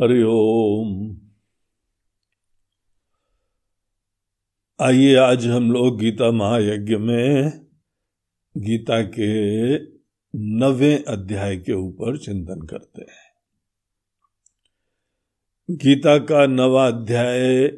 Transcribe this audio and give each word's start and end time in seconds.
हरिओम 0.00 1.16
आइए 4.80 5.14
आज 5.16 5.46
हम 5.46 5.72
लोग 5.72 5.98
गीता 5.98 6.30
महायज्ञ 6.30 6.96
में, 6.96 7.66
गीता 8.56 9.02
के 9.02 9.76
नवे 10.38 11.04
अध्याय 11.08 11.56
के 11.56 11.72
ऊपर 11.72 12.18
चिंतन 12.18 12.66
करते 12.66 13.02
हैं। 13.02 13.32
गीता 15.70 16.18
का 16.18 16.46
नवा 16.46 16.86
अध्याय, 16.86 17.68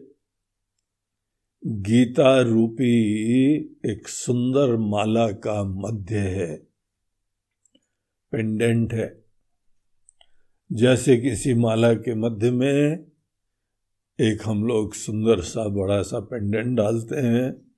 गीता 1.67 2.41
रूपी 2.41 2.95
एक 3.91 4.09
सुंदर 4.09 4.77
माला 4.77 5.29
का 5.29 5.65
मध्य 5.65 6.19
है 6.19 6.57
पेंडेंट 8.33 8.93
है। 8.93 9.28
जैसे 10.73 11.17
किसी 11.17 11.55
माला 11.55 11.95
के 11.95 12.15
मध्य 12.15 12.51
में 12.51 13.07
एक 14.21 14.39
हम 14.45 14.65
लोग 14.65 14.95
सुंदर 14.95 15.41
सा 15.41 15.69
बड़ा 15.69 16.03
सा 16.03 16.21
पेंडेंट 16.21 16.77
डालते 16.77 17.17
हैं, 17.17 17.73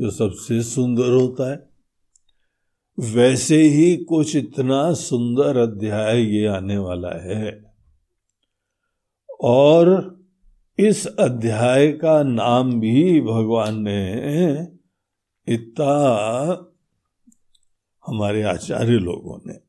जो 0.00 0.10
सबसे 0.10 0.62
सुंदर 0.62 1.10
होता 1.10 1.50
है। 1.50 1.70
वैसे 3.00 3.62
ही 3.62 3.96
कुछ 3.96 4.36
इतना 4.36 4.92
सुंदर 4.92 5.56
अध्याय 5.56 6.22
ये 6.22 6.46
आने 6.46 6.78
वाला 6.78 7.22
है। 7.22 7.74
और 9.40 10.18
इस 10.78 11.06
अध्याय 11.06 11.92
का 11.92 12.22
नाम 12.22 12.80
भी 12.80 13.20
भगवान 13.20 13.82
ने 13.82 14.12
इतना 15.48 15.92
हमारे 18.06 18.42
आचार्य 18.42 18.98
लोगों 18.98 19.38
ने 19.46 19.67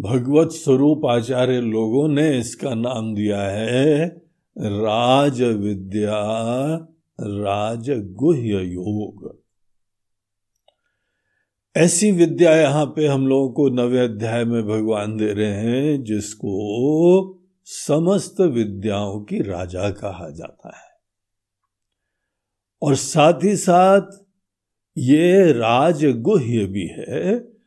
भगवत 0.00 0.48
स्वरूप 0.48 1.06
आचार्य 1.06 1.60
लोगों 1.60 2.08
ने 2.08 2.38
इसका 2.38 2.74
नाम 2.74 3.14
दिया 3.14 3.40
है 3.40 4.06
राज 4.58 5.42
विद्या 5.42 6.20
राजगुह्य 7.20 8.60
योग। 8.60 9.42
ऐसी 11.76 12.12
विद्या 12.12 12.56
यहाँ 12.56 12.86
पे 12.86 13.06
हम 13.06 13.26
लोगों 13.26 13.50
को 13.50 13.68
नवे 13.68 13.98
अध्याय 13.98 14.44
में 14.44 14.62
भगवान 14.66 15.16
दे 15.16 15.32
रहे 15.32 15.52
हैं, 15.52 16.04
जिसको 16.04 16.52
समस्त 17.64 18.40
विद्याओं 18.40 19.20
की 19.20 19.42
राजा 19.42 19.90
कहा 19.90 20.30
जाता 20.30 20.68
है। 20.68 20.88
और 22.82 22.94
साथ 22.94 23.44
ही 23.44 23.56
साथ 23.56 24.24
ये 24.98 25.52
राजगुह्य 25.52 26.66
भी 26.66 26.86
है 26.86 27.57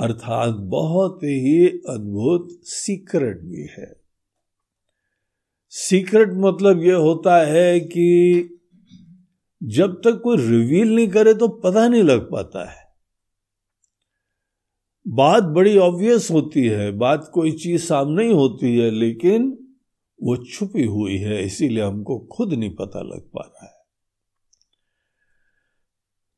अर्थात 0.00 0.54
बहुत 0.54 1.18
ही 1.22 1.68
अद्भुत 1.68 2.48
सीक्रेट 2.62 3.40
भी 3.40 3.62
है। 3.62 4.00
सीक्रेट 5.68 6.28
मतलब 6.32 6.82
यह 6.82 6.96
होता 6.96 7.36
है 7.36 7.80
कि 7.80 8.58
जब 9.62 10.00
तक 10.04 10.20
कोई 10.24 10.36
रिवील 10.36 10.94
नहीं 10.94 11.08
करे 11.08 11.34
तो 11.34 11.48
पता 11.48 11.88
नहीं 11.88 12.02
लग 12.02 12.30
पाता 12.30 12.70
है। 12.70 12.88
बात 15.08 15.42
बड़ी 15.42 15.78
ऑब्वियस 15.78 16.30
होती 16.30 16.66
है, 16.66 16.92
बात 16.92 17.30
कोई 17.34 17.52
चीज़ 17.52 17.82
सामने 17.82 18.24
ही 18.24 18.32
होती 18.32 18.78
है, 18.78 18.90
लेकिन 18.90 19.66
वो 20.22 20.36
छुपी 20.36 20.84
हुई 20.84 21.16
है, 21.16 21.44
इसीलिए 21.44 21.84
हमको 21.84 22.18
खुद 22.18 22.52
नहीं 22.52 22.74
पता 22.74 23.00
लग 23.00 23.20
पा 23.20 23.42
रहा 23.42 23.66
है। 23.66 23.80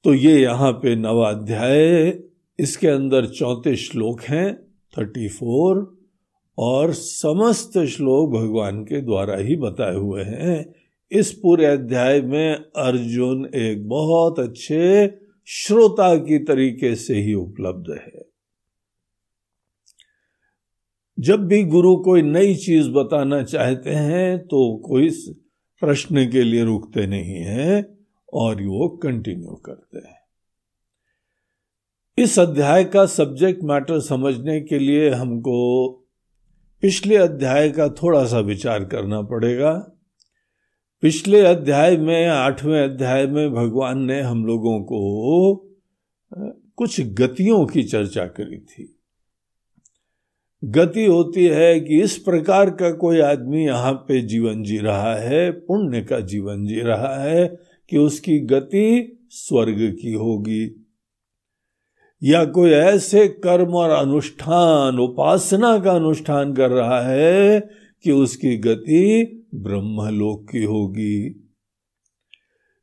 तो 0.04 0.14
ये 0.14 0.42
यहाँ 0.42 0.72
पे 0.72 0.96
नवा 0.96 1.30
अध्याय 1.30 2.10
इसके 2.62 2.88
अंदर 2.88 3.26
चौंतीस 3.26 3.90
श्लोक 3.90 4.20
हैं 4.20 4.54
थर्टी 4.94 5.28
फोर 5.28 5.80
और 6.58 6.92
समस्त 6.92 7.78
श्लोक 7.86 8.30
भगवान 8.30 8.82
के 8.84 9.00
द्वारा 9.00 9.36
ही 9.36 9.56
बताए 9.56 9.94
हुए 9.94 10.22
हैं। 10.22 10.74
इस 11.12 11.32
पूरे 11.32 11.66
अध्याय 11.66 12.20
में 12.20 12.54
अर्जुन 12.54 13.44
एक 13.54 13.88
बहुत 13.88 14.38
अच्छे 14.38 14.82
श्रोता 15.48 16.14
की 16.16 16.38
तरीके 16.38 16.94
से 16.94 17.14
ही 17.14 17.34
उपलब्ध 17.34 17.90
है। 17.92 18.22
जब 21.18 21.46
भी 21.46 21.62
गुरु 21.64 21.96
कोई 21.96 22.22
नई 22.22 22.54
चीज़ 22.54 22.90
बताना 22.90 23.42
चाहते 23.42 23.90
हैं 23.90 24.38
तो 24.38 24.60
कोई 24.78 25.10
प्रश्न 25.82 26.30
के 26.30 26.42
लिए 26.42 26.64
रुकते 26.64 27.06
नहीं 27.06 27.42
हैं, 27.44 27.84
और 28.32 28.62
वो 28.62 28.88
कंटिन्यू 29.02 29.54
करते 29.66 29.98
हैं। 29.98 30.21
इस 32.18 32.38
अध्याय 32.38 32.84
का 32.84 33.06
सब्जेक्ट 33.06 33.62
मैटर 33.64 34.00
समझने 34.00 34.60
के 34.60 34.78
लिए 34.78 35.10
हमको 35.10 35.88
पिछले 36.82 37.16
अध्याय 37.16 37.70
का 37.70 37.88
थोड़ा 37.88 38.24
सा 38.24 38.38
विचार 38.38 38.84
करना 38.84 39.22
पड़ेगा। 39.22 39.98
पिछले 41.02 41.40
अध्याय 41.40 41.96
में, 41.96 42.26
आठवें 42.26 42.84
अध्याय 42.84 43.26
में 43.26 43.52
भगवान 43.52 43.98
ने 43.98 44.20
हम 44.20 44.46
लोगों 44.46 44.80
को 44.80 45.56
कुछ 46.76 47.00
गतियों 47.00 47.66
की 47.66 47.82
चर्चा 47.82 48.24
करी 48.24 48.58
थी। 48.58 48.98
गति 50.64 51.04
होती 51.04 51.44
है 51.44 51.80
कि 51.80 52.02
इस 52.02 52.18
प्रकार 52.18 52.70
का 52.70 52.90
कोई 52.90 53.20
आदमी 53.20 53.64
यहाँ 53.64 53.92
पे 53.92 54.22
जीवन 54.22 54.62
जी 54.62 54.78
रहा 54.78 55.14
है, 55.14 55.50
पुण्य 55.50 56.00
का 56.00 56.20
जीवन 56.20 56.66
जी 56.66 56.80
रहा 56.80 57.22
है, 57.22 57.58
कि 57.90 57.98
उसकी 57.98 58.40
गति 58.40 59.18
स्वर्ग 59.30 59.96
की 60.02 60.12
होगी। 60.12 60.81
या 62.22 62.44
कोई 62.46 62.70
ऐसे 62.70 63.26
कर्म 63.28 63.74
और 63.74 63.90
अनुष्ठान, 63.90 64.98
उपासना 64.98 65.78
का 65.78 65.92
अनुष्ठान 65.92 66.52
कर 66.54 66.70
रहा 66.70 67.00
है 67.02 67.60
कि 68.04 68.12
उसकी 68.12 68.56
गति 68.56 69.48
ब्रह्मलोक 69.54 70.48
की 70.50 70.62
होगी। 70.64 71.38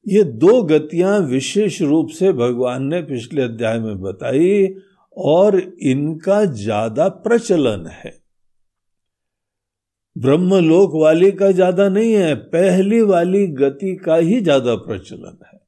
ये 0.05 0.23
दो 0.23 0.61
गतियाँ 0.63 1.19
विशेष 1.19 1.81
रूप 1.81 2.09
से 2.09 2.31
भगवान 2.33 2.83
ने 2.83 3.01
पिछले 3.01 3.41
अध्याय 3.41 3.79
में 3.79 3.99
बताई 4.01 4.67
और 5.17 5.59
इनका 5.83 6.43
ज़्यादा 6.45 7.07
प्रचलन 7.19 7.85
है। 7.95 8.11
ब्रह्मलोक 10.15 10.91
वाली 10.95 11.31
का 11.31 11.51
ज़्यादा 11.51 11.87
नहीं 11.89 12.13
है, 12.13 12.33
पहली 12.35 13.01
वाली 13.01 13.45
गति 13.47 13.95
का 13.95 14.15
ही 14.15 14.39
ज़्यादा 14.41 14.75
प्रचलन 14.77 15.37
है। 15.45 15.58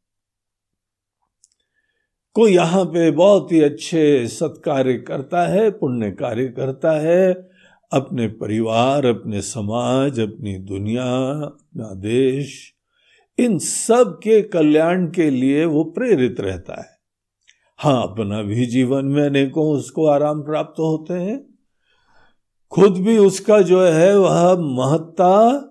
को 2.35 2.47
यहाँ 2.47 2.85
पे 2.85 3.11
बहुत 3.11 3.51
ही 3.51 3.61
अच्छे 3.61 4.27
सत्कार्य 4.27 4.93
करता 4.93 5.47
है 5.47 5.71
पुण्य 5.71 6.11
कार्य 6.11 6.47
करता 6.47 6.91
है। 6.91 7.33
अपने 7.93 8.27
परिवार, 8.27 9.05
अपने 9.05 9.41
समाज, 9.41 10.19
अपनी 10.19 10.57
दुनिया, 10.57 11.03
अपना 11.31 11.93
देश, 11.93 12.73
इन 13.39 13.57
सब 13.57 14.19
के 14.23 14.41
कल्याण 14.41 15.05
के 15.05 15.29
लिए 15.29 15.65
वो 15.65 15.83
प्रेरित 15.83 16.39
रहता 16.39 16.81
है। 16.81 16.89
हाँ 17.77 18.03
अपना 18.03 18.41
भी 18.41 18.65
जीवन 18.65 19.05
में 19.05 19.25
अनेकों 19.25 19.71
उसको 19.71 20.05
आराम 20.05 20.41
प्राप्त 20.41 20.79
होते 20.79 21.13
हैं। 21.13 21.45
खुद 22.69 22.97
भी 22.97 23.17
उसका 23.17 23.61
जो 23.61 23.81
है, 23.81 24.19
वह 24.19 24.55
महत्ता 24.55 25.67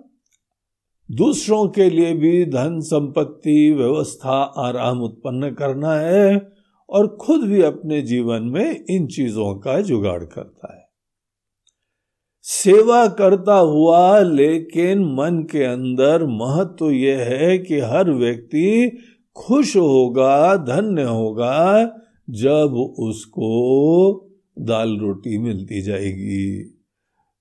दूसरों 1.10 1.68
के 1.68 1.90
लिए 1.90 2.12
भी 2.14 2.44
धन 2.44 2.80
संपत्ति 2.80 3.72
व्यवस्था 3.72 4.42
आराम 4.58 5.00
उत्पन्न 5.02 5.50
करना 5.50 5.94
है 5.94 6.52
और 6.88 7.06
खुद 7.16 7.40
भी 7.40 7.62
अपने 7.62 8.02
जीवन 8.02 8.42
में 8.42 8.84
इन 8.90 9.06
चीज़ों 9.06 9.54
का 9.54 9.80
जुगाड़ 9.80 10.24
करता 10.24 10.74
है। 10.74 10.88
सेवा 12.42 13.06
करता 13.06 13.54
हुआ 13.54 14.18
लेकिन 14.20 15.04
मन 15.04 15.46
के 15.50 15.64
अंदर 15.64 16.26
महत्व 16.26 16.76
तो 16.78 16.90
यह 16.90 17.18
है 17.18 17.58
कि 17.58 17.80
हर 17.80 18.10
व्यक्ति 18.10 18.98
खुश 19.36 19.76
होगा, 19.76 20.56
धन्य 20.56 21.02
होगा 21.02 21.84
जब 22.30 22.94
उसको 22.98 24.12
दाल 24.58 24.96
रोटी 24.98 25.38
मिलती 25.38 25.82
जाएगी। 25.82 26.79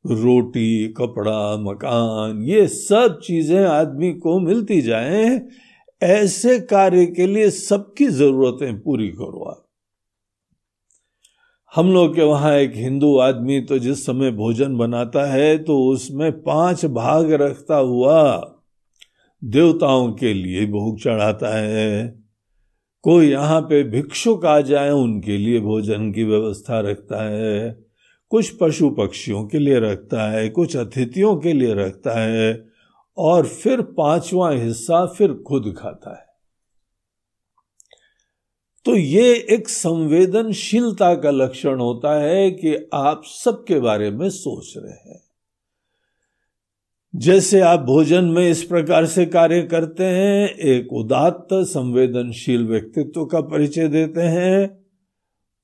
रोटी, 0.05 0.87
कपड़ा, 0.87 1.57
मकान, 1.61 2.41
ये 2.43 2.67
सब 2.67 3.19
चीज़ें 3.23 3.65
आदमी 3.65 4.11
को 4.13 4.39
मिलती 4.39 4.81
जाएँ। 4.81 5.41
ऐसे 6.01 6.59
कार्य 6.59 7.05
के 7.05 7.25
लिए 7.27 7.49
सबकी 7.49 8.07
जरूरतें 8.07 8.79
पूरी 8.79 9.07
करो 9.07 9.43
आप। 9.43 9.65
हम 11.73 11.91
लोग 11.93 12.15
के 12.15 12.23
वहाँ 12.23 12.53
एक 12.55 12.75
हिंदू 12.75 13.17
आदमी 13.17 13.59
तो 13.61 13.79
जिस 13.79 14.05
समय 14.05 14.31
भोजन 14.31 14.77
बनाता 14.77 15.25
है 15.31 15.57
तो 15.57 15.77
उसमें 15.87 16.31
पाँच 16.43 16.85
भाग 16.85 17.31
रखता 17.31 17.75
हुआ 17.75 18.21
देवताओं 19.41 20.11
के 20.13 20.33
लिए 20.33 20.65
भोग 20.65 20.99
चढ़ाता 20.99 21.55
है। 21.57 22.07
कोई 23.03 23.29
यहाँ 23.29 23.61
पे 23.61 23.83
भिक्षुक 23.83 24.45
आ 24.45 24.59
जाए, 24.61 24.89
उनके 24.89 25.37
लिए 25.37 25.59
भोजन 25.59 26.11
की 26.11 26.23
व्यवस्था 26.23 26.79
रखता 26.79 27.23
है। 27.23 27.88
कुछ 28.29 28.57
पशु 28.57 28.89
पक्षियों 28.89 29.47
के 29.47 29.59
लिए 29.59 29.79
रखता 29.79 30.31
है, 30.31 30.49
कुछ 30.49 30.77
अतिथियों 30.77 31.37
के 31.37 31.53
लिए 31.53 31.73
रखता 31.73 32.19
है 32.19 32.69
और 33.17 33.45
फिर 33.45 33.81
पांचवा 33.81 34.51
हिस्सा 34.51 35.05
फिर 35.05 35.33
खुद 35.33 35.75
खाता 35.77 36.17
है। 36.17 36.29
तो 38.85 38.95
ये 38.95 39.47
एक 39.49 39.69
संवेदनशीलता 39.69 41.15
का 41.15 41.31
लक्षण 41.31 41.79
होता 41.79 42.21
है 42.21 42.51
कि 42.51 42.89
आप 42.93 43.21
सबके 43.25 43.79
बारे 43.79 44.11
में 44.11 44.29
सोच 44.29 44.73
रहे 44.77 45.11
हैं। 45.11 45.23
जैसे 47.15 47.59
आप 47.59 47.79
भोजन 47.79 48.23
में 48.23 48.49
इस 48.49 48.63
प्रकार 48.63 49.05
से 49.05 49.25
कार्य 49.25 49.61
करते 49.61 50.03
हैं, 50.03 50.49
एक 50.49 50.93
उदात्त 50.93 51.47
संवेदनशील 51.53 52.67
व्यक्तित्व 52.67 53.25
का 53.25 53.41
परिचय 53.41 53.87
देते 53.87 54.21
हैं 54.21 54.78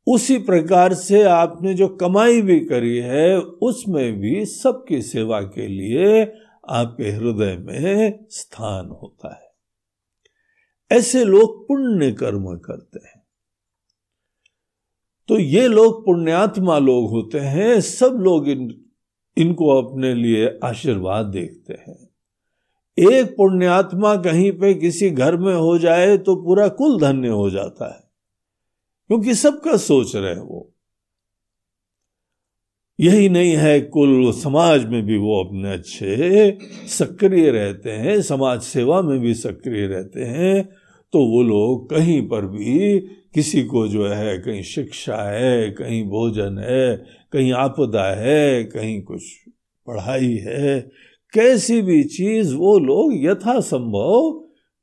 उसी 0.07 0.37
प्रकार 0.37 0.93
से 0.93 1.23
आपने 1.23 1.73
जो 1.73 1.87
कमाई 1.87 2.41
भी 2.41 2.59
करी 2.59 2.97
है, 2.97 3.39
उसमें 3.39 4.19
भी 4.19 4.45
सबकी 4.45 5.01
सेवा 5.01 5.41
के 5.41 5.67
लिए 5.67 6.33
आपके 6.69 7.03
हृदय 7.03 7.57
में 7.57 8.25
स्थान 8.29 8.87
होता 8.87 9.35
है। 9.35 9.45
ऐसे 10.97 11.23
लोग 11.23 11.67
पुण्य 11.67 12.11
कर्म 12.11 12.57
करते 12.57 12.99
हैं। 13.07 13.23
तो 15.27 15.39
ये 15.39 15.67
लोग 15.67 16.05
पुण्यात्मा 16.05 16.77
लोग 16.77 17.09
होते 17.09 17.39
हैं, 17.39 17.81
सब 17.81 18.11
लोग 18.19 18.47
इन, 18.47 18.85
इनको 19.37 19.69
अपने 19.69 20.13
लिए 20.13 20.59
आशीर्वाद 20.63 21.25
देखते 21.25 21.73
हैं। 21.73 22.09
एक 22.99 23.31
पुण्यात्मा 23.37 24.15
कहीं 24.15 24.51
पे 24.51 24.73
किसी 24.73 25.09
घर 25.09 25.37
में 25.37 25.55
हो 25.55 25.77
जाए 25.77 26.17
तो 26.17 26.35
पूरा 26.35 26.67
कुल 26.67 27.01
धन्य 27.01 27.27
हो 27.27 27.49
जाता 27.49 27.95
है। 27.95 28.04
क्योंकि 29.09 29.33
सबका 29.35 29.77
सोच 29.77 30.15
रहे 30.15 30.33
हैं 30.33 30.41
वो। 30.41 30.71
यही 32.99 33.29
नहीं 33.29 33.51
है 33.51 33.81
कुल 33.81 34.31
समाज 34.31 34.85
में 34.85 35.05
भी 35.05 35.17
वो 35.17 35.43
अपने 35.43 35.71
अच्छे 35.73 36.57
सक्रिय 36.87 37.51
रहते 37.51 37.91
हैं, 37.91 38.21
समाज 38.21 38.61
सेवा 38.61 39.01
में 39.01 39.19
भी 39.19 39.33
सक्रिय 39.33 39.87
रहते 39.87 40.23
हैं 40.23 40.63
तो 41.13 41.19
वो 41.19 41.43
लोग 41.43 41.89
कहीं 41.89 42.21
पर 42.27 42.45
भी 42.45 42.99
किसी 43.33 43.63
को 43.63 43.87
जो 43.87 44.07
है, 44.07 44.37
कहीं 44.37 44.61
शिक्षा 44.63 45.15
है, 45.15 45.69
कहीं 45.71 46.03
भोजन 46.03 46.57
है, 46.57 46.95
कहीं 47.31 47.51
आपदा 47.53 48.05
है, 48.15 48.63
कहीं 48.63 49.01
कुछ 49.01 49.23
पढ़ाई 49.87 50.35
है, 50.35 50.79
कैसी 51.33 51.81
भी 51.81 52.03
चीज़ 52.03 52.55
वो 52.55 52.79
लोग 52.79 53.13
यथासंभव 53.15 54.31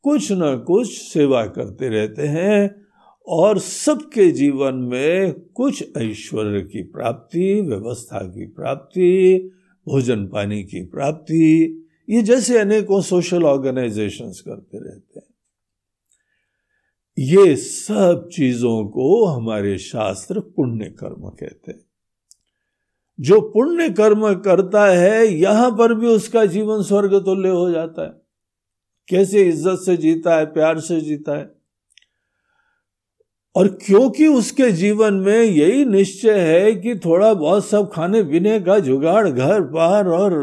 कुछ 0.04 0.32
ना 0.32 0.56
कुछ 0.56 0.88
सेवा 0.92 1.46
करते 1.46 1.88
रहते 1.88 2.26
हैं। 2.26 2.81
और 3.26 3.58
सबके 3.58 4.30
जीवन 4.30 4.74
में 4.74 5.32
कुछ 5.32 5.96
ऐश्वर्य 5.96 6.60
की 6.60 6.82
प्राप्ति, 6.82 7.60
व्यवस्था 7.60 8.18
की 8.18 8.46
प्राप्ति, 8.46 9.50
भोजन 9.88 10.26
पानी 10.26 10.64
की 10.64 10.84
प्राप्ति, 10.84 11.78
ये 12.10 12.22
जैसे 12.22 12.58
अनेकों 12.58 13.00
सोशल 13.00 13.44
ऑर्गेनाइजेशंस 13.44 14.40
करते 14.40 14.78
रहते 14.78 15.20
हैं। 15.20 15.26
ये 17.18 17.56
सब 17.56 18.28
चीज़ों 18.32 18.84
को 18.84 19.24
हमारे 19.24 19.78
शास्त्र 19.78 20.40
पुण्य 20.40 20.84
कर्म 20.84 21.28
कहते 21.28 21.72
हैं। 21.72 21.80
जो 23.20 23.40
पुण्य 23.40 23.90
कर्म 23.90 24.34
करता 24.34 24.86
है, 24.86 25.26
यहाँ 25.26 25.70
पर 25.70 25.94
भी 25.94 26.06
उसका 26.06 26.44
जीवन 26.44 26.82
स्वर्ग 26.82 27.14
तुल्य 27.14 27.48
हो 27.48 27.70
जाता 27.70 28.02
है। 28.02 28.22
कैसे 29.08 29.42
इज़्ज़त 29.42 29.78
से 29.86 29.96
जीता 29.96 30.36
है, 30.36 30.46
प्यार 30.46 30.80
से 30.80 31.00
जीता 31.00 31.38
है? 31.38 31.61
और 33.56 33.68
क्योंकि 33.68 34.26
उसके 34.26 34.70
जीवन 34.70 35.14
में 35.14 35.42
यही 35.42 35.84
निश्चय 35.84 36.38
है 36.38 36.74
कि 36.74 36.94
थोड़ा 36.94 37.34
बहुत 37.34 37.66
सब 37.66 37.90
खाने 37.92 38.22
पीने 38.22 38.60
का 38.60 38.78
जुगाड़, 38.78 39.28
घर 39.28 39.60
बार 39.60 40.08
और 40.08 40.34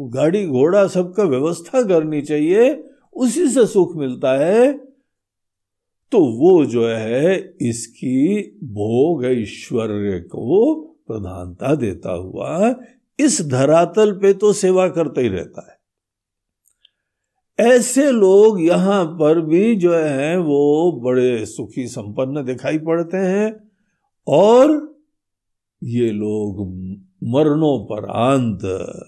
गाड़ी 0.00 0.46
घोड़ा 0.46 0.86
सबका 0.86 1.24
व्यवस्था 1.24 1.82
करनी 1.82 2.22
चाहिए, 2.22 2.84
उसी 3.12 3.48
से 3.48 3.66
सुख 3.66 3.96
मिलता 3.96 4.32
है। 4.32 4.72
तो 6.12 6.18
वो 6.18 6.64
जो 6.64 6.88
है, 6.88 7.54
इसकी 7.60 8.38
भोग 8.64 9.24
ऐश्वर्य 9.24 10.20
को 10.20 10.74
प्रधानता 11.08 11.74
देता 11.74 12.12
हुआ 12.12 12.74
इस 13.20 13.48
धरातल 13.48 14.12
पे 14.12 14.32
तो 14.34 14.52
सेवा 14.52 14.88
करता 14.88 15.20
ही 15.20 15.28
रहता 15.28 15.70
है। 15.70 15.77
ऐसे 17.60 18.10
लोग 18.10 18.62
यहाँ 18.62 19.04
पर 19.04 19.40
भी 19.40 19.76
जो 19.76 19.94
है, 19.94 20.38
वो 20.38 20.92
बड़े 20.92 21.46
सुखी 21.46 21.86
संपन्न 21.86 22.44
दिखाई 22.44 22.78
पड़ते 22.78 23.16
हैं 23.16 23.70
और 24.28 24.98
ये 25.82 26.10
लोग 26.10 26.60
मरणों 27.24 27.84
पर 27.84 28.00
मरणोपरांत 28.00 29.02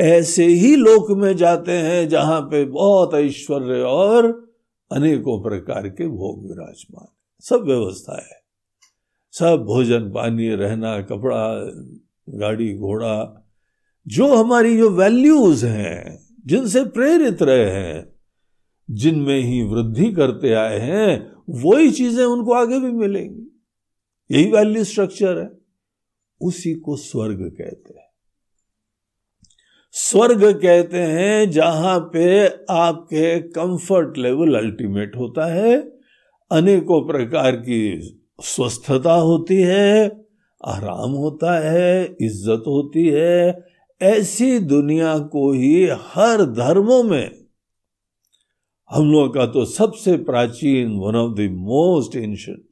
ऐसे 0.00 0.44
ही 0.44 0.76
लोक 0.76 1.10
में 1.10 1.36
जाते 1.36 1.72
हैं 1.72 2.08
जहाँ 2.08 2.40
पे 2.40 2.64
बहुत 2.64 3.14
ऐश्वर्य 3.14 3.82
और 3.82 4.50
अनेकों 4.92 5.42
प्रकार 5.42 5.88
के 5.88 6.08
भोग 6.08 6.48
विराजमान। 6.48 7.06
सब 7.40 7.62
व्यवस्था 7.62 8.16
है। 8.16 8.42
सब 9.32 9.64
भोजन 9.64 10.12
पानी, 10.12 10.48
रहना, 10.48 11.02
कपड़ा, 11.02 11.54
गाड़ी, 12.38 12.78
घोड़ा, 12.78 13.46
जो 14.08 14.36
हमारी 14.36 14.76
जो 14.76 14.90
वैल्यूज़ 14.90 15.66
हैं 15.66 16.21
जिनसे 16.46 16.84
प्रेरित 16.84 17.42
रहे 17.42 17.70
हैं, 17.70 18.12
जिनमें 18.90 19.40
ही 19.40 19.62
वृद्धि 19.62 20.12
करते 20.12 20.52
आए 20.52 20.78
हैं, 20.78 21.32
वही 21.50 21.90
चीज़ें 21.90 22.24
उनको 22.24 22.52
आगे 22.52 22.80
भी 22.80 22.92
मिलेंगी। 22.92 23.62
यही 24.30 24.52
वैल्यू 24.52 24.84
स्ट्रक्चर 24.84 25.38
है। 25.38 25.50
उसी 26.40 26.74
को 26.74 26.96
स्वर्ग 26.96 27.38
कहते 27.40 27.94
हैं। 27.98 28.06
स्वर्ग 29.90 30.62
कहते 30.62 30.98
हैं 30.98 31.50
जहाँ 31.50 32.10
पे 32.12 32.46
आपके 32.70 33.40
कंफर्ट 33.40 34.18
लेवल 34.18 34.54
अल्टीमेट 34.54 35.16
होता 35.16 35.46
है, 35.46 35.76
अनेकों 36.50 37.06
प्रकार 37.06 37.56
की 37.56 38.18
स्वस्थता 38.40 39.12
होती 39.12 39.56
है, 39.56 40.06
आराम 40.64 41.10
होता 41.10 41.70
है, 41.70 42.16
इज़्ज़त 42.20 42.64
होती 42.66 43.08
है 43.08 43.71
ऐसी 44.02 44.58
दुनिया 44.58 45.18
को 45.18 45.52
ही 45.52 45.88
हर 45.90 46.44
धर्मों 46.44 47.02
में 47.02 47.42
हम 48.90 49.12
लोगों 49.12 49.28
का 49.28 49.46
तो 49.46 49.64
सबसे 49.64 50.16
प्राचीन 50.16 50.90
one 50.90 51.14
of 51.14 51.36
the 51.36 51.40
most 51.40 52.16
ancient 52.16 52.68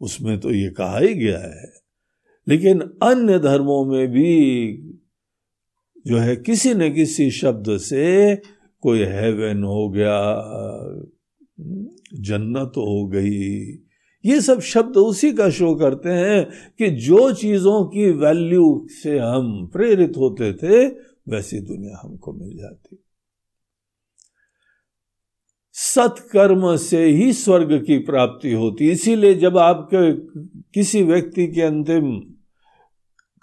उसमें 0.00 0.40
तो 0.40 0.50
ये 0.50 0.70
कहा 0.70 0.98
ही 0.98 1.14
गया 1.14 1.38
है। 1.38 1.72
लेकिन 2.48 2.80
अन्य 2.80 3.38
धर्मों 3.38 3.84
में 3.84 4.08
भी 4.08 4.72
जो 6.06 6.16
है 6.16 6.36
किसी 6.36 6.74
न 6.74 6.94
किसी 6.94 7.30
शब्द 7.30 7.76
से 7.76 8.36
कोई 8.80 9.04
हेवन 9.04 9.64
हो 9.64 9.88
गया, 9.88 10.34
जन्नत 12.14 12.72
हो 12.76 13.06
गई 13.06 13.83
ये 14.24 14.40
सब 14.40 14.60
शब्द 14.62 14.96
उसी 14.96 15.32
का 15.32 15.48
शो 15.50 15.74
करते 15.74 16.10
हैं 16.10 16.44
कि 16.78 16.90
जो 16.98 17.32
चीज़ों 17.32 17.84
की 17.84 18.10
वैल्यू 18.10 18.86
से 18.90 19.18
हम 19.18 19.66
प्रेरित 19.72 20.16
होते 20.16 20.52
थे, 20.52 20.86
वैसी 21.28 21.60
दुनिया 21.60 22.00
हमको 22.02 22.32
मिल 22.32 22.56
जाती। 22.58 22.96
सत्कर्म 25.72 26.76
से 26.76 27.04
ही 27.04 27.32
स्वर्ग 27.32 27.72
की 27.86 27.98
प्राप्ति 27.98 28.52
होती। 28.52 28.90
इसीलिए 28.90 29.34
जब 29.34 29.58
आपके 29.58 30.12
किसी 30.74 31.02
व्यक्ति 31.02 31.46
के 31.46 31.62
अंतिम 31.62 32.10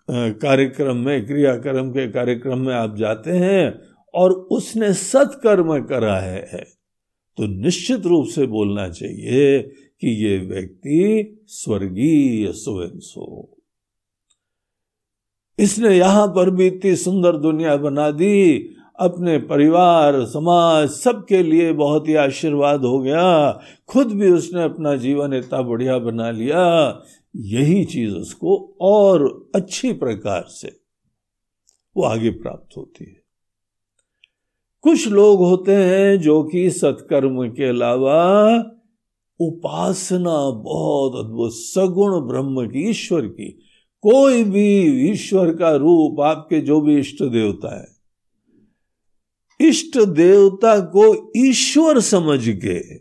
कार्यक्रम 0.09 0.97
में, 0.97 1.25
क्रियाक्रम 1.25 1.91
के 1.91 2.07
कार्यक्रम 2.11 2.59
में 2.59 2.73
आप 2.73 2.95
जाते 2.97 3.31
हैं 3.31 3.73
और 4.13 4.31
उसने 4.31 4.93
सत्कर्म 4.93 5.79
करा 5.81 6.19
है 6.19 6.63
तो 7.37 7.45
निश्चित 7.61 8.05
रूप 8.05 8.27
से 8.27 8.45
बोलना 8.45 8.87
चाहिए 8.89 9.59
कि 10.01 10.07
ये 10.07 10.37
व्यक्ति 10.37 11.39
स्वर्गीय 11.47 12.51
स्वयं 12.51 12.99
सो 12.99 13.57
इसने 15.59 15.97
यहाँ 15.97 16.27
पर 16.27 16.49
भी 16.49 16.67
इतनी 16.67 16.95
सुंदर 16.95 17.37
दुनिया 17.37 17.77
बना 17.77 18.11
दी। 18.11 18.69
अपने 18.99 19.37
परिवार, 19.37 20.25
समाज, 20.25 20.89
सबके 20.89 21.43
लिए 21.43 21.73
बहुत 21.73 22.07
ही 22.07 22.15
आशीर्वाद 22.15 22.81
हो 22.81 22.99
गया। 22.99 23.51
खुद 23.87 24.07
भी 24.07 24.29
उसने 24.29 24.63
अपना 24.63 24.95
जीवन 24.95 25.33
इतना 25.33 25.61
बढ़िया 25.61 25.97
बना 25.97 26.31
लिया। 26.31 27.03
यही 27.35 27.85
चीज़ 27.85 28.15
उसको 28.15 28.77
और 28.81 29.49
अच्छी 29.55 29.93
प्रकार 29.93 30.45
से 30.47 30.79
वो 31.97 32.03
आगे 32.03 32.29
प्राप्त 32.29 32.77
होती 32.77 33.05
है। 33.05 33.21
कुछ 34.81 35.07
लोग 35.07 35.39
होते 35.39 35.75
हैं 35.75 36.19
जो 36.19 36.43
कि 36.43 36.69
सत्कर्म 36.69 37.49
के 37.49 37.69
अलावा 37.69 38.57
उपासना 39.47 40.49
बहुत 40.49 41.25
अद्भुत, 41.25 41.53
सगुण 41.53 42.19
ब्रह्म 42.27 42.67
की, 42.67 42.89
ईश्वर 42.89 43.27
की। 43.27 43.49
कोई 44.03 44.43
भी 44.43 44.81
ईश्वर 45.11 45.55
का 45.55 45.75
रूप 45.75 46.19
आपके 46.19 46.61
जो 46.61 46.81
भी 46.81 46.97
इष्ट 46.99 47.23
देवता 47.23 47.79
है, 47.79 47.87
इष्ट 49.59 49.97
देवता 49.97 50.79
को 50.79 51.31
ईश्वर 51.37 51.99
समझ 51.99 52.49
के, 52.65 52.95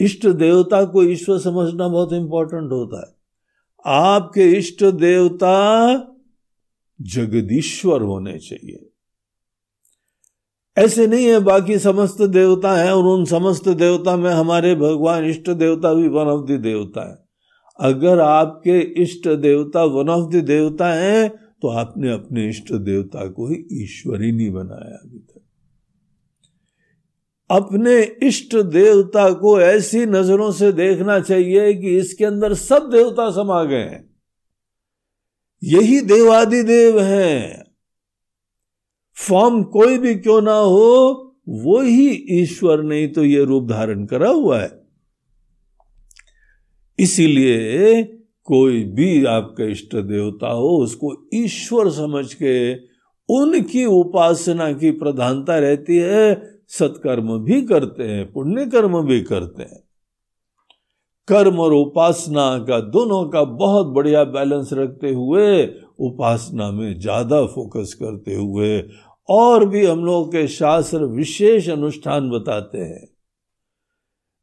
इष्ट 0.00 0.26
देवता 0.26 0.84
को 0.84 1.02
ईश्वर 1.02 1.38
समझना 1.38 1.88
बहुत 1.88 2.12
इंपॉर्टेंट 2.12 2.72
होता 2.72 3.00
है। 3.00 3.14
आपके 3.86 4.50
इष्ट 4.52 4.84
देवता 4.84 5.56
जगदीश्वर 7.00 8.02
होने 8.02 8.38
चाहिए। 8.38 8.90
ऐसे 10.76 11.06
नहीं 11.06 11.26
है, 11.26 11.38
बाकी 11.38 11.78
समस्त 11.78 12.22
देवता 12.22 12.72
हैं 12.76 12.92
और 12.92 13.04
उन 13.04 13.24
समस्त 13.24 13.68
देवता 13.68 14.16
में 14.16 14.30
हमारे 14.30 14.74
भगवान 14.74 15.24
इष्ट 15.24 15.50
देवता 15.50 15.94
भी 15.94 16.08
वन 16.08 16.26
ऑफ़ 16.26 16.46
द 16.46 16.50
देवता 16.50 17.10
है। 17.10 17.24
अगर 17.80 18.20
आपके 18.20 18.80
इष्ट 19.02 19.28
देवता 19.28 19.84
वन 19.84 20.08
ऑफ़ 20.08 20.32
द 20.32 20.36
देवता 20.36 20.92
हैं 20.94 21.28
तो 21.62 21.68
आपने 21.68 22.12
अपने 22.12 22.48
इष्ट 22.48 22.72
देवता 22.72 23.26
को 23.28 23.48
ही 23.48 23.82
ईश्वरी 23.82 24.32
नहीं 24.32 24.50
बनाया 24.50 24.96
अभी 24.96 25.18
तक। 25.18 25.40
अपने 27.50 28.02
इष्ट 28.28 28.56
देवता 28.56 29.30
को 29.32 29.60
ऐसी 29.60 30.06
नज़रों 30.06 30.52
से 30.52 30.72
देखना 30.72 31.20
चाहिए 31.20 31.74
कि 31.74 31.96
इसके 31.96 32.24
अंदर 32.24 32.54
सब 32.54 32.90
देवता 32.90 33.30
समा 33.30 33.64
गए 33.64 33.82
हैं। 33.82 34.16
यही 35.62 36.00
देवादि 36.00 36.62
देव 36.62 37.00
हैं। 37.00 37.63
फॉर्म 39.16 39.62
कोई 39.62 39.98
भी 39.98 40.14
क्यों 40.14 40.42
ना 40.42 40.54
हो, 40.54 41.20
वो 41.48 41.80
ही 41.80 42.26
ईश्वर 42.30 42.82
नहीं 42.82 43.08
तो 43.08 43.24
ये 43.24 43.44
रूप 43.44 43.68
धारण 43.68 44.06
करा 44.06 44.30
हुआ 44.30 44.60
है। 44.60 44.70
इसीलिए 46.98 48.02
कोई 48.44 48.82
भी 48.84 49.24
आपका 49.24 49.64
इष्ट 49.64 49.96
देवता 49.96 50.48
हो, 50.48 50.68
उसको 50.68 51.28
ईश्वर 51.34 51.90
समझ 51.90 52.34
के 52.34 52.74
उनकी 53.28 53.84
उपासना 53.84 54.72
की 54.72 54.90
प्रधानता 54.90 55.58
रहती 55.58 55.96
है, 55.96 56.50
सत्कर्म 56.68 57.38
भी 57.38 57.62
करते 57.62 58.02
हैं 58.02 58.32
पुण्य 58.32 58.66
कर्म 58.66 59.02
भी 59.02 59.20
करते 59.20 59.62
हैं। 59.62 59.82
कर्म 61.28 61.58
और 61.58 61.72
उपासना 61.72 62.58
का 62.58 62.80
दोनों 62.80 63.28
का 63.28 63.44
बहुत 63.44 63.86
बढ़िया 63.86 64.24
बैलेंस 64.24 64.70
रखते 64.72 65.10
हुए 65.10 65.64
उपासना 65.98 66.70
में 66.70 66.98
ज़्यादा 67.00 67.44
फोकस 67.46 67.94
करते 67.94 68.34
हुए 68.34 68.78
और 69.28 69.64
भी 69.68 69.84
हम 69.86 70.04
लोग 70.04 70.28
के 70.28 70.46
शास्त्र 70.48 71.04
विशेष 71.06 71.68
अनुष्ठान 71.70 72.30
बताते 72.30 72.78
हैं। 72.78 73.06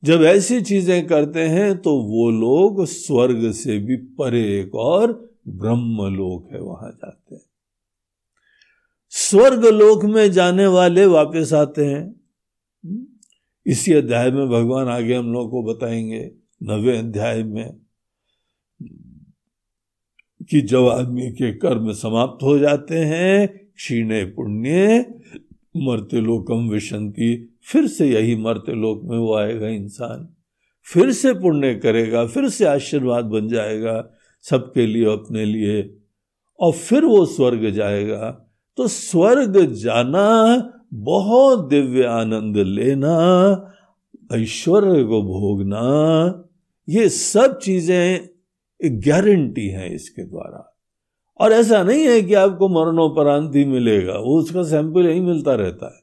जब 0.04 0.24
ऐसी 0.24 0.62
चीज़ें 0.62 1.06
करते 1.08 1.42
हैं 1.48 1.78
तो 1.78 1.96
वो 2.04 2.30
लोग 2.32 2.84
स्वर्ग 2.86 3.52
से 3.52 3.78
भी 3.80 3.96
परे 4.18 4.42
एक 4.60 4.76
और 4.76 5.12
ब्रह्म 5.50 6.08
लोक 6.08 6.48
है, 6.54 6.60
वहाँ 6.60 6.90
जाते 6.92 7.36
हैं। 7.36 7.42
स्वर्ग 9.14 9.66
लोक 9.66 10.04
में 10.06 10.32
जाने 10.32 10.68
वाले 10.68 11.06
वापस 11.06 11.54
आते 11.54 11.86
हैं। 11.86 12.04
इसी 13.66 13.94
अध्याय 13.94 14.32
में 14.32 14.48
भगवान 14.50 14.88
आगे 14.88 15.16
हम 15.16 15.32
लोग 15.34 15.50
को 15.52 15.64
बताएँगे, 15.64 16.32
नवे 16.64 16.98
अध्याय 16.98 17.44
में। 17.44 17.80
कि 20.52 20.62
जब 20.62 20.88
आदमी 20.88 21.32
के 21.32 21.54
कर्म 21.54 21.92
समाप्त 21.92 22.44
हो 22.44 22.60
जाते 22.60 22.98
हैं, 22.98 23.48
क्षीणे 23.76 24.26
पुण्य 24.26 25.06
मरते 25.78 26.22
लोकम 26.22 26.70
विशंति, 26.70 27.60
फिर 27.64 27.88
से 27.88 28.10
यही 28.10 28.36
मरते 28.36 28.74
लोक 28.74 29.02
में 29.04 29.18
वो 29.18 29.36
आएगा 29.36 29.68
इंसान। 29.68 30.28
फिर 30.84 31.12
से 31.12 31.34
पुण्य 31.34 31.76
करेगा, 31.76 32.26
फिर 32.26 32.50
से 32.50 32.66
आशीर्वाद 32.66 33.26
बन 33.26 33.48
जाएगा, 33.48 34.12
सबके 34.42 34.88
लिए 34.88 35.06
अपने 35.06 35.46
लिए। 35.46 35.96
और 36.60 36.72
फिर 36.72 37.06
वो 37.06 37.26
स्वर्ग 37.26 37.70
जाएगा। 37.70 38.48
तो 38.78 38.88
स्वर्ग 38.88 39.66
जाना, 39.66 40.70
बहुत 40.94 41.70
दिव्य 41.70 42.04
आनंद 42.04 42.58
लेना, 42.58 43.16
ऐश्वर्य 44.34 45.04
को 45.04 45.22
भोगना, 45.22 45.84
ये 46.90 47.10
सब 47.10 47.60
चीज़ें 47.60 48.28
गारंटी 48.90 49.68
है 49.68 49.96
इसके 49.96 50.24
द्वारा। 50.24 50.78
और 51.42 51.52
ऐसा 51.52 51.84
नहीं 51.84 52.04
है 52.04 52.22
कि 52.22 52.34
आपको 52.34 52.70
मरणोपरांत 52.70 53.56
ही 53.56 53.66
मिलेगा, 53.66 54.14
वो 54.14 54.40
उसका 54.40 54.64
सैंपल 54.64 55.06
यही 55.06 55.20
मिलता 55.20 55.54
रहता 55.56 55.96
है। 55.96 56.02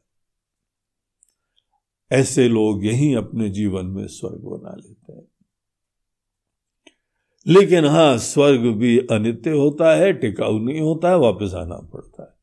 ऐसे 2.18 2.49
लोग 2.49 2.87
यही 2.87 3.14
अपने 3.14 3.49
जीवन 3.49 3.87
में 3.87 4.06
स्वर्ग 4.06 4.40
बना 4.40 4.76
लेते 4.76 5.12
हैं। 5.12 5.23
लेकिन 7.47 7.85
हाँ 7.85 8.18
स्वर्ग 8.18 8.61
भी 8.61 8.99
अनित्य 8.99 9.50
होता 9.50 9.97
है, 9.97 10.12
टिकाऊ 10.12 10.58
नहीं 10.58 10.80
होता 10.80 11.11
है, 11.11 11.18
वापस 11.18 11.54
आना 11.54 11.76
पड़ता 11.76 12.23
है। 12.23 12.38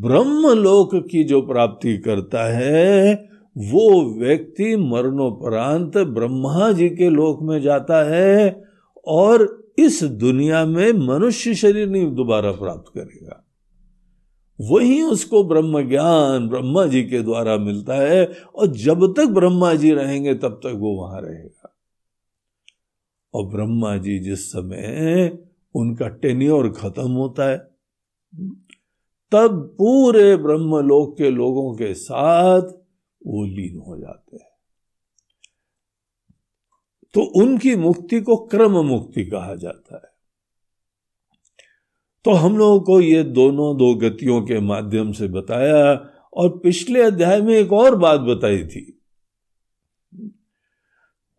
ब्रह्म 0.00 0.48
लोक 0.48 0.90
की 0.94 1.24
जो 1.24 1.42
प्राप्ति 1.42 1.98
करता 1.98 2.44
है, 2.44 3.14
वो 3.56 4.14
व्यक्ति 4.18 4.76
मरणोपरांत 4.76 5.98
ब्रह्मा 5.98 6.72
जी 6.72 6.88
के 6.88 7.10
लोक 7.10 7.38
में 7.42 7.62
जाता 7.62 8.04
है 8.04 8.64
और 9.06 9.65
इस 9.78 10.02
दुनिया 10.02 10.66
में 10.66 10.92
मनुष्य 10.92 11.54
शरीर 11.54 11.88
नहीं 11.88 12.14
दोबारा 12.14 12.52
प्राप्त 12.52 12.92
करेगा। 12.94 13.42
वही 14.60 15.02
उसको 15.02 15.44
ब्रह्म 15.44 15.88
ज्ञान, 15.88 16.48
ब्रह्मा 16.48 16.86
जी 16.86 17.02
के 17.02 17.22
द्वारा 17.22 17.56
मिलता 17.56 17.94
है 17.94 18.26
और 18.54 18.66
जब 18.66 19.14
तक 19.16 19.26
ब्रह्मा 19.26 19.74
जी 19.74 19.92
रहेंगे, 19.92 20.34
तब 20.34 20.60
तक 20.64 20.72
वो 20.76 20.96
वहाँ 20.96 21.20
रहेगा। 21.22 21.76
और 23.34 23.46
ब्रह्मा 23.46 23.96
जी 23.96 24.18
जिस 24.18 24.48
समय 24.52 25.38
उनका 25.74 26.08
टेन्योर 26.08 26.68
खत्म 26.68 27.10
होता 27.10 27.50
है, 27.50 27.58
तब 29.32 29.74
पूरे 29.78 30.36
ब्रह्मलोक 30.36 31.18
के 31.18 31.30
लोगों 31.30 31.74
के 31.74 31.94
साथ 31.94 32.62
वो 33.26 33.44
लीन 33.44 33.78
हो 33.78 33.96
जाते 33.96 34.36
हैं। 34.36 34.55
तो 37.16 37.20
उनकी 37.20 37.76
मुक्ति 37.76 38.20
को 38.20 38.36
क्रम 38.36 38.70
मुक्ति 38.70 39.24
कहा 39.24 39.54
जाता 39.54 39.94
है। 39.94 40.10
तो 42.24 42.30
हम 42.30 42.58
लोगों 42.58 42.80
को 42.80 43.00
ये 43.00 43.22
दोनों 43.22 43.76
दो 43.76 43.94
गतियों 43.94 44.42
के 44.42 44.60
माध्यम 44.60 45.12
से 45.12 45.28
बताया 45.28 46.10
और 46.32 46.48
पिछले 46.48 47.02
अध्याय 47.02 47.40
में 47.40 47.54
एक 47.54 47.72
और 47.72 47.96
बात 47.96 48.20
बताई 48.20 48.64
थी। 48.64 49.00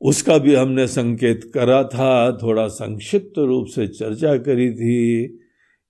उसका 0.02 0.38
भी 0.38 0.56
हमने 0.56 0.88
संकेत 0.88 1.52
करा 1.54 1.84
था, 1.84 2.38
थोड़ा 2.38 2.68
संक्षिप्त 2.68 3.40
रूप 3.40 3.68
से 3.68 3.88
चर्चा 3.88 4.38
करी 4.38 4.72
थी 4.72 5.28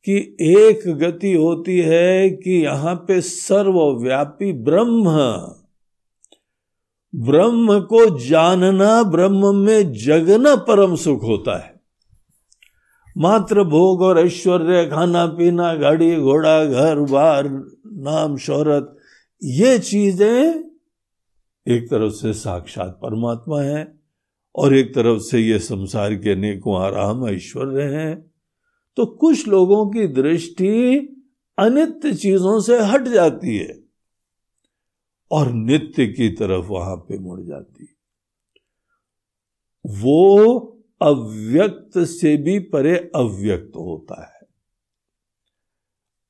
कि 0.07 0.37
एक 0.41 0.87
गति 0.87 1.33
होती 1.33 1.77
है 1.79 2.29
कि 2.29 2.51
यहाँ 2.51 2.95
पे 2.95 3.21
सर्वव्यापी 3.21 4.53
ब्रह्म 4.53 5.09
ब्रह्म 7.15 7.79
को 7.79 8.19
जानना 8.19 9.03
ब्रह्म 9.03 9.55
में 9.55 9.93
जगना 9.93 10.55
परम 10.55 10.95
सुख 10.95 11.23
होता 11.23 11.65
है। 11.65 11.81
मात्र 13.17 13.63
भोग 13.63 14.01
और 14.01 14.19
ऐश्वर्य, 14.19 14.85
खाना 14.85 15.25
पीना, 15.25 15.75
गाड़ी, 15.75 16.15
घोड़ा, 16.15 16.65
घर, 16.65 16.99
बार, 16.99 17.47
नाम, 17.87 18.37
शोहरत, 18.37 18.97
ये 19.43 19.79
चीज़ें 19.79 20.63
एक 21.67 21.89
तरफ़ 21.91 22.13
से 22.13 22.33
साक्षात 22.33 22.99
परमात्मा 23.01 23.61
है 23.61 23.99
और 24.55 24.75
एक 24.75 24.95
तरफ़ 24.95 25.19
से 25.19 25.39
ये 25.39 25.59
संसार 25.59 26.15
के 26.15 26.31
अनेकों 26.31 26.81
आराम, 26.81 27.27
ऐश्वर्य 27.27 27.83
हैं। 27.83 28.31
तो 28.97 29.05
कुछ 29.05 29.47
लोगों 29.47 29.89
की 29.89 30.07
दृष्टि 30.07 30.97
अनित्य 31.59 32.13
चीज़ों 32.13 32.59
से 32.59 32.79
हट 32.79 33.07
जाती 33.07 33.57
है। 33.57 33.86
और 35.31 35.51
नित्य 35.51 36.07
की 36.07 36.29
तरफ़ 36.29 36.65
वहाँ 36.65 36.95
पे 36.95 37.19
मुड़ 37.19 37.41
जाती। 37.41 37.87
वो 39.87 40.59
अव्यक्त 41.01 41.99
से 41.99 42.37
भी 42.37 42.59
परे 42.59 43.11
अव्यक्त 43.15 43.71
होता 43.75 44.33
है। 44.33 44.37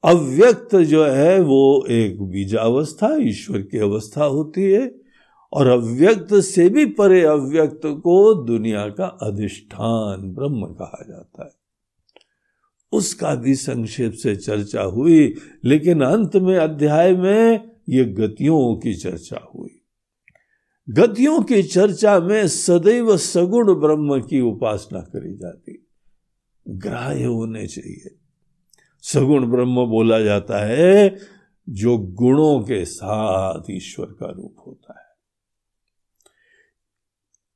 अव्यक्त 0.03 0.75
जो 0.75 1.05
है 1.05 1.41
वो 1.41 1.85
एक 1.89 2.21
बीजावस्था, 2.21 3.15
ईश्वर 3.15 3.61
की 3.61 3.77
अवस्था 3.77 4.23
होती 4.23 4.71
है 4.71 4.95
और 5.53 5.67
अव्यक्त 5.67 6.35
से 6.35 6.69
भी 6.69 6.85
परे 6.85 7.23
अव्यक्त 7.23 7.81
को 7.85 8.33
दुनिया 8.33 8.89
का 8.89 9.05
अधिष्ठान 9.05 10.31
ब्रह्म 10.31 10.65
कहा 10.65 11.05
जाता 11.09 11.45
है। 11.45 11.57
उसका 12.91 13.35
भी 13.35 13.55
संक्षेप 13.55 14.13
से 14.13 14.35
चर्चा 14.35 14.81
हुई, 14.81 15.35
लेकिन 15.65 16.01
अंत 16.01 16.35
में 16.35 16.57
अध्याय 16.57 17.15
में 17.15 17.76
ये 17.89 18.05
गतियों 18.05 18.75
की 18.75 18.93
चर्चा 18.93 19.51
हुई। 19.55 19.81
गतियों 20.89 21.41
की 21.41 21.63
चर्चा 21.63 22.19
में 22.19 22.47
सदैव 22.47 23.17
सगुण 23.17 23.75
ब्रह्म 23.75 24.21
की 24.21 24.41
उपासना 24.41 24.99
करी 24.99 25.37
जाती। 25.37 25.87
ग्राह्य 26.69 27.23
होने 27.23 27.67
चाहिए। 27.67 28.15
सगुण 29.01 29.51
ब्रह्म 29.51 29.85
बोला 29.85 30.19
जाता 30.19 30.65
है, 30.65 31.17
जो 31.69 31.97
गुणों 31.97 32.59
के 32.59 32.85
साथ 32.85 33.61
ईश्वर 33.71 34.05
का 34.05 34.31
रूप 34.31 34.55
होता 34.67 34.99
है। 34.99 35.07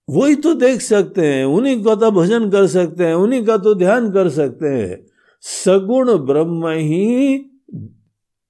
वही 0.10 0.36
तो 0.36 0.54
देख 0.54 0.82
सकते 0.82 1.34
हैं, 1.34 1.46
उन्हीं 1.46 1.84
का 1.84 1.96
तो 1.96 2.12
भजन 2.12 2.50
कर 2.50 2.68
सकते 2.68 3.06
हैं, 3.06 3.14
उन्हीं 3.14 3.46
का 3.46 3.58
तो 3.58 3.76
ध्यान 3.76 4.12
कर 4.12 4.30
सकते 4.30 4.68
हैं। 4.68 5.08
सगुण 5.42 6.18
ब्रह्म 6.18 6.68
ही 6.68 7.51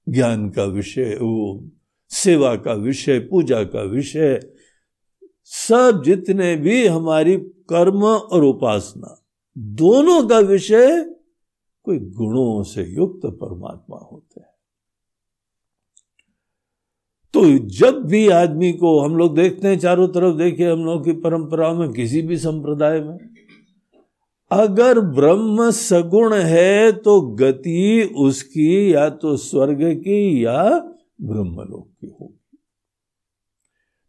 ज्ञान 0.08 0.50
का 0.50 0.64
विषय, 0.64 1.14
वो 1.14 1.70
सेवा 2.10 2.56
का 2.56 2.72
विषय, 2.72 3.18
पूजा 3.18 3.64
का 3.64 3.82
विषय, 3.82 4.40
सब 5.44 6.02
जितने 6.04 6.56
भी 6.56 6.86
हमारी 6.86 7.36
कर्म 7.68 8.04
और 8.04 8.44
उपासना, 8.44 9.24
दोनों 9.58 10.28
का 10.28 10.38
विषय 10.38 11.14
कोई 11.84 11.98
गुणों 11.98 12.62
से 12.62 12.82
युक्त 12.84 13.26
परमात्मा 13.26 13.96
होते 14.12 14.40
हैं। 14.40 14.48
तो 17.34 17.58
जब 17.58 18.04
भी 18.06 18.28
आदमी 18.28 18.72
को 18.72 19.00
हम 19.00 19.16
लोग 19.16 19.36
देखते 19.36 19.68
हैं, 19.68 19.78
चारों 19.78 20.08
तरफ़ 20.08 20.36
देखिए 20.36 20.72
हम 20.72 20.84
लोग 20.84 21.04
की 21.04 21.12
परंपरा 21.12 21.72
में, 21.74 21.92
किसी 21.92 22.22
भी 22.22 22.36
संप्रदाय 22.36 23.00
में 23.00 23.31
अगर 24.52 25.00
ब्रह्म 25.00 25.70
सगुण 25.70 26.34
है 26.34 26.92
तो 26.92 27.20
गति 27.20 28.14
उसकी 28.16 28.94
या 28.94 29.10
तो 29.10 29.36
स्वर्ग 29.36 29.78
की 29.82 30.44
या 30.44 30.78
ब्रह्मलोक 31.22 31.88
की 32.00 32.06
होगी। 32.06 32.58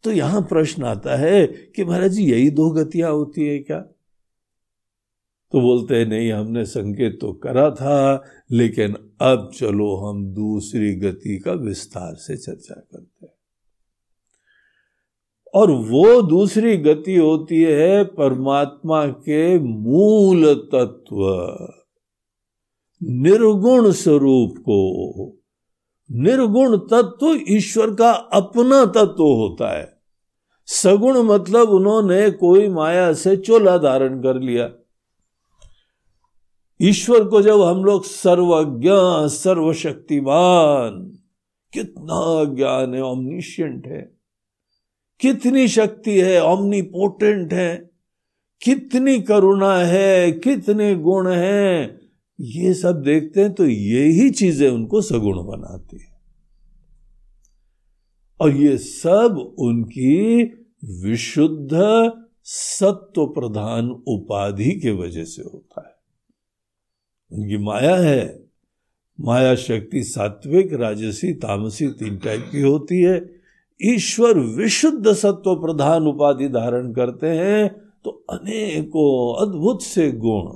तो 0.04 0.12
यहाँ 0.12 0.42
प्रश्न 0.42 0.84
आता 0.84 1.16
है 1.16 1.48
कि 1.48 1.86
महाराज 1.86 2.12
जी, 2.12 2.32
यही 2.32 2.50
दो 2.50 2.70
गतियाँ 2.70 3.12
होती 3.12 3.48
है 3.48 3.60
क्या? 3.60 3.80
तो 5.52 5.62
बोलते 5.62 5.96
हैं, 5.96 6.06
नहीं, 6.06 6.32
हमने 6.32 6.66
संकेत 6.66 7.18
तो 7.22 7.34
करा 7.34 7.72
था, 7.72 8.24
लेकिन 8.52 8.94
अब 9.22 9.52
चलो 9.56 9.96
हम 9.96 10.26
दूसरी 10.26 10.96
गति 10.96 11.40
का 11.40 11.52
विस्तार 11.52 12.16
से 12.16 12.38
चर्चा 12.38 12.76
करते 12.76 13.13
और 15.54 15.72
वो 15.72 16.22
दूसरी 16.22 16.78
गति 16.78 17.16
होती 17.16 17.62
है 17.64 18.04
परमात्मा 18.04 19.08
के 19.08 19.60
मूल 19.60 20.54
तत्व। 20.54 21.18
निर्गुण 23.04 23.92
स्वरूप 23.92 24.58
को। 24.58 25.38
निर्गुण 26.12 26.78
तत्व 26.78 27.40
ईश्वर 27.50 27.94
का 27.94 28.12
अपना 28.12 28.86
तत्व 28.86 29.24
होता 29.24 29.80
है। 29.80 29.94
सगुण 30.66 31.18
मतलब 31.18 31.70
उन्होंने 31.70 32.32
कोई 32.32 32.70
माया 32.70 33.14
से 33.14 33.38
चोला 33.38 33.78
धारण 33.78 34.22
कर 34.22 34.40
लिया। 34.40 34.72
ईश्वर 36.82 37.24
को 37.24 37.42
जब 37.42 37.62
हम 37.62 37.86
लोग 37.86 38.04
सर्वज्ञ, 38.04 38.90
सर्वशक्तिमान, 39.28 41.18
कितना 41.74 42.44
ज्ञान 42.44 42.96
है 42.96 43.02
ऑमनिशियंट 43.02 43.88
है। 43.88 44.13
कितनी 45.24 45.68
शक्ति 45.68 46.22
है 46.22 46.42
ऑमनी 46.42 46.82
पोटेंट 46.82 47.54
है, 47.54 47.90
कितनी 48.64 49.22
करुणा 49.22 49.78
है, 49.78 50.32
कितने 50.32 50.96
गुण 50.96 51.32
हैं, 51.32 52.02
ये 52.40 52.74
सब 52.74 53.02
देखते 53.02 53.42
हैं 53.42 53.54
तो 53.54 53.66
यही 53.66 54.30
चीज़ें 54.30 54.70
उनको 54.70 55.02
सगुण 55.02 55.46
बनाती 55.46 55.98
है। 55.98 56.14
और 58.42 58.52
ये 58.52 58.78
सब 58.78 59.56
उनकी 59.60 60.44
विशुद्ध 61.04 62.12
सत्व 62.44 63.26
प्रधान 63.26 63.90
उपाधि 63.90 64.72
के 64.72 64.92
वजह 64.92 65.24
से 65.24 65.44
होता 65.44 65.82
है। 65.88 65.96
उनकी 67.40 67.58
माया 67.58 67.96
है। 67.96 68.44
माया 69.22 69.56
शक्ति 69.56 70.04
सात्विक, 70.04 70.74
राजसी, 70.74 71.34
तामसी 71.34 71.88
तीन 71.88 72.18
टाइप 72.18 72.50
की 72.52 72.62
होती 72.62 73.02
है। 73.02 73.33
ईश्वर 73.80 74.40
विशुद्ध 74.40 75.14
सत्व 75.14 75.56
प्रधान 75.56 76.08
उपाधि 76.08 76.48
धारण 76.48 76.92
करते 76.94 77.28
हैं 77.28 77.68
तो 78.06 78.10
अनेकों 78.30 79.12
अद्भुत 79.42 79.82
से 79.84 80.12
गुण 80.12 80.52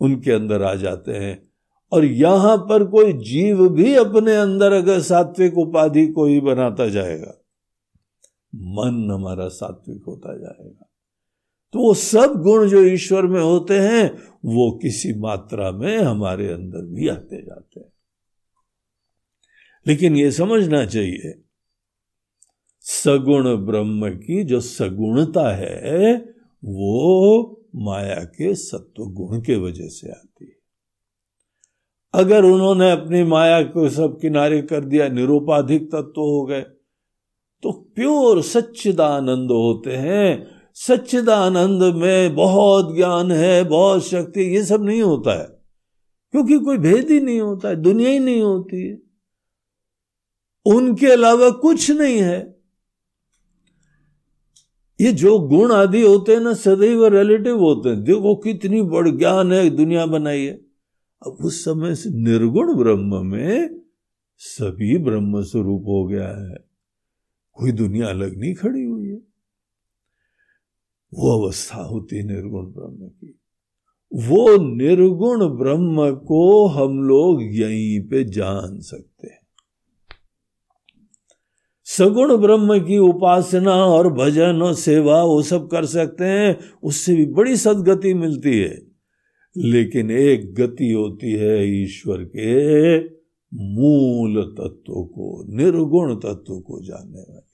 उनके 0.00 0.32
अंदर 0.32 0.62
आ 0.62 0.74
जाते 0.74 1.12
हैं। 1.12 1.50
और 1.92 2.04
यहाँ 2.04 2.56
पर 2.58 2.84
कोई 2.84 3.12
जीव 3.12 3.68
भी 3.68 3.94
अपने 3.94 4.36
अंदर 4.36 4.72
अगर 4.72 5.00
सात्विक 5.00 5.58
उपाधि 5.58 6.06
को 6.06 6.26
ही 6.26 6.40
बनाता 6.40 6.88
जाएगा, 6.88 7.34
मन 8.54 9.10
हमारा 9.12 9.48
सात्विक 9.48 10.02
होता 10.08 10.36
जाएगा। 10.36 10.86
तो 11.74 11.78
वो 11.78 11.94
सब 11.94 12.40
गुण 12.42 12.68
जो 12.68 12.82
ईश्वर 12.82 13.26
में 13.26 13.40
होते 13.40 13.78
हैं, 13.78 14.10
वो 14.44 14.70
किसी 14.82 15.12
मात्रा 15.14 15.70
में 15.70 15.98
हमारे 15.98 16.48
अंदर 16.48 16.86
भी 16.86 17.08
आते 17.08 17.42
जाते 17.42 17.80
हैं। 17.80 17.92
लेकिन 19.86 20.16
ये 20.16 20.30
समझना 20.30 20.84
चाहिए 20.86 21.42
सगुण 22.92 23.56
ब्रह्म 23.56 24.10
की 24.10 24.44
जो 24.44 24.60
सगुणता 24.60 25.56
है, 25.56 26.16
वो 26.64 27.60
माया 27.76 28.24
के 28.24 28.54
सत्व 28.54 29.04
गुण 29.04 29.40
के 29.40 29.56
वजह 29.56 29.86
से 29.86 30.10
आती 30.10 30.44
है। 30.44 30.52
अगर 32.14 32.44
उन्होंने 32.44 32.90
अपनी 32.90 33.22
माया 33.22 33.62
को 33.62 33.88
सब 33.90 34.20
किनारे 34.20 34.62
कर 34.62 34.84
दिया, 34.84 35.08
निरुपाधिक 35.08 35.82
तत्व 35.82 36.20
हो 36.20 36.46
गए 36.46 36.60
तो 37.62 37.72
प्योर 37.72 38.42
सच्चिदानंद 38.42 39.50
होते 39.50 39.96
हैं। 39.96 40.46
सच्चिदानंद 40.74 41.82
में 41.94 42.34
बहुत 42.34 42.96
ज्ञान 42.96 43.32
है, 43.32 43.64
बहुत 43.64 44.06
शक्ति, 44.06 44.40
ये 44.40 44.64
सब 44.64 44.82
नहीं 44.82 45.02
होता 45.02 45.40
है। 45.40 45.46
क्योंकि 46.32 46.58
कोई 46.58 46.78
भेद 46.78 47.10
ही 47.10 47.20
नहीं 47.20 47.40
होता 47.40 47.68
है, 47.68 47.76
दुनिया 47.76 48.10
ही 48.10 48.18
नहीं 48.18 48.42
होती 48.42 48.88
है। 48.88 48.98
उनके 50.66 51.06
अलावा 51.06 51.50
कुछ 51.50 51.90
नहीं 51.90 52.18
है। 52.18 52.59
ये 55.00 55.12
जो 55.12 55.38
गुण 55.38 55.72
आदि 55.72 56.02
होते 56.02 56.32
हैं 56.32 56.40
ना, 56.40 56.54
सदैव 56.54 57.06
रिलेटिव 57.06 57.58
होते 57.58 57.88
हैं। 57.88 58.04
देखो 58.04 58.36
कितनी 58.36 58.82
बड़ 58.82 59.08
ज्ञान 59.08 59.52
है 59.52 59.70
दुनिया 59.70 60.06
बनाई 60.06 60.40
है। 60.40 60.54
अब 61.26 61.36
उस 61.40 61.64
समय 61.64 61.94
से 61.94 62.10
निर्गुण 62.10 62.74
ब्रह्म 62.74 63.26
में 63.26 63.80
सभी 64.36 64.98
ब्रह्म 64.98 65.42
स्वरूप 65.42 65.82
हो 65.82 66.06
गया 66.06 66.50
है। 66.50 66.56
कोई 67.52 67.72
दुनिया 67.72 68.08
अलग 68.08 68.38
नहीं 68.38 68.54
खड़ी 68.54 68.84
हुई 68.84 69.08
है। 69.08 69.22
वो 71.14 71.44
अवस्था 71.44 71.82
होती 71.82 72.22
निर्गुण 72.22 72.66
ब्रह्म 72.66 73.08
की। 73.08 73.40
वो 74.14 74.74
निर्गुण 74.74 75.58
ब्रह्म 75.58 76.16
को 76.16 76.66
हम 76.66 77.02
लोग 77.02 77.42
यहीं 77.42 78.08
पे 78.08 78.24
जान 78.24 78.80
सकते 78.80 79.26
हैं। 79.26 79.39
सगुण 81.98 82.36
ब्रह्म 82.36 82.78
की 82.84 82.98
उपासना 82.98 83.74
और 83.74 84.12
भजन 84.12 84.62
और 84.62 84.74
सेवा 84.74 85.24
वो 85.24 85.42
सब 85.42 85.68
कर 85.68 85.84
सकते 85.84 86.24
हैं, 86.24 86.58
उससे 86.82 87.14
भी 87.14 87.26
बड़ी 87.26 87.56
सदगति 87.56 88.14
मिलती 88.14 88.58
है। 88.58 88.82
लेकिन 89.56 90.10
एक 90.10 90.54
गति 90.54 90.90
होती 90.90 91.32
है 91.32 91.82
ईश्वर 91.82 92.16
के 92.16 92.98
मूल 93.54 94.42
तत्व 94.42 94.92
को, 94.92 95.56
निर्गुण 95.56 96.14
तत्व 96.14 96.60
को 96.60 96.84
जानने 96.84 97.20
वाली। 97.20 97.50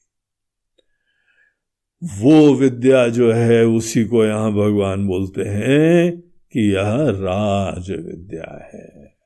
वो 2.20 2.54
विद्या 2.54 3.08
जो 3.08 3.32
है, 3.32 3.66
उसी 3.66 4.04
को 4.04 4.24
यहाँ 4.24 4.52
भगवान 4.52 5.06
बोलते 5.06 5.42
हैं 5.42 6.20
कि 6.52 6.74
यह 6.74 6.96
राज 7.08 7.90
विद्या 7.90 8.70
है। 8.74 9.16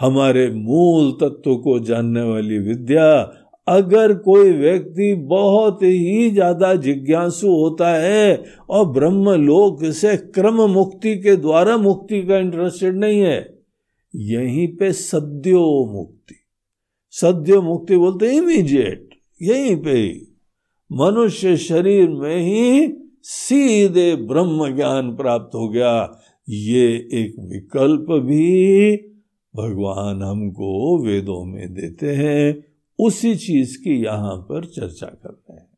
हमारे 0.00 0.50
मूल 0.50 1.12
तत्व 1.12 1.56
को 1.56 1.78
जानने 1.78 2.22
वाली 2.22 2.58
विद्या 2.58 3.34
अगर 3.68 4.12
कोई 4.20 4.50
व्यक्ति 4.52 5.14
बहुत 5.28 5.82
ही 5.82 6.30
ज़्यादा 6.30 6.74
जिज्ञासु 6.76 7.48
होता 7.48 7.88
है 7.94 8.44
और 8.70 8.86
ब्रह्म 8.92 9.34
लोक 9.36 9.84
से 9.92 10.16
क्रम 10.34 10.60
मुक्ति 10.70 11.14
के 11.18 11.36
द्वारा 11.38 11.76
मुक्ति 11.78 12.22
का 12.22 12.38
इंटरेस्टेड 12.38 12.96
नहीं 12.96 13.20
है, 13.20 13.38
यहीं 14.14 14.66
पे 14.76 14.92
सद्यो 14.92 15.64
मुक्ति। 15.92 16.34
सद्यो 17.14 17.60
मुक्ति 17.62 17.96
बोलते 17.96 18.30
इमीडिएट 18.36 19.08
यहीं 19.40 19.76
पे 19.76 19.92
ही। 19.92 20.14
मनुष्य 20.90 21.56
शरीर 21.58 22.08
में 22.10 22.38
ही 22.38 22.88
सीधे 23.24 24.14
ब्रह्म 24.26 24.74
ज्ञान 24.76 25.10
प्राप्त 25.16 25.54
हो 25.54 25.68
गया। 25.68 25.92
ये 26.48 26.86
एक 27.14 27.34
विकल्प 27.48 28.10
भी 28.22 28.96
भगवान 29.54 30.22
हमको 30.22 30.98
वेदों 31.04 31.44
में 31.44 31.74
देते 31.74 32.14
हैं। 32.14 32.67
उसी 32.98 33.34
चीज़ 33.36 33.76
की 33.78 34.04
यहाँ 34.04 34.36
पर 34.36 34.64
चर्चा 34.64 35.06
कर 35.06 35.30
रहे 35.30 35.56
हैं। 35.58 35.68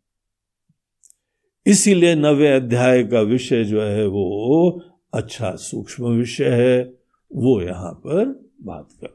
इसीलिए 1.66 2.14
नवे 2.14 2.48
अध्याय 2.48 3.02
का 3.04 3.20
विषय 3.20 3.64
जो 3.64 3.82
है 3.82 4.06
वो 4.06 4.82
अच्छा 5.14 5.54
सूक्ष्म 5.56 6.08
विषय 6.08 6.50
है, 6.50 6.82
वो 7.30 7.60
यहाँ 7.62 7.92
पर 7.92 8.24
बात 8.62 8.88
कर 9.00 9.08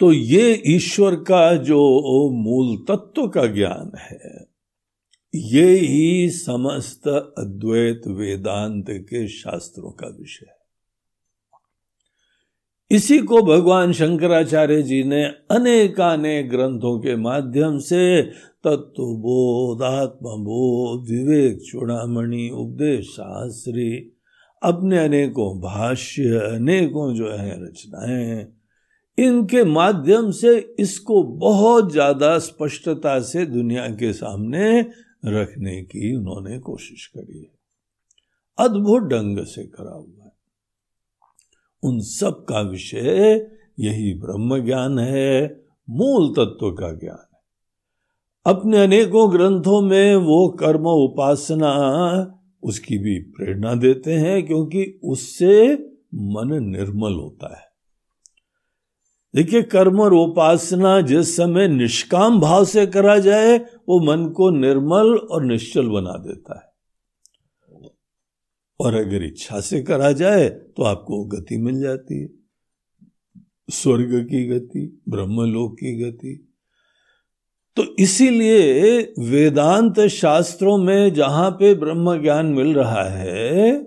तो 0.00 0.12
ये 0.12 0.62
ईश्वर 0.66 1.14
का 1.14 1.56
जो 1.56 1.80
मूल 2.30 2.76
तत्व 2.88 3.28
का 3.28 3.46
ज्ञान 3.46 3.98
है, 3.98 4.46
ये 5.34 5.70
ही 5.70 6.30
समस्त 6.30 7.08
अद्वैत 7.38 8.02
वेदांत 8.06 8.86
के 8.90 9.28
शास्त्रों 9.28 9.90
का 9.90 10.06
विषय 10.06 10.46
है। 10.48 10.58
इसी 12.90 13.18
को 13.18 13.42
भगवान 13.42 13.92
शंकराचार्य 13.92 14.82
जी 14.82 15.04
ने 15.04 15.24
अनेकानेक 15.24 16.50
ग्रंथों 16.50 16.98
के 16.98 17.16
माध्यम 17.16 17.78
से 17.78 18.22
तत्व 18.64 19.02
बोध 19.02 19.82
आत्मबोध, 19.82 21.10
विवेक, 21.10 21.58
चूड़ामणि, 21.62 22.50
उपदेश, 22.50 23.06
शास्त्री, 23.06 24.12
अपने 24.62 24.98
अनेकों 24.98 25.60
भाष्य, 25.60 26.22
अनेकों 26.54 27.14
जो 27.14 27.30
है 27.30 27.64
रचनाएँ 27.64 28.57
इनके 29.18 29.64
माध्यम 29.64 30.30
से 30.30 30.76
इसको 30.78 31.22
बहुत 31.22 31.92
ज़्यादा 31.92 32.38
स्पष्टता 32.38 33.20
से 33.20 33.46
दुनिया 33.46 33.86
के 33.88 34.12
सामने 34.12 34.80
रखने 35.26 35.82
की 35.82 36.16
उन्होंने 36.16 36.58
कोशिश 36.58 37.06
करी 37.06 37.38
है। 37.38 37.50
अद्भुत 38.58 39.02
ढंग 39.02 39.44
से 39.44 39.64
करा 39.64 39.94
हुआ 39.94 40.24
है। 40.24 40.32
उन 41.82 42.00
सब 42.00 42.44
का 42.48 42.60
विषय 42.60 43.50
यही 43.80 44.14
ब्रह्म 44.14 44.64
ज्ञान 44.64 44.98
है, 44.98 45.62
मूल 45.90 46.28
तत्व 46.28 46.70
का 46.70 46.92
ज्ञान 46.92 47.26
है। 47.34 47.40
अपने 48.46 48.82
अनेकों 48.82 49.32
ग्रंथों 49.32 49.82
में 49.82 50.16
वो 50.16 50.48
कर्म 50.48 50.86
उपासना 50.86 51.72
उसकी 52.62 52.98
भी 52.98 53.18
प्रेरणा 53.18 53.74
देते 53.74 54.12
हैं, 54.12 54.46
क्योंकि 54.46 55.00
उससे 55.04 55.74
मन 56.14 56.58
निर्मल 56.62 57.12
होता 57.12 57.58
है। 57.58 57.67
देखिए, 59.38 59.62
कर्म 59.62 60.00
और 60.00 60.14
उपासना 60.14 61.00
जिस 61.00 61.36
समय 61.36 61.68
निष्काम 61.68 62.40
भाव 62.40 62.64
से 62.64 62.86
करा 62.86 63.18
जाए, 63.18 63.58
वो 63.58 64.00
मन 64.00 64.28
को 64.28 64.50
निर्मल 64.50 65.16
और 65.16 65.44
निश्चल 65.44 65.88
बना 65.88 66.12
देता 66.12 66.58
है। 66.58 66.68
और 68.80 68.94
अगर 68.94 69.24
इच्छा 69.24 69.60
से 69.60 69.82
करा 69.82 70.12
जाए 70.12 70.48
तो 70.48 70.82
आपको 70.82 71.24
गति 71.24 71.56
मिल 71.56 71.80
जाती 71.80 72.20
है। 72.20 72.28
स्वर्ग 73.70 74.26
की 74.30 74.46
गति, 74.46 75.02
ब्रह्मलोक 75.08 75.74
की 75.74 75.98
गति। 75.98 76.54
तो 77.76 77.84
इसीलिए 77.98 79.00
वेदांत 79.18 80.00
शास्त्रों 80.00 80.78
में 80.78 81.14
जहाँ 81.14 81.50
पे 81.50 81.74
ब्रह्म 81.74 82.22
ज्ञान 82.22 82.46
मिल 82.46 82.74
रहा 82.74 83.04
है 83.04 83.86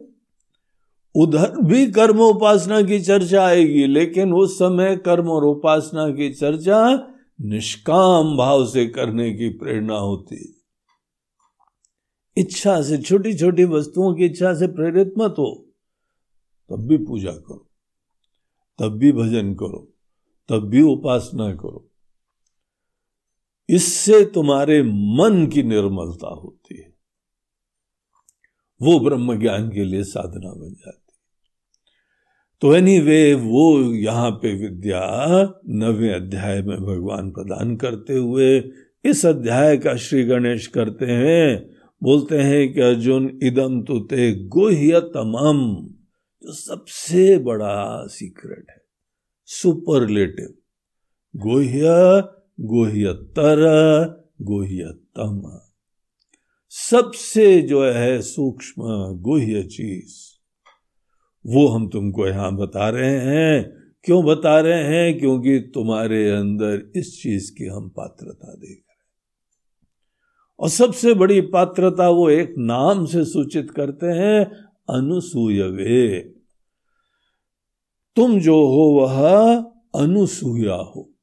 उधर 1.16 1.58
भी 1.62 1.92
कर्म 1.92 2.20
उपासना 2.20 2.82
की 2.82 3.00
चर्चा 3.00 3.46
आएगी, 3.46 3.88
लेकिन 3.88 4.34
उस 4.34 4.56
समय 4.56 4.96
कर्म 4.98 5.30
और 5.30 5.46
उपासना 5.46 6.10
की 6.10 6.34
चर्चा 6.34 7.08
निष्काम 7.42 8.38
भाव 8.38 8.66
से 8.68 8.88
करने 8.88 9.32
की 9.34 9.50
प्रेरणा 9.50 9.98
होती। 9.98 10.64
इच्छा 12.38 12.82
से 12.82 12.98
छोटी 12.98 13.34
छोटी 13.34 13.64
वस्तुओं 13.64 14.16
की 14.16 14.26
इच्छा 14.26 14.54
से 14.54 14.68
प्रेरित 14.68 15.14
मत 15.18 15.36
हो, 15.40 15.68
तब 16.70 16.88
भी 16.88 16.98
पूजा 16.98 17.32
करो, 17.32 17.70
तब 18.80 18.98
भी 18.98 19.12
भजन 19.12 19.54
करो, 19.54 19.94
तब 20.50 20.70
भी 20.70 20.82
उपासना 20.82 21.54
करो। 21.54 21.88
इससे 23.70 24.26
तुम्हारे 24.26 24.82
मन 24.84 25.48
की 25.54 25.64
निर्मलता 25.64 26.28
होती 26.28 26.78
है। 26.78 26.94
वो 28.82 29.00
ब्रह्म 29.00 29.40
ज्ञान 29.40 29.70
के 29.70 29.84
लिए 29.84 30.04
साधना 30.04 30.52
बन 30.52 30.74
जाती 30.74 31.01
तो 32.62 32.76
एनी 32.76 33.00
वे 33.00 33.34
वो 33.34 33.94
यहाँ 33.94 34.32
पे 34.32 34.56
विद्या 34.56 35.02
नवे 35.70 36.10
अध्याय 36.10 36.62
में 36.62 36.78
भगवान 36.78 37.32
प्रदान 37.32 37.76
करते 37.76 38.14
हुए 38.14 38.64
इस 39.06 39.26
अध्याय 39.26 39.78
का 39.78 39.96
श्री 39.96 40.24
गणेश 40.24 40.68
करते 40.68 41.06
हैं। 41.06 41.70
बोलते 42.04 42.38
हैं 42.38 42.74
कि 42.74 42.82
अर्जुन 42.82 43.40
इदम 43.44 43.82
तुते 43.82 44.36
गोह्य 44.36 45.00
तमाम 45.00 45.88
जो 46.44 46.54
सबसे 46.54 47.38
बड़ा 47.38 48.08
सीक्रेट 48.08 48.66
है। 48.70 48.82
सुपरलेटिव 49.46 50.54
गोह्य, 51.36 51.82
गोह्यतर, 52.60 53.62
गोह्यतम। 54.42 55.60
सबसे 56.70 57.62
जो 57.62 57.84
है 57.84 58.22
सूक्ष्म, 58.22 58.82
गोह्य 59.18 59.64
चीज़। 59.64 60.31
वो 61.46 61.68
हम 61.68 61.90
तुमको 61.90 62.28
यहाँ 62.28 62.56
बता 62.56 62.90
रहे 62.90 63.18
हैं। 63.18 63.82
क्यों 64.04 64.26
बता 64.26 64.60
रहे 64.60 64.84
हैं? 64.84 65.20
क्योंकि 65.20 65.60
तुम्हारे 65.60 66.30
अंदर 66.30 66.92
इस 66.96 67.24
चीज़ 67.24 67.52
की 67.52 67.66
हम 67.66 67.90
पात्रता 67.90 68.54
देख 68.54 68.70
रहे 68.70 68.74
हैं। 68.74 68.92
और 70.60 70.70
सबसे 70.70 71.14
बड़ी 71.14 71.42
पात्रता 71.42 72.10
वो 72.10 72.30
एक 72.30 72.56
नाम 72.58 73.06
से 73.06 73.26
सूचित 73.26 73.72
करते 73.72 74.06
हैं, 74.06 74.52
अनुसूयवे। 74.90 76.20
तुम 78.16 78.40
जो 78.40 78.66
हो 78.66 79.00
वह 79.02 79.56
अनुसूया 79.96 80.76
हो। 80.76 81.14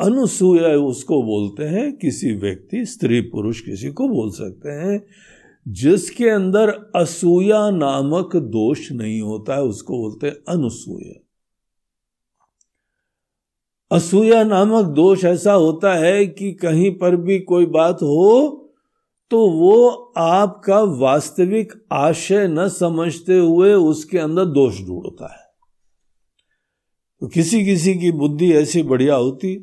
अनुसूया 0.00 0.68
उसको 0.68 1.22
बोलते 1.22 1.64
हैं, 1.64 1.96
किसी 1.96 2.32
व्यक्ति, 2.32 2.86
स्त्री, 2.86 3.20
पुरुष, 3.20 3.60
किसी 3.60 3.90
को 3.90 4.08
बोल 4.08 4.30
सकते 4.30 4.68
हैं। 4.68 5.06
जिसके 5.66 6.28
अंदर 6.28 6.70
असूया 6.96 7.70
नामक 7.70 8.36
दोष 8.36 8.90
नहीं 8.92 9.20
होता 9.20 9.54
है, 9.54 9.62
उसको 9.62 9.98
बोलते 9.98 10.26
हैं 10.26 10.36
अनुसूया। 10.48 11.14
असूया 13.90 14.42
नामक 14.44 14.84
दोष 14.86 15.24
ऐसा 15.24 15.52
होता 15.52 15.94
है 15.94 16.26
कि 16.26 16.52
कहीं 16.52 16.90
पर 16.98 17.16
भी 17.16 17.38
कोई 17.40 17.66
बात 17.66 18.02
हो 18.02 18.62
तो 19.30 19.38
वो 19.50 19.88
आपका 20.16 20.80
वास्तविक 20.98 21.72
आशय 21.92 22.46
न 22.48 22.68
समझते 22.68 23.38
हुए 23.38 23.72
उसके 23.72 24.18
अंदर 24.18 24.44
दोष 24.46 24.80
ढूंढता 24.80 25.32
है। 25.32 25.44
तो 27.22 27.26
किसी 27.26 27.64
किसी 27.64 27.94
की 27.94 28.10
बुद्धि 28.12 28.52
ऐसी 28.52 28.82
बढ़िया 28.82 29.14
होती, 29.14 29.54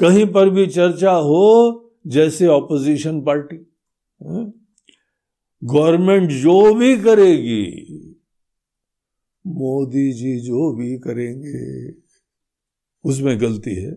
कहीं 0.00 0.26
पर 0.26 0.50
भी 0.50 0.66
चर्चा 0.66 1.12
हो, 1.12 1.92
जैसे 2.06 2.46
ऑपोजिशन 2.46 3.20
पार्टी 3.20 3.56
गवर्नमेंट 5.62 6.30
जो 6.30 6.74
भी 6.74 6.96
करेगी, 6.96 7.64
मोदी 9.46 10.12
जी 10.12 10.38
जो 10.40 10.72
भी 10.72 10.98
करेंगे, 10.98 11.92
उसमें 13.04 13.40
गलती 13.40 13.74
है। 13.74 13.96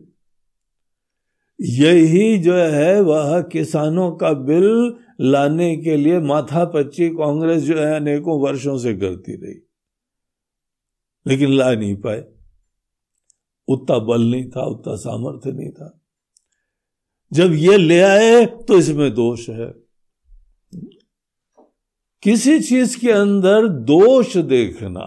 यही 1.60 2.38
जो 2.38 2.54
है 2.54 3.01
वह 3.01 3.41
किसानों 3.41 4.12
का 4.12 4.32
बिल 4.34 4.95
लाने 5.21 5.75
के 5.78 5.95
लिए 5.97 6.19
माथा 6.19 6.65
पच्ची 6.65 7.10
कांग्रेस 7.10 7.63
जो 7.63 7.78
है 7.78 7.95
अनेकों 7.95 8.39
वर्षों 8.41 8.78
से 8.78 8.93
करती 8.93 9.36
रही, 9.36 9.60
लेकिन 11.25 11.54
ला 11.54 11.73
नहीं 11.73 11.95
पाए। 11.95 12.23
उतना 13.67 13.97
बल 13.99 14.21
नहीं 14.21 14.49
था, 14.49 14.65
उतना 14.65 14.95
सामर्थ्य 14.95 15.51
नहीं 15.51 15.71
था। 15.71 16.01
जब 17.32 17.54
ये 17.54 17.78
ले 17.78 17.99
आए 17.99 18.45
तो 18.45 18.78
इसमें 18.78 19.13
दोष 19.13 19.49
है। 19.49 19.84
किसी 22.25 22.59
चीज़ 22.59 22.99
के 22.99 23.11
अंदर 23.11 23.67
दोष 23.67 24.38
देखना, 24.38 25.05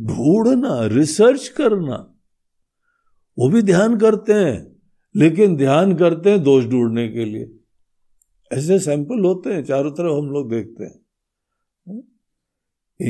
ढूंढना, 0.00 0.86
रिसर्च 0.86 1.48
करना, 1.48 2.14
वो 3.38 3.48
भी 3.48 3.62
ध्यान 3.62 3.98
करते 3.98 4.32
हैं, 4.32 4.82
लेकिन 5.16 5.56
ध्यान 5.56 5.94
करते 5.94 6.30
हैं 6.30 6.42
दोष 6.42 6.64
ढूँढने 6.64 7.08
के 7.08 7.24
लिए। 7.24 7.54
ऐसे 8.52 8.78
सैंपल 8.78 9.24
होते 9.24 9.52
हैं, 9.52 9.64
चारों 9.64 9.90
तरफ़ 9.90 10.12
हम 10.12 10.30
लोग 10.30 10.50
देखते 10.50 10.84
हैं। 10.84 11.02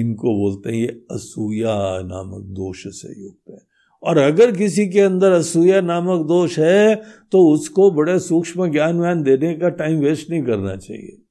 इनको 0.00 0.36
बोलते 0.36 0.70
हैं, 0.70 0.76
ये 0.76 1.04
असूया 1.10 2.02
नामक 2.02 2.42
दोष 2.42 2.86
से 2.86 3.24
युक्त 3.24 3.50
है। 3.50 3.66
और 4.02 4.18
अगर 4.18 4.56
किसी 4.56 4.88
के 4.88 5.00
अंदर 5.00 5.32
असूया 5.32 5.80
नामक 5.80 6.26
दोष 6.26 6.58
है 6.58 7.02
तो 7.32 7.48
उसको 7.48 7.90
बड़े 7.90 8.18
सूक्ष्म 8.18 8.72
ज्ञान 8.72 9.00
व्यान 9.00 9.22
देने 9.22 9.54
का 9.54 9.68
टाइम 9.68 10.00
वेस्ट 10.00 10.30
नहीं 10.30 10.42
करना 10.42 10.76
चाहिए। 10.76 11.21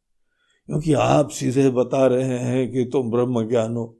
क्योंकि 0.72 0.94
आप 0.94 1.30
सीधे 1.30 1.70
बता 1.70 2.08
रहे 2.08 2.38
हैं 2.40 2.72
कि 2.72 2.86
तुम 2.86 3.12
ब्रह्म 3.12 3.50
ज्ञान 3.50 3.76
हो 3.76 4.00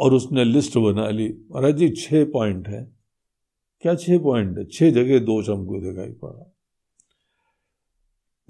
और 0.00 0.14
उसने 0.14 0.44
लिस्ट 0.44 0.78
बना 0.78 1.10
ली। 1.10 1.34
महाराज 1.50 1.76
जी, 1.76 1.88
छह 1.88 2.24
पॉइंट 2.24 2.68
है। 2.68 2.96
क्या 3.80 3.94
छह 3.94 4.18
पॉइंट 4.18 4.58
है? 4.58 4.64
छह 4.64 4.90
जगह 4.90 5.18
दोष 5.18 5.48
हमको 5.48 5.80
दिखाई 5.80 6.10
पड़ा। 6.10 6.54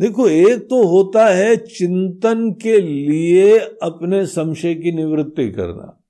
देखो, 0.01 0.29
एक 0.29 0.71
तो 0.71 0.87
होता 0.87 1.27
है 1.27 1.57
चिंतन 1.57 2.53
के 2.53 2.81
लिए 2.81 3.59
अपने 3.59 4.27
संशय 4.27 4.75
की 4.75 4.93
निवृत्ति 4.93 5.51
करना। 5.51 6.05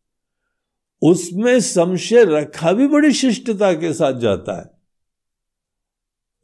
उसमें 1.02 1.60
संशय 1.60 2.24
रखा 2.24 2.72
भी 2.72 2.88
बड़ी 2.88 3.12
शिष्टता 3.12 3.72
के 3.72 3.92
साथ 3.92 4.12
जाता 4.12 4.60
है। 4.60 4.70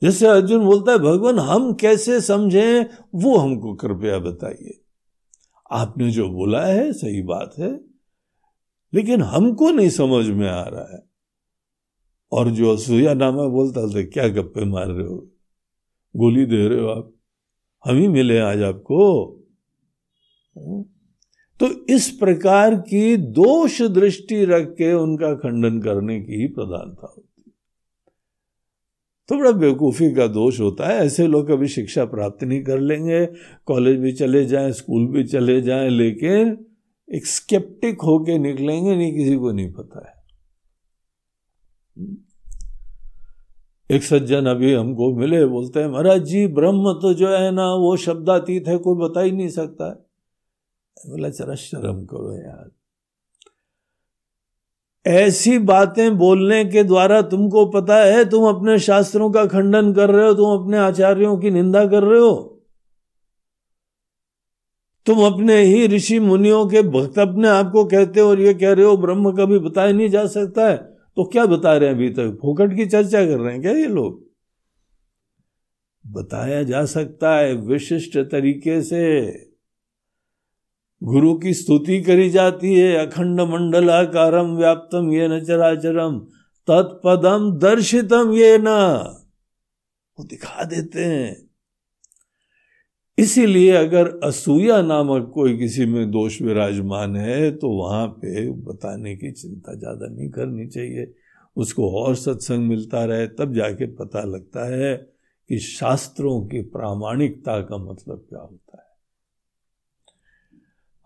जैसे 0.02 0.26
अर्जुन 0.26 0.64
बोलता 0.64 0.92
है, 0.92 0.98
भगवान, 0.98 1.38
हम 1.38 1.72
कैसे 1.72 2.20
समझें? 2.20 2.84
वो 3.14 3.36
हमको 3.36 3.74
कृपया 3.74 4.18
बताइए। 4.18 4.82
आपने 5.70 6.10
जो 6.10 6.28
बोला 6.28 6.66
है, 6.66 6.92
सही 6.92 7.22
बात 7.22 7.54
है। 7.58 7.80
लेकिन 8.94 9.22
हमको 9.22 9.70
नहीं 9.70 9.90
समझ 9.90 10.26
में 10.26 10.48
आ 10.48 10.62
रहा 10.62 10.96
है। 10.96 11.02
और 12.32 12.50
जो 12.50 12.74
असूया 12.74 13.14
नामा 13.14 13.46
बोलता 13.46 13.88
था 13.88 14.02
क्या 14.02 14.28
गप्पे 14.28 14.64
मार 14.64 14.86
रहे 14.86 15.06
हो? 15.06 15.30
गोली 16.16 16.46
दे 16.46 16.68
रहे 16.68 16.80
हो 16.80 16.88
आप? 16.88 17.12
हम 17.84 17.96
ही 17.96 18.08
मिले 18.08 18.38
आज 18.38 18.62
आपको। 18.62 19.32
तो 21.60 21.86
इस 21.86 22.10
प्रकार 22.10 22.74
की 22.74 23.16
दोष 23.16 23.82
दृष्टि 23.82 24.44
रख 24.44 24.68
के 24.68 24.92
उनका 24.92 25.34
खंडन 25.34 25.80
करने 25.80 26.20
की 26.20 26.48
प्रधानता 26.48 27.14
होती 27.16 27.35
तो 29.28 29.36
बड़ा 29.36 29.50
बेवकूफ़ी 29.50 30.14
का 30.14 30.26
दोष 30.26 30.60
होता 30.60 30.86
है। 30.86 30.94
ऐसे 30.94 31.26
लोग 31.26 31.48
कभी 31.48 31.68
शिक्षा 31.68 32.04
प्राप्त 32.04 32.44
नहीं 32.44 32.64
कर 32.64 32.78
लेंगे, 32.78 33.26
कॉलेज 33.66 33.98
भी 33.98 34.12
चले 34.12 34.44
जाएँ, 34.44 34.72
स्कूल 34.72 35.06
भी 35.06 35.24
चले 35.24 35.60
जाएँ, 35.60 35.90
लेकिन 35.90 36.66
एक 37.14 37.26
स्केप्टिक 37.26 38.00
होके 38.00 38.38
निकलेंगे 38.38 38.96
नहीं, 38.96 39.14
किसी 39.14 39.36
को 39.36 39.52
नहीं 39.52 39.72
पता 39.72 40.06
है। 40.08 40.16
एक 43.90 44.02
सज्जन 44.02 44.46
अभी 44.46 44.74
हमको 44.74 45.14
मिले, 45.14 45.46
बोलते 45.46 45.80
हैं, 45.80 45.88
महाराज 45.88 46.22
जी, 46.22 46.46
ब्रह्म 46.46 46.92
तो 46.92 47.14
जो 47.14 47.28
है 47.28 47.50
ना, 47.50 47.74
वो 47.74 47.96
शब्दातीत 47.96 48.68
है, 48.68 48.76
कोई 48.76 49.08
बता 49.08 49.20
ही 49.20 49.32
नहीं 49.32 49.48
सकता 49.48 49.88
है। 49.88 49.94
बोला 51.10 51.30
चरा 51.30 51.54
शर्म 51.54 52.04
करो 52.04 52.32
यार। 52.38 52.75
ऐसी 55.06 55.58
बातें 55.58 56.18
बोलने 56.18 56.64
के 56.64 56.84
द्वारा 56.84 57.22
तुमको 57.22 57.66
पता 57.66 57.96
है 58.04 58.24
तुम 58.24 58.48
अपने 58.48 58.78
शास्त्रों 58.78 59.30
का 59.30 59.46
खंडन 59.46 59.92
कर 59.92 60.10
रहे 60.10 60.26
हो, 60.26 60.34
तुम 60.34 60.64
अपने 60.64 60.78
आचार्यों 60.78 61.38
की 61.38 61.50
निंदा 61.50 61.86
कर 61.86 62.02
रहे 62.02 62.20
हो। 62.20 62.64
तुम 65.06 65.26
अपने 65.26 65.62
ही 65.62 65.86
ऋषि 65.86 66.18
मुनियों 66.18 66.66
के 66.66 66.82
भक्त 66.82 67.18
अपने 67.18 67.48
आप 67.48 67.70
को 67.72 67.84
कहते 67.84 68.20
हो 68.20 68.28
और 68.28 68.40
ये 68.40 68.54
कह 68.54 68.72
रहे 68.72 68.84
हो, 68.84 68.96
ब्रह्म 68.96 69.32
कभी 69.32 69.58
बताया 69.58 69.92
नहीं 69.92 70.08
जा 70.08 70.26
सकता 70.26 70.68
है। 70.68 70.76
तो 71.16 71.24
क्या 71.24 71.46
बता 71.46 71.76
रहे 71.76 71.88
हैं 71.88 71.96
अभी 71.96 72.10
तक? 72.10 72.38
फोकट 72.42 72.76
की 72.76 72.86
चर्चा 72.86 73.26
कर 73.26 73.38
रहे 73.38 73.52
हैं 73.52 73.62
क्या 73.62 73.72
ये 73.72 73.86
लोग? 73.86 74.26
बताया 76.06 76.62
जा 76.62 76.84
सकता 76.84 77.36
है 77.36 77.54
विशिष्ट 77.54 78.18
तरीके 78.18 78.82
से। 78.82 79.45
गुरु 81.02 81.34
की 81.34 81.52
स्तुति 81.54 82.00
करी 82.02 82.28
जाती 82.30 82.74
है, 82.74 82.94
अखंड 82.96 83.40
मंडलाकारम 83.42 84.56
व्याप्तम 84.56 85.10
ये 85.12 85.28
न 85.28 85.40
चराचरम, 85.44 86.18
तत्पदम 86.68 87.50
दर्शितम 87.58 88.32
ये 88.32 88.56
न। 88.58 88.68
वो 90.18 90.24
दिखा 90.24 90.64
देते 90.64 91.04
हैं। 91.04 91.36
इसीलिए 93.18 93.72
अगर 93.72 94.08
असूया 94.24 94.80
नामक 94.82 95.30
कोई 95.34 95.56
किसी 95.58 95.84
में 95.86 96.10
दोष 96.10 96.40
विराजमान 96.42 97.16
है 97.16 97.50
तो 97.52 97.68
वहाँ 97.72 98.06
पे 98.16 98.48
बताने 98.62 99.14
की 99.16 99.30
चिंता 99.32 99.74
ज़्यादा 99.74 100.06
नहीं 100.06 100.28
करनी 100.30 100.66
चाहिए। 100.66 101.12
उसको 101.56 101.90
और 102.00 102.14
सत्संग 102.16 102.68
मिलता 102.68 103.04
रहे, 103.04 103.26
तब 103.28 103.52
जाके 103.54 103.86
पता 103.94 104.22
लगता 104.24 104.66
है 104.68 104.94
कि 105.50 105.58
शास्त्रों 105.58 106.40
की 106.46 106.60
प्रामाणिकता 106.72 107.60
का 107.60 107.76
मतलब 107.78 108.26
क्या 108.28 108.40
होता 108.40 108.78
है। 108.78 108.85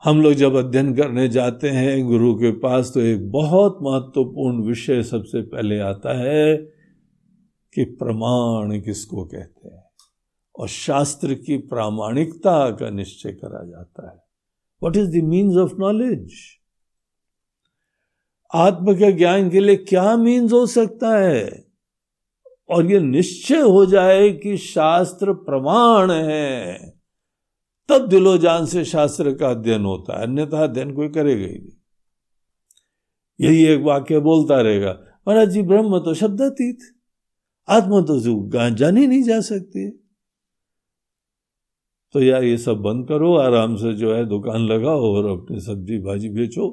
हम 0.04 0.22
लोग 0.22 0.32
जब 0.32 0.54
अध्ययन 0.54 0.94
करने 0.94 1.28
जाते 1.28 1.68
हैं, 1.68 2.06
गुरु 2.06 2.34
के 2.34 2.50
पास 2.50 2.90
तो 2.94 3.00
एक 3.00 3.30
बहुत 3.30 3.78
महत्वपूर्ण 3.82 4.64
विषय 4.64 5.02
सबसे 5.02 5.42
पहले 5.42 5.78
आता 5.78 6.18
है 6.18 6.56
कि 7.74 7.84
प्रमाण 7.84 8.80
किसको 8.80 9.24
कहते 9.24 9.68
हैं? 9.68 9.84
और 10.58 10.68
शास्त्र 10.68 11.34
की 11.34 11.58
प्रामाणिकता 11.58 12.70
का 12.70 12.90
निश्चय 12.90 13.32
करा 13.32 13.66
जाता 13.66 14.10
है। 14.10 14.22
What 14.82 14.96
is 14.96 15.20
the 15.20 15.24
means 15.24 15.56
of 15.56 15.72
knowledge 15.78 16.32
आत्म 18.54 18.94
के 18.94 19.12
ज्ञान 19.12 19.50
के 19.50 19.60
लिए 19.60 19.76
क्या 19.76 20.16
मीन्स 20.16 20.52
हो 20.52 20.66
सकता 20.66 21.18
है? 21.18 21.64
और 22.70 22.90
ये 22.90 23.00
निश्चय 23.00 23.60
हो 23.60 23.86
जाए 23.86 24.30
कि 24.30 24.56
शास्त्र 24.56 25.32
प्रमाण 25.32 26.10
है। 26.10 26.99
तब 27.90 28.06
दिलो 28.06 28.36
जान 28.38 28.66
से 28.66 28.84
शास्त्र 28.84 29.34
का 29.34 29.50
अध्ययन 29.50 29.84
होता 29.84 30.16
है। 30.16 30.22
अन्यथा 30.22 30.62
अध्ययन 30.64 30.92
कोई 30.94 31.08
करेगा 31.08 31.46
ही 31.46 31.58
नहीं। 31.58 31.76
यही 33.40 33.64
एक 33.64 33.80
वाक्य 33.80 34.18
बोलता 34.20 34.60
रहेगा, 34.60 35.00
महाराज 35.28 35.50
जी, 35.50 35.62
ब्रह्म 35.62 35.98
तो 35.98 36.14
शब्दातीत, 36.14 36.78
आत्मा 37.68 38.00
तो 38.00 38.70
जानी 38.70 39.06
नहीं 39.06 39.22
जा 39.22 39.40
सकती? 39.40 39.90
तो 42.12 42.20
यार 42.20 42.44
ये 42.44 42.56
सब 42.58 42.76
बंद 42.76 43.08
करो, 43.08 43.34
आराम 43.34 43.76
से 43.76 43.92
जो 43.92 44.14
है 44.14 44.24
दुकान 44.26 44.66
लगाओ 44.66 45.00
और 45.00 45.26
अपनी 45.30 45.60
सब्ज़ी 45.60 45.98
भाजी 45.98 46.28
बेचो। 46.28 46.68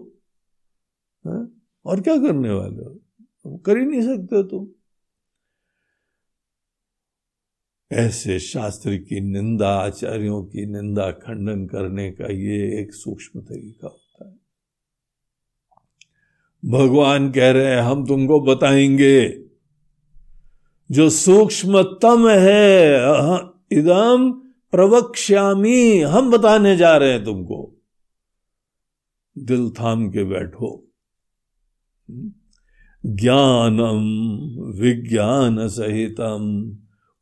है? 1.27 1.47
और 1.85 2.01
क्या 2.01 2.17
करने 2.17 2.49
वाले 2.49 2.83
हो? 2.83 3.57
कर 3.57 3.77
ही 3.77 3.85
नहीं 3.85 4.01
सकते 4.01 4.43
तुम। 4.43 4.67
ऐसे 7.91 8.39
शास्त्र 8.39 8.97
की 8.97 9.19
निंदा, 9.19 9.69
आचार्यों 9.69 10.43
की 10.43 10.65
निंदा, 10.65 11.11
खंडन 11.11 11.65
करने 11.65 12.11
का 12.11 12.25
ये 12.25 12.81
एक 12.81 12.93
सूक्ष्म 12.93 13.41
तरीका 13.41 13.87
होता 13.87 14.29
है। 14.29 14.35
भगवान 16.65 17.31
कह 17.31 17.51
रहे 17.51 17.65
हैं, 17.65 17.81
हम 17.81 18.05
तुमको 18.05 18.39
बताएँगे, 18.39 19.43
जो 20.91 21.09
सूक्ष्मतम 21.09 22.29
है 22.29 22.97
इदम 23.71 24.31
प्रवक्ष्यामी, 24.71 25.99
हम 25.99 26.31
बताने 26.31 26.77
जा 26.77 26.97
रहे 26.97 27.11
हैं 27.11 27.25
तुमको। 27.25 27.75
दिल 29.37 29.69
थाम 29.69 30.09
के 30.09 30.23
बैठो। 30.23 30.87
ज्ञानम, 33.05 34.01
विज्ञान 34.81 35.67
सहितम 35.67 36.77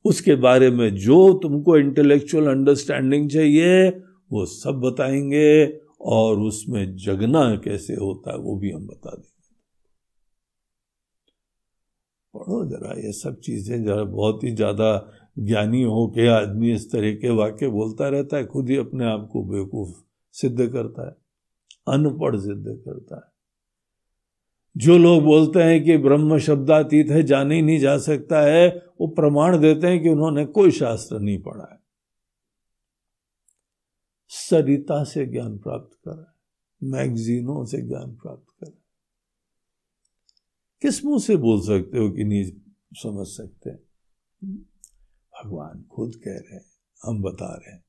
उसके 0.06 0.36
बारे 0.36 0.70
में 0.70 0.96
जो 0.96 1.34
तुमको 1.34 1.78
इंटेलेक्चुअल 1.78 2.48
अंडरस्टैंडिंग 2.48 3.30
चाहिए, 3.30 3.89
वो 4.32 4.46
सब 4.46 4.80
बताएँगे 4.80 5.65
और 6.02 6.39
उसमें 6.39 6.96
जगना 6.96 7.56
कैसे 7.56 7.94
होता 7.94 8.32
है 8.32 8.38
वो 8.38 8.56
भी 8.58 8.72
हम 8.72 8.88
बता 8.88 9.10
देंगे। 9.10 9.34
पढ़ो 12.34 12.65
जरा, 12.65 12.94
ये 12.94 13.12
सब 13.12 13.39
चीज़ें 13.39 13.84
जरा 13.84 14.04
बहुत 14.04 14.44
ही 14.44 14.52
ज़्यादा 14.52 15.12
ज्ञानी 15.39 15.84
हो 15.84 16.08
के 16.08 16.28
आदमी 16.28 16.74
इस 16.74 16.91
तरह 16.91 17.12
के 17.12 17.30
वाक्य 17.30 17.68
बोलता 17.68 18.10
रहता 18.10 18.38
है, 18.38 18.46
खुद 18.46 18.70
ही 18.70 18.78
अपने 18.78 19.06
आप 19.06 19.30
को 19.34 19.44
बेवकूफ़ 19.44 19.96
सिद्ध 20.36 20.68
करता 20.68 21.08
है, 21.08 21.15
अनपढ़ 21.88 22.36
सिद्ध 22.36 22.65
करता 22.68 23.15
है। 23.15 23.35
जो 24.78 24.98
लोग 24.98 25.24
बोलते 25.24 25.60
हैं 25.60 25.84
कि 25.84 25.98
ब्रह्म 25.98 26.40
शब्दातीत 26.40 27.08
है, 27.10 27.24
जाने 27.24 27.56
ही 27.56 27.62
नहीं 27.62 27.80
जा 27.80 27.98
सकता 27.98 28.42
है, 28.42 28.86
वो 29.02 29.08
प्रमाण 29.08 29.60
देते 29.60 29.88
हैं 29.88 30.04
कि 30.04 30.10
उन्होंने 30.10 30.46
कोई 30.46 30.72
शास्त्र 30.72 31.20
नहीं 31.20 31.42
पढ़ा 31.42 31.70
है। 31.74 31.80
सरिता 34.28 35.04
से 35.04 35.26
ज्ञान 35.26 35.58
प्राप्त 35.58 35.98
करा, 36.06 36.36
मैगजीनों 36.84 37.66
से 37.66 37.82
ज्ञान 37.82 38.16
प्राप्त 38.16 38.46
करा। 38.60 38.82
किस 40.82 41.06
मुँह 41.06 41.20
से 41.20 41.36
बोल 41.36 41.62
सकते 41.62 41.98
हो 41.98 42.12
कि 42.12 42.24
नहीं 42.24 42.52
समझ 42.94 43.28
सकते? 43.28 43.72
भगवान 45.36 45.84
खुद 45.84 46.16
कह 46.16 46.32
रहे 46.32 46.56
हैं, 46.56 46.66
हम 47.04 47.24
बता 47.24 47.56
रहे 47.56 47.72
हैं। 47.72 47.84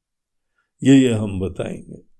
ये 0.84 0.96
ये 0.96 1.12
हम 1.12 1.40
बताएँगे। 1.40 2.15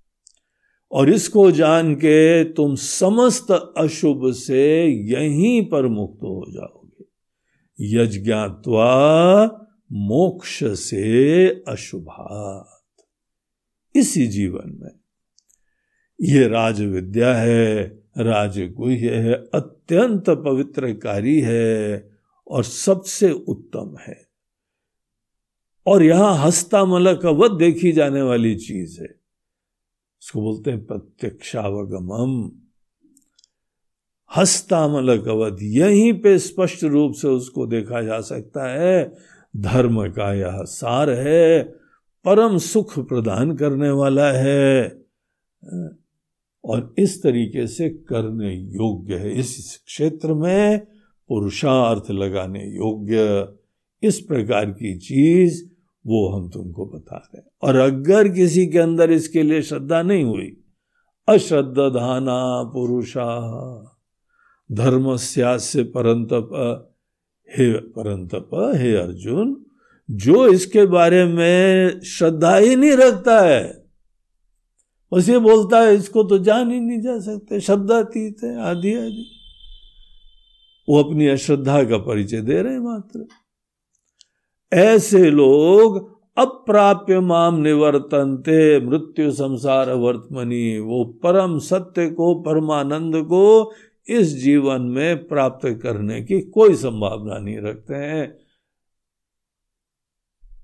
और 0.91 1.09
इसको 1.09 1.51
जान 1.51 1.95
के 1.95 2.43
तुम 2.43 2.75
समस्त 2.75 3.73
अशुभ 3.77 4.33
से 4.33 4.85
यहीं 4.85 5.65
पर 5.65 5.87
मुक्त 5.87 6.19
हो 6.23 6.45
जाओगे। 6.49 7.05
यज्ञात्वा 7.79 9.45
मोक्ष 9.91 10.63
से 10.63 11.47
अशुभात। 11.47 13.03
इसी 13.95 14.27
जीवन 14.27 14.79
में। 14.81 14.99
ये 16.21 16.47
राज 16.47 16.81
विद्या 16.81 17.35
है, 17.35 17.83
राजगुह्य 18.17 19.15
है, 19.15 19.33
अत्यंत 19.33 20.29
पवित्र 20.29 20.93
कार्य 20.93 21.41
है 21.41 22.09
और 22.47 22.63
सबसे 22.63 23.31
उत्तम 23.31 23.95
है। 23.99 24.27
और 25.87 26.03
यहाँ 26.03 26.37
हस्तामलक 26.37 27.25
अवध 27.25 27.51
देखी 27.51 27.91
जाने 27.91 28.21
वाली 28.21 28.55
चीज़ 28.55 29.01
है। 29.01 29.16
इसको 30.27 30.41
बोलते 30.41 30.71
हैं 30.71 30.85
प्रत्यक्षावगमम 30.85 32.51
हस्तामलक 34.37 35.27
अवध 35.27 35.57
यहीं 35.61 36.13
पे 36.13 36.39
स्पष्ट 36.39 36.83
रूप 36.83 37.13
से 37.13 37.27
उसको 37.27 37.67
देखा 37.67 38.01
जा 38.01 38.21
सकता 38.21 38.71
है, 38.71 39.13
धर्म 39.57 40.09
का 40.09 40.33
यह 40.33 40.63
सार 40.63 41.09
है, 41.09 41.63
परम 42.25 42.57
सुख 42.57 42.99
प्रदान 42.99 43.55
करने 43.55 43.89
वाला 43.89 44.31
है। 44.31 45.01
और 46.65 46.95
इस 46.97 47.23
तरीके 47.23 47.67
से 47.67 47.89
करने 47.89 48.55
योग्य 48.55 49.15
है। 49.15 49.33
इस 49.33 49.83
क्षेत्र 49.87 50.33
में 50.33 50.87
पुरुषार्थ 51.27 52.11
लगाने 52.11 52.65
योग्य। 52.65 53.47
इस 54.03 54.19
प्रकार 54.19 54.65
की 54.65 54.97
चीज़ 54.97 55.76
वो 56.07 56.27
हम 56.29 56.49
तुमको 56.49 56.85
बता 56.85 57.17
रहे 57.17 57.41
और 57.61 57.75
अगर 57.75 58.27
किसी 58.27 58.67
के 58.67 58.79
अंदर 58.79 59.11
इसके 59.11 59.43
लिए 59.43 59.61
श्रद्धा 59.61 60.01
नहीं 60.01 60.23
हुई, 60.23 60.57
अश्रद्धा 61.27 61.89
धाना 61.89 62.63
पुरुषा 62.73 63.25
धर्म 64.71 65.15
से 65.15 65.83
परंतप, 65.83 66.49
हे 67.57 67.71
परंतप, 67.73 68.49
हे 68.75 68.95
अर्जुन, 68.95 69.65
जो 70.11 70.47
इसके 70.47 70.85
बारे 70.85 71.25
में 71.25 72.01
श्रद्धा 72.01 72.55
ही 72.55 72.75
नहीं 72.75 72.91
रखता 72.91 73.39
है, 73.41 73.87
बस 75.13 75.29
ये 75.29 75.39
बोलता 75.39 75.79
है, 75.79 75.95
इसको 75.95 76.23
तो 76.23 76.37
जान 76.37 76.71
ही 76.71 76.79
नहीं 76.79 77.01
जा 77.01 77.19
सकते, 77.19 77.59
शब्दातीत 77.59 78.43
है, 78.43 78.61
आदि 78.61 78.93
आदि। 78.93 79.25
वो 80.89 81.03
अपनी 81.03 81.27
अश्रद्धा 81.27 81.83
का 81.83 81.97
परिचय 81.97 82.41
दे 82.41 82.61
रहे 82.61 82.79
मात्र। 82.79 83.27
ऐसे 84.73 85.31
लोग 85.31 86.17
अप्राप्य 86.37 87.19
माम 87.19 87.61
निवर्तनते 87.61 88.85
मृत्यु 88.85 89.31
संसार 89.31 89.93
वर्तमनी, 89.93 90.79
वो 90.79 91.05
परम 91.05 91.59
सत्य 91.59 92.09
को, 92.09 92.35
परमानंद 92.35 93.15
को 93.15 93.73
इस 94.07 94.27
जीवन 94.27 94.81
में 94.81 95.27
प्राप्त 95.27 95.79
करने 95.83 96.21
की 96.21 96.41
कोई 96.41 96.75
संभावना 96.75 97.37
नहीं 97.37 97.57
रखते 97.57 97.95
हैं। 97.95 98.37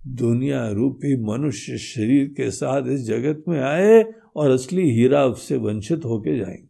दुनिया 0.07 0.69
रूपी 0.69 1.23
मनुष्य 1.23 1.77
शरीर 1.77 2.27
के 2.27 2.51
साथ 2.51 2.87
इस 2.87 3.01
जगत 3.01 3.43
में 3.47 3.59
आए 3.59 4.13
और 4.35 4.51
असली 4.51 4.91
हीरा 4.91 5.25
उससे 5.25 5.57
वंचित 5.57 6.05
होके 6.05 6.37
जाएँगे। 6.37 6.69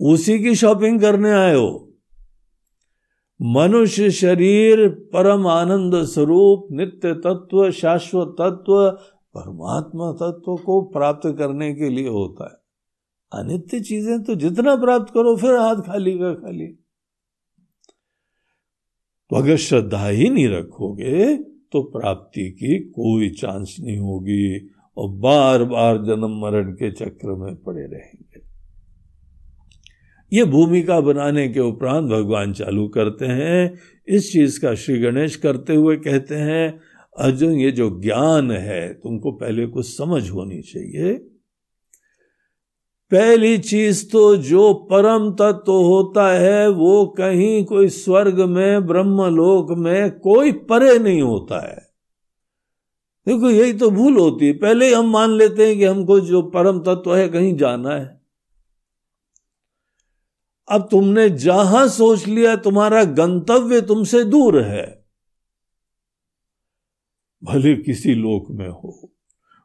उसी 0.00 0.38
की 0.38 0.54
शॉपिंग 0.54 1.00
करने 1.00 1.30
आए 1.30 1.54
हो। 1.54 1.91
मनुष्य 3.42 4.10
शरीर 4.12 4.88
परम 5.12 5.46
आनंद 5.46 5.94
स्वरूप, 6.04 6.66
नित्य 6.72 7.12
तत्व, 7.16 7.70
शाश्वत 7.72 8.34
तत्व, 8.40 8.74
परमात्मा 9.34 10.10
तत्व 10.12 10.54
को 10.56 10.80
प्राप्त 10.90 11.26
करने 11.38 11.72
के 11.74 11.88
लिए 11.88 12.08
होता 12.08 12.44
है। 12.44 12.60
अनित्य 13.32 13.80
चीज़ें 13.80 14.22
तो 14.22 14.34
जितना 14.34 14.74
प्राप्त 14.76 15.12
करो, 15.14 15.36
फिर 15.36 15.56
हाथ 15.56 15.82
खाली 15.82 16.12
का 16.18 16.32
खाली। 16.34 16.66
तो 19.30 19.36
अगर 19.36 19.56
श्रद्धा 19.58 20.06
ही 20.06 20.28
नहीं 20.28 20.48
रखोगे 20.48 21.34
तो 21.36 21.82
प्राप्ति 21.90 22.50
की 22.52 22.78
कोई 22.90 23.28
चांस 23.32 23.76
नहीं 23.80 23.98
होगी, 23.98 24.68
और 24.96 25.08
बार 25.18 25.64
बार 25.64 25.98
जन्म 26.04 26.40
मरण 26.40 26.72
के 26.72 26.90
चक्र 26.92 27.34
में 27.34 27.54
पड़े 27.56 27.82
रहेंगे। 27.82 28.21
ये 30.32 30.44
भूमिका 30.44 31.00
बनाने 31.00 31.48
के 31.48 31.60
उपरांत 31.60 32.10
भगवान 32.10 32.52
चालू 32.52 32.88
करते 32.88 33.26
हैं, 33.26 33.78
इस 34.08 34.32
चीज़ 34.32 34.60
का 34.60 34.74
श्री 34.74 34.98
गणेश 34.98 35.36
करते 35.36 35.74
हुए 35.74 35.96
कहते 35.96 36.34
हैं, 36.34 36.80
अर्जुन, 37.18 37.52
ये 37.52 37.70
जो 37.70 38.00
ज्ञान 38.00 38.50
है, 38.50 38.94
तुमको 38.94 39.32
पहले 39.32 39.66
कुछ 39.66 39.96
समझ 39.96 40.30
होनी 40.30 40.62
चाहिए। 40.62 41.14
पहली 43.10 43.58
चीज़ 43.58 44.10
तो 44.10 44.36
जो 44.36 44.74
परम 44.74 45.30
तत्व 45.30 45.62
तो 45.66 45.82
होता 45.82 46.32
है, 46.32 46.70
वो 46.70 47.06
कहीं 47.06 47.64
कोई 47.64 47.88
स्वर्ग 47.88 48.40
में 48.40 48.86
ब्रह्म 48.86 49.22
लोक 49.22 49.78
में 49.78 50.18
कोई 50.18 50.52
परे 50.52 50.98
नहीं 50.98 51.22
होता 51.22 51.70
है। 51.70 51.92
देखो, 53.28 53.50
यही 53.50 53.72
तो 53.72 53.90
भूल 53.90 54.16
होती 54.16 54.46
है। 54.46 54.52
पहले 54.52 54.86
ही 54.86 54.92
हम 54.92 55.10
मान 55.10 55.30
लेते 55.30 55.66
हैं 55.66 55.78
कि 55.78 55.84
हमको 55.84 56.20
जो 56.20 56.42
परम 56.42 56.78
तत्व 56.78 56.94
तो 56.94 57.12
है, 57.12 57.28
कहीं 57.28 57.56
जाना 57.56 57.90
है। 57.90 58.21
अब 60.68 60.88
तुमने 60.90 61.30
जहाँ 61.30 61.88
सोच 61.88 62.26
लिया, 62.26 62.56
तुम्हारा 62.56 63.04
गंतव्य 63.04 63.80
तुमसे 63.80 64.24
दूर 64.24 64.62
है। 64.62 65.04
भले 67.44 67.76
किसी 67.76 68.14
लोक 68.14 68.46
में 68.50 68.68
हो, 68.68 69.12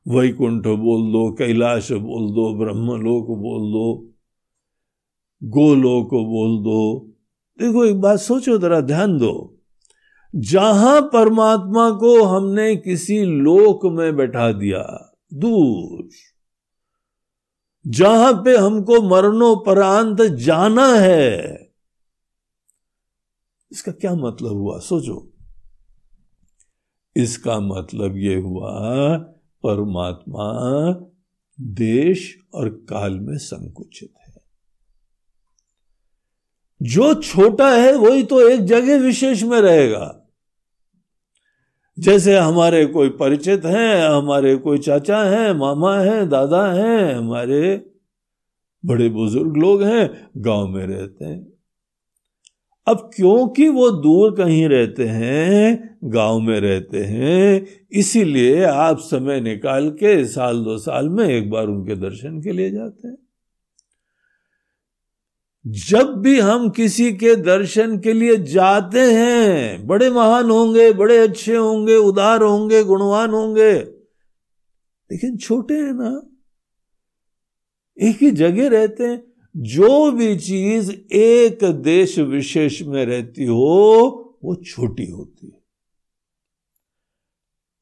वैकुंठ 0.07 0.67
बोल 0.67 1.11
दो, 1.11 1.31
कैलाश 1.31 1.91
बोल 1.91 2.31
दो, 2.31 2.53
ब्रह्मलोक 2.57 3.27
बोल 3.27 3.71
दो, 3.71 4.13
गोलोक 5.43 6.07
बोल 6.07 6.63
दो। 6.63 7.07
देखो, 7.59 7.85
एक 7.85 8.01
बात 8.01 8.19
सोचो, 8.19 8.57
जरा 8.57 8.81
ध्यान 8.81 9.17
दो। 9.17 9.53
जहाँ 10.35 11.01
परमात्मा 11.01 11.89
को 11.91 12.23
हमने 12.23 12.75
किसी 12.75 13.23
लोक 13.23 13.85
में 13.85 14.15
बैठा 14.15 14.51
दिया, 14.51 15.13
दूर 15.33 16.09
जहाँ 17.87 18.33
पे 18.33 18.57
हमको 18.57 19.01
मरणोपरांत 19.01 20.21
जाना 20.21 20.87
है। 20.87 21.57
इसका 23.71 23.91
क्या 23.91 24.15
मतलब 24.15 24.51
हुआ? 24.51 24.79
सोचो। 24.79 25.33
इसका 27.15 27.59
मतलब 27.59 28.17
यह 28.17 28.41
हुआ, 28.41 28.69
परमात्मा 29.63 30.53
देश 31.61 32.37
और 32.53 32.69
काल 32.69 33.19
में 33.19 33.37
संकुचित 33.37 34.13
है। 34.27 34.35
जो 36.81 37.13
छोटा 37.13 37.69
है, 37.69 37.95
वही 37.95 38.23
तो 38.23 38.49
एक 38.49 38.61
जगह 38.61 38.99
विशेष 38.99 39.43
में 39.43 39.61
रहेगा। 39.61 40.26
जैसे 41.99 42.37
हमारे 42.37 42.85
कोई 42.85 43.09
परिचित 43.09 43.65
हैं, 43.65 44.07
हमारे 44.07 44.55
कोई 44.55 44.77
चाचा 44.77 45.23
हैं, 45.23 45.53
मामा 45.53 45.99
हैं, 45.99 46.29
दादा 46.29 46.71
हैं, 46.71 47.15
हमारे 47.15 47.85
बड़े 48.85 49.09
बुज़ुर्ग 49.09 49.57
लोग 49.57 49.83
हैं, 49.83 50.29
गाँव 50.37 50.67
में 50.67 50.87
रहते 50.87 51.25
हैं। 51.25 51.53
अब 52.87 53.09
क्योंकि 53.15 53.67
वो 53.67 53.91
दूर 53.91 54.31
कहीं 54.31 54.67
रहते 54.67 55.05
हैं, 55.05 55.97
गाँव 56.03 56.39
में 56.39 56.59
रहते 56.59 56.97
हैं, 56.97 57.65
इसीलिए 57.91 58.63
आप 58.63 58.97
समय 58.99 59.41
निकाल 59.41 59.89
के 59.89 60.25
साल 60.25 60.63
दो 60.63 60.77
साल 60.77 61.09
में 61.09 61.25
एक 61.25 61.49
बार 61.49 61.67
उनके 61.67 61.95
दर्शन 61.95 62.41
के 62.41 62.51
लिए 62.51 62.71
जाते 62.71 63.07
हैं। 63.07 63.26
जब 65.67 66.13
भी 66.15 66.39
हम 66.39 66.69
किसी 66.69 67.13
के 67.13 67.35
दर्शन 67.35 67.99
के 67.99 68.13
लिए 68.13 68.37
जाते 68.37 68.99
हैं, 68.99 69.87
बड़े 69.87 70.09
महान 70.09 70.49
होंगे, 70.49 70.93
बड़े 70.93 71.17
अच्छे 71.17 71.55
होंगे, 71.55 71.95
उदार 71.95 72.43
होंगे, 72.43 72.83
गुणवान 72.83 73.29
होंगे, 73.29 73.73
लेकिन 75.11 75.37
छोटे 75.37 75.73
हैं 75.73 75.93
ना, 75.93 76.29
एक 78.01 78.17
ही 78.21 78.31
जगह 78.31 78.69
रहते 78.69 79.03
हैं, 79.03 79.23
जो 79.57 80.11
भी 80.11 80.35
चीज़ 80.35 80.91
एक 81.13 81.63
देश 81.63 82.19
विशेष 82.19 82.81
में 82.81 83.05
रहती 83.05 83.45
हो, 83.45 84.39
वो 84.43 84.55
छोटी 84.55 85.05
होती 85.05 85.47
है। 85.47 85.56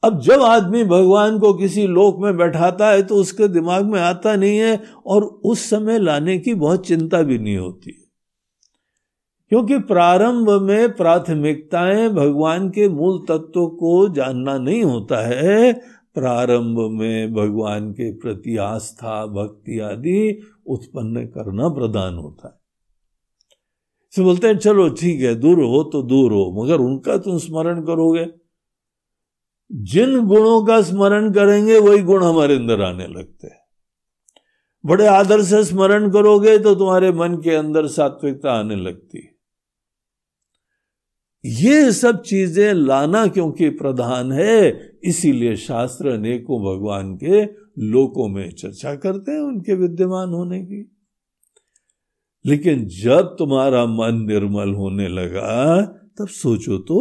अब 0.06 0.20
जब 0.20 0.42
आदमी 0.42 0.84
भगवान 0.84 1.40
को 1.40 1.54
किसी 1.54 1.88
लोक 1.88 2.18
में 2.20 2.38
बैठाता 2.38 2.90
है 2.90 3.04
तो 3.04 3.16
उसके 3.16 3.48
दिमाग 3.48 3.86
में 3.86 4.02
आता 4.02 4.36
नहीं 4.36 4.58
है 4.58 4.84
और 5.06 5.24
उस 5.24 5.70
समय 5.70 6.00
लाने 6.00 6.38
की 6.38 6.54
बहुत 6.54 6.88
चिंता 6.88 7.22
भी 7.22 7.38
नहीं 7.38 7.58
होती 7.58 8.02
क्योंकि 9.50 9.80
प्रारंभ 9.80 10.62
में 10.62 10.96
प्राथमिकताएँ 10.96 12.10
भगवान 12.10 12.70
के 12.70 12.90
मूल 12.90 13.20
तत्व 13.20 13.68
को 13.68 14.10
जानना 14.10 14.58
नहीं 14.58 14.84
होता 14.84 15.28
है। 15.28 15.74
प्रारंभ 16.14 16.92
में 16.92 17.34
भगवान 17.34 17.92
के 17.92 18.12
प्रति 18.12 18.58
आस्था, 18.58 19.26
भक्ति 19.26 19.80
आदि 19.80 20.40
उत्पन्न 20.68 21.26
करना 21.26 21.70
प्रधान 21.70 22.16
होता 22.16 22.62
है। 24.18 24.24
बोलते 24.24 24.48
हैं, 24.48 24.58
चलो 24.58 24.90
ठीक 24.90 25.22
है, 25.22 25.36
दूर 25.36 25.60
हो 25.64 25.84
तो 25.84 26.02
दूर 26.02 26.32
हो, 26.32 26.64
मगर 26.64 26.76
उनका 26.76 27.18
तुम 27.18 27.38
स्मरण 27.38 27.82
करोगे। 27.82 28.45
जिन 29.72 30.20
गुणों 30.20 30.64
का 30.66 30.82
स्मरण 30.82 31.32
करेंगे, 31.34 31.80
वही 31.80 32.02
गुण 32.02 32.24
हमारे 32.24 32.56
अंदर 32.56 32.82
आने 32.82 33.08
लगते 33.08 33.48
हैं। 33.48 33.60
बड़े 34.84 35.08
आदर 35.08 35.42
से 35.42 35.64
स्मरण 35.64 36.10
करोगे 36.12 36.58
तो 36.58 36.76
तुम्हारे 36.76 37.12
मन 37.12 37.36
के 37.36 37.56
अंदर 37.56 37.88
सात्विकता 37.88 38.52
आने 38.52 38.76
लगती 38.76 39.30
ये 41.44 41.92
सब 41.92 42.22
चीज़ें 42.22 42.74
लाना 42.74 43.26
क्योंकि 43.28 43.70
प्रधान 43.70 44.32
है, 44.32 44.92
इसीलिए 45.04 45.56
शास्त्र 45.56 46.10
अनेकों 46.10 46.60
भगवान 46.62 47.16
के 47.16 47.44
लोकों 47.86 48.28
में 48.28 48.50
चर्चा 48.52 48.96
करते 48.96 49.32
हैं 49.32 49.40
उनके 49.40 49.74
विद्यमान 49.74 50.30
होने 50.30 50.60
की। 50.62 50.82
लेकिन 52.46 52.86
जब 52.88 53.36
तुम्हारा 53.40 53.86
मन 53.86 54.26
निर्मल 54.28 54.74
होने 54.74 55.08
लगा, 55.08 55.82
तब 56.20 56.28
सोचो 56.28 56.78
तो 56.78 57.00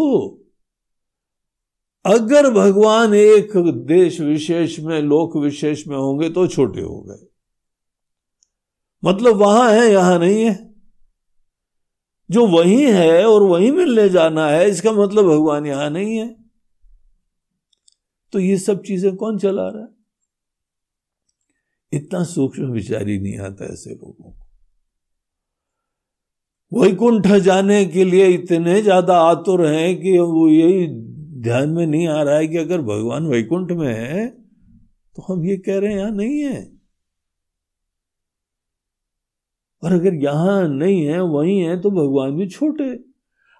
अगर 2.04 2.50
भगवान 2.50 3.14
एक 3.14 3.52
देश 3.86 4.20
विशेष 4.20 4.78
में, 4.80 5.00
लोक 5.02 5.36
विशेष 5.36 5.86
में 5.88 5.96
होंगे 5.96 6.30
तो 6.30 6.46
छोटे 6.46 6.80
हो 6.80 7.00
गए। 7.00 7.26
मतलब 9.02 9.36
वहाँ 9.36 9.70
है, 9.72 9.90
यहाँ 9.92 10.18
नहीं 10.18 10.44
है। 10.44 10.74
जो 12.30 12.46
वही 12.46 12.82
है 12.82 13.24
और 13.26 13.42
वही 13.42 13.70
मिलने 13.70 14.08
जाना 14.08 14.46
है, 14.48 14.68
इसका 14.70 14.92
मतलब 14.92 15.24
भगवान 15.24 15.66
यहाँ 15.66 15.90
नहीं 15.90 16.16
है। 16.18 16.28
तो 18.32 18.38
ये 18.38 18.56
सब 18.58 18.82
चीज़ें 18.82 19.14
कौन 19.16 19.38
चला 19.38 19.68
रहा 19.68 19.82
है? 19.82 19.88
इतना 21.92 22.22
सूक्ष्म 22.24 22.70
विचार 22.70 23.08
ही 23.08 23.18
नहीं 23.18 23.38
आता 23.38 23.64
ऐसे 23.64 23.90
लोगों 23.90 24.12
को। 24.12 24.36
वैकुंठ 26.72 27.26
जाने 27.26 27.84
के 27.84 28.04
लिए 28.04 28.26
इतने 28.26 28.80
ज़्यादा 28.82 29.16
आतुर 29.18 29.66
हैं 29.66 29.96
कि 30.00 30.18
वो 30.18 30.48
यही 30.48 30.86
ध्यान 31.44 31.68
में 31.68 31.86
नहीं 31.86 32.06
आ 32.08 32.22
रहा 32.22 32.36
है 32.36 32.46
कि 32.48 32.56
अगर 32.56 32.82
भगवान 32.82 33.26
वैकुंठ 33.26 33.72
में 33.72 33.88
है 33.88 34.26
तो 35.16 35.22
हम 35.22 35.44
ये 35.46 35.56
कह 35.56 35.78
रहे 35.78 35.92
हैं, 35.92 35.98
यहाँ 35.98 36.10
नहीं 36.10 36.40
है। 36.40 36.62
और 39.82 39.92
अगर 39.92 40.14
यहाँ 40.14 40.68
नहीं 40.68 41.04
है, 41.06 41.20
वहीं 41.22 41.58
है 41.60 41.80
तो 41.80 41.90
भगवान 41.90 42.36
भी 42.36 42.48
छोटे। 42.48 42.84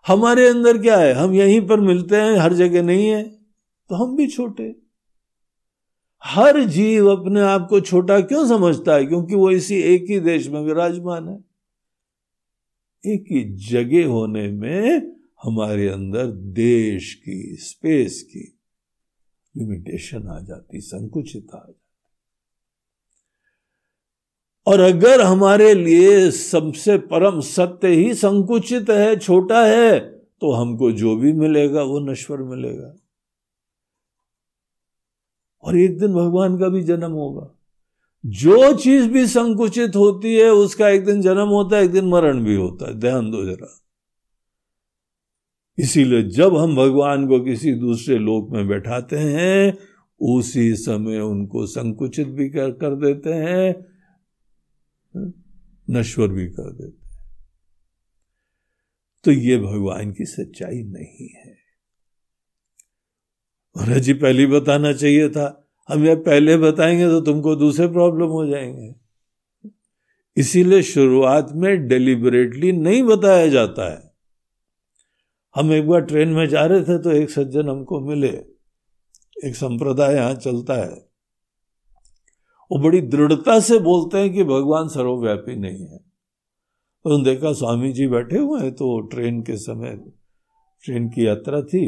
हमारे 0.07 0.49
अंदर 0.49 0.79
क्या 0.79 0.99
है? 0.99 1.13
हम 1.13 1.35
यहीं 1.35 1.61
पर 1.67 1.81
मिलते 1.81 2.17
हैं, 2.17 2.37
हर 2.37 2.53
जगह 2.53 2.83
नहीं 2.83 3.09
है 3.09 3.23
तो 3.91 3.95
हम 3.95 4.17
भी 4.17 4.27
छोटे। 4.27 4.75
हर 6.25 6.61
जीव 6.67 7.11
अपने 7.11 7.41
आप 7.41 7.67
को 7.71 7.81
छोटा 7.81 8.21
क्यों 8.21 8.47
समझता 8.49 8.95
है? 8.95 9.07
क्योंकि 9.07 9.35
वो 9.35 9.51
इसी 9.51 9.81
एक 9.85 10.07
ही 10.11 10.21
देश 10.21 10.49
में 10.49 10.61
विराजमान 10.61 11.29
है। 11.29 11.39
एक 13.05 13.25
ही 13.33 13.45
जगह 13.69 14.07
होने 14.09 14.49
में 14.51 15.14
हमारे 15.45 15.89
अंदर 15.89 16.27
देश 16.33 17.15
की 17.15 17.57
स्पेस 17.61 18.23
की 18.23 18.59
लिमिटेशन 19.57 20.29
आ 20.29 20.41
जाती, 20.41 20.81
संकुचित 20.81 21.47
आ 21.55 21.59
जाती। 21.59 21.81
और 24.67 24.81
अगर 24.81 25.21
हमारे 25.21 25.75
लिए 25.75 26.31
सबसे 26.31 26.99
परम 26.99 27.41
सत्य 27.41 27.89
ही 27.89 28.15
संकुचित 28.15 28.91
है, 28.91 29.19
छोटा 29.19 29.67
है 29.67 30.01
तो 30.41 30.53
हमको 30.53 30.93
जो 30.93 31.17
भी 31.17 31.33
मिलेगा, 31.33 31.83
वो 31.83 32.01
नश्वर 32.01 32.39
मिलेगा। 32.39 32.97
और 35.63 35.79
एक 35.79 35.99
दिन 35.99 36.15
भगवान 36.15 36.59
का 36.59 36.69
भी 36.69 36.83
जन्म 36.83 37.13
होगा। 37.13 37.51
जो 38.27 38.77
चीज़ 38.77 39.09
भी 39.09 39.27
संकुचित 39.27 39.97
होती 39.97 40.35
है, 40.35 40.51
उसका 40.51 40.89
एक 40.89 41.05
दिन 41.05 41.23
जन्म 41.23 41.49
होता 41.49 41.77
है, 41.77 41.85
एक 41.85 41.91
दिन 41.91 42.05
मरण 42.05 42.45
भी 42.45 42.55
होता 42.55 42.89
है। 42.89 42.95
ध्यान 42.95 43.31
दो 43.31 43.45
जरा। 43.45 43.84
इसीलिए 45.79 46.23
जब 46.23 46.57
हम 46.57 46.77
भगवान 46.77 47.29
को 47.29 47.41
किसी 47.41 47.73
दूसरे 47.73 48.19
लोक 48.19 48.51
में 48.51 48.69
बैठाते 48.69 49.17
हैं 49.17 49.79
उसी 50.21 50.75
समय 50.75 51.21
उनको 51.21 51.67
संकुचित 51.67 52.29
भी 52.29 52.49
कर, 52.49 52.71
कर 52.71 52.97
देते 52.97 53.33
हैं 53.33 53.87
नश्वर 55.91 56.29
भी 56.29 56.47
कर 56.47 56.73
देते 56.73 57.09
हैं। 57.09 57.29
तो 59.25 59.31
ये 59.31 59.59
भगवान 59.59 60.13
की 60.13 60.25
सच्चाई 60.25 60.83
नहीं 60.83 61.29
है। 61.29 61.65
जी 64.01 64.13
पहले 64.13 64.47
बताना 64.47 64.93
चाहिए 64.93 65.29
था। 65.29 65.71
हम 65.89 66.05
यह 66.05 66.15
पहले 66.15 66.57
बताएँगे 66.57 67.07
तो 67.07 67.21
तुमको 67.21 67.57
दूसरे 67.57 67.89
प्रॉब्लम 67.89 68.27
हो 68.27 68.47
जाएँगे। 68.47 68.95
इसीलिए 70.37 70.83
शुरुआत 70.83 71.49
में 71.53 71.89
डेलिबरेटली 71.89 72.73
नहीं 72.73 73.03
बताया 73.03 73.49
जाता 73.49 73.93
है। 73.93 74.14
हम 75.55 75.73
एक 75.73 75.89
बार 75.89 76.01
ट्रेन 76.01 76.29
में 76.29 76.47
जा 76.49 76.65
रहे 76.67 76.83
थे 76.83 76.99
तो 76.99 77.11
एक 77.11 77.31
सज्जन 77.31 77.69
हमको 77.69 78.01
मिले। 78.01 78.29
एक 79.47 79.57
संप्रदाय 79.57 80.15
यहाँ 80.15 80.35
चलता 80.35 80.75
है। 80.75 80.95
वो 82.71 82.79
बड़ी 82.79 83.01
दृढ़ता 83.01 83.59
से 83.61 83.79
बोलते 83.79 84.19
हैं 84.19 84.33
कि 84.33 84.45
भगवान 84.45 84.89
सर्वव्यापी 84.89 85.57
नहीं 85.57 85.87
है। 85.87 85.99
तो 85.99 87.23
देखा 87.25 87.53
स्वामी 87.53 87.93
जी 87.93 88.07
बैठे 88.07 88.39
हुए 88.39 88.61
हैं 88.61 88.73
तो 88.75 89.01
ट्रेन 89.01 89.43
के 89.43 89.57
समय 89.57 89.97
ट्रेन 90.85 91.09
की 91.09 91.27
यात्रा 91.27 91.63
थी। 91.63 91.87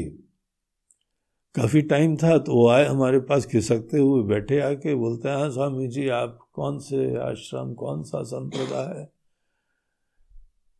काफ़ी 1.54 1.82
टाइम 1.82 2.16
था 2.16 2.38
तो 2.38 2.54
वो 2.54 2.68
आए 2.68 2.84
हमारे 2.84 3.20
पास 3.20 3.46
खिसकते 3.46 3.98
हुए 3.98 4.22
बैठे 4.22 4.60
आके 4.60 4.94
बोलते 4.94 5.28
हैं 5.28 5.36
हाँ 5.36 5.50
स्वामी 5.50 5.88
जी, 5.88 6.08
आप 6.08 6.38
कौन 6.52 6.78
से 6.78 7.16
आश्रम, 7.20 7.74
कौन 7.74 8.02
सा 8.02 8.22
संप्रदाय 8.22 8.98
है? 8.98 9.15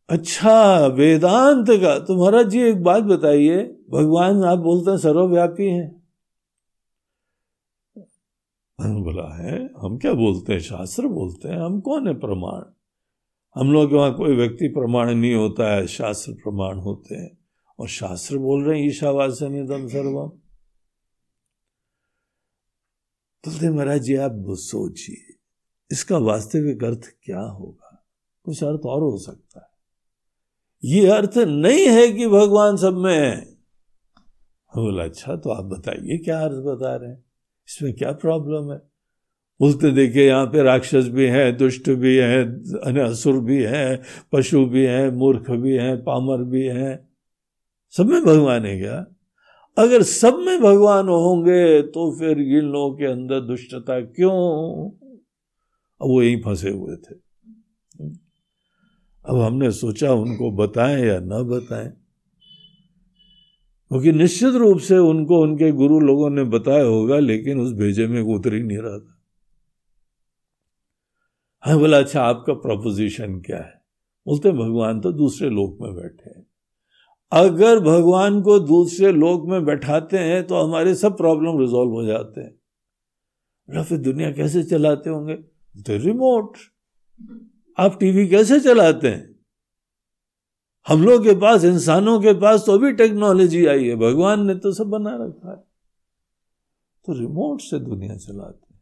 अच्छा 0.09 0.87
वेदांत 0.87 1.65
का 1.69 1.99
तो 1.99 2.21
महाराज 2.21 2.47
जी 2.47 2.61
एक 2.61 2.83
बात 2.83 3.03
बताइए, 3.03 3.63
भगवान 3.89 4.43
आप 4.43 4.59
बोलते 4.59 4.91
हैं 4.91 4.97
सर्वव्यापी 4.97 5.69
हैं। 5.69 6.03
बोला, 8.81 9.35
है? 9.37 9.69
हम 9.77 9.97
क्या 9.97 10.13
बोलते 10.13 10.53
हैं? 10.53 10.59
शास्त्र 10.59 11.07
बोलते 11.07 11.49
हैं? 11.49 11.57
हम 11.57 11.79
कौन 11.81 12.07
है 12.07 12.13
प्रमाण? 12.13 12.61
हम 13.55 13.73
लोग 13.73 13.89
के 13.89 13.95
वहाँ 13.95 14.15
कोई 14.15 14.35
व्यक्ति 14.35 14.67
प्रमाण 14.67 15.15
नहीं 15.15 15.33
होता 15.33 15.75
है, 15.75 15.87
शास्त्र 15.87 16.33
प्रमाण 16.33 16.77
होते 16.77 17.15
हैं। 17.15 17.37
और 17.79 17.87
शास्त्र 17.87 18.37
बोल 18.37 18.63
रहे 18.63 18.79
हैं, 18.79 18.87
ईशावासन 18.87 19.65
दम 19.65 19.87
सर्वम। 19.87 20.27
बोलते 23.47 23.69
महाराज 23.69 24.01
जी, 24.01 24.15
आप 24.15 24.45
सोचिए, 24.49 25.35
इसका 25.91 26.17
वास्तविक 26.17 26.83
अर्थ 26.83 27.13
क्या 27.23 27.41
होगा? 27.41 28.05
कुछ 28.43 28.63
अर्थ 28.63 28.81
और 28.85 29.01
हो 29.01 29.17
सकता 29.17 29.59
है। 29.59 29.66
ये 30.87 31.07
अर्थ 31.07 31.37
नहीं 31.37 31.85
है 31.85 32.07
कि 32.11 32.27
भगवान 32.27 32.75
सब 32.77 32.97
में 32.97 33.15
है। 33.15 33.35
बोला 34.71 35.03
अच्छा 35.03 35.35
तो 35.35 35.49
आप 35.49 35.63
बताइए 35.63 36.17
क्या 36.17 36.39
अर्थ 36.39 36.63
बता 36.65 36.95
रहे 36.95 37.09
हैं? 37.09 37.23
इसमें 37.67 37.93
क्या 37.93 38.11
प्रॉब्लम 38.11 38.71
है? 38.71 38.77
बोलते, 39.59 39.91
देखिए, 39.91 40.27
यहाँ 40.27 40.45
पे 40.45 40.63
राक्षस 40.63 41.07
भी 41.07 41.25
हैं, 41.25 41.57
दुष्ट 41.57 41.89
भी 41.89 42.15
हैं 42.17 42.99
असुर 43.01 43.39
भी 43.39 43.61
हैं, 43.63 44.01
पशु 44.31 44.65
भी 44.65 44.83
हैं, 44.85 45.09
मूर्ख 45.11 45.51
भी 45.51 45.73
हैं, 45.73 46.03
पामर 46.03 46.43
भी 46.43 46.63
हैं। 46.63 47.09
सब 47.93 48.05
में 48.05 48.23
भगवान 48.23 48.65
है 48.65 48.77
क्या? 48.79 49.05
अगर 49.77 50.01
सब 50.01 50.35
में 50.35 50.59
भगवान 50.61 51.07
होंगे 51.07 51.81
तो 51.81 52.11
फिर 52.19 52.39
इन 52.39 52.65
लोगों 52.65 52.95
के 52.97 53.05
अंदर 53.05 53.39
दुष्टता 53.39 53.99
क्यों? 54.01 54.89
अब 56.01 56.07
वो 56.07 56.21
यहीं 56.21 56.41
फंसे 56.41 56.69
हुए 56.69 56.95
थे। 56.95 57.26
अब 59.27 59.39
हमने 59.39 59.71
सोचा 59.71 60.13
उनको 60.13 60.51
बताएँ 60.51 61.05
या 61.05 61.19
न 61.19 61.43
बताएँ। 61.43 61.89
क्योंकि 63.91 64.11
निश्चित 64.11 64.55
रूप 64.55 64.79
से 64.79 64.97
उनको, 64.97 65.41
उनके 65.41 65.71
गुरु 65.71 65.99
लोगों 65.99 66.29
ने 66.29 66.43
बताया 66.43 66.83
होगा, 66.83 67.19
लेकिन 67.19 67.59
उस 67.59 67.73
भेजे 67.73 68.07
में 68.07 68.21
उतर 68.21 68.53
ही 68.53 68.63
नहीं 68.63 68.77
रहा 68.77 68.99
था। 68.99 69.13
हाँ 71.63 71.79
बोला 71.79 71.97
अच्छा 71.97 72.21
आपका 72.21 72.53
प्रपोजिशन 72.53 73.39
क्या 73.39 73.57
है? 73.57 73.81
बोलते, 74.27 74.51
भगवान 74.51 74.99
तो 74.99 75.11
दूसरे 75.11 75.49
लोक 75.49 75.77
में 75.81 75.95
बैठे 75.95 76.29
हैं। 76.29 76.45
अगर 77.31 77.79
भगवान 77.79 78.41
को 78.41 78.59
दूसरे 78.59 79.11
लोक 79.11 79.45
में 79.47 79.65
बैठाते 79.65 80.17
हैं 80.17 80.47
तो 80.47 80.55
हमारे 80.55 80.95
सब 80.95 81.17
प्रॉब्लम 81.17 81.59
रिजॉल्व 81.59 81.91
हो 81.91 82.05
जाते 82.05 82.41
हैं। 82.41 83.83
फिर 83.83 83.97
दुनिया 83.97 84.31
कैसे 84.31 84.63
चलाते 84.63 85.09
होंगे? 85.09 85.37
रिमोट 85.97 86.57
आप 87.77 87.99
टीवी 87.99 88.27
कैसे 88.27 88.59
चलाते 88.59 89.07
हैं? 89.07 89.35
हम 90.87 91.03
लोग 91.03 91.23
के 91.23 91.33
पास, 91.35 91.63
इंसानों 91.63 92.19
के 92.19 92.33
पास 92.33 92.63
तो 92.65 92.77
भी 92.77 92.91
टेक्नोलॉजी 92.91 93.65
आई 93.65 93.87
है। 93.87 93.95
भगवान 93.95 94.45
ने 94.45 94.55
तो 94.55 94.71
सब 94.73 94.87
बना 94.87 95.15
रखा 95.15 95.51
है। 95.51 95.57
तो 97.05 97.13
रिमोट 97.13 97.61
से 97.61 97.79
दुनिया 97.79 98.15
चलाते 98.17 98.73
हैं। 98.73 98.81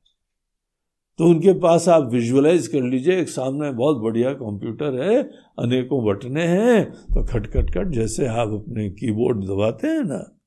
तो 1.18 1.26
उनके 1.26 1.54
पास 1.54 1.88
आप 1.89 2.04
विजुअलाइज 2.04 2.68
कर 2.68 2.82
लीजिए, 2.82 3.20
एक 3.20 3.30
सामने 3.30 3.72
बहुत 3.72 3.98
बढ़िया 3.98 4.34
कंप्यूटर 4.34 5.02
है, 5.02 5.24
अनेकों 5.60 6.04
बटने 6.06 6.43
हैं 6.43 6.91
तो 6.91 7.26
खट 7.26 7.48
खट 7.48 7.70
खट 7.70 7.88
जैसे 7.88 8.28
आप 8.28 8.48
अपने 8.48 8.89
कीबोर्ड 8.89 9.46
दबाते 9.46 9.88
हैं 9.88 10.04
ना। 10.04 10.39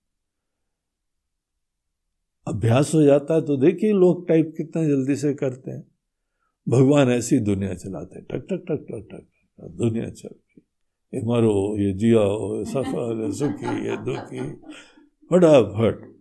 अभ्यास 2.46 2.94
हो 2.94 3.02
जाता 3.02 3.34
है 3.34 3.40
तो 3.40 3.56
देखिए 3.56 3.92
लोग 3.92 4.28
टाइप 4.28 4.54
कितना 4.56 4.84
जल्दी 4.84 5.16
से 5.16 5.34
करते 5.34 5.70
हैं। 5.70 5.97
भगवान 6.68 7.08
ऐसी 7.08 7.38
दुनिया 7.38 7.74
चलाते 7.74 8.18
हैं। 8.18 8.24
टक 8.24 8.36
टक 8.36 8.52
टक 8.52 8.68
टक 8.68 9.08
टक। 9.12 9.28
दुनिया 9.68 10.10
चलती 10.10 10.62
ये 11.14 11.22
मरो, 11.22 11.78
ये 11.78 11.92
जियो 11.92 12.64
सफल 12.64 13.30
सुखी, 13.30 13.88
ये 13.88 13.96
दुखी। 13.96 14.60
फटाफट। 15.30 16.18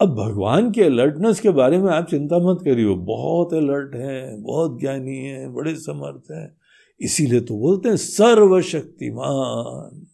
अब 0.00 0.08
भगवान 0.08 0.70
के 0.70 0.82
अलर्टनेस 0.82 1.40
के 1.40 1.50
बारे 1.50 1.78
में 1.78 1.92
आप 1.92 2.06
चिंता 2.06 2.38
मत 2.38 2.58
करिए 2.64 2.94
बहुत 2.94 3.54
अलर्ट 3.54 3.94
हैं, 3.94 4.42
बहुत 4.42 4.80
ज्ञानी 4.80 5.16
हैं, 5.16 5.54
बड़े 5.54 5.74
समर्थ 5.74 6.30
हैं। 6.30 6.56
इसीलिए 7.00 7.40
तो 7.40 7.58
बोलते 7.58 7.88
हैं, 7.88 7.96
सर्वशक्तिमान, 7.96 10.06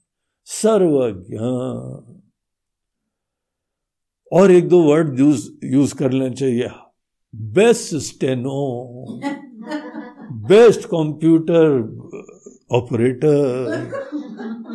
सर्वज्ञान। 0.45 2.23
और 4.33 4.51
एक 4.51 4.69
दो 4.69 4.83
वर्ड 4.83 5.21
यूज़ 5.21 5.51
यूज़ 5.65 5.95
कर 5.95 6.13
लेना 6.13 6.35
चाहिए। 6.35 6.69
Best 7.37 7.95
steno, 8.03 8.61
best 10.49 10.85
computer 10.85 11.67
operator. 12.73 13.35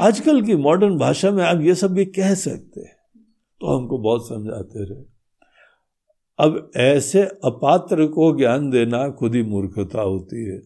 आजकल 0.01 0.41
की 0.41 0.55
मॉडर्न 0.55 0.97
भाषा 0.97 1.31
में 1.31 1.43
आप 1.43 1.61
ये 1.61 1.75
सब 1.75 1.93
भी 1.93 2.05
कह 2.05 2.33
सकते 2.35 2.81
हैं 2.81 2.95
तो 3.61 3.77
हमको 3.77 3.97
बहुत 3.97 4.27
समझाते 4.27 4.83
रहे। 4.83 5.03
अब 6.39 6.71
ऐसे 6.75 7.21
अपात्र 7.45 8.05
को 8.07 8.35
ज्ञान 8.37 8.69
देना 8.69 9.07
खुद 9.09 9.35
ही 9.35 9.41
मूर्खता 9.43 10.01
होती 10.01 10.45
है। 10.45 10.61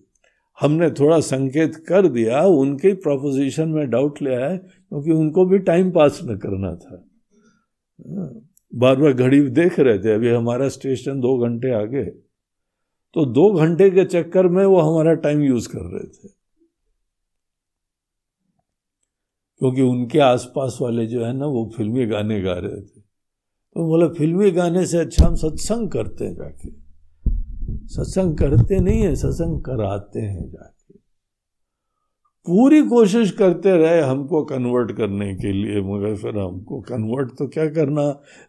हमने 0.57 0.89
थोड़ा 0.89 1.19
संकेत 1.19 1.75
कर 1.87 2.07
दिया, 2.07 2.41
उनके 2.41 2.93
प्रोपोजिशन 2.93 3.69
में 3.69 3.89
डाउट 3.89 4.21
ले 4.21 4.35
आए, 4.35 4.57
क्योंकि 4.57 5.11
उनको 5.11 5.45
भी 5.45 5.59
टाइम 5.59 5.91
पास 5.91 6.19
न 6.23 6.37
करना 6.37 6.75
था। 6.75 7.05
बार 8.75 8.95
बार 8.95 9.13
घड़ी 9.13 9.41
देख 9.49 9.79
रहे 9.79 9.99
थे, 9.99 10.13
अभी 10.13 10.29
हमारा 10.29 10.69
स्टेशन 10.69 11.19
दो 11.19 11.37
घंटे 11.37 11.71
आगे 11.73 12.03
तो 13.15 13.25
दो 13.25 13.51
घंटे 13.53 13.89
के 13.89 14.05
चक्कर 14.05 14.47
में 14.47 14.65
वो 14.65 14.79
हमारा 14.79 15.13
टाइम 15.13 15.41
यूज़ 15.41 15.69
कर 15.69 15.79
रहे 15.79 16.07
थे। 16.07 16.27
क्योंकि 19.59 19.81
उनके 19.81 20.19
आसपास 20.19 20.77
वाले 20.81 21.05
जो 21.05 21.25
है 21.25 21.33
ना, 21.33 21.45
वो 21.45 21.71
फिल्मी 21.77 22.05
गाने 22.05 22.41
गा 22.41 22.53
रहे 22.53 22.81
थे। 22.81 23.01
तो 23.73 23.87
बोला, 23.87 24.07
फिल्मी 24.07 24.51
गाने 24.51 24.85
से 24.85 24.97
अच्छा 24.97 25.27
हम 25.27 25.35
सत्संग 25.35 25.91
करते 25.91 26.25
हैं 26.25 26.35
जाके। 26.35 26.69
सत्संग 27.87 28.37
करते 28.37 28.79
नहीं 28.79 29.01
है, 29.01 29.15
सत्संग 29.15 29.61
कराते 29.61 30.19
हैं 30.19 30.49
जाके। 30.49 30.74
पूरी 32.45 32.81
कोशिश 32.81 33.31
करते 33.31 33.71
रहे 33.77 34.01
हमको 34.01 34.43
कन्वर्ट 34.45 34.91
करने 34.91 35.33
के 35.35 35.51
लिए, 35.51 35.81
मगर 35.83 36.15
फिर 36.15 36.37
हमको 36.37 36.79
कन्वर्ट 36.81 37.31
तो 37.37 37.47
क्या 37.47 37.67
करना? 37.69 38.03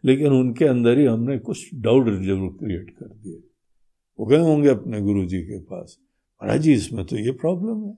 लेकिन 0.04 0.32
उनके 0.32 0.64
अंदर 0.64 0.98
ही 0.98 1.04
हमने 1.04 1.38
कुछ 1.38 1.68
डाउट 1.76 2.08
ज़रूर 2.22 2.48
क्रिएट 2.60 2.90
कर 2.90 3.06
दिए 3.06 3.42
वो 4.18 4.26
गए 4.26 4.38
होंगे 4.38 4.68
अपने 4.68 5.00
गुरु 5.00 5.24
जी 5.26 5.40
के 5.42 5.58
पास। 5.60 5.96
महाराज 6.42 6.60
जी, 6.60 6.72
इसमें 6.72 7.04
तो 7.06 7.16
ये 7.16 7.32
प्रॉब्लम 7.32 7.84
है। 7.86 7.94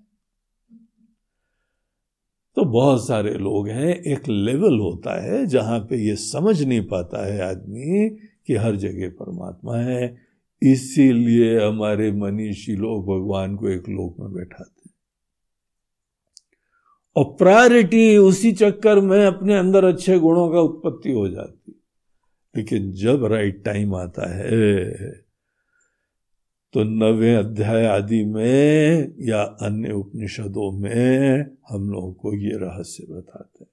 तो 2.56 2.64
बहुत 2.64 3.06
सारे 3.06 3.34
लोग 3.34 3.68
हैं, 3.68 3.94
एक 3.94 4.28
लेवल 4.28 4.78
होता 4.80 5.20
है 5.22 5.44
जहाँ 5.46 5.78
पे 5.80 5.96
ये 5.98 6.14
समझ 6.16 6.62
नहीं 6.62 6.80
पाता 6.86 7.24
है 7.26 7.40
आदमी 7.40 8.08
कि 8.46 8.54
हर 8.56 8.76
जगह 8.76 9.10
परमात्मा 9.18 9.76
है। 9.78 10.16
इसीलिए 10.62 11.58
हमारे 11.58 12.10
मनीषी 12.12 12.74
लोग 12.76 13.04
भगवान 13.06 13.54
को 13.56 13.68
एक 13.68 13.88
लोक 13.88 14.16
में 14.20 14.32
बैठाते 14.32 14.77
और 17.18 17.24
प्रायोरिटी 17.38 18.16
उसी 18.16 18.52
चक्कर 18.52 19.00
में 19.00 19.24
अपने 19.26 19.56
अंदर 19.58 19.84
अच्छे 19.84 20.18
गुणों 20.18 20.48
का 20.50 20.60
उत्पत्ति 20.60 21.12
हो 21.12 21.28
जाती। 21.28 21.72
लेकिन 22.56 22.92
जब 22.92 23.24
राइट 23.24 23.64
टाइम 23.64 23.94
आता 23.94 24.28
है 24.34 24.84
तो 26.74 26.82
नवे 26.84 27.34
अध्याय 27.34 27.84
आदि 27.86 28.24
में 28.24 29.14
या 29.20 29.42
अन्य 29.62 29.92
उपनिषदों 29.92 30.70
में 30.72 31.56
हम 31.70 31.88
लोगों 31.90 32.12
को 32.12 32.34
ये 32.34 32.56
रहस्य 32.56 33.06
बताते 33.10 33.64
हैं। 33.64 33.70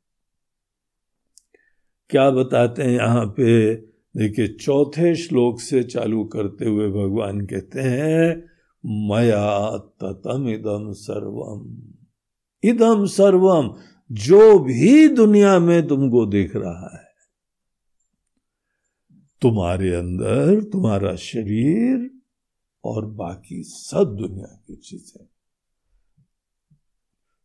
क्या 2.10 2.30
बताते 2.32 2.84
हैं 2.84 2.92
यहाँ 2.92 3.26
पे? 3.26 3.76
देखिए, 4.16 4.48
चौथे 4.48 5.16
श्लोक 5.16 5.60
से 5.60 5.84
चालू 5.84 6.24
करते 6.24 6.66
हुए 6.66 6.88
भगवान 6.90 7.42
कहते 7.46 7.82
हैं, 7.82 8.36
मया 9.10 9.78
ततम 10.02 10.48
इदम 10.50 10.92
सर्वम। 10.92 11.95
इदम 12.64 13.06
सर्वम, 13.06 13.78
जो 14.12 14.60
भी 14.60 15.08
दुनिया 15.08 15.60
में 15.60 15.88
तुमको 15.88 16.26
देख 16.26 16.56
रहा 16.56 16.98
है। 16.98 17.06
तुम्हारे 19.42 19.94
अंदर, 19.94 20.64
तुम्हारा 20.64 21.16
शरीर 21.16 22.12
और 22.84 23.06
बाकी 23.06 23.64
सब 23.64 24.16
दुनिया 24.16 24.64
की 24.68 24.76
चीज़ें। 24.76 25.28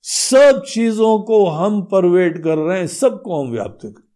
सब 0.03 0.63
चीज़ों 0.69 1.19
को 1.19 1.47
हम 1.47 1.83
परवेट 1.83 2.45
कर 2.45 2.59
रहे 2.59 2.79
हैं, 2.79 2.87
सबको 2.87 3.45
हम 3.45 3.51
व्याप्त 3.51 3.87
कर 3.87 4.10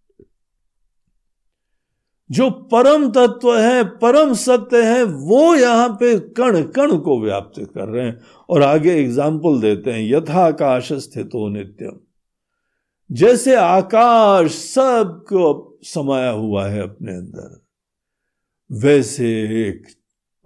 जो 2.31 2.51
परम 2.51 3.09
तत्व 3.11 3.57
है, 3.59 3.85
परम 3.85 4.33
सत्य 4.33 4.83
है, 4.83 5.03
वो 5.05 5.55
यहाँ 5.55 5.89
पे 5.89 6.19
कण 6.19 6.63
कण 6.63 6.97
को 6.99 7.21
व्याप्त 7.21 7.61
कर 7.75 7.89
रहे 7.89 8.07
हैं। 8.07 8.21
और 8.49 8.63
आगे 8.63 8.95
एग्ज़ाम्पल 8.95 9.61
देते 9.61 9.93
हैं, 9.93 10.09
यथाकाश 10.11 10.93
स्थितो 10.93 11.49
नित्यम। 11.49 12.01
जैसे 13.11 13.55
आकाश 13.55 14.51
सबको 14.51 15.79
समाया 15.83 16.31
हुआ 16.31 16.67
है 16.67 16.83
अपने 16.83 17.13
अंदर, 17.13 17.63
वैसे 18.73 19.29
एक 19.69 19.87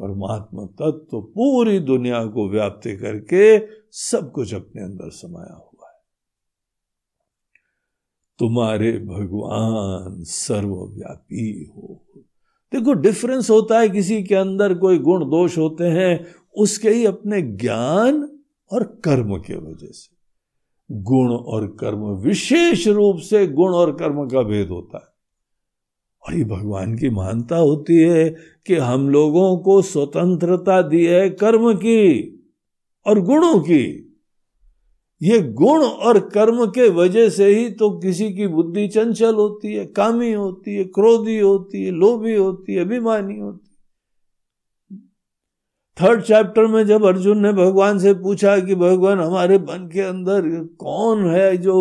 परमात्मा 0.00 0.64
तत्व 0.64 1.20
पूरी 1.20 1.78
दुनिया 1.78 2.24
को 2.24 2.48
व्याप्त 2.48 2.88
करके 3.00 3.58
सब 3.92 4.32
कुछ 4.32 4.54
अपने 4.54 4.82
अंदर 4.82 5.10
समाया 5.10 5.54
हुआ 5.54 5.67
तुम्हारे 8.38 8.92
भगवान 8.92 10.22
सर्वव्यापी 10.22 11.70
हो। 11.76 12.04
देखो 12.74 12.92
डिफरेंस 12.92 13.50
होता 13.50 13.78
है 13.78 13.88
किसी 13.88 14.22
के 14.22 14.34
अंदर, 14.34 14.74
कोई 14.74 14.98
गुण 14.98 15.24
दोष 15.24 15.58
होते 15.58 15.84
हैं, 15.84 16.26
उसके 16.56 16.90
ही 16.90 17.04
अपने 17.04 17.42
ज्ञान 17.42 18.38
और 18.72 18.82
कर्म 18.84 19.36
के 19.36 19.56
वजह 19.56 19.86
से। 19.86 20.18
गुण 20.92 21.32
और 21.32 21.66
कर्म 21.66 21.98
विशेष 21.98 22.88
रूप 22.88 23.18
से 23.18 23.46
गुण 23.46 23.72
और 23.72 23.92
कर्म 23.92 24.28
का 24.28 24.42
भेद 24.42 24.68
होता 24.68 24.98
है। 24.98 25.18
और 26.26 26.38
ये 26.38 26.44
भगवान 26.44 26.98
की 26.98 27.10
मानता 27.10 27.56
होती 27.56 27.98
है 27.98 28.36
कि 28.66 28.74
हम 28.74 29.08
लोगों 29.08 29.58
को 29.58 29.82
स्वतंत्रता 29.82 30.82
दी 30.82 31.06
है 31.06 31.30
कर्म 31.30 31.74
की 31.74 32.34
और 33.06 33.20
गुणों 33.20 33.60
की। 33.60 34.07
ये 35.20 35.40
गुण 35.52 35.82
और 35.82 36.18
कर्म 36.28 36.64
के 36.66 36.88
वजह 36.90 37.28
से 37.28 37.46
ही 37.46 37.68
तो 37.70 37.90
किसी 38.00 38.32
की 38.32 38.46
बुद्धि 38.46 38.86
चंचल 38.88 39.34
होती 39.34 39.72
है, 39.74 39.86
कामी 39.86 40.32
होती 40.32 40.74
है, 40.74 40.84
क्रोधी 40.84 41.38
होती 41.38 41.84
है, 41.84 41.90
लोभी 41.90 42.34
होती 42.36 42.74
है, 42.74 42.84
अभिमानी 42.84 43.38
होती 43.38 43.62
है। 43.62 43.68
थर्ड 45.96 46.22
चैप्टर 46.22 46.66
में 46.66 46.84
जब 46.86 47.04
अर्जुन 47.04 47.38
ने 47.38 47.52
भगवान 47.52 47.98
से 47.98 48.12
पूछा 48.14 48.58
कि 48.58 48.74
भगवान 48.74 49.20
हमारे 49.20 49.58
मन 49.58 49.88
के 49.92 50.00
अंदर 50.00 50.42
कौन 50.78 51.26
है 51.26 51.56
जो 51.56 51.76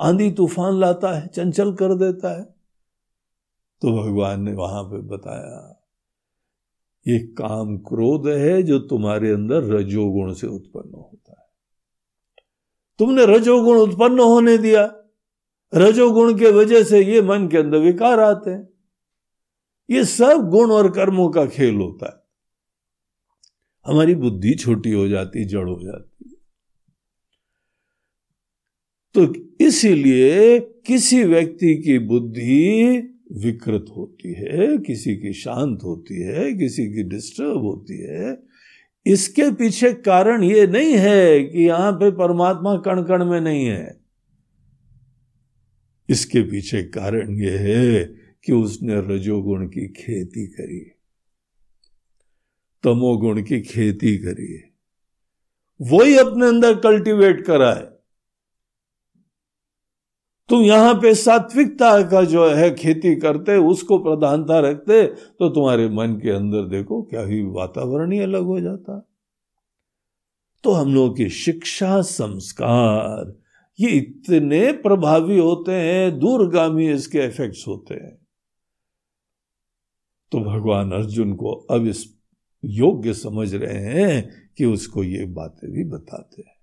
आंधी 0.00 0.30
तूफ़ान 0.30 0.80
लाता 0.80 1.12
है, 1.12 1.26
चंचल 1.26 1.72
कर 1.72 1.94
देता 1.94 2.36
है? 2.38 2.42
तो 3.82 3.92
भगवान 3.92 4.42
ने 4.42 4.52
वहाँ 4.52 4.82
पे 4.84 4.98
बताया, 5.06 5.80
ये 7.06 7.18
काम 7.38 7.76
क्रोध 7.78 8.28
है 8.28 8.62
जो 8.62 8.78
तुम्हारे 8.78 9.30
अंदर 9.30 9.64
रजोगुण 9.74 10.32
से 10.32 10.46
उत्पन्न 10.46 10.94
हो। 10.94 11.13
तुमने 12.98 13.26
रजोगुण 13.26 13.76
उत्पन्न 13.76 14.18
होने 14.18 14.58
दिया। 14.58 14.96
रजोगुण 15.74 16.38
के 16.38 16.50
वजह 16.50 16.82
से 16.82 17.04
ये 17.04 17.22
मन 17.22 17.48
के 17.48 17.58
अंदर 17.58 17.78
विकार 17.78 18.20
आते 18.20 18.50
हैं। 18.50 18.68
ये 19.90 20.04
सब 20.04 20.50
गुण 20.50 20.70
और 20.70 20.90
कर्मों 20.90 21.30
का 21.30 21.46
खेल 21.46 21.74
होता 21.74 22.06
है। 22.06 22.24
हमारी 23.92 24.14
बुद्धि 24.14 24.54
छोटी 24.54 24.90
हो 24.90 25.08
जाती, 25.08 25.44
जड़ 25.44 25.68
हो 25.68 25.80
जाती। 25.82 26.36
तो 29.14 29.34
इसीलिए 29.64 30.60
किसी 30.60 31.22
व्यक्ति 31.24 31.82
की 31.82 31.98
बुद्धि 31.98 32.92
विकृत 33.32 33.86
होती 33.96 34.32
है, 34.32 34.78
किसी 34.78 35.16
की 35.16 35.32
शांत 35.32 35.78
होती 35.84 36.22
है, 36.22 36.54
किसी 36.54 36.86
की 36.86 37.02
डिस्टर्ब 37.02 37.58
होती 37.58 37.98
है 37.98 38.53
इसके 39.06 39.50
पीछे 39.50 39.92
कारण 39.92 40.42
ये 40.42 40.66
नहीं 40.66 40.92
है 40.92 41.44
कि 41.44 41.62
यहाँ 41.62 41.92
पे 41.92 42.10
परमात्मा 42.10 42.76
कण 42.76 43.02
कण 43.02 43.24
में 43.24 43.40
नहीं 43.40 43.66
है। 43.66 44.00
इसके 46.08 46.42
पीछे 46.42 46.82
कारण 46.82 47.34
ये 47.40 47.58
है 47.58 48.04
कि 48.44 48.52
उसने 48.52 49.00
रजोगुण 49.00 49.66
की 49.66 49.88
खेती 49.88 50.46
करी। 50.46 50.80
तमोगुण 52.82 53.42
की 53.42 53.60
खेती 53.60 54.18
करी। 54.18 54.72
वही 55.80 56.16
अपने 56.18 56.46
अंदर 56.46 56.74
कल्टीवेट 56.74 57.44
करा 57.46 57.72
है 57.72 57.93
तुम 60.50 60.62
यहाँ 60.62 60.94
पे 60.94 61.14
सात्विकता 61.14 61.90
का 62.02 62.22
जो 62.24 62.46
है 62.48 62.70
खेती 62.74 63.14
करते, 63.16 63.56
उसको 63.56 63.98
प्रधानता 63.98 64.58
रखते 64.60 65.04
तो 65.06 65.48
तुम्हारे 65.48 65.88
मन 65.88 66.18
के 66.22 66.30
अंदर 66.30 66.68
देखो 66.68 67.02
क्या 67.02 67.22
ही 67.22 67.40
वातावरण 67.52 68.12
ही 68.12 68.18
अलग 68.20 68.42
हो 68.42 68.60
जाता। 68.60 68.98
तो 70.64 70.72
हम 70.72 70.94
लोगों 70.94 71.14
की 71.14 71.28
शिक्षा 71.28 72.00
संस्कार, 72.02 73.32
ये 73.78 73.90
इतने 73.90 74.72
प्रभावी 74.74 75.38
होते 75.38 75.72
हैं, 75.72 76.18
दूरगामी 76.18 76.88
इसके 76.88 77.24
इफेक्ट्स 77.26 77.66
होते 77.68 77.94
हैं। 77.94 78.16
तो 80.32 80.40
भगवान 80.40 80.92
अर्जुन 80.92 81.34
को 81.34 81.52
अब 81.70 81.86
इस 81.86 82.06
योग्य 82.62 83.12
समझ 83.14 83.54
रहे 83.54 83.78
हैं 83.92 84.22
कि 84.58 84.64
उसको 84.64 85.04
ये 85.04 85.24
बातें 85.26 85.70
भी 85.72 85.84
बताते 85.84 86.42
हैं। 86.42 86.53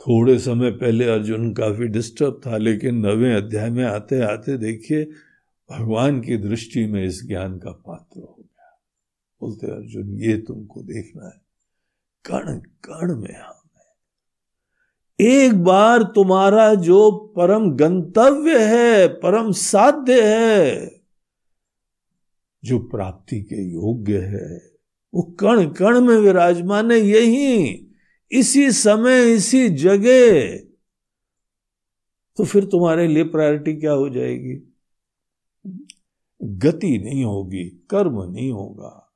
थोड़े 0.00 0.38
समय 0.38 0.70
पहले 0.70 1.04
अर्जुन 1.04 1.52
काफ़ी 1.52 1.86
डिस्टर्ब 1.86 2.40
था, 2.46 2.56
लेकिन 2.56 3.06
नवे 3.06 3.34
अध्याय 3.34 3.70
में 3.70 3.84
आते 3.84 4.20
आते 4.20 4.58
देखिए, 4.58 5.04
भगवान 5.70 6.20
की 6.20 6.36
दृष्टि 6.36 6.86
में 6.86 7.04
इस 7.04 7.26
ज्ञान 7.26 7.58
का 7.58 7.70
पात्र 7.70 8.20
हो 8.20 8.36
गया। 8.38 8.80
बोलते 9.40 9.66
अर्जुन, 9.66 10.18
ये 10.20 10.38
तुमको 10.38 10.82
देखना 10.82 11.26
है। 11.26 11.42
कण 12.24 12.58
कण 12.58 13.16
में 13.16 13.34
हम 13.34 13.54
है 13.76 13.80
एक 15.20 15.64
बार 15.64 16.02
तुम्हारा 16.02 16.74
जो 16.74 17.10
परम 17.36 17.70
गंतव्य 17.70 18.58
है, 18.58 19.08
परम 19.08 19.52
साध्य 19.52 20.36
है, 20.36 21.00
जो 22.64 22.78
प्राप्ति 22.78 23.40
के 23.40 23.72
योग्य 23.72 24.18
है, 24.18 24.70
वो 25.14 25.22
कण 25.22 25.68
कण 25.68 26.00
में 26.00 26.16
विराजमान 26.16 26.90
है, 26.90 26.98
यही 26.98 27.86
इसी 28.32 28.72
समय, 28.72 29.32
इसी 29.32 29.68
जगह 29.68 30.56
तो 32.36 32.44
फिर 32.44 32.64
तुम्हारे 32.64 33.08
लिए 33.08 33.24
प्रायोरिटी 33.24 33.76
क्या 33.76 33.92
हो 33.92 34.08
जाएगी? 34.08 34.74
गति 36.42 36.98
नहीं 36.98 37.24
होगी, 37.24 37.64
कर्म 37.64 38.22
नहीं 38.22 38.52
होगा, 38.52 39.12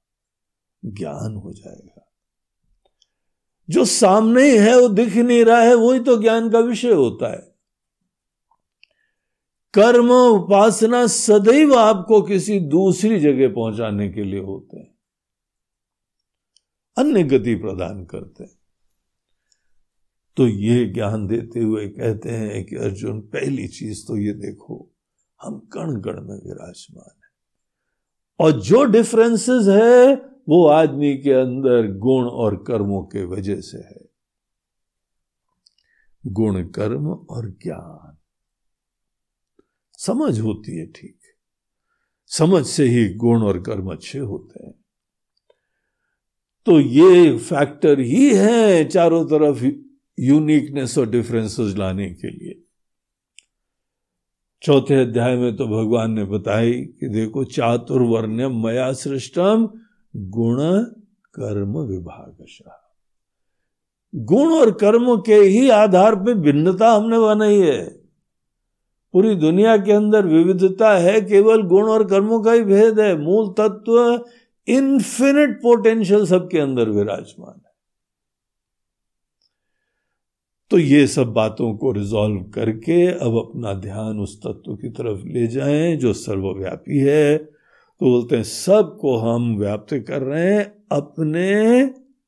ज्ञान 0.84 1.36
हो 1.36 1.52
जाएगा। 1.52 2.12
जो 3.70 3.84
सामने 3.84 4.50
ही 4.50 4.58
है, 4.58 4.80
वो 4.80 4.88
दिख 4.88 5.16
नहीं 5.16 5.44
रहा 5.44 5.60
है, 5.60 5.74
वही 5.74 6.00
तो 6.00 6.22
ज्ञान 6.22 6.50
का 6.50 6.58
विषय 6.58 6.92
होता 6.92 7.32
है। 7.32 7.54
कर्म 9.74 10.10
उपासना 10.12 11.06
सदैव 11.06 11.74
आपको 11.74 12.22
किसी 12.22 12.60
दूसरी 12.60 13.20
जगह 13.20 13.54
पहुँचाने 13.54 14.08
के 14.08 14.24
लिए 14.24 14.40
होते 14.40 14.78
हैं। 14.78 14.94
अन्य 16.98 17.22
गति 17.22 17.54
प्रदान 17.54 18.04
करते 18.04 18.44
हैं। 18.44 18.63
तो 20.36 20.48
ये 20.48 20.84
ज्ञान 20.84 21.26
देते 21.26 21.60
हुए 21.60 21.88
कहते 21.88 22.28
हैं 22.28 22.66
कि 22.66 22.76
अर्जुन, 22.76 23.20
पहली 23.20 23.68
चीज़ 23.68 24.06
तो 24.06 24.16
ये 24.16 24.32
देखो, 24.32 24.90
हम 25.42 25.58
कण 25.58 26.00
कण 26.00 26.22
में 26.22 26.36
विराजमान 26.36 27.14
है। 27.16 27.24
और 28.40 28.60
जो 28.60 28.84
डिफरेंसेस 28.84 29.66
है, 29.68 30.14
वो 30.48 30.66
आदमी 30.66 31.18
के 31.18 31.32
अंदर 31.32 31.92
गुण 31.92 32.24
और 32.24 32.64
कर्मों 32.66 33.02
के 33.02 33.24
वजह 33.24 33.60
से 33.60 33.78
है। 33.78 34.08
गुण, 36.26 36.68
कर्म 36.68 37.06
और 37.06 37.50
ज्ञान। 37.50 38.16
समझ 39.98 40.40
होती 40.40 40.76
है 40.76 40.86
ठीक। 40.86 41.18
समझ 42.26 42.66
से 42.66 42.84
ही 42.84 43.14
गुण 43.14 43.42
और 43.42 43.62
कर्म 43.62 43.92
अच्छे 43.92 44.18
होते 44.18 44.66
हैं। 44.66 44.74
तो 46.66 46.80
ये 46.80 47.38
फैक्टर 47.38 48.00
ही 48.00 48.34
है 48.34 48.84
चारों 48.88 49.24
तरफ़ 49.24 49.83
यूनिकनेस 50.18 50.98
और 50.98 51.10
डिफरेंसेस 51.10 51.76
लाने 51.76 52.10
के 52.10 52.30
लिए। 52.30 52.62
चौथे 54.62 54.94
अध्याय 54.94 55.36
में 55.36 55.56
तो 55.56 55.66
भगवान 55.66 56.12
ने 56.12 56.24
बताई 56.24 56.72
कि 56.72 57.08
देखो 57.08 57.44
चातुर्वर्ण 57.44 58.64
मया 58.64 58.92
सृष्टम 58.92 59.68
गुण 60.16 60.56
कर्म 61.34 61.78
विभाग 61.78 62.36
गुण 64.14 64.52
और 64.52 64.70
कर्म 64.70 65.16
के 65.16 65.34
ही 65.34 65.68
आधार 65.70 66.14
पे 66.16 66.34
भिन्नता 66.34 66.92
हमने 66.92 67.18
बनाई 67.18 67.60
है। 67.60 67.88
पूरी 69.12 69.34
दुनिया 69.34 69.76
के 69.76 69.92
अंदर 69.92 70.26
विविधता 70.26 70.98
है, 70.98 71.20
केवल 71.20 71.62
गुण 71.62 71.88
और 71.88 72.08
कर्मों 72.08 72.42
का 72.42 72.52
ही 72.52 72.64
भेद 72.64 73.00
है। 73.00 73.16
मूल 73.16 73.48
तत्व 73.48 74.24
इन्फिनिट 74.68 75.62
पोटेंशियल 75.62 76.26
सबके 76.26 76.58
अंदर 76.58 76.88
विराजमान 76.88 77.60
है 77.66 77.74
तो 80.70 80.78
ये 80.78 81.06
सब 81.06 81.26
बातों 81.26 81.76
को 81.76 81.92
रिजॉल्व 81.92 82.42
करके 82.42 83.06
अब 83.06 83.36
अपना 83.36 83.74
ध्यान 83.74 84.20
उस 84.20 84.38
तत्व 84.38 84.74
की 84.74 84.88
तरफ़ 84.88 85.26
ले 85.26 85.46
जाएँ, 85.46 85.96
जो 85.96 86.12
सर्वव्यापी 86.12 86.98
है। 86.98 87.38
तो 88.00 88.06
बोलते 88.06 88.36
हैं, 88.36 88.42
सबको 88.42 89.16
हम 89.16 89.56
व्याप्त 89.56 89.94
कर 89.94 90.22
रहे 90.22 90.54
हैं 90.54 90.84
अपने 90.92 91.80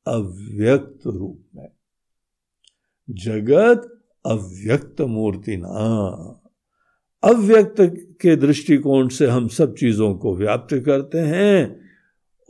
अव्यक्त 0.07 1.07
रूप 1.07 1.41
में। 1.55 1.67
जगत 3.09 4.01
अव्यक्त 4.25 5.01
मूर्ति 5.01 5.57
ना। 5.57 6.41
अव्यक्त 7.23 7.75
के 8.21 8.35
दृष्टिकोण 8.35 9.07
से 9.07 9.27
हम 9.27 9.47
सब 9.47 9.75
चीज़ों 9.75 10.15
को 10.15 10.35
व्याप्त 10.35 10.75
करते 10.85 11.17
हैं। 11.17 11.87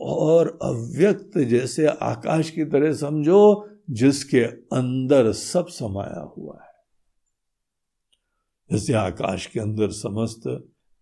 और 0.00 0.58
अव्यक्त 0.62 1.38
जैसे 1.38 1.86
आकाश 1.86 2.50
की 2.50 2.64
तरह 2.64 2.92
समझो 2.92 3.67
जिसके 3.90 4.40
अंदर 4.76 5.32
सब 5.32 5.66
समाया 5.66 6.20
हुआ 6.20 6.58
है। 6.62 6.68
जैसे 8.72 8.92
आकाश 8.92 9.46
के 9.46 9.60
अंदर 9.60 9.90
समस्त 9.90 10.42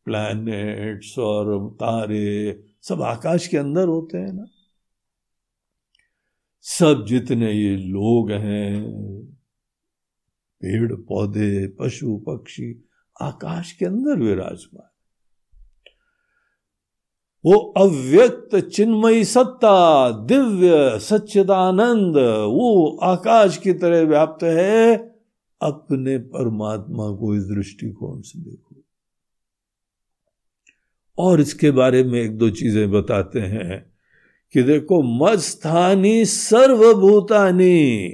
प्लैनेट्स 0.04 1.18
और 1.18 1.70
तारे 1.74 2.64
सब 2.82 3.02
आकाश 3.02 3.48
के 3.48 3.56
अंदर 3.56 3.88
होते 3.88 4.18
हैं 4.18 4.32
ना। 4.32 4.46
सब 6.60 7.04
जितने 7.08 7.52
ये 7.52 7.76
लोग 7.76 8.30
हैं, 8.30 8.92
पेड़, 10.60 10.94
पौधे, 10.94 11.68
पशु, 11.68 12.24
पक्षी, 12.28 12.88
आकाश 13.22 13.72
के 13.72 13.86
अंदर 13.86 14.16
विराजमान। 14.16 14.95
वो 17.46 17.58
अव्यक्त 17.58 18.56
चिन्मयी 18.56 19.24
सत्ता, 19.24 20.10
दिव्य 20.10 20.98
सच्चिदानंद, 20.98 22.16
वो 22.46 22.98
आकाश 23.02 23.56
की 23.56 23.72
तरह 23.72 24.00
व्याप्त 24.00 24.44
है। 24.44 24.96
अपने 25.62 26.18
परमात्मा 26.18 27.10
को 27.10 27.34
इस 27.34 27.42
दृष्टिकोण 27.42 28.20
से 28.20 28.38
देखो। 28.38 28.76
और 31.18 31.40
इसके 31.40 31.70
बारे 31.70 32.04
में 32.04 32.22
एक 32.22 32.38
दो 32.38 32.50
चीज़ें 32.50 32.90
बताते 32.90 33.40
हैं 33.40 33.92
कि 34.52 34.62
देखो 34.62 35.02
मस्थानी 35.02 36.24
सर्वभूतानी, 36.24 38.12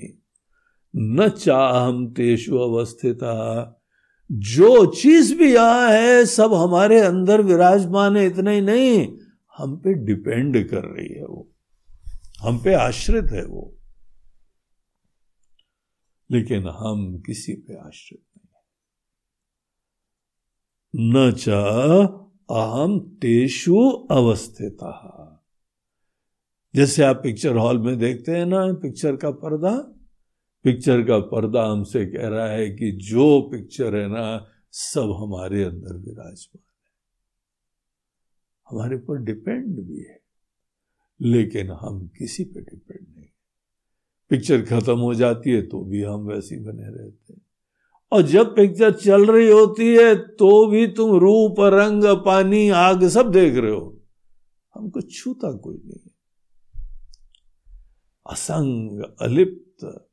न 0.97 1.29
चाहम 1.29 2.07
तेषु 2.07 2.57
अवस्थिता। 2.57 3.79
जो 4.33 4.87
चीज़ 4.87 5.39
भी 5.39 5.55
यहाँ 5.55 5.91
है, 5.91 6.27
सब 6.27 6.55
हमारे 6.55 7.01
अंदर 7.01 7.41
विराजमान 7.41 8.17
है, 8.17 8.27
इतना 8.27 8.51
ही 8.51 8.61
नहीं। 8.61 9.13
हम 9.63 9.77
पे 9.77 9.95
डिपेंड 9.95 10.69
कर 10.69 10.85
रही 10.85 11.09
है 11.09 11.27
वो। 11.27 11.51
हम 12.41 12.59
पे 12.59 12.75
आश्रित 12.75 13.25
है 13.25 13.47
वो। 13.47 13.79
लेकिन 16.31 16.69
हम 16.69 17.19
किसी 17.19 17.55
पे 17.55 17.75
आश्रित 17.75 18.23
नहीं। 18.37 18.53
न 21.13 21.33
च 21.33 21.49
अहम 22.51 23.01
तेषु 23.01 24.09
अवस्थित। 24.11 24.79
जैसे 26.75 27.03
आप 27.03 27.17
पिक्चर 27.17 27.57
हॉल 27.57 27.79
में 27.79 27.99
देखते 27.99 28.33
हैं 28.33 28.47
ना 28.47 28.73
पिक्चर 28.73 29.17
का 29.17 29.31
पर्दा? 29.31 29.79
पिक्चर 30.63 31.03
का 31.03 31.19
पर्दा 31.19 31.65
हमसे 31.65 32.07
कह 32.07 32.29
रहा 32.29 32.49
है 32.49 32.71
कि 32.71 32.93
जो 32.93 33.41
पिक्चर 33.41 33.97
है 33.97 34.09
ना, 34.09 34.47
सब 34.73 35.17
हमारे 35.21 35.65
अंदर 35.65 35.97
विराजमान 35.97 36.72
हमारे 38.73 38.97
ऊपर 38.97 39.19
डिपेंड 39.19 39.81
भी 39.81 39.99
है। 39.99 40.21
लेकिन 41.21 41.71
हम 41.71 42.11
किसी 42.19 42.45
पे 42.45 42.61
डिपेंड 42.61 43.07
नहीं। 43.17 43.29
पिक्चर 44.31 44.63
खत्म 44.63 44.99
हो 44.99 45.15
जाती 45.15 45.51
है 45.51 45.63
तो 45.63 45.85
भी 45.85 46.03
हम 46.03 46.21
वैसे 46.21 46.57
बने 46.57 46.83
रहते 46.83 47.33
हैं। 47.33 47.41
और 48.13 48.23
जब 48.23 48.57
पिक्चर 48.57 48.93
चल 48.93 49.27
रही 49.27 49.51
होती 49.51 49.97
है 49.97 50.15
तो 50.15 50.67
भी 50.67 50.87
तुम 50.87 51.17
रूप, 51.17 51.55
रंग, 51.61 52.05
पानी, 52.05 52.69
आग 52.69 53.09
सब 53.09 53.31
देख 53.31 53.55
रहे 53.55 53.71
हो। 53.71 54.01
हमको 54.75 55.01
छूता 55.01 55.53
कोई 55.53 55.83
नहीं 55.87 56.11
असंग, 58.31 59.03
अलिप्त, 59.21 60.09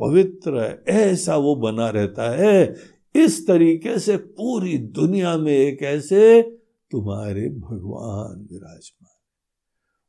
पवित्र, 0.00 0.84
ऐसा 0.88 1.36
वो 1.36 1.54
बना 1.56 1.90
रहता 1.90 2.30
है। 2.30 2.76
इस 3.14 3.46
तरीके 3.46 3.98
से 3.98 4.16
पूरी 4.16 4.78
दुनिया 4.78 5.36
में 5.38 5.52
एक 5.52 5.82
ऐसे 5.82 6.42
तुम्हारे 6.92 7.48
भगवान 7.48 8.48
विराजमान। 8.52 9.08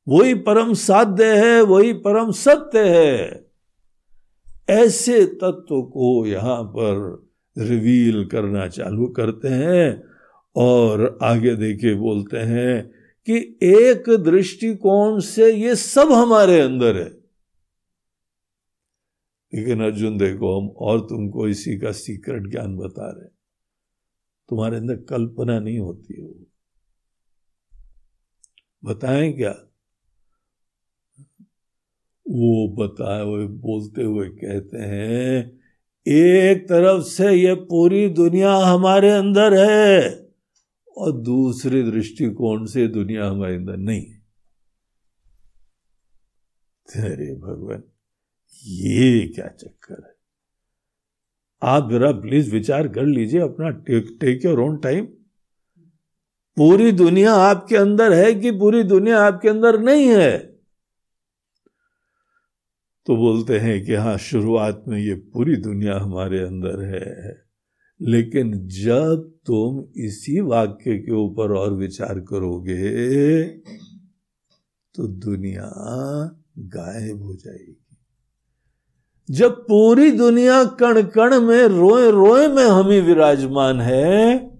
वही 0.07 0.33
परम 0.33 0.73
साध्य 0.73 1.45
है, 1.45 1.61
वही 1.61 1.93
परम 1.93 2.31
सत्य 2.31 2.79
है। 2.89 3.47
ऐसे 4.69 5.25
तत्व 5.25 5.81
को 5.81 6.25
यहाँ 6.25 6.63
पर 6.63 7.23
रिवील 7.57 8.25
करना 8.25 8.67
चालू 8.67 9.07
करते 9.07 9.47
हैं 9.47 10.03
और 10.55 11.19
आगे 11.23 11.55
देखे 11.55 11.95
बोलते 11.95 12.37
हैं 12.37 12.91
कि 13.25 13.59
एक 13.63 14.03
दृष्टिकोण 14.09 15.19
से 15.19 15.53
ये 15.53 15.75
सब 15.75 16.11
हमारे 16.11 16.59
अंदर 16.59 16.95
है। 16.95 17.23
लेकिन 19.53 19.83
अर्जुन, 19.83 20.17
देखो, 20.17 20.61
हम 20.61 20.69
और 20.69 20.99
तुमको 20.99 21.47
इसी 21.47 21.79
का 21.79 21.91
सीक्रेट 21.91 22.51
ज्ञान 22.51 22.77
बता 22.77 23.09
रहे 23.11 23.29
तुम्हारे 24.49 24.77
अंदर 24.77 24.95
कल्पना 24.95 25.59
नहीं 25.59 25.79
होती 25.79 26.21
है 26.21 26.52
बताएँ 28.83 29.31
क्या? 29.33 29.51
वो 32.25 32.67
बताए 32.77 33.23
हुए, 33.23 33.45
बोलते 33.47 34.03
हुए 34.03 34.27
कहते 34.29 34.77
हैं, 34.77 35.61
एक 36.05 36.63
तरफ़ 36.69 37.03
से 37.03 37.31
ये 37.33 37.53
पूरी 37.55 38.07
दुनिया 38.09 38.55
हमारे 38.55 39.09
अंदर 39.09 39.53
है 39.53 40.09
और 40.97 41.11
दूसरे 41.11 41.83
दृष्टिकोण 41.83 42.65
से 42.65 42.87
दुनिया 42.87 43.29
हमारे 43.29 43.55
अंदर 43.55 43.77
नहीं 43.77 44.05
अरे 46.87 47.33
भगवान, 47.35 47.83
ये 48.63 49.27
क्या 49.27 49.47
चक्कर 49.47 50.03
है? 50.03 50.13
आप 51.61 51.89
जरा 51.91 52.11
प्लीज़ 52.11 52.51
विचार 52.51 52.87
कर 52.87 53.05
लीजिए 53.05 53.41
अपना, 53.41 53.69
take 53.69 54.17
take 54.21 54.45
your 54.45 54.59
own 54.59 54.77
time. 54.77 55.07
पूरी 56.57 56.91
दुनिया 56.91 57.33
आपके 57.33 57.75
अंदर 57.75 58.13
है 58.13 58.33
कि 58.33 58.51
पूरी 58.51 58.83
दुनिया 58.83 59.21
आपके 59.23 59.49
अंदर 59.49 59.79
नहीं 59.79 60.07
है? 60.07 60.37
तो 63.05 63.15
बोलते 63.15 63.59
हैं 63.59 63.85
कि 63.85 63.93
हाँ 63.93 64.17
शुरुआत 64.17 64.83
में 64.87 64.97
ये 64.99 65.15
पूरी 65.15 65.55
दुनिया 65.55 65.97
हमारे 65.99 66.39
अंदर 66.39 66.81
है। 66.81 67.41
लेकिन 68.01 68.51
जब 68.67 69.31
तुम 69.45 70.01
इसी 70.03 70.39
वाक्य 70.39 70.97
के 70.97 71.11
ऊपर 71.11 71.51
और 71.51 71.73
विचार 71.73 72.19
करोगे 72.19 73.43
तो 74.95 75.07
दुनिया 75.07 75.69
गायब 76.59 77.23
हो 77.23 77.35
जाएगी। 77.35 77.97
जब 79.29 79.51
पूरी 79.51 80.11
दुनिया 80.11 80.63
कण 80.63 81.01
कण 81.01 81.39
में 81.41 81.63
रोए 81.63 82.11
रोए 82.11 82.47
में 82.47 82.65
हम 82.65 82.89
ही 82.89 82.99
विराजमान 83.01 83.81
है 83.81 84.52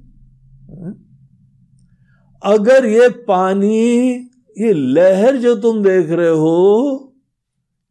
अगर 2.44 2.86
ये 2.86 3.10
पानी, 3.10 4.10
ये 4.58 4.74
लहर 4.74 5.38
जो 5.38 5.56
तुम 5.56 5.84
देख 5.84 6.10
रहे 6.10 6.30
हो, 6.30 7.16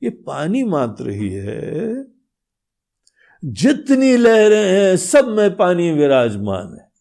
ये 0.03 0.11
पानी 0.11 0.65
मात्र 0.65 1.11
ही 1.11 1.31
है। 1.31 2.05
जितनी 3.45 4.17
लहरें 4.17 4.73
हैं, 4.73 4.97
सब 4.97 5.29
में 5.29 5.57
पानी 5.57 5.93
विराजमान 5.93 6.75
है। 6.75 6.93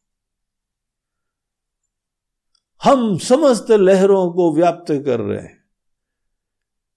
हम 2.83 3.17
समस्त 3.17 3.71
लहरों 3.71 4.31
को 4.31 4.55
व्याप्त 4.55 4.91
कर 5.05 5.19
रहे 5.19 5.41
हैं। 5.41 5.63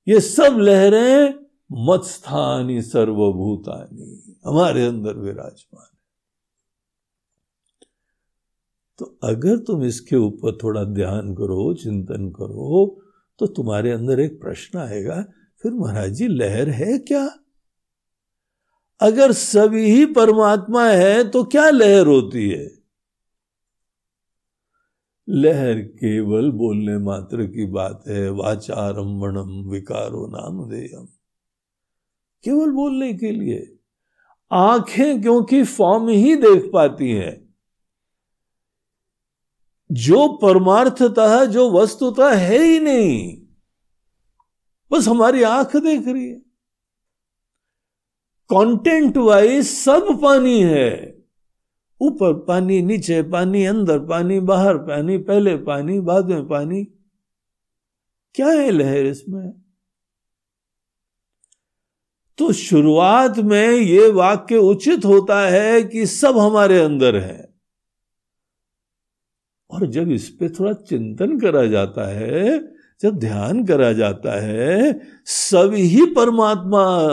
ये 0.09 0.21
सब 0.21 0.57
लहरें 0.59 1.35
मत्स्थानी 1.73 2.83
सर्वभूतानी, 2.83 4.39
हमारे 4.47 4.87
अंदर 4.87 5.15
विराजमान। 5.15 5.94
तो 8.99 9.05
अगर 9.25 9.57
तुम 9.59 9.83
इसके 9.85 10.17
ऊपर 10.17 10.57
थोड़ा 10.63 10.85
ध्यान 10.85 11.35
करो, 11.35 11.75
चिंतन 11.75 12.29
करो 12.31 13.01
तो 13.41 13.47
तुम्हारे 13.47 13.91
अंदर 13.91 14.21
एक 14.21 14.41
प्रश्न 14.41 14.79
आएगा, 14.79 15.23
फिर 15.65 15.73
महाराज 15.73 16.13
जी, 16.13 16.29
लहर 16.29 16.69
है 16.69 16.99
क्या? 16.99 17.29
अगर 19.01 19.33
सभी 19.33 19.85
ही 19.85 20.05
परमात्मा 20.07 20.87
है 20.87 21.29
तो 21.31 21.45
क्या 21.45 21.69
लहर 21.71 22.07
होती 22.07 22.49
है? 22.49 22.71
लहर 25.29 25.81
केवल 25.81 26.51
बोलने 26.51 26.97
मात्र 26.99 27.47
की 27.47 27.67
बात 27.67 28.05
है 28.09 28.29
वाचारम्भणम 28.31 29.51
विकारो 29.71 30.27
नाम 30.27 30.65
देयम 30.71 31.05
केवल 32.45 32.71
बोलने 32.71 33.13
के 33.15 33.31
लिए। 33.31 33.77
आँखें 34.51 35.23
क्योंकि 35.23 35.63
फॉर्म 35.65 36.09
ही 36.09 36.35
देख 36.37 36.71
पाती 36.73 37.11
हैं 37.11 37.44
जो 39.95 40.29
परमार्थता, 40.29 41.45
जो 41.45 41.71
वस्तुता 41.71 42.33
है 42.33 42.63
ही 42.63 42.81
नहीं, 42.81 43.43
बस 44.93 45.09
हमारी 45.09 45.43
आँख 45.43 45.77
देख 45.77 46.09
रही 46.09 46.29
है। 46.29 46.35
कंटेंट 48.51 49.17
वाइज 49.17 49.67
सब 49.67 50.21
पानी 50.23 50.63
है। 50.63 51.19
ऊपर 52.01 52.35
पानी, 52.35 52.83
नीचे 52.83 53.23
पानी, 53.23 53.65
अंदर 53.65 53.99
पानी, 53.99 54.41
बाहर 54.41 54.77
पानी, 54.77 55.19
पहले 55.19 55.57
पानी, 55.57 56.01
बाद 56.01 56.29
में 56.29 56.49
पानी। 56.49 56.85
क्या 58.35 58.47
है 58.47 58.71
लहर 58.71 59.07
इसमें? 59.07 59.53
तो 62.39 62.53
शुरुआत 62.53 63.39
में 63.39 63.69
यह 63.69 64.13
वाक्य 64.13 64.57
उचित 64.57 65.05
होता 65.05 65.41
है 65.41 65.83
कि 65.83 66.07
सब 66.07 66.39
हमारे 66.39 66.79
अंदर 66.79 67.17
है। 67.17 67.54
और 69.71 69.87
जब 69.87 70.11
इस 70.11 70.29
पे 70.29 70.49
थोड़ा 70.49 70.73
चिंतन 70.73 71.41
करा 71.41 71.67
जाता 71.67 72.09
है, 72.09 72.75
जब 73.03 73.19
ध्यान 73.19 73.67
करा 73.67 73.93
जाता 73.93 74.41
है 74.41 75.01
सभी 75.25 76.07
परमात्मा 76.07 77.09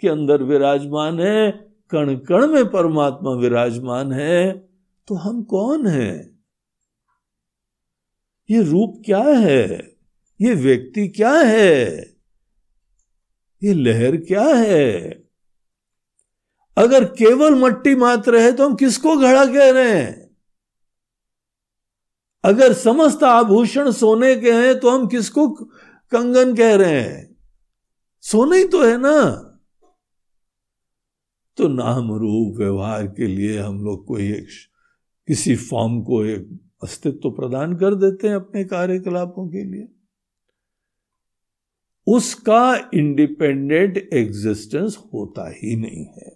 के 0.00 0.08
अंदर 0.08 0.42
विराजमान 0.42 1.20
है 1.20 1.50
कण 1.90 2.14
कण 2.16 2.46
में 2.46 2.70
परमात्मा 2.70 3.30
विराजमान 3.30 4.12
है 4.12 4.52
तो 5.08 5.14
हम 5.14 5.42
कौन 5.42 5.86
हैं? 5.86 6.38
ये 8.50 8.62
रूप 8.62 9.02
क्या 9.06 9.22
है? 9.22 9.92
ये 10.40 10.54
व्यक्ति 10.54 11.08
क्या 11.08 11.32
है? 11.32 11.86
ये 13.62 13.74
लहर 13.74 14.16
क्या 14.16 14.44
है? 14.44 15.00
अगर 16.76 17.04
केवल 17.04 17.54
मट्टी 17.54 17.94
मात्र 17.94 18.36
है 18.36 18.52
तो 18.52 18.68
हम 18.68 18.74
किसको 18.74 19.16
घड़ा 19.16 19.46
कह 19.46 19.70
रहे 19.70 19.90
हैं? 19.90 20.25
अगर 22.46 22.72
समस्त 22.72 23.22
आभूषण 23.22 23.90
सोने 23.90 24.36
के 24.36 24.52
हैं 24.52 24.80
तो 24.80 24.90
हम 24.90 25.06
किसको 25.06 25.48
कंगन 26.12 26.56
कह 26.56 26.74
रहे 26.74 27.00
हैं? 27.00 27.36
सोने 28.20 28.58
ही 28.58 28.64
तो 28.64 28.82
है 28.82 28.98
ना। 28.98 29.42
तो 31.56 31.68
नाम 31.68 32.12
रूप 32.12 32.58
व्यवहार 32.58 33.06
के 33.06 33.26
लिए 33.26 33.58
हम 33.58 33.84
लोग 33.84 34.06
कोई 34.06 34.32
एक 34.32 34.46
किसी 35.28 35.56
फॉर्म 35.56 36.02
को 36.02 36.24
एक 36.24 36.60
अस्तित्व 36.82 37.30
प्रदान 37.30 37.76
कर 37.76 37.94
देते 37.94 38.28
हैं 38.28 38.34
अपने 38.34 38.64
कार्यकलापों 38.64 39.48
के 39.48 39.64
लिए। 39.64 39.88
उसका 42.06 42.90
इंडिपेंडेंट 42.94 44.08
एग्जिस्टेंस 44.12 44.98
होता 45.14 45.48
ही 45.48 45.76
नहीं 45.76 46.06
है। 46.06 46.35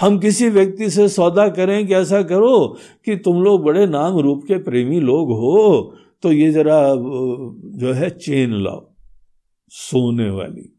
हम 0.00 0.18
किसी 0.18 0.48
व्यक्ति 0.48 0.90
से 0.90 1.08
सौदा 1.08 1.48
करें 1.48 1.86
कि 1.86 1.94
ऐसा 1.94 2.22
करो 2.22 2.78
कि 3.04 3.16
तुम 3.16 3.42
लोग 3.42 3.62
बड़े 3.62 3.86
नाम 3.86 4.18
रूप 4.18 4.44
के 4.48 4.58
प्रेमी 4.58 5.00
लोग 5.00 5.28
हो। 5.28 5.96
तो 6.22 6.32
ये 6.32 6.50
जरा 6.50 6.94
जो 7.78 7.92
है, 7.92 8.10
चेन 8.10 8.52
लाओ, 8.52 8.92
सोने 9.68 10.30
वाली। 10.30 10.72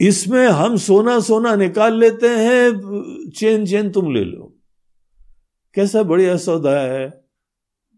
इसमें 0.00 0.48
हम 0.48 0.76
सोना 0.76 1.20
सोना 1.20 1.56
निकाल 1.56 1.98
लेते 1.98 2.28
हैं 2.28 2.80
चेन 3.30 3.66
चेन 3.66 3.90
तुम 3.90 4.14
ले 4.14 4.24
लो। 4.24 4.54
कैसा 5.74 6.02
बढ़िया 6.02 6.36
सौदा 6.36 6.80
है। 6.80 7.24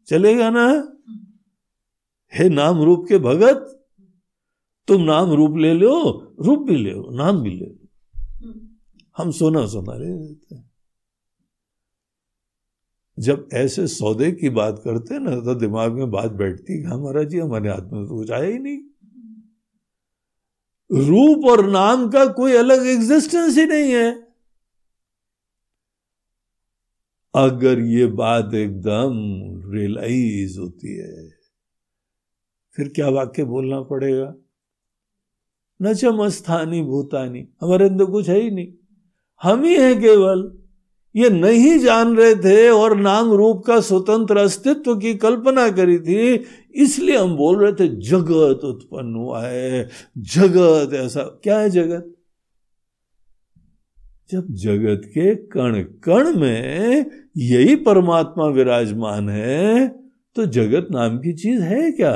चलेगा 0.06 0.50
ना? 0.50 0.92
हे 2.34 2.48
नाम 2.48 2.82
रूप 2.82 3.06
के 3.08 3.18
भगत, 3.18 3.86
तुम 4.88 5.02
नाम 5.02 5.32
रूप 5.32 5.56
ले 5.56 5.74
लो, 5.74 5.92
रूप 6.40 6.58
भी 6.58 6.76
ले 6.76 6.90
लो, 6.90 7.08
नाम 7.10 7.40
भी 7.40 7.50
ले 7.50 7.66
लो। 7.66 7.85
सोना 9.16 9.66
सोना 9.66 9.94
ले 9.94 10.08
लेते 10.08 10.54
हैं। 10.54 10.70
जब 13.18 13.48
ऐसे 13.54 13.86
सौदे 13.86 14.30
की 14.32 14.48
बात 14.48 14.80
करते 14.84 15.14
हैं 15.14 15.20
ना 15.20 15.36
तो 15.36 15.54
दिमाग 15.54 15.92
में 15.92 16.10
बात 16.10 16.32
बैठती 16.32 16.72
है 16.72 16.84
हमारा 16.84 17.22
जी, 17.22 17.38
हमारे 17.38 17.68
हाथ 17.70 17.92
में 17.92 18.06
तो 18.06 18.18
कुछ 18.18 18.30
आया 18.30 18.44
ही 18.44 18.58
नहीं। 18.58 18.78
रूप 20.90 21.44
और 21.44 21.66
नाम 21.66 22.08
का 22.10 22.26
कोई 22.26 22.52
अलग 22.52 22.86
एग्जिस्टेंस 22.86 23.56
ही 23.58 23.64
नहीं 23.66 23.92
है। 23.92 24.10
अगर 27.34 27.80
ये 27.80 28.06
बात 28.06 28.54
एकदम 28.54 29.12
रियलाइज़ 29.72 30.58
होती 30.60 30.96
है, 30.96 31.28
फिर 32.76 32.88
क्या 32.88 33.08
वाक्य 33.08 33.44
बोलना 33.44 33.80
पड़ेगा? 33.80 34.34
न 35.80 35.94
चमस्थानी 35.94 36.82
भूतानी, 36.82 37.48
हमारे 37.60 37.88
अंदर 37.88 38.04
कुछ 38.04 38.28
है 38.28 38.40
ही 38.40 38.50
नहीं। 38.50 38.72
हम 39.42 39.64
ही 39.64 39.74
हैं 39.76 39.98
केवल। 40.00 40.52
ये 41.14 41.28
नहीं 41.30 41.78
जान 41.78 42.16
रहे 42.16 42.34
थे 42.34 42.68
और 42.68 42.96
नाम 42.96 43.30
रूप 43.32 43.62
का 43.66 43.80
स्वतंत्र 43.80 44.36
अस्तित्व 44.36 44.94
की 44.96 45.14
कल्पना 45.14 45.68
करी 45.70 45.98
थी, 45.98 46.44
इसलिए 46.74 47.16
हम 47.16 47.36
बोल 47.36 47.58
रहे 47.58 47.72
थे, 47.72 47.88
जगत 48.00 48.64
उत्पन्न 48.64 49.14
हुआ 49.14 49.42
है, 49.42 49.88
जगत 50.18 50.94
ऐसा। 50.94 51.22
क्या 51.42 51.58
है 51.58 51.70
जगत? 51.70 52.12
जब 54.30 54.46
जगत 54.52 55.02
के 55.06 55.34
कण 55.34 55.82
कण 56.04 56.36
में 56.36 57.06
यही 57.36 57.74
परमात्मा 57.76 58.46
विराजमान 58.46 59.28
है 59.28 59.88
तो 60.36 60.46
जगत 60.46 60.88
नाम 60.90 61.18
की 61.18 61.32
चीज़ 61.32 61.60
है 61.62 61.90
क्या? 61.92 62.14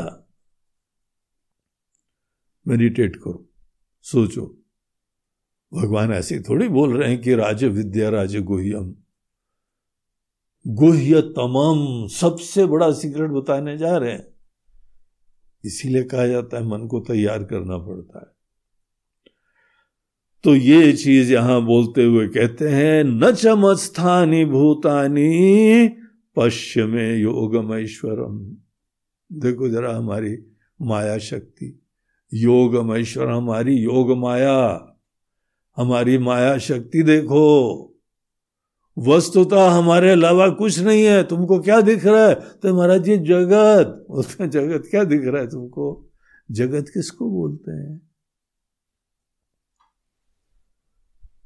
मेडिटेट 2.66 3.16
करो, 3.16 3.44
सोचो। 4.04 4.59
भगवान 5.74 6.12
ऐसे 6.12 6.40
थोड़ी 6.40 6.68
बोल 6.68 6.96
रहे 6.96 7.08
हैं 7.08 7.22
कि 7.22 7.34
राज 7.34 7.64
विद्या, 7.64 8.08
राज 8.08 8.36
गुह्यम। 8.36 8.94
गुह्य 10.66 11.20
तमाम 11.20 12.06
सबसे 12.06 12.66
बड़ा 12.66 12.92
सीक्रेट 12.92 13.30
बताने 13.30 13.78
जा 13.78 13.96
रहे 13.96 14.12
हैं। 14.12 14.26
इसीलिए 15.64 16.02
कहा 16.02 16.26
जाता 16.26 16.56
है 16.56 16.66
मन 16.66 16.86
को 16.86 17.00
तैयार 17.00 17.44
करना 17.44 17.78
पड़ता 17.78 18.18
है। 18.18 18.26
तो 20.44 20.54
ये 20.54 20.92
चीज़ 20.92 21.32
यहाँ 21.32 21.64
बोलते 21.64 22.04
हुए 22.04 22.28
कहते 22.28 22.68
हैं, 22.68 23.04
न 23.04 23.32
चमस्थानी 23.32 24.44
भूतानी 24.44 25.88
पश्चिमे 26.36 27.16
योगमेश्वरम। 27.16 28.56
देखो 29.32 29.68
जरा 29.68 29.96
हमारी 29.96 30.38
माया 30.82 31.18
शक्ति। 31.18 31.82
योगमेश्वर, 32.34 33.28
हमारी 33.28 33.76
योग 33.76 34.16
माया। 34.16 34.86
हमारी 35.76 36.18
माया 36.18 36.58
शक्ति 36.58 37.02
देखो। 37.02 37.86
वस्तुता 38.98 39.70
हमारे 39.70 40.10
अलावा 40.10 40.48
कुछ 40.48 40.78
नहीं 40.78 41.04
है। 41.04 41.22
तुमको 41.24 41.60
क्या 41.60 41.80
दिख 41.80 42.06
रहा 42.06 42.26
है? 42.26 42.34
तो 42.34 42.74
महाराज 42.76 43.02
जी, 43.02 43.16
जगत। 43.16 44.06
उसमें 44.10 44.50
जगत 44.50 44.82
क्या 44.90 45.04
दिख 45.04 45.20
रहा 45.24 45.42
है 45.42 45.50
तुमको? 45.50 46.10
जगत 46.50 46.88
किसको 46.88 47.30
बोलते 47.30 47.70
हैं? 47.70 48.10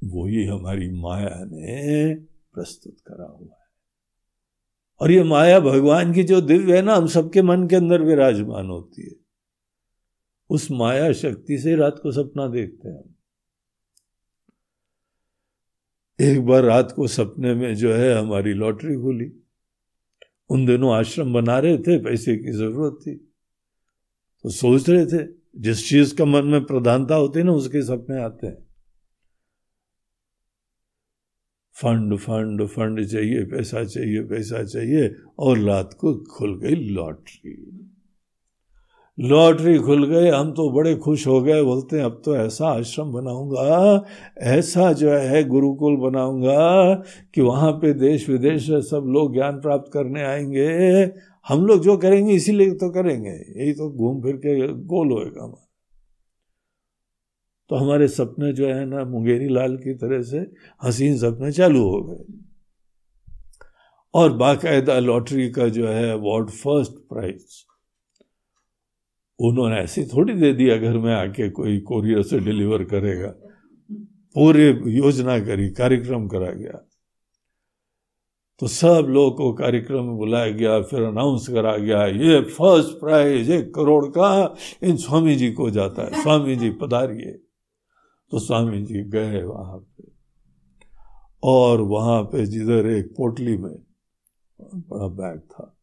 वो 0.04 0.24
वही 0.24 0.44
हमारी 0.46 0.90
माया 0.90 1.44
ने 1.44 2.14
प्रस्तुत 2.54 2.96
करा 3.06 3.24
हुआ 3.24 3.56
है। 3.60 3.64
और 5.00 5.10
ये 5.10 5.22
माया 5.22 5.60
भगवान 5.60 6.12
की 6.12 6.22
जो 6.22 6.40
दिव्य 6.40 6.76
है 6.76 6.82
ना, 6.82 6.94
हम 6.94 7.06
सबके 7.06 7.42
मन 7.42 7.68
के 7.68 7.76
अंदर 7.76 8.02
विराजमान 8.02 8.66
होती 8.66 9.02
है। 9.02 9.16
उस 10.50 10.70
माया 10.70 11.12
शक्ति 11.12 11.58
से 11.58 11.76
रात 11.76 12.00
को 12.02 12.12
सपना 12.12 12.48
देखते 12.48 12.88
हैं 12.88 12.96
हम। 12.96 13.13
एक 16.20 16.46
बार 16.46 16.62
रात 16.62 16.92
को 16.96 17.06
सपने 17.06 17.54
में 17.54 17.74
जो 17.74 17.94
है 17.94 18.14
हमारी 18.18 18.52
लॉटरी 18.52 18.94
खुली। 18.94 19.32
उन 20.50 20.66
दिनों 20.66 20.94
आश्रम 20.94 21.32
बना 21.32 21.58
रहे 21.58 21.78
थे, 21.78 22.04
पैसे 22.04 22.36
की 22.36 22.50
ज़रूरत 22.52 22.98
थी। 23.06 23.14
तो 24.42 24.50
सोच 24.50 24.90
रहे 24.90 25.06
थे, 25.06 25.28
जिस 25.56 25.88
चीज़ 25.88 26.16
का 26.16 26.24
मन 26.24 26.44
में 26.44 26.64
प्रधानता 26.64 27.14
होती 27.14 27.38
है 27.38 27.44
ना, 27.44 27.52
उसके 27.52 27.82
सपने 27.82 28.22
आते 28.22 28.46
हैं। 28.46 28.64
फंड 31.72 32.16
फंड 32.16 32.66
फंड 32.66 33.06
चाहिए, 33.06 33.44
पैसा 33.44 33.84
चाहिए 33.84 34.22
पैसा 34.22 34.64
चाहिए, 34.64 35.16
और 35.38 35.58
रात 35.58 35.96
को 36.00 36.14
खुल 36.14 36.60
गई 36.60 36.74
लॉटरी। 36.74 37.83
लॉटरी 39.18 39.78
खुल 39.78 40.06
गए 40.06 40.30
हम 40.30 40.52
तो 40.52 40.70
बड़े 40.70 40.94
खुश 40.94 41.26
हो 41.26 41.42
गए, 41.42 41.62
बोलते 41.62 41.96
हैं, 41.96 42.04
अब 42.04 42.22
तो 42.24 42.36
ऐसा 42.36 42.66
आश्रम 42.66 43.12
बनाऊँगा, 43.12 44.04
ऐसा 44.38 44.92
जो 44.92 45.10
है 45.10 45.44
गुरुकुल 45.44 45.96
बनाऊँगा 45.96 46.94
कि 47.34 47.40
वहाँ 47.40 47.72
पे 47.72 47.92
देश 47.92 48.28
विदेश 48.28 48.66
से 48.66 48.82
सब 48.82 49.04
लोग 49.06 49.32
ज्ञान 49.32 49.60
प्राप्त 49.60 49.92
करने 49.92 50.22
आएँगे। 50.22 50.66
हम 51.48 51.66
लोग 51.66 51.80
जो 51.80 51.96
करेंगे, 51.96 52.32
इसीलिए 52.32 52.70
तो 52.70 52.90
करेंगे। 52.90 53.62
यही 53.62 53.72
तो 53.72 53.90
घूम 53.90 54.22
फिर 54.22 54.36
के 54.36 54.68
गोल 54.68 55.12
होएगा 55.12 55.44
हमारा। 55.44 55.68
तो 57.68 57.76
हमारे 57.76 58.08
सपने 58.08 58.52
जो 58.52 58.66
है 58.66 58.86
ना, 58.86 59.04
मुंगेरी 59.04 59.48
लाल 59.48 59.76
की 59.76 59.94
तरह 59.94 60.22
से 60.22 60.50
हसीन 60.84 61.16
सपने 61.16 61.52
चालू 61.52 61.82
हो 61.82 62.02
गए। 62.02 62.34
और 64.14 64.32
बाकायदा 64.32 64.98
लॉटरी 64.98 65.50
का 65.50 65.68
जो 65.68 65.88
है, 65.88 66.12
अवार्ड, 66.12 66.50
फ़र्स्ट 66.50 66.92
प्राइज। 66.92 67.46
उन्होंने 69.38 69.76
ऐसी 69.76 70.04
थोड़ी 70.04 70.34
दे 70.34 70.52
दिया 70.52 70.76
घर 70.76 70.98
में 70.98 71.14
आके 71.14 71.50
कोई 71.50 71.80
कोरियर 71.80 72.22
से 72.22 72.40
डिलीवर 72.40 72.84
करेगा। 72.84 73.34
पूरे 74.34 74.82
योजना 74.86 75.38
करी, 75.38 75.70
कार्यक्रम 75.70 76.28
करा 76.28 76.50
गया। 76.50 76.88
तो 78.58 78.66
सब 78.66 79.06
लोगों 79.08 79.30
को 79.30 79.52
कार्यक्रम 79.52 80.04
में 80.04 80.16
बुलाया 80.16 80.50
गया, 80.50 80.82
फिर 80.82 81.02
अनाउंस 81.02 81.48
करा 81.48 81.76
गया, 81.76 82.06
ये 82.06 82.40
फ़र्स्ट 82.42 82.90
प्राइज 82.90 83.50
एक 83.50 83.74
करोड़ 83.74 84.06
का, 84.06 84.56
इन 84.82 84.96
स्वामी 84.96 85.36
जी 85.36 85.52
को 85.52 85.70
जाता 85.70 86.02
है। 86.02 86.22
स्वामी 86.22 86.56
जी 86.56 86.70
पधारिए। 86.70 87.32
तो 88.30 88.38
स्वामी 88.38 88.82
जी 88.82 89.02
गए 89.02 89.42
वहाँ 89.42 89.78
पे। 89.78 90.04
और 91.42 91.80
वहाँ 91.80 92.22
पे 92.22 92.46
जिधर 92.46 92.86
एक 92.86 93.14
पोटली 93.16 93.56
में, 93.56 93.76
बड़ा 94.60 95.08
बैग 95.08 95.40
था। 95.40 95.73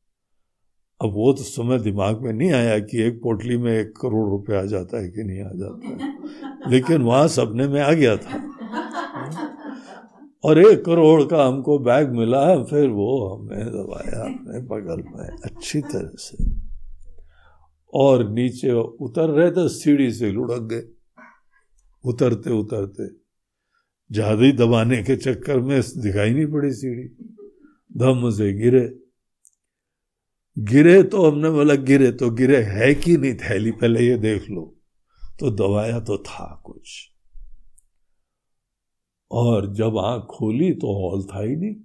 अब 1.03 1.11
वो 1.13 1.33
तो 1.33 1.43
समय 1.43 1.79
दिमाग 1.79 2.21
में 2.21 2.33
नहीं 2.33 2.51
आया 2.51 2.79
कि 2.79 3.01
एक 3.01 3.21
पोटली 3.21 3.57
में 3.57 3.79
एक 3.79 3.93
करोड़ 3.97 4.29
रुपए 4.29 4.55
आ 4.55 4.63
जाता 4.63 5.01
है 5.01 5.09
कि 5.09 5.23
नहीं 5.23 5.41
आ 5.41 5.51
जाता 5.53 5.89
है। 5.89 6.71
लेकिन 6.71 7.01
वहाँ 7.01 7.27
सपने 7.27 7.67
में 7.67 7.81
आ 7.81 7.91
गया 7.91 8.17
था। 8.17 8.37
और 10.43 10.59
एक 10.59 10.85
करोड़ 10.85 11.23
का 11.23 11.45
हमको 11.45 11.79
बैग 11.79 12.09
मिला, 12.09 12.63
फिर 12.63 12.87
वो 12.89 13.27
हमने 13.27 13.63
दबाया 13.63 14.21
अपने 14.21 14.59
बगल 14.59 15.03
में 15.03 15.27
अच्छी 15.27 15.81
तरह 15.81 16.11
से। 16.15 16.45
और 17.93 18.29
नीचे 18.29 18.71
उतर 18.71 19.29
रहे 19.29 19.51
थे, 19.51 19.69
सीढ़ी 19.69 20.11
से 20.11 20.31
लुढ़क 20.31 20.61
गए। 20.61 20.83
उतरते 22.05 22.49
उतरते 22.49 23.07
ज़्यादा 24.11 24.43
ही 24.43 24.51
दबाने 24.51 25.03
के 25.03 25.15
चक्कर 25.15 25.59
में 25.59 25.81
दिखाई 25.81 26.29
नहीं 26.29 26.47
पड़ी 26.47 26.71
सीढ़ी। 26.71 27.07
धम 27.97 28.29
से 28.29 28.53
गिरे। 28.53 29.00
गिरे 30.59 31.03
तो 31.03 31.31
हमने 31.31 31.49
बोला 31.49 31.75
गिरे 31.75 32.11
तो 32.11 32.31
गिरे 32.31 32.63
है 32.63 32.95
कि 32.95 33.17
नहीं 33.17 33.35
थैली? 33.35 33.71
पहले 33.71 34.07
ये 34.07 34.17
देख 34.17 34.49
लो। 34.49 34.75
तो 35.39 35.51
दबाया 35.51 35.99
तो 35.99 36.17
था 36.17 36.61
कुछ। 36.65 37.09
और 39.31 39.73
जब 39.73 39.97
आँख 39.97 40.23
खोली 40.23 40.73
तो 40.73 40.87
हॉल 40.87 41.23
था 41.23 41.41
ही 41.41 41.55
नहीं। 41.55 41.75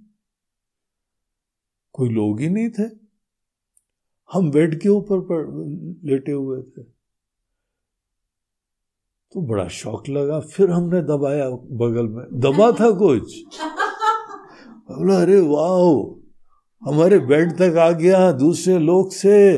कोई 1.92 2.08
लोग 2.08 2.40
ही 2.40 2.48
नहीं 2.48 2.70
थे। 2.70 2.94
हम 4.32 4.50
बेड 4.50 4.80
के 4.80 4.88
ऊपर 4.88 5.16
लेटे 6.04 6.32
हुए 6.32 6.62
थे। 6.62 6.82
तो 9.32 9.40
बड़ा 9.40 9.68
शौक 9.68 10.08
लगा। 10.08 10.40
फिर 10.40 10.70
हमने 10.70 11.02
दबाया 11.02 11.50
बगल 11.50 12.08
में। 12.08 12.40
दबा 12.40 12.72
था 12.72 12.90
कुछ? 12.90 13.44
बोला 14.76 15.20
अरे 15.20 15.40
वाह! 15.40 16.25
हमारे 16.82 17.18
बेड 17.18 17.52
तक 17.52 17.76
आ 17.78 17.90
गया 17.90 18.32
दूसरे 18.32 18.78
लोग 18.78 19.12
से। 19.12 19.56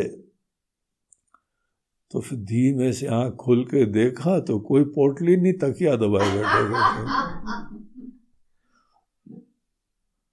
तो 2.11 2.21
फिर 2.21 2.39
धीमे 2.39 2.93
से 2.93 3.07
आँख 3.07 3.35
खोल 3.35 3.65
के 3.65 3.85
देखा 3.85 4.39
तो 4.41 4.59
कोई 4.59 4.85
पोटली 4.85 5.37
नहीं, 5.37 5.53
तकिया 5.53 5.97
दबाए 5.97 6.31
बैठे 6.37 6.63
बैठे 6.69 7.37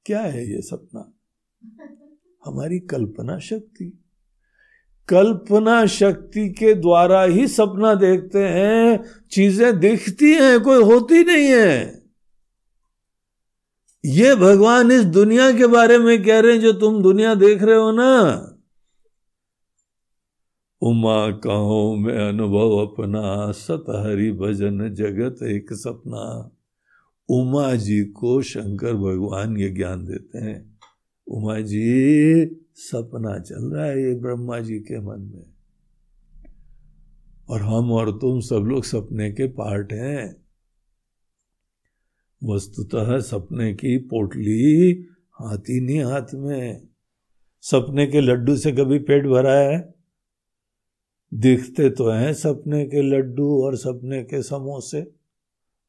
क्या 0.05 0.21
है 0.21 0.45
ये 0.51 0.61
सपना? 0.61 1.11
हमारी 2.45 2.79
कल्पना 2.79 3.39
शक्ति। 3.39 3.85
कल्पना 5.09 5.85
शक्ति 5.85 6.49
के 6.49 6.73
द्वारा 6.73 7.23
ही 7.23 7.47
सपना 7.47 7.93
देखते 7.95 8.47
हैं, 8.47 9.03
चीज़ें 9.31 9.79
दिखती 9.79 10.31
हैं, 10.33 10.59
कोई 10.61 10.83
होती 10.83 11.23
नहीं 11.23 11.47
है। 11.47 12.04
ये 14.05 14.35
भगवान 14.35 14.91
इस 14.91 15.05
दुनिया 15.05 15.51
के 15.51 15.67
बारे 15.67 15.97
में 15.97 16.23
कह 16.23 16.39
रहे 16.39 16.51
हैं 16.51 16.59
जो 16.59 16.73
तुम 16.73 17.03
दुनिया 17.03 17.35
देख 17.35 17.63
रहे 17.63 17.75
हो 17.75 17.91
ना। 17.91 18.21
उमा 20.81 21.31
कहो, 21.31 21.95
मैं 21.95 22.29
अनुभव 22.29 22.77
अपना 22.77 23.51
सत 23.51 23.85
हरि 23.89 24.31
भजन 24.31 24.93
जगत 24.93 25.43
एक 25.43 25.73
सपना। 25.73 26.51
उमा 27.29 27.75
जी 27.75 28.03
को 28.03 28.41
शंकर 28.41 28.93
भगवान 28.93 29.57
ये 29.57 29.69
ज्ञान 29.69 30.05
देते 30.05 30.37
हैं। 30.37 30.79
उमा 31.27 31.59
जी, 31.59 32.45
सपना 32.75 33.39
चल 33.39 33.75
रहा 33.75 33.85
है 33.85 34.03
ये 34.03 34.15
ब्रह्मा 34.15 34.59
जी 34.59 34.79
के 34.79 34.99
मन 34.99 35.19
में। 35.19 35.45
और 37.49 37.61
हम 37.61 37.91
और 37.91 38.11
तुम 38.11 38.39
सब 38.39 38.55
लोग 38.55 38.83
सपने 38.83 39.31
के 39.31 39.47
पार्ट 39.47 39.93
हैं। 39.93 40.44
वस्तुतः 42.45 43.19
सपने 43.19 43.73
की 43.73 43.97
पोटली 43.97 44.91
हाथी 45.31 45.81
नहीं 45.81 46.03
हाथ 46.03 46.33
में। 46.33 46.87
सपने 47.61 48.07
के 48.07 48.21
लड्डू 48.21 48.57
से 48.57 48.71
कभी 48.71 48.99
पेट 48.99 49.27
भरा 49.27 49.53
है? 49.53 49.95
दिखते 51.33 51.89
तो 51.89 52.09
हैं 52.09 52.33
सपने 52.33 52.85
के 52.85 53.01
लड्डू 53.01 53.63
और 53.63 53.75
सपने 53.75 54.23
के 54.23 54.43
समोसे। 54.43 54.99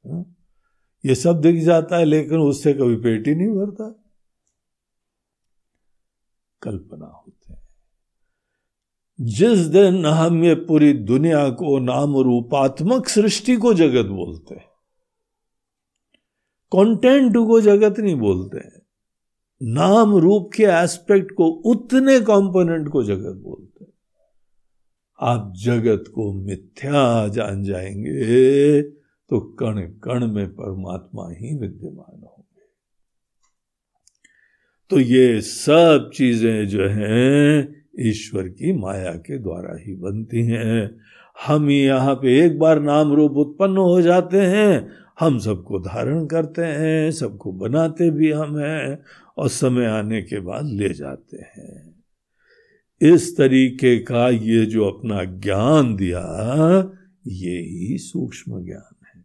हाँ? 0.06 0.36
ये 1.06 1.14
सब 1.14 1.40
दिख 1.40 1.64
जाता 1.64 1.96
है, 1.96 2.04
लेकिन 2.04 2.38
उससे 2.38 2.72
कभी 2.72 2.96
पेट 2.96 3.28
ही 3.28 3.34
नहीं 3.34 3.48
भरता। 3.48 4.04
कल्पना 6.62 7.06
होते 7.06 7.52
हैं। 7.52 7.68
जिस 9.20 9.58
दिन 9.58 10.06
हम 10.06 10.44
ये 10.44 10.54
पूरी 10.54 10.92
दुनिया 10.92 11.50
को 11.50 11.78
नाम 11.78 12.16
रूपात्मक 12.16 13.08
सृष्टि 13.08 13.56
को 13.56 13.74
जगत 13.74 14.06
बोलते 14.06 14.54
हैं 14.54 14.75
कंटेंट 16.72 17.36
को 17.36 17.60
जगत 17.60 17.98
नहीं 18.00 18.14
बोलते 18.14 18.58
हैं। 18.58 18.82
नाम, 19.62 20.16
रूप 20.16 20.50
के 20.56 20.62
एस्पेक्ट 20.62 21.32
को, 21.32 21.46
उतने 21.46 22.18
कंपोनेंट 22.20 22.88
को 22.88 23.02
जगत 23.04 23.40
बोलते 23.44 23.84
हैं। 23.84 23.92
आप 25.20 25.52
जगत 25.56 26.04
को 26.14 26.32
मिथ्या 26.32 27.28
जान 27.28 27.62
जाएँगे 27.64 28.82
तो 29.30 29.40
कण 29.60 29.80
कण 30.04 30.26
में 30.26 30.48
परमात्मा 30.48 31.28
ही 31.30 31.54
विद्यमान 31.56 32.20
होंगे। 32.22 32.62
तो 34.90 35.00
ये 35.00 35.40
सब 35.40 36.10
चीज़ें 36.14 36.68
जो 36.68 36.88
हैं, 36.88 37.84
ईश्वर 38.00 38.48
की 38.48 38.72
माया 38.72 39.12
के 39.12 39.38
द्वारा 39.38 39.76
ही 39.78 39.94
बनती 39.94 40.46
हैं। 40.46 41.00
हम 41.46 41.70
यहाँ 41.70 42.14
पे 42.14 42.44
एक 42.44 42.58
बार 42.58 42.80
नाम, 42.80 43.12
रूप 43.12 43.32
उत्पन्न 43.32 43.76
हो 43.76 44.00
जाते 44.02 44.40
हैं 44.40 44.88
हम 45.20 45.38
सबको 45.38 45.78
धारण 45.78 46.26
करते 46.26 46.62
हैं, 46.62 47.10
सबको 47.10 47.52
बनाते 47.52 48.10
भी 48.10 48.32
हम 48.32 48.58
हैं 48.58 49.02
और 49.36 49.48
समय 49.48 49.86
आने 49.86 50.22
के 50.22 50.40
बाद 50.40 50.66
ले 50.66 50.88
जाते 50.88 51.36
हैं। 51.36 52.04
इस 53.00 53.36
तरीके 53.36 53.98
का 53.98 54.28
ये 54.28 54.66
जो 54.66 54.84
अपना 54.84 55.24
ज्ञान 55.24 55.96
दिया, 55.96 56.22
ये 57.26 57.58
ही 57.58 57.98
सूक्ष्म 57.98 58.64
ज्ञान 58.64 58.94
है। 59.06 59.24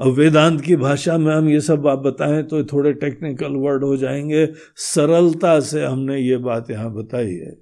अब 0.00 0.06
वेदांत 0.06 0.60
की 0.60 0.76
भाषा 0.76 1.18
में 1.18 1.34
हम 1.34 1.48
ये 1.48 1.60
सब 1.60 1.86
आप 1.86 1.98
बताएँ 1.98 2.42
तो 2.42 2.64
थोड़े 2.64 2.92
टेक्निकल 2.92 3.52
वर्ड 3.52 3.84
हो 3.84 3.96
जाएँगे। 3.96 4.48
सरलता 4.76 5.60
से 5.60 5.84
हमने 5.84 6.18
ये 6.18 6.36
बात 6.36 6.70
यहाँ 6.70 6.94
बताई 6.94 7.34
है। 7.34 7.52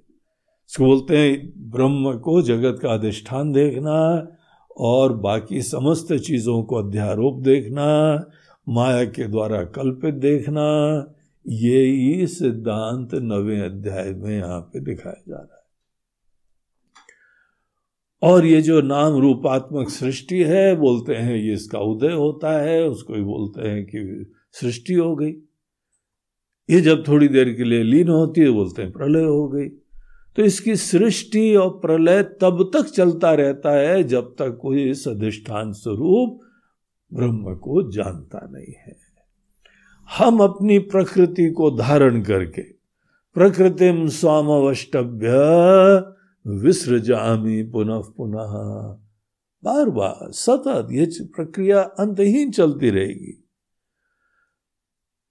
इसको 0.69 0.85
बोलते 0.85 1.17
हैं, 1.17 1.53
ब्रह्म 1.71 2.19
को 2.19 2.41
जगत 2.41 2.79
का 2.81 2.89
अधिष्ठान 2.89 3.51
देखना 3.51 4.27
और 4.77 5.13
बाकी 5.13 5.61
समस्त 5.61 6.13
चीज़ों 6.13 6.63
को 6.63 6.75
अध्यारोप 6.75 7.39
देखना, 7.39 7.85
माया 8.69 9.05
के 9.05 9.27
द्वारा 9.27 9.63
कल्पित 9.63 10.13
देखना, 10.13 10.65
ये 11.47 11.85
ही 11.85 12.27
सिद्धांत 12.27 13.09
नवे 13.13 13.59
अध्याय 13.59 14.11
में 14.13 14.37
यहाँ 14.37 14.61
पे 14.61 14.79
दिखाया 14.79 15.23
जा 15.29 15.35
रहा 15.35 15.55
है। 15.55 15.55
और 18.21 18.45
ये 18.45 18.61
जो 18.61 18.81
नाम 18.81 19.17
रूपात्मक 19.17 19.89
सृष्टि 19.89 20.43
है, 20.43 20.75
बोलते 20.75 21.15
हैं 21.15 21.35
ये 21.35 21.53
इसका 21.53 21.79
उदय 21.79 22.11
होता 22.11 22.61
है, 22.61 22.87
उसको 22.87 23.13
ही 23.13 23.21
बोलते 23.21 23.67
हैं 23.67 23.85
कि 23.85 24.31
सृष्टि 24.51 24.93
हो 24.93 25.15
गई। 25.15 25.31
ये 26.69 26.81
जब 26.81 27.07
थोड़ी 27.07 27.27
देर 27.27 27.53
के 27.53 27.63
लिए 27.63 27.83
लीन 27.83 28.07
होती 28.07 28.41
है, 28.41 28.49
बोलते 28.49 28.81
हैं 28.81 28.91
प्रलय 28.91 29.23
हो 29.23 29.47
गई। 29.47 29.69
तो 30.35 30.43
इसकी 30.43 30.75
सृष्टि 30.75 31.55
और 31.55 31.69
प्रलय 31.69 32.23
तब 32.23 32.71
तक 32.73 32.85
चलता 32.85 33.33
रहता 33.33 33.71
है 33.71 34.03
जब 34.03 34.35
तक 34.39 34.57
कोई 34.61 34.89
इस 34.89 35.07
अधिष्ठान 35.07 35.71
स्वरूप 35.73 36.39
ब्रह्म 37.13 37.55
को 37.55 37.91
जानता 37.91 38.47
नहीं 38.51 38.73
है। 38.77 38.95
हम 40.09 40.39
अपनी 40.39 40.79
प्रकृति 40.79 41.49
को 41.49 41.69
धारण 41.71 42.21
करके 42.21 42.61
प्रकृतिम 43.35 44.07
स्वाम 44.07 44.47
अवष्टभ्य 44.47 45.31
विसृजामी 46.45 47.63
पुनः 47.63 48.01
पुनः। 48.17 48.51
बार 49.63 49.89
बार 49.89 50.31
सतत 50.31 50.87
ये 50.91 51.05
प्रक्रिया 51.21 51.81
अंतहीन 51.81 52.51
चलती 52.51 52.89
रहेगी। 52.89 53.44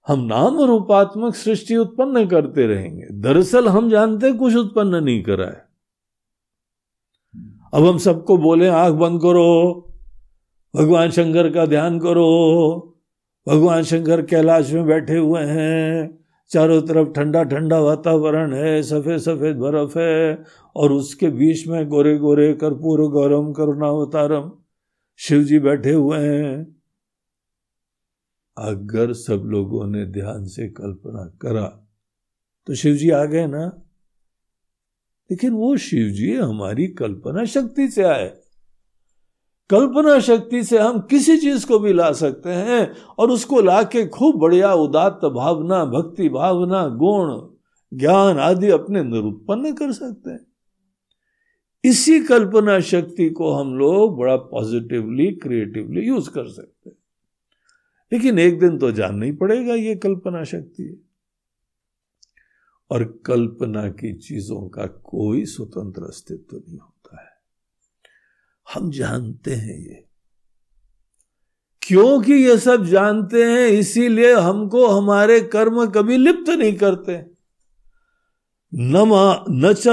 हम 0.07 0.19
नाम 0.19 0.61
रूपात्मक 0.61 1.35
सृष्टि 1.35 1.75
उत्पन्न 1.75 2.27
करते 2.27 2.67
रहेंगे। 2.67 3.07
दरअसल 3.11 3.67
हम 3.67 3.89
जानते 3.89 4.31
कुछ 4.31 4.55
उत्पन्न 4.55 5.03
नहीं 5.03 5.23
करा 5.23 5.45
है। 5.45 5.65
अब 7.73 7.85
हम 7.85 7.97
सबको 7.97 8.37
बोले, 8.37 8.67
आँख 8.67 8.93
बंद 8.93 9.21
करो, 9.21 9.81
भगवान 10.75 11.11
शंकर 11.11 11.49
का 11.49 11.65
ध्यान 11.65 11.99
करो, 11.99 12.97
भगवान 13.47 13.83
शंकर 13.83 14.21
कैलाश 14.21 14.71
में 14.71 14.85
बैठे 14.85 15.17
हुए 15.17 15.41
हैं, 15.41 16.19
चारों 16.49 16.81
तरफ़ 16.81 17.09
ठंडा 17.09 17.43
ठंडा 17.43 17.79
वातावरण 17.79 18.53
है, 18.53 18.83
सफ़ेद 18.83 19.17
सफ़ेद 19.17 19.55
बर्फ़ 19.55 19.99
है, 19.99 20.43
और 20.75 20.91
उसके 20.91 21.29
बीच 21.29 21.67
में 21.67 21.87
गोरे 21.89 22.17
गोरे 22.17 22.53
कर्पूर, 22.53 23.01
गौरम, 23.01 23.53
करुणावतारम, 23.53 24.51
शिव 25.17 25.43
जी 25.43 25.59
बैठे 25.59 25.91
हुए 25.91 26.17
हैं 26.17 26.74
अगर 28.57 29.13
सब 29.13 29.43
लोगों 29.45 29.87
ने 29.87 30.05
ध्यान 30.05 30.45
से 30.45 30.67
कल्पना 30.67 31.37
करा 31.41 31.81
तो 32.67 32.75
शिव 32.75 32.95
जी 32.95 33.09
आ 33.09 33.25
गए 33.25 33.47
ना? 33.47 33.81
लेकिन 35.31 35.53
वो 35.53 35.77
शिव 35.77 36.09
जी 36.09 36.35
हमारी 36.35 36.87
कल्पना 36.87 37.45
शक्ति 37.45 37.87
से 37.87 38.03
आए। 38.03 38.37
कल्पना 39.69 40.19
शक्ति 40.19 40.63
से 40.63 40.77
हम 40.77 40.99
किसी 40.99 41.37
चीज़ 41.37 41.67
को 41.67 41.79
भी 41.79 41.93
ला 41.93 42.11
सकते 42.11 42.49
हैं 42.49 42.95
और 43.17 43.31
उसको 43.31 43.61
लाके 43.61 44.07
खूब 44.07 44.35
बढ़िया 44.35 44.73
उदात्त 44.73 45.25
भावना, 45.25 45.85
भक्ति 45.85 46.29
भावना, 46.29 46.87
गुण, 46.87 47.47
ज्ञान 47.99 48.37
आदि 48.37 48.69
अपने 48.69 48.99
अंदर 48.99 49.17
उत्पन्न 49.17 49.73
कर 49.73 49.91
सकते 49.91 50.29
हैं। 50.29 50.45
इसी 51.83 52.19
कल्पना 52.19 52.79
शक्ति 52.79 53.29
को 53.29 53.53
हम 53.53 53.77
लोग 53.77 54.17
बड़ा 54.17 54.35
पॉजिटिवली 54.35 55.31
क्रिएटिवली 55.31 56.01
यूज़ 56.07 56.29
कर 56.29 56.49
सकते 56.49 56.74
लेकिन 58.13 58.39
एक 58.39 58.59
दिन 58.59 58.77
तो 58.77 58.91
जानना 58.91 59.25
ही 59.25 59.31
पड़ेगा 59.31 59.73
ये 59.73 59.95
कल्पना 59.95 60.43
शक्ति 60.43 60.83
है। 60.83 61.05
और 62.91 63.23
कल्पना 63.25 63.89
की 63.89 64.13
चीज़ों 64.13 64.69
का 64.69 64.85
कोई 64.85 65.45
स्वतंत्र 65.45 66.03
अस्तित्व 66.03 66.57
नहीं 66.57 66.77
होता 66.77 67.21
है। 67.21 67.29
हम 68.73 68.91
जानते 68.91 69.51
हैं 69.51 69.79
ये। 69.79 70.05
क्योंकि 71.81 72.33
ये 72.33 72.57
सब 72.57 72.85
जानते 72.85 73.43
हैं, 73.43 73.67
इसीलिए 73.67 74.33
हमको 74.33 74.87
हमारे 74.87 75.41
कर्म 75.41 75.85
कभी 75.85 76.17
लिप्त 76.17 76.49
नहीं 76.49 76.73
करते। 76.73 77.35
न 78.75 78.93
न 79.49 79.73
च 79.77 79.87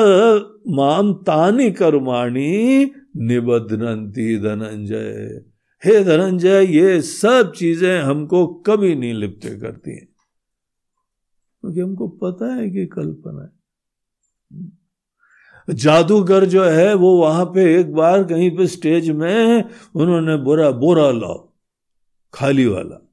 माम 0.68 1.14
तानी 1.14 1.70
कर्माणी 1.70 2.84
निबद्धनती 3.16 4.38
धनंजय। 4.38 5.51
हे 5.82 6.04
धनंजय, 6.04 6.64
ये 6.64 7.00
सब 7.02 7.52
चीज़ें 7.56 8.00
हमको 8.00 8.46
कभी 8.46 8.94
नहीं 8.94 9.14
लिप्त 9.14 9.46
करती 9.62 9.90
हैं। 9.90 10.08
क्योंकि 11.64 11.80
तो 11.80 11.86
हमको 11.86 12.08
पता 12.08 12.54
है 12.54 12.70
कि 12.70 12.86
कल्पना 12.86 13.42
है। 13.42 13.60
जादूगर 15.68 16.44
जो 16.44 16.64
है, 16.64 16.94
वो 16.94 17.20
वहाँ 17.20 17.44
पे 17.44 17.80
एक 17.80 17.92
बार 17.94 18.24
कहीं 18.24 18.56
पे 18.56 18.66
स्टेज 18.66 19.10
में 19.10 19.64
उन्होंने 19.94 20.36
बोरा 20.36 20.70
बोरा 20.70 21.10
लाओ, 21.10 21.52
खाली 22.34 22.66
वाला। 22.66 23.08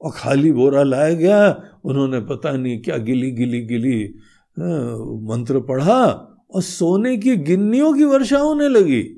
और 0.00 0.12
खाली 0.14 0.52
बोरा 0.52 0.82
लाया 0.82 1.14
गया, 1.14 1.62
उन्होंने 1.84 2.20
पता 2.20 2.52
नहीं 2.52 2.82
क्या 2.82 2.96
गिली 2.96 3.30
गिली 3.30 3.60
गिली 3.60 4.14
मंत्र 5.28 5.60
पढ़ा, 5.60 6.04
और 6.50 6.62
सोने 6.62 7.16
की 7.16 7.36
गिन्नियों 7.36 7.92
की 7.94 8.04
वर्षा 8.04 8.38
होने 8.38 8.68
लगी। 8.68 9.17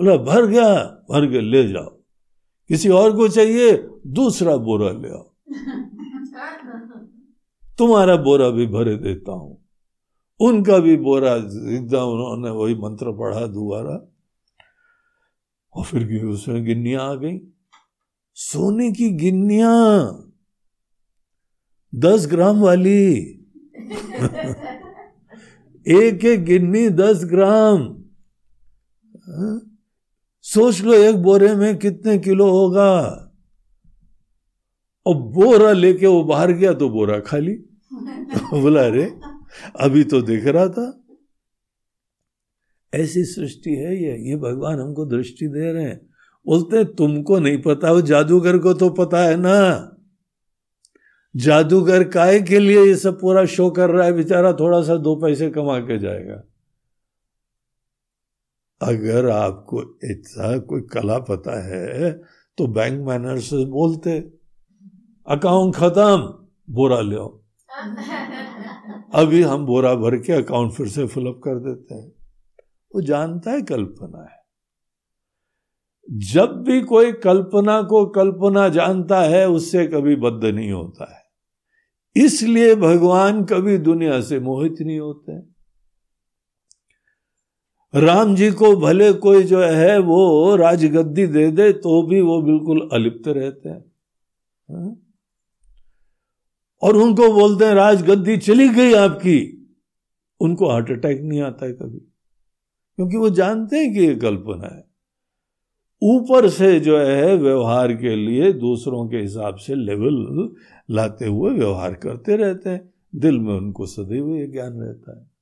बोला, 0.00 0.16
भर 0.16 0.46
गया, 0.46 0.84
भर 0.84 1.30
के 1.30 1.40
ले 1.40 1.68
जाओ। 1.68 1.98
किसी 2.68 2.88
और 2.88 3.16
को 3.16 3.28
चाहिए, 3.28 3.88
दूसरा 4.06 4.56
बोरा 4.56 4.90
ले 4.90 5.08
आओ। 5.08 5.34
तुम्हारा 7.78 8.16
बोरा 8.16 8.50
भी 8.50 8.66
भरे 8.66 8.96
देता 8.96 9.32
हूँ। 9.32 9.64
उनका 10.40 10.78
भी 10.78 10.96
बोरा 10.96 11.34
एकदम 11.72 11.98
उन्होंने 11.98 12.50
वही 12.50 12.74
मंत्र 12.74 13.12
पढ़ा 13.12 13.46
दोबारा। 13.46 14.10
और 15.76 15.84
फिर 15.84 16.24
उसमें 16.24 16.64
गिन्निया 16.64 17.00
आ 17.00 17.14
गई। 17.14 17.38
सोने 18.34 18.92
की 18.92 19.10
गिन्निया। 19.10 19.70
दस 21.94 22.26
ग्राम 22.26 22.60
वाली। 22.60 23.14
एक 25.88 26.24
एक 26.24 26.44
गिन्नी 26.44 26.88
दस 26.88 27.24
ग्राम। 27.24 27.78
हाँ? 29.16 29.73
सोच 30.54 30.80
लो 30.80 30.94
एक 30.94 31.16
बोरे 31.16 31.54
में 31.54 31.78
कितने 31.78 32.18
किलो 32.18 32.50
होगा। 32.50 33.00
और 35.06 35.16
बोरा 35.16 35.72
लेके 35.72 36.06
वो 36.06 36.24
बाहर 36.24 36.52
गया 36.52 36.72
तो 36.72 36.88
बोरा 36.88 37.20
खाली। 37.20 37.54
बोला 38.60 38.86
अरे 38.86 39.14
अभी 39.80 40.04
तो 40.04 40.22
देख 40.22 40.46
रहा 40.46 40.68
था। 40.68 41.04
ऐसी 42.94 43.24
सृष्टि 43.24 43.70
है 43.70 44.02
ये। 44.02 44.30
ये 44.30 44.36
भगवान 44.36 44.80
हमको 44.80 45.04
दृष्टि 45.04 45.46
दे 45.46 45.72
रहे 45.72 45.84
हैं। 45.84 46.06
बोलते 46.46 46.84
तुमको 46.84 47.38
नहीं 47.38 47.62
पता 47.62 47.92
वो 47.92 48.00
जादूगर 48.00 48.58
को 48.58 48.74
तो 48.74 48.90
पता 48.90 49.18
है 49.18 49.36
ना। 49.36 49.90
जादूगर 51.36 52.04
काय 52.04 52.40
के 52.40 52.58
लिए 52.58 52.84
ये 52.84 52.96
सब 52.96 53.20
पूरा 53.20 53.44
शो 53.44 53.70
कर 53.70 53.90
रहा 53.90 54.06
है? 54.06 54.12
बेचारा 54.12 54.52
थोड़ा 54.52 54.82
सा 54.82 54.96
दो 54.96 55.16
पैसे 55.16 55.50
कमा 55.50 55.78
के 55.78 55.98
जाएगा। 55.98 56.53
अगर 58.84 59.30
आपको 59.30 59.82
इतना 59.82 60.58
कोई 60.58 60.80
कला 60.80 61.18
पता 61.18 61.66
है 61.66 62.12
तो 62.58 62.66
बैंक 62.66 63.06
मैनर 63.08 63.40
से 63.40 63.66
बोलते 63.66 64.18
अकाउंट 65.26 65.74
खत्म 65.74 66.16
बोरा 66.70 67.00
ले 67.00 67.16
अभी 69.14 69.42
हम 69.42 69.66
बोरा 69.66 69.94
भर 69.94 70.16
के 70.16 70.32
अकाउंट 70.32 70.72
फिर 70.72 70.88
से 70.88 71.06
फिलअप 71.06 71.40
कर 71.44 71.58
देते 71.58 71.94
हैं। 71.94 72.12
वो 72.94 73.00
जानता 73.00 73.50
है 73.50 73.62
कल्पना 73.62 74.22
है। 74.22 74.44
जब 76.10 76.64
भी 76.66 76.80
कोई 76.80 77.12
कल्पना 77.12 77.82
को 77.82 78.06
कल्पना 78.06 78.68
जानता 78.68 79.20
है 79.20 79.48
उससे 79.48 79.86
कभी 79.86 80.16
बद्ध 80.16 80.44
नहीं 80.44 80.72
होता 80.72 81.16
है। 81.16 81.24
इसलिए 82.24 82.74
भगवान 82.74 83.44
कभी 83.44 83.78
दुनिया 83.78 84.20
से 84.20 84.40
मोहित 84.40 84.76
नहीं 84.80 85.00
होते। 85.00 85.53
राम 87.94 88.34
जी 88.34 88.50
को 88.50 88.76
भले 88.76 89.12
कोई 89.12 89.42
जो 89.42 89.60
है 89.60 89.98
वो 89.98 90.56
राजगद्दी 90.56 91.26
दे 91.26 91.50
दे 91.50 91.72
तो 91.72 92.02
भी 92.02 92.20
वो 92.20 92.42
बिल्कुल 92.42 92.88
अलिप्त 92.92 93.28
रहते 93.28 93.68
हैं। 93.68 93.84
हाँ? 94.70 94.96
और 96.82 96.96
उनको 96.96 97.32
बोलते 97.32 97.64
हैं, 97.64 97.74
राजगद्दी 97.74 98.36
चली 98.36 98.68
गई 98.68 98.92
आपकी। 98.92 99.66
उनको 100.40 100.68
हार्ट 100.68 100.90
अटैक 100.90 101.20
नहीं 101.20 101.40
आता 101.40 101.66
है 101.66 101.72
कभी। 101.72 101.98
क्योंकि 102.96 103.16
वो 103.16 103.30
जानते 103.30 103.76
हैं 103.76 103.94
कि 103.94 104.00
ये 104.00 104.14
कल्पना 104.14 104.76
है। 104.76 104.84
ऊपर 106.02 106.48
से 106.48 106.80
जो 106.80 106.98
है 106.98 107.36
व्यवहार 107.36 107.92
के 107.92 108.16
लिए 108.16 108.52
दूसरों 108.52 109.08
के 109.08 109.16
हिसाब 109.16 109.54
से 109.54 109.74
लेवल 109.74 110.54
लाते 110.90 111.26
हुए 111.26 111.50
व्यवहार 111.50 111.94
करते 111.94 112.36
रहते 112.36 112.70
हैं। 112.70 112.94
दिल 113.14 113.38
में 113.38 113.54
उनको 113.54 113.86
सदैव 113.86 114.28
ये 114.28 114.46
ज्ञान 114.46 114.72
रहता 114.72 115.20
है। 115.20 115.33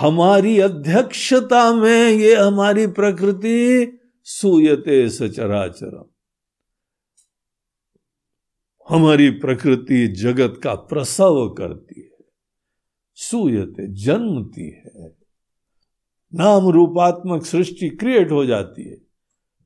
हमारी 0.00 0.58
अध्यक्षता 0.60 1.74
में 1.74 2.10
ये 2.10 2.34
हमारी 2.34 2.86
प्रकृति 2.86 3.58
सूयते 4.24 5.08
सचराचरम 5.10 6.04
हमारी 8.88 9.30
प्रकृति 9.30 10.06
जगत 10.06 10.60
का 10.64 10.74
प्रसव 10.74 11.54
करती 11.58 12.00
है, 12.00 12.24
सूयते, 13.14 13.86
जन्मती 13.94 14.68
है। 14.70 15.16
नाम 16.34 16.68
रूपात्मक 16.68 17.46
सृष्टि 17.46 17.88
क्रिएट 17.88 18.30
हो 18.30 18.44
जाती 18.46 18.88
है, 18.88 18.96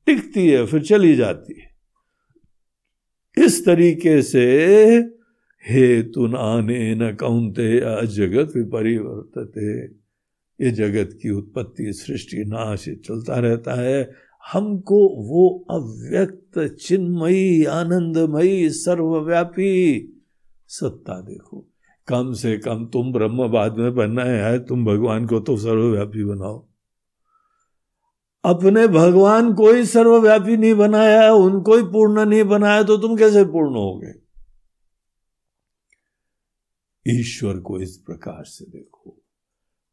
टिकती 0.05 0.47
है, 0.47 0.65
फिर 0.65 0.83
चली 0.83 1.15
जाती 1.15 1.59
है। 1.61 1.69
इस 3.45 3.65
तरीके 3.65 4.21
से 4.21 5.20
हेतु 5.69 6.27
नाने 6.27 6.95
न 6.95 7.15
कौनते 7.15 7.79
जगत 8.07 8.55
विपरिवर्तते। 8.55 9.83
ये 10.59 10.71
जगत 10.71 11.09
की 11.21 11.29
उत्पत्ति, 11.29 11.93
सृष्टि, 11.93 12.37
नाश 12.37 12.85
चलता 12.89 13.35
रहता 13.35 13.73
है। 13.73 14.11
हमको 14.53 14.99
वो 15.23 15.65
अव्यक्त, 15.69 16.77
चिन्मयी, 16.81 17.65
आनंदमयी, 17.65 18.69
सर्वव्यापी 18.69 19.73
सत्ता 20.67 21.21
देखो। 21.21 21.67
कम 22.07 22.33
से 22.33 22.57
कम 22.57 22.85
तुम 22.85 23.13
ब्रह्म 23.13 23.47
बाद 23.47 23.77
में 23.77 23.95
बनना 23.95 24.23
है, 24.23 24.59
तुम 24.59 24.85
भगवान 24.85 25.25
को 25.25 25.39
तो 25.39 25.57
सर्वव्यापी 25.57 26.23
बनाओ। 26.23 26.67
अपने 28.45 28.87
भगवान 28.87 29.53
को 29.53 29.71
ही 29.71 29.85
सर्वव्यापी 29.85 30.57
नहीं 30.57 30.73
बनाया, 30.73 31.33
उनको 31.33 31.77
ही 31.77 31.83
पूर्ण 31.83 32.25
नहीं 32.25 32.43
बनाया 32.43 32.83
तो 32.83 32.97
तुम 32.97 33.15
कैसे 33.15 33.45
पूर्ण 33.45 33.75
हो 33.75 33.97
गए 33.97 34.20
ईश्वर 37.07 37.59
को 37.59 37.79
इस 37.79 37.97
प्रकार 37.97 38.43
से 38.43 38.65
देखो। 38.65 39.17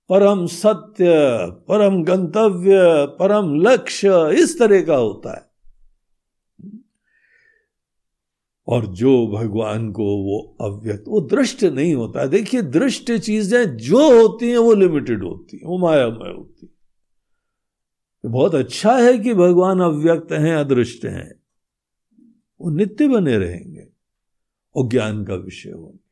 परम 0.08 0.46
सत्य, 0.46 1.06
परम 1.46 2.04
गंतव्य, 2.04 3.06
परम 3.06 3.54
लक्ष्य 3.54 4.34
इस 4.34 4.58
तरह 4.58 4.82
का 4.82 4.96
होता 4.96 5.36
है। 5.36 5.48
और 8.68 8.86
जो 8.86 9.26
भगवान 9.26 9.92
को 9.92 10.04
वो 10.04 10.56
अव्यक्त, 10.60 11.04
वो 11.08 11.20
दृष्ट 11.20 11.64
नहीं 11.64 11.94
होता। 11.94 12.20
है 12.20 12.28
देखिए, 12.28 12.62
दृष्ट 12.62 13.12
चीज़ें 13.12 13.76
जो 13.76 14.22
होती 14.22 14.50
हैं, 14.50 14.58
वो 14.58 14.74
लिमिटेड 14.74 15.24
होती 15.24 15.56
हैं, 15.56 15.64
वो 15.66 15.78
मायामय 15.78 16.32
होती 16.32 16.66
है। 16.66 16.72
तो 18.22 18.28
बहुत 18.28 18.54
अच्छा 18.54 18.96
है 18.98 19.18
कि 19.18 19.34
भगवान 19.34 19.80
अव्यक्त 19.80 20.32
हैं, 20.32 20.56
अदृष्ट 20.56 21.04
हैं। 21.04 21.34
वो 22.60 22.70
नित्य 22.70 23.08
बने 23.08 23.38
रहेंगे। 23.38 23.88
और 24.76 24.88
ज्ञान 24.88 25.24
का 25.24 25.34
विषय 25.34 25.70
होंगे। 25.70 26.07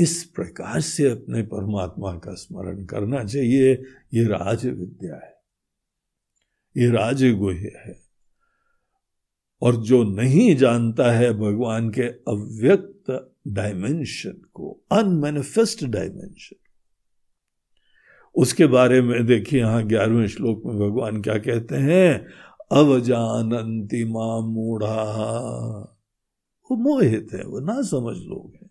इस 0.00 0.24
प्रकार 0.24 0.80
से 0.80 1.10
अपने 1.10 1.42
परमात्मा 1.42 2.12
का 2.12 2.34
स्मरण 2.34 2.84
करना 2.84 3.24
चाहिए। 3.24 3.72
ये 4.14 4.24
राज 4.24 4.66
विद्या 4.66 5.14
है। 5.14 5.40
ये 6.76 6.90
राजगुह्य 6.90 7.72
है। 7.86 8.00
और 9.62 9.76
जो 9.76 10.02
नहीं 10.04 10.56
जानता 10.56 11.12
है 11.12 11.32
भगवान 11.32 11.90
के 11.90 12.02
अव्यक्त 12.02 13.36
डायमेंशन 13.48 14.42
को 14.54 14.84
अनमेनिफेस्ट 14.92 15.84
डायमेंशन 15.84 16.56
उसके 18.34 18.66
बारे 18.66 19.02
में 19.02 19.26
देखिए 19.26 19.60
यहाँ 19.60 19.86
ग्यारहवें 19.86 20.26
श्लोक 20.26 20.62
में 20.66 20.76
भगवान 20.76 21.22
क्या 21.22 21.38
कहते 21.38 21.76
हैं? 21.76 22.26
अवजानंती 22.72 24.04
माँ 24.04 24.40
मूढ़ा। 24.40 25.02
वो 26.70 26.76
मोहित 26.76 27.28
है, 27.32 27.44
वो 27.44 27.60
ना 27.60 27.82
समझ 27.82 28.16
लोग 28.16 28.52
हैं। 28.62 28.69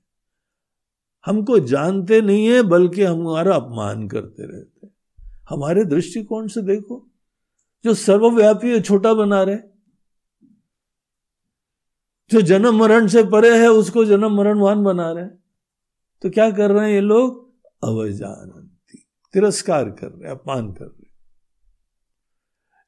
हमको 1.30 1.60
जानते 1.60 2.22
नहीं 2.22 2.46
है, 2.48 2.62
बल्कि 2.62 3.04
हमारा 3.04 3.56
अपमान 3.56 4.08
करते 4.08 4.44
रहते 4.44 4.88
हैं। 4.88 4.94
हमारे 5.50 5.86
दृष्टिकोण 5.86 6.48
से 6.48 6.62
देखो, 6.62 7.08
जो 7.84 7.94
सर्वव्यापी 7.94 8.70
है 8.70 8.82
छोटा 8.82 9.14
बना 9.14 9.44
रहे। 9.44 9.58
जो 12.32 12.42
जन्म 12.42 12.80
मरण 12.80 13.08
से 13.08 13.24
परे 13.24 13.58
है, 13.58 13.68
उसको 13.68 14.06
जन्म 14.06 14.38
मरणवान 14.38 14.84
बना 14.84 15.12
रहे 15.12 15.26
तो 16.22 16.30
क्या 16.30 16.50
कर 16.52 16.72
रहे 16.72 16.88
हैं 16.88 16.94
ये 16.94 17.02
लोग? 17.02 17.54
अवजानती। 17.84 18.98
तिरस्कार 19.34 19.90
कर 19.90 20.08
रहे 20.08 20.32
अपमान 20.32 20.72
कर 20.74 20.86
रहे 20.86 20.99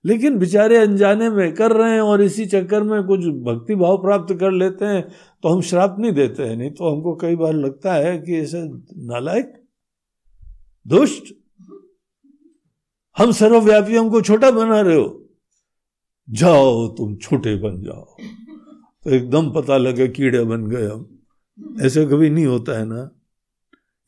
लेकिन 0.06 0.38
बेचारे 0.39 0.78
अनजाने 0.78 1.30
में 1.30 1.54
कर 1.54 1.72
रहे 1.72 1.93
हैं 1.93 2.02
और 2.02 2.22
इसी 2.22 2.45
चक्कर 2.45 2.84
में 2.84 3.04
कुछ 3.04 3.20
भक्ति 3.20 3.76
भाव 3.76 3.97
प्राप्त 3.97 4.34
कर 4.39 4.52
लेते 4.52 4.86
हैं 4.86 5.02
तो 5.43 5.49
हम 5.49 5.62
श्राप 5.62 5.95
नहीं 5.99 6.12
देते 6.12 6.43
हैं। 6.43 6.56
नहीं 6.58 6.72
तो 6.72 6.95
हमको 6.95 7.16
कई 7.16 7.36
बार 7.36 7.54
लगता 7.54 7.93
है 7.93 8.18
कि 8.18 8.38
ऐसे 8.38 8.62
नालायक, 9.08 9.54
दुष्ट, 10.88 11.34
हम 13.18 13.32
सर्वव्यापी, 13.32 13.95
हमको 13.95 14.22
छोटा 14.22 14.52
बना 14.52 14.82
रहे 14.82 14.95
हो। 14.95 15.30
जाओ, 16.30 16.88
तुम 16.88 17.16
छोटे 17.16 17.56
बन 17.56 17.82
जाओ। 17.84 18.06
तो 19.04 19.10
एकदम 19.10 19.52
पता 19.52 19.78
लगे 19.78 20.08
कीड़े 20.08 20.43
बन 20.43 20.68
गए 20.68 20.88
हम। 20.88 21.18
ऐसे 21.82 22.06
कभी 22.06 22.30
नहीं 22.30 22.45
होता 22.45 22.80
है 22.80 22.86
ना? 22.86 23.10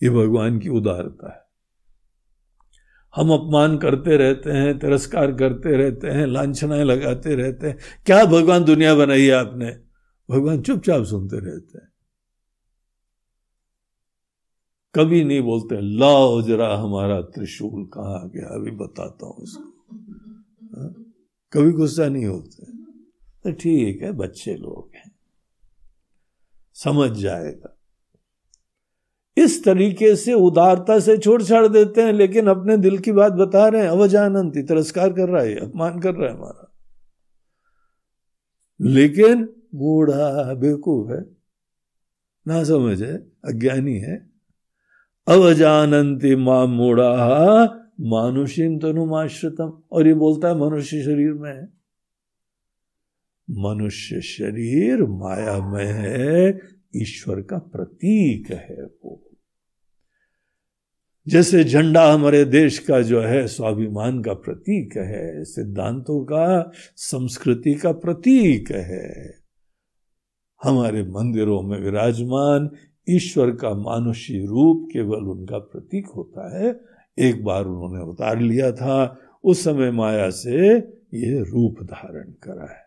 ये 0.03 0.09
भगवान 0.09 0.59
की 0.59 0.69
उदारता 0.69 1.33
है। 1.33 1.42
हम 3.15 3.31
अपमान 3.31 3.77
करते 3.77 4.17
रहते 4.17 4.51
हैं, 4.51 4.79
तिरस्कार 4.79 5.33
करते 5.33 5.77
रहते 5.77 6.07
हैं, 6.07 6.27
लाछनाएँ 6.27 6.83
लगाते 6.83 7.35
रहते 7.35 7.67
हैं। 7.67 7.77
क्या 8.05 8.25
भगवान 8.25 8.63
दुनिया 8.63 8.95
बनाई 8.95 9.21
है 9.21 9.31
आपने? 9.31 9.79
भगवान 10.29 10.61
चुपचाप 10.61 11.03
सुनते 11.03 11.37
रहते 11.37 11.77
हैं। 11.77 11.93
कभी 14.95 15.23
नहीं 15.23 15.41
बोलते, 15.41 15.97
लाओ 15.97 16.41
जरा 16.41 16.77
हमारा 16.77 17.21
त्रिशूल 17.21 17.85
कहा 17.85 18.31
गया, 18.35 18.47
अभी 18.47 18.71
बताता 18.71 19.25
हूँ 19.25 19.43
इसको। 19.43 19.95
हाँ? 20.77 21.13
कभी 21.53 21.71
गुस्सा 21.71 22.09
नहीं 22.09 22.25
होते। 22.25 22.65
तो 23.43 23.51
ठीक 23.51 24.01
है, 24.01 24.11
बच्चे 24.11 24.55
लोग 24.55 24.91
हैं। 24.95 25.11
समझ 26.73 27.11
जाएगा। 27.11 27.77
इस 29.37 29.63
तरीके 29.63 30.15
से 30.15 30.33
उदारता 30.33 30.99
से 30.99 31.17
छोड़ 31.17 31.43
छाड़ 31.43 31.67
देते 31.67 32.01
हैं, 32.01 32.13
लेकिन 32.13 32.47
अपने 32.47 32.77
दिल 32.77 32.97
की 32.97 33.11
बात 33.11 33.33
बता 33.33 33.67
रहे 33.67 33.81
हैं, 33.81 33.89
अवजानंती, 33.89 34.63
तिरस्कार 34.63 35.13
कर 35.13 35.29
रहा 35.29 35.43
है 35.43 35.55
अपमान 35.55 35.99
कर 35.99 36.13
रहा 36.13 36.29
है 36.29 36.37
हमारा। 36.37 36.73
लेकिन 38.81 39.49
बूढ़ा 39.75 40.53
बेवकूफ़ 40.53 41.11
है, 41.11 41.25
ना 42.47 42.63
समझ 42.63 43.03
है, 43.03 43.17
अज्ञानी 43.45 43.97
है। 43.97 44.29
अवजानंती 45.27 46.35
माँ 46.35 46.67
मूढ़ा 46.67 47.79
मानुषिम 48.01 48.79
तनुमाश्रितम 48.79 49.83
और 49.91 50.07
ये 50.07 50.13
बोलता 50.13 50.47
है 50.47 50.55
मनुष्य 50.55 51.03
शरीर 51.03 51.33
में। 51.33 51.51
है 51.51 51.73
मनुष्य 53.49 54.21
शरीर 54.21 55.03
माया 55.03 55.69
में 55.69 55.85
है, 55.85 56.59
ईश्वर 56.95 57.41
का 57.41 57.57
प्रतीक 57.57 58.51
है 58.51 58.83
वो। 58.83 59.22
जैसे 61.27 61.63
झंडा 61.63 62.13
हमारे 62.13 62.45
देश 62.45 62.79
का 62.79 63.01
जो 63.01 63.21
है 63.21 63.47
स्वाभिमान 63.47 64.23
का 64.23 64.33
प्रतीक 64.33 64.97
है, 64.97 65.43
सिद्धांतों 65.43 66.25
का, 66.25 66.71
संस्कृति 66.95 67.73
का 67.73 67.91
प्रतीक 67.91 68.71
है। 68.71 69.35
हमारे 70.63 71.03
मंदिरों 71.03 71.61
में 71.61 71.79
विराजमान 71.79 72.69
ईश्वर 73.09 73.51
का 73.51 73.69
मानुषी 73.69 74.45
रूप 74.45 74.89
केवल 74.93 75.17
उनका 75.17 75.57
प्रतीक 75.57 76.07
होता 76.07 76.57
है। 76.57 76.81
एक 77.19 77.43
बार 77.43 77.65
उन्होंने 77.65 78.11
उतार 78.11 78.39
लिया 78.39 78.71
था, 78.71 79.19
उस 79.43 79.63
समय 79.63 79.91
माया 79.91 80.29
से 80.29 80.77
ये 81.13 81.39
रूप 81.39 81.75
धारण 81.83 82.31
करा 82.31 82.73
है। 82.73 82.83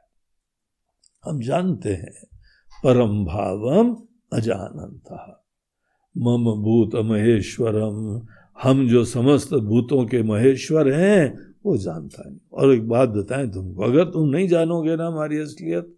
हम 1.24 1.40
जानते 1.40 1.90
हैं, 1.90 2.38
परम 2.84 3.24
भावम 3.24 3.96
अजानंत। 4.32 5.42
मम 6.18 6.44
भूत 6.62 6.94
महेश्वरम। 6.94 8.26
हम 8.62 8.88
जो 8.88 9.04
समस्त 9.04 9.54
भूतों 9.54 10.04
के 10.06 10.22
महेश्वर 10.22 10.92
हैं, 10.92 11.38
वो 11.66 11.76
जानता 11.76 12.22
नहीं। 12.26 12.38
और 12.52 12.72
एक 12.74 12.88
बात 12.88 13.08
बताएँ 13.08 13.50
तुमको, 13.50 13.82
अगर 13.82 14.04
तुम 14.04 14.28
नहीं 14.28 14.48
जानोगे 14.48 14.96
ना 14.96 15.06
हमारी 15.06 15.38
असलियत, 15.38 15.94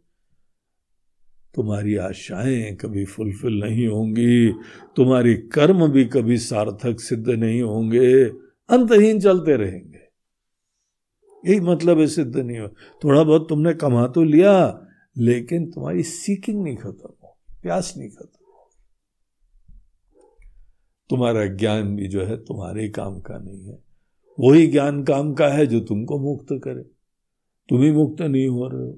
तुम्हारी 1.55 1.97
आशाएँ 1.97 2.75
कभी 2.75 3.05
फुलफिल 3.05 3.61
नहीं 3.61 3.87
होंगी, 3.87 4.53
तुम्हारी 4.97 5.35
कर्म 5.35 5.89
भी 5.89 6.05
कभी 6.05 6.39
सार्थक 6.39 7.01
सिद्ध 7.01 7.29
नहीं 7.29 7.63
होंगे, 7.63 8.25
अंतहीन 8.71 9.21
चलते 9.21 9.57
रहेंगे। 9.57 9.99
यही 11.51 11.61
मतलब 11.61 11.99
है 11.99 12.07
सिद्ध 12.07 12.37
नहीं 12.37 12.59
हो। 12.59 12.69
थोड़ा 13.05 13.23
बहुत 13.23 13.49
तुमने 13.49 13.75
कमा 13.75 14.07
तो 14.07 14.23
लिया, 14.23 14.87
लेकिन 15.19 15.71
तुम्हारी 15.71 16.03
सीकिंग 16.03 16.63
नहीं 16.63 16.77
खत्म 16.77 17.09
हो, 17.25 17.39
प्यास 17.63 17.95
नहीं 17.97 18.09
खत्म 18.09 18.38
तुम्हारा 21.11 21.47
ज्ञान 21.47 21.97
भी 21.97 22.09
जो 22.09 22.25
है 22.25 22.37
तुम्हारे 22.37 22.89
काम 22.89 23.21
का 23.21 23.39
नहीं 23.39 23.67
है। 23.67 23.79
वही 24.41 24.67
ज्ञान 24.67 25.05
काम 25.05 25.35
का 25.35 25.49
है 25.49 25.67
जो 25.67 25.81
तुमको 25.81 26.19
मुक्त 26.19 26.47
करे। 26.53 26.83
तुम 27.69 27.83
ही 27.83 27.93
मुक्त 27.93 28.23
नहीं 28.23 28.49
हो 28.49 28.69
रहे 28.69 28.83
हो। 28.83 28.93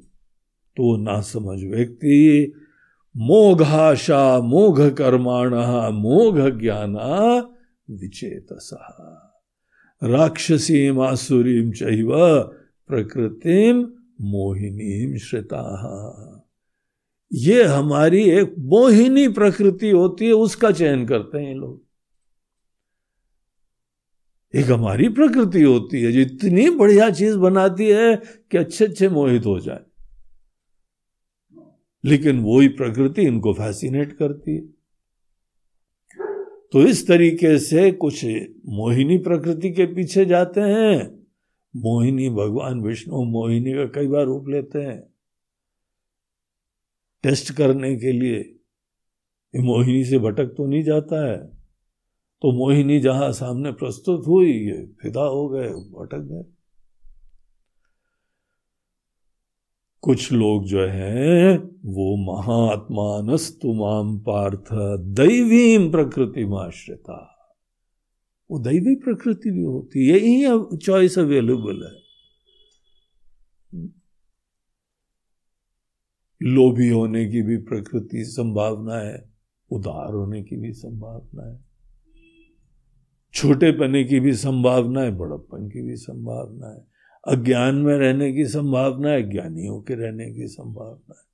तो 0.76 0.96
ना 0.96 1.20
समझ 1.20 1.64
व्यक्ति। 1.64 2.52
मोघाशा 3.16 4.40
मोघ 4.40 4.80
कर्माण 4.80 5.54
मोघ 5.92 6.60
ज्ञान 6.60 6.96
विचेत 7.90 8.46
राक्षसी 10.04 11.00
आसुरीम 11.00 11.72
चैव 11.72 12.40
प्रकृतिम 12.88 13.92
मोहिनी 14.20 15.18
श्रिता। 15.18 16.36
ये 17.32 17.64
हमारी 17.64 18.30
एक 18.30 18.54
मोहिनी 18.58 19.28
प्रकृति 19.28 19.90
होती 19.90 20.26
है, 20.26 20.32
उसका 20.32 20.70
चयन 20.70 21.06
करते 21.06 21.38
हैं 21.38 21.54
लोग। 21.54 21.89
एक 24.54 24.66
हमारी 24.66 25.08
प्रकृति 25.08 25.62
होती 25.62 26.02
है 26.02 26.12
जो 26.12 26.20
इतनी 26.20 26.70
बढ़िया 26.70 27.10
चीज़ 27.10 27.36
बनाती 27.36 27.88
है 27.88 28.16
कि 28.50 28.58
अच्छे 28.58 28.84
अच्छे 28.84 29.08
मोहित 29.08 29.46
हो 29.46 29.60
जाए। 29.60 29.80
लेकिन 32.04 32.40
वो 32.40 32.60
ही 32.60 32.68
प्रकृति 32.68 33.22
इनको 33.22 33.52
फैसिनेट 33.52 34.12
करती 34.12 34.56
है। 34.56 34.60
तो 36.72 36.82
इस 36.82 37.08
तरीके 37.08 37.58
से 37.58 37.92
कुछ 37.92 38.24
मोहिनी 38.66 39.18
प्रकृति 39.18 39.70
के 39.70 39.86
पीछे 39.86 40.24
जाते 40.24 40.60
हैं। 40.60 41.26
मोहिनी 41.76 42.30
भगवान, 42.30 42.80
विष्णु, 42.80 43.24
मोहिनी 43.24 43.72
का 43.72 43.84
कई 43.84 44.06
बार 44.06 44.24
रूप 44.24 44.48
लेते 44.48 44.78
हैं। 44.78 45.02
टेस्ट 47.22 47.52
करने 47.52 47.96
के 47.96 48.12
लिए 48.12 48.58
मोहिनी 49.56 50.04
से 50.04 50.18
भटक 50.18 50.46
तो 50.46 50.66
नहीं 50.66 50.82
जाता 50.82 51.30
है। 51.30 51.59
तो 52.42 52.52
मोहिनी 52.52 53.00
जहाँ 53.00 53.32
सामने 53.32 53.72
प्रस्तुत 53.72 54.26
हुई, 54.26 54.52
ये 54.52 54.86
फिदा 54.86 55.20
हो 55.20 55.48
गए 55.48 55.68
भटक 55.68 56.16
गए। 56.16 56.44
कुछ 60.02 60.32
लोग 60.32 60.64
जो 60.64 60.86
हैं, 60.86 61.70
वो 61.84 62.16
महात्मानस्तुमाम 62.16 64.18
पार्थ 64.18 64.64
दैवीम 65.00 65.90
प्रकृति 65.90 66.56
आश्रिता 66.58 67.36
वो 68.50 68.58
दैवी 68.58 68.94
प्रकृति 68.94 69.50
भी 69.50 69.62
होती 69.62 70.08
है, 70.08 70.18
यही 70.18 70.76
चॉइस 70.76 71.18
अवेलेबल 71.18 71.86
है। 71.86 72.00
लोभी 76.42 76.88
होने 76.88 77.26
की 77.26 77.42
भी 77.42 77.56
प्रकृति 77.56 78.24
संभावना 78.24 78.94
है, 78.94 79.30
उदार 79.72 80.14
होने 80.14 80.42
की 80.42 80.56
भी 80.56 80.72
संभावना 80.72 81.52
है। 81.52 81.69
छोटे 83.34 83.72
पने 83.72 84.04
की 84.04 84.20
भी 84.20 84.32
संभावना 84.32 85.00
है 85.00 85.10
बड़प्पन 85.10 85.68
की 85.68 85.82
भी 85.82 85.96
संभावना 85.96 86.66
है 86.66 86.86
अज्ञान 87.28 87.74
में 87.74 87.98
रहने 87.98 88.32
की 88.32 88.44
संभावना 88.44 89.10
है 89.10 89.30
ज्ञानियों 89.30 89.80
के 89.80 89.94
रहने 89.94 90.32
की 90.32 90.46
संभावना 90.46 91.14
है 91.18 91.30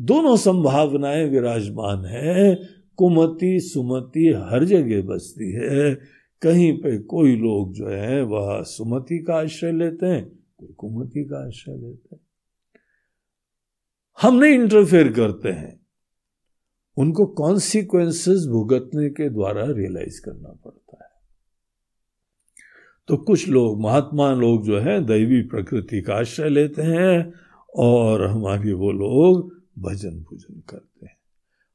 दोनों 0.00 0.36
संभावनाएँ 0.36 1.30
विराजमान 1.30 2.04
है। 2.04 2.58
कुमति 2.96 3.60
सुमति 3.60 4.32
हर 4.36 4.64
जगह 4.64 5.02
बसती 5.02 5.52
है। 5.52 5.94
कहीं 6.42 6.78
पे 6.78 6.98
कोई 6.98 7.36
लोग 7.36 7.72
जो 7.72 7.88
है, 7.88 8.22
वह 8.22 8.62
सुमति 8.62 9.18
का 9.18 9.34
आश्रय 9.34 9.72
लेते 9.72 10.06
हैं, 10.06 10.28
कोई 10.58 10.74
कुमति 10.78 11.24
का 11.24 11.46
आश्रय 11.46 11.76
लेते 11.76 12.16
हैं। 12.16 12.20
हम 14.22 14.36
नहीं 14.36 14.52
इंटरफेयर 14.52 15.12
करते 15.12 15.48
हैं। 15.48 15.80
उनको 16.96 17.26
कॉन्सिक्वेंसेस 17.26 18.46
भुगतने 18.46 19.10
के 19.10 19.30
द्वारा 19.30 19.64
रियलाइज़ 19.66 20.24
करना 20.24 20.48
पड़ता 20.48 20.79
तो 23.10 23.16
कुछ 23.16 23.48
लोग, 23.48 23.80
महात्मा 23.80 24.34
लोग 24.34 24.64
जो 24.64 24.78
है, 24.78 25.04
दैवी 25.04 25.42
प्रकृति 25.42 26.00
का 26.00 26.14
आश्रय 26.14 26.48
लेते 26.48 26.82
हैं 26.82 27.32
और 27.76 28.26
हमारी 28.26 28.72
वो 28.72 28.92
लोग 28.92 29.52
भजन 29.78 30.22
पूजन 30.22 30.62
करते 30.68 31.06
हैं। 31.06 31.16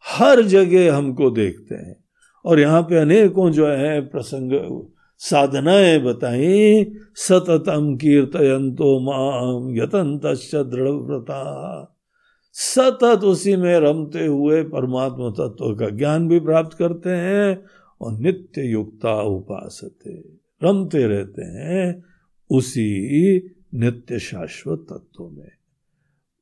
हर 0.06 0.42
जगह 0.42 0.96
हमको 0.96 1.30
देखते 1.30 1.76
हैं। 1.76 2.04
और 2.46 2.60
यहाँ 2.60 2.82
पे 2.82 2.98
अनेकों 2.98 3.52
जो 3.52 3.68
है, 3.68 4.02
प्रसंग, 4.02 4.82
साधनाएँ 5.18 6.00
बताई, 6.00 6.86
सततम 7.16 7.96
कीर्तयंतो 7.96 9.00
माम 9.00 9.76
यतंत 9.76 10.22
दृढ़ 10.56 10.90
व्रता 10.90 11.92
सतत 12.54 13.24
उसी 13.24 13.56
में 13.56 13.80
रमते 13.80 14.26
हुए 14.26 14.64
परमात्मा 14.64 15.30
तत्व 15.30 15.76
का 15.76 15.90
ज्ञान 15.90 16.28
भी 16.28 16.40
प्राप्त 16.40 16.78
करते 16.78 17.10
हैं 17.10 17.64
और 18.02 18.20
नित्य 18.20 18.62
युक्ता 18.62 19.22
उपास 19.22 19.82
रमते 20.64 21.08
रहते 21.08 21.42
हैं 21.42 22.04
उसी 22.50 23.38
नित्य 23.74 24.20
शाश्वत 24.20 24.86
तत्व 24.90 25.28
में। 25.28 25.52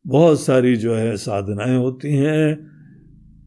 बहुत 0.08 0.42
सारी 0.42 0.76
जो 0.76 0.96
है 0.96 1.18
साधनाएँ 1.18 1.78
होती 1.78 2.14
हैं, 2.14 2.74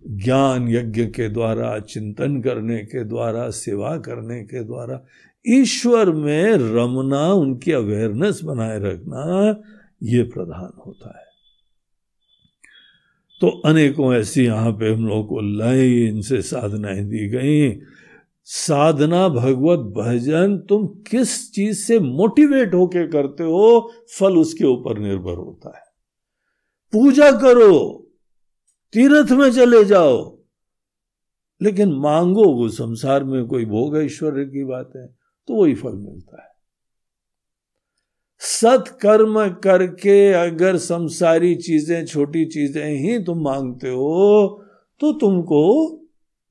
ज्ञान 0.06 0.68
यज्ञ 0.68 1.06
के 1.06 1.28
द्वारा, 1.28 1.78
चिंतन 1.78 2.40
करने 2.40 2.78
के 2.78 3.05
द्वारा, 3.05 3.51
सेवा 3.51 3.98
करने 3.98 4.43
के 4.43 4.64
द्वारा। 4.64 5.05
ईश्वर 5.48 6.10
में 6.10 6.44
रमना, 6.52 7.32
उनकी 7.32 7.72
अवेयरनेस 7.72 8.40
बनाए 8.44 8.78
रखना, 8.78 9.56
ये 10.02 10.22
प्रधान 10.22 10.80
होता 10.86 11.18
है। 11.18 11.26
तो 13.40 13.48
अनेकों 13.48 14.14
ऐसी 14.14 14.44
यहाँ 14.44 14.72
पे 14.72 14.94
हम 14.94 15.06
लोगों 15.06 15.24
को 15.24 15.40
लाइन 15.40 16.20
से 16.20 16.43
साधनाएँ 16.43 17.05
दी 17.05 17.28
गई। 17.28 17.80
साधना 18.48 19.28
भगवत 19.28 19.78
भजन 19.94 20.56
तुम 20.59 20.86
किस 20.86 21.52
चीज़ 21.52 21.78
से 21.78 21.98
मोटिवेट 22.01 22.74
होके 22.74 23.06
करते 23.09 23.44
हो? 23.44 23.93
फल 24.18 24.36
उसके 24.36 24.64
ऊपर 24.64 24.98
निर्भर 24.98 25.35
होता 25.35 25.77
है। 25.77 25.85
पूजा 26.93 27.31
करो, 27.32 27.78
तीर्थ 28.94 29.32
में 29.32 29.51
चले 29.52 29.85
जाओ। 29.85 30.39
लेकिन 31.60 31.93
मांगो, 31.93 32.44
वो 32.44 32.68
संसार 32.68 33.24
में 33.24 33.47
कोई 33.47 33.64
भोग 33.64 33.97
ऐश्वर्य 33.98 34.44
की 34.44 34.64
बात 34.64 34.93
है 34.97 35.06
तो 35.48 35.55
वही 35.55 35.74
फल 35.74 35.93
मिलता 35.93 36.43
है। 36.43 36.48
सत्कर्म 38.40 39.48
करके 39.55 40.32
अगर 40.32 40.77
संसारी 40.77 41.55
चीज़ें, 41.55 42.05
छोटी 42.06 42.44
चीज़ें 42.44 42.94
ही 42.97 43.18
तुम 43.18 43.43
मांगते 43.43 43.89
हो 43.89 44.62
तो 45.01 45.12
तुमको 45.12 45.64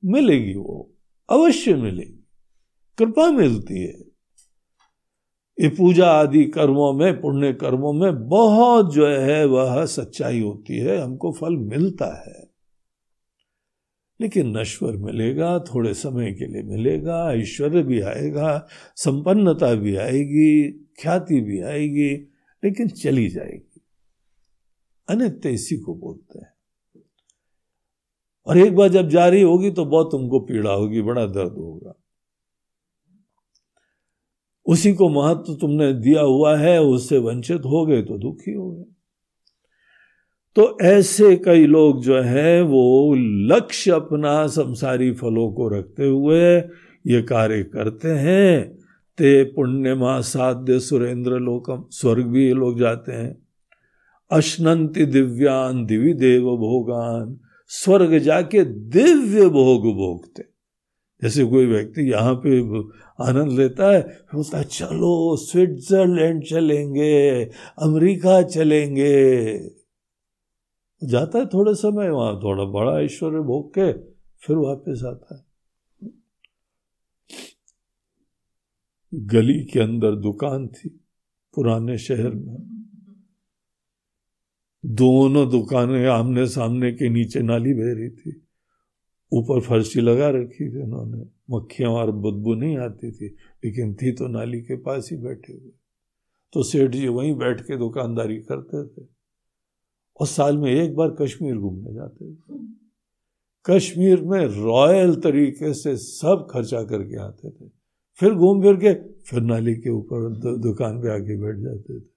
मिलेगी 0.04 0.54
वो। 0.54 0.92
अवश्य 1.30 1.74
मिलेगी। 1.74 2.28
कृपा 2.98 3.30
मिलती 3.30 3.80
है। 3.80 4.06
ये 5.60 5.68
पूजा 5.68 6.06
आदि 6.06 6.44
कर्मों 6.44 6.92
में, 6.92 7.20
पुण्य 7.20 7.52
कर्मों 7.52 7.92
में 7.92 8.28
बहुत 8.28 8.94
जो 8.94 9.06
है, 9.06 9.44
वह 9.44 9.86
सच्चाई 9.86 10.40
होती 10.40 10.78
है, 10.78 10.98
हमको 10.98 11.32
फल 11.32 11.56
मिलता 11.56 12.28
है। 12.28 12.50
लेकिन 14.20 14.58
नश्वर 14.58 14.96
मिलेगा, 14.96 15.58
थोड़े 15.58 15.94
समय 15.94 16.32
के 16.32 16.46
लिए 16.46 16.62
मिलेगा, 16.62 17.32
ऐश्वर्य 17.32 17.82
भी 17.82 18.00
आएगा, 18.00 18.66
संपन्नता 18.96 19.74
भी 19.74 19.96
आएगी, 19.96 20.72
ख्याति 20.72 21.40
भी 21.40 21.60
आएगी, 21.60 22.14
लेकिन 22.64 22.88
चली 22.88 23.28
जाएगी। 23.28 23.80
अनित्य 25.08 25.50
इसी 25.50 25.76
को 25.76 25.94
बोलते 25.94 26.38
हैं। 26.38 26.55
और 28.46 28.58
एक 28.58 28.76
बार 28.76 28.88
जब 28.88 29.08
जारी 29.08 29.42
होगी 29.42 29.70
तो 29.70 29.84
बहुत 29.84 30.08
तुमको 30.12 30.40
पीड़ा 30.40 30.72
होगी, 30.72 31.02
बड़ा 31.02 31.26
दर्द 31.26 31.52
होगा। 31.52 31.94
उसी 34.66 34.92
को 34.92 35.08
महत्व 35.08 35.54
तुमने 35.54 35.92
दिया 35.92 36.20
हुआ 36.20 36.56
है, 36.56 36.82
उससे 36.82 37.18
वंचित 37.18 37.62
हो 37.64 37.86
गए 37.86 38.02
तो 38.02 38.18
दुखी 38.18 38.52
हो 38.52 38.70
गए। 38.70 38.84
तो 40.56 40.78
ऐसे 40.82 41.36
कई 41.36 41.66
लोग 41.66 42.02
जो 42.02 42.20
है, 42.20 42.62
वो 42.62 43.14
लक्ष्य 43.18 43.90
अपना 43.90 44.46
संसारी 44.46 45.12
फलों 45.12 45.52
को 45.52 45.68
रखते 45.68 46.06
हुए 46.06 46.56
ये 47.06 47.22
कार्य 47.22 47.62
करते 47.62 48.08
हैं। 48.08 48.78
ते 49.18 49.44
पुण्यमा 49.44 50.20
साध्य 50.20 50.80
सुरेंद्र 50.80 51.38
लोकम, 51.38 51.84
स्वर्ग 51.90 52.26
भी 52.26 52.46
ये 52.46 52.52
लोग 52.52 52.78
जाते 52.78 53.12
हैं। 53.12 53.46
अश्नंति 54.30 55.06
दिव्यान 55.06 55.86
दिव्य 55.86 56.12
देव 56.12 56.42
भोगान। 56.42 57.40
स्वर्ग 57.66 58.18
जाके 58.18 58.64
दिव्य 58.64 59.48
भोग 59.48 59.94
भोगते। 59.94 60.44
जैसे 61.22 61.44
कोई 61.44 61.66
व्यक्ति 61.66 62.10
यहाँ 62.10 62.34
पे 62.34 62.78
आनंद 63.24 63.52
लेता 63.52 63.92
है, 63.92 64.02
बोलता 64.34 64.58
है, 64.58 64.64
चलो, 64.64 65.36
स्विट्जरलैंड 65.36 66.44
चलेंगे, 66.44 67.44
अमेरिका 67.78 68.42
चलेंगे। 68.42 69.58
जाता 71.04 71.38
है 71.38 71.46
थोड़े 71.46 71.74
समय 71.74 72.10
वहाँ, 72.10 72.36
थोड़ा 72.36 72.64
बड़ा 72.64 73.00
ऐश्वर्य 73.00 73.40
भोग 73.40 73.70
के, 73.70 73.92
फिर 74.46 74.56
वापस 74.56 75.02
आता 75.04 75.36
है। 75.36 75.46
गली 79.14 79.64
के 79.64 79.80
अंदर 79.80 80.14
दुकान 80.14 80.68
थी, 80.68 80.88
पुराने 81.54 81.98
शहर 81.98 82.30
में। 82.30 82.75
दोनों 84.86 85.50
दुकानें 85.50 86.06
आमने 86.06 86.46
सामने 86.46 86.92
के 86.92 87.08
नीचे 87.08 87.40
नाली 87.40 87.74
बह 87.74 87.92
रही 87.92 88.10
थी। 88.10 88.42
ऊपर 89.32 89.60
फर्शी 89.60 90.00
लगा 90.00 90.30
रखी 90.30 90.70
थी 90.70 90.82
उन्होंने। 90.82 91.24
मक्खियाँ 91.50 91.90
और 91.90 92.10
बदबू 92.10 92.54
नहीं 92.54 92.78
आती 92.78 93.12
थी, 93.12 93.26
लेकिन 93.64 93.94
थी 93.94 94.12
तो 94.12 94.28
नाली 94.28 94.60
के 94.60 94.76
पास 94.76 95.08
ही 95.12 95.16
बैठे 95.18 95.52
हुए। 95.52 95.70
तो 96.52 96.62
सेठ 96.62 96.90
जी 96.90 97.08
वहीं 97.08 97.34
बैठ 97.34 97.60
के 97.60 97.76
दुकानदारी 97.76 98.36
करते 98.36 98.86
थे। 98.86 99.06
और 100.20 100.26
साल 100.26 100.58
में 100.58 100.72
एक 100.72 100.94
बार 100.94 101.10
कश्मीर 101.10 101.56
घूमने 101.56 101.94
जाते 101.94 102.34
थे। 102.34 102.58
कश्मीर 103.70 104.22
में 104.22 104.46
रॉयल 104.46 105.14
तरीके 105.14 105.74
से 105.74 105.96
सब 105.96 106.48
खर्चा 106.50 106.82
करके 106.82 107.16
आते 107.16 107.50
थे। 107.50 107.70
फिर 108.14 108.34
घूम 108.34 108.62
फिर 108.62 108.76
के, 108.76 108.94
फिर 109.22 109.40
नाली 109.40 109.74
के 109.74 109.90
ऊपर 109.90 110.28
दुकान 110.56 111.02
पे 111.02 111.08
आके 111.08 111.36
बैठ 111.36 111.56
जाते 111.56 112.00
थे। 112.00 112.15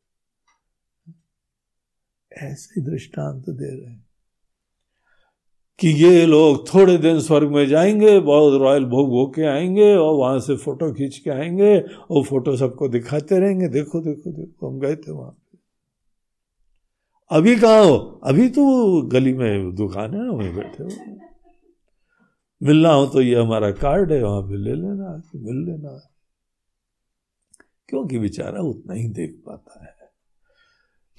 ऐसे 2.41 2.81
दृष्टांत 2.81 3.49
दे 3.49 3.81
रहे 3.81 3.91
हैं 3.91 4.09
कि 5.79 5.87
ये 5.87 6.25
लोग 6.25 6.73
थोड़े 6.73 6.97
दिन 6.97 7.19
स्वर्ग 7.19 7.49
में 7.49 7.67
जाएँगे, 7.67 8.19
बहुत 8.19 8.61
रॉयल 8.61 8.85
भोग 8.85 9.09
भोग 9.09 9.35
के 9.35 9.41
आएँगे 9.41 9.95
और 9.95 10.13
वहाँ 10.13 10.39
से 10.39 10.55
फ़ोटो 10.57 10.93
खींच 10.93 11.17
के 11.17 11.29
आएँगे 11.29 11.79
और 12.11 12.23
फ़ोटो 12.23 12.57
सबको 12.57 12.87
दिखाते 12.87 13.39
रहेंगे। 13.39 13.67
देखो 13.67 13.99
देखो 13.99 14.31
देखो, 14.31 14.69
हम 14.69 14.79
गए 14.79 14.95
थे 14.95 15.11
वहाँ 15.11 15.31
पे। 15.31 15.57
अभी 17.31 17.55
कहा 17.55 17.79
हो? 17.79 18.21
अभी 18.23 18.49
तो 18.49 19.01
गली 19.01 19.33
में 19.33 19.75
दुकान 19.75 20.13
है 20.13 20.25
ना, 20.25 20.31
वहीं 20.31 20.55
बैठे 20.55 20.83
हो। 20.83 20.89
मिलना 22.63 22.89
हो 22.89 23.05
तो 23.05 23.21
ये 23.21 23.35
हमारा 23.35 23.71
कार्ड 23.71 24.11
है, 24.11 24.23
वहाँ 24.23 24.41
पे 24.41 24.57
ले 24.57 24.73
लेना, 24.73 25.21
मिल 25.35 25.55
लेना। 25.65 26.11
क्योंकि 27.89 28.19
बेचारा 28.19 28.61
उतना 28.61 28.93
ही 28.93 29.07
देख 29.07 29.43
पाता 29.45 29.85
है। 29.85 29.98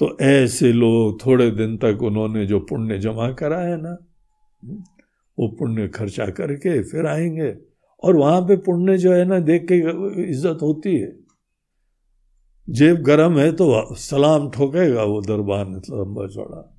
तो 0.00 0.16
ऐसे 0.20 0.72
लोग 0.72 1.26
थोड़े 1.26 1.50
दिन 1.50 1.76
तक 1.76 2.02
उन्होंने 2.02 2.46
जो 2.46 2.60
पुण्य 2.60 2.98
जमा 2.98 3.30
करा 3.32 3.58
है 3.58 3.76
ना 3.82 3.96
वो 5.38 5.48
पुण्य 5.48 5.88
खर्चा 5.88 6.26
करके 6.26 6.82
फिर 6.82 7.06
आएँगे। 7.06 7.56
और 8.02 8.16
वहाँ 8.16 8.40
पे 8.40 8.56
पुण्य 8.56 8.98
जो 8.98 9.12
है 9.12 9.24
ना 9.24 9.38
देख 9.38 9.66
के 9.72 9.76
इज़्ज़त 10.30 10.58
होती 10.62 10.96
है। 10.96 11.12
जेब 12.68 12.96
गरम 12.96 13.38
है 13.38 13.52
तो 13.52 13.94
सलाम 13.94 14.50
ठोकेगा 14.50 15.02
वो 15.02 15.20
दरबान 15.20 15.74
लंबा 15.90 16.26
चौड़ा। 16.26 16.76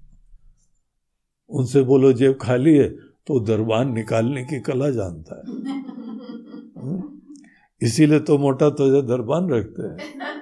उनसे 1.50 1.82
बोलो 1.82 2.14
जेब 2.14 2.38
खाली 2.42 2.78
है 2.78 2.90
तो 3.28 3.40
दरबान 3.40 3.94
निकालने 3.94 4.44
की 4.44 4.60
कला 4.60 4.90
जानता 4.90 5.36
है। 5.36 5.44
हम्म? 6.82 7.04
इसीलिए 7.82 8.20
तो 8.20 8.38
मोटा 8.38 8.70
तो 8.70 9.02
दरबान 9.02 9.50
रखते 9.50 9.84
हैं। 9.84 10.41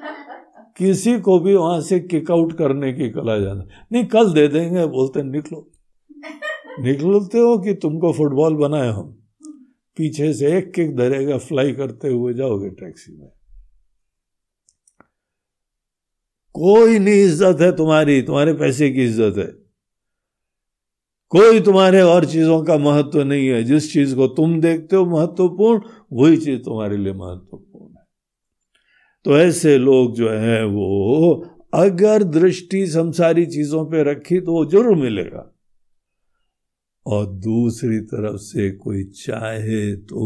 किसी 0.79 1.19
को 1.19 1.39
भी 1.39 1.55
वहाँ 1.55 1.81
से 1.81 1.99
किक 1.99 2.31
आउट 2.31 2.53
करने 2.53 2.93
की 2.93 3.09
कला 3.09 3.39
जाना 3.39 3.65
नहीं 3.91 4.05
कल 4.05 4.33
दे 4.33 4.47
देंगे 4.47 4.85
बोलते 4.85 5.23
निकलो। 5.23 5.71
निकलते 6.79 7.39
हो 7.39 7.57
कि 7.57 7.73
तुमको 7.73 8.13
फुटबॉल 8.13 8.53
बनाए 8.53 8.89
हम। 8.89 9.15
पीछे 9.97 10.33
से 10.33 10.57
एक 10.57 10.73
किक 10.73 10.95
धरेगा 10.95 11.37
फ्लाई 11.37 11.71
करते 11.71 12.07
हुए 12.07 12.33
जाओगे 12.33 12.69
टैक्सी 12.69 13.17
में। 13.17 13.29
कोई 16.53 16.99
नहीं 16.99 17.23
इज़्ज़त 17.23 17.61
है 17.61 17.75
तुम्हारी 17.75 18.21
तुम्हारे 18.21 18.53
पैसे 18.53 18.89
की 18.89 19.03
इज़्ज़त 19.03 19.37
है। 19.37 19.69
कोई 21.29 21.59
तुम्हारे 21.59 22.01
और 22.01 22.25
चीज़ों 22.25 22.63
का 22.63 22.77
महत्व 22.77 23.23
नहीं 23.23 23.47
है। 23.47 23.63
जिस 23.63 23.93
चीज़ 23.93 24.15
को 24.15 24.27
तुम 24.27 24.61
देखते 24.61 24.95
हो 24.95 25.05
महत्वपूर्ण 25.05 25.81
वही 26.13 26.37
चीज़ 26.37 26.63
तुम्हारे 26.63 26.97
लिए 26.97 27.13
महत्वपूर्ण। 27.13 27.68
तो 29.25 29.37
ऐसे 29.37 29.77
लोग 29.77 30.15
जो 30.15 30.29
है 30.29 30.65
वो 30.65 31.45
अगर 31.73 32.23
दृष्टि 32.23 32.87
संसारी 32.87 33.45
चीज़ों 33.45 33.85
पे 33.85 34.03
रखी 34.03 34.39
तो 34.39 34.51
वो 34.51 34.65
ज़रूर 34.65 34.95
मिलेगा। 34.95 35.55
और 37.05 37.25
दूसरी 37.25 37.99
तरफ़ 37.99 38.35
से 38.35 38.71
कोई 38.71 39.03
चाहे 39.03 39.95
तो 39.95 40.21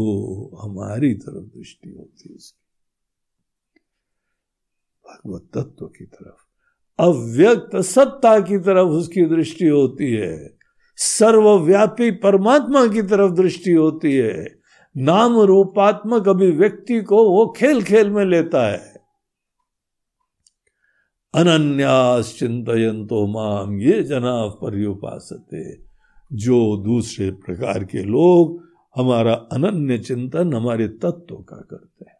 हमारी 0.62 1.14
तरफ़ 1.14 1.44
दृष्टि 1.58 1.90
होती 1.90 2.28
है 2.28 2.34
उसकी। 2.36 2.58
भगवत 5.04 5.42
तत्व 5.54 5.86
की 5.86 6.04
तरफ़। 6.04 6.40
अव्यक्त 6.98 7.76
सत्ता 7.76 8.40
की 8.40 8.58
तरफ़ 8.58 8.88
उसकी 8.88 9.24
दृष्टि 9.24 9.66
होती 9.66 10.12
है। 10.12 10.58
सर्वव्यापी 10.96 12.10
परमात्मा 12.10 12.86
की 12.86 13.02
तरफ़ 13.02 13.32
दृष्टि 13.32 13.72
होती 13.72 14.16
है। 14.16 14.63
नाम 14.96 15.40
रूपात्मक 15.40 16.28
अभिव्यक्ति 16.28 17.02
को 17.02 17.30
वो 17.30 17.54
खेल 17.56 17.82
खेल 17.82 18.10
में 18.10 18.24
लेता 18.24 18.66
है। 18.66 18.94
अनन्यास 21.34 22.36
चिंतयंतो 22.38 23.26
माम 23.26 23.80
ये 23.80 24.02
जना 24.02 24.48
पर्युपासते। 24.48 25.84
जो 26.32 26.76
दूसरे 26.76 27.30
प्रकार 27.30 27.84
के 27.84 28.02
लोग 28.02 28.68
हमारा 28.96 29.32
अनन्य 29.34 29.98
चिंतन, 29.98 30.54
हमारे 30.54 30.88
तत्व 30.88 31.34
का 31.34 31.56
करते 31.56 32.04
हैं। 32.04 32.14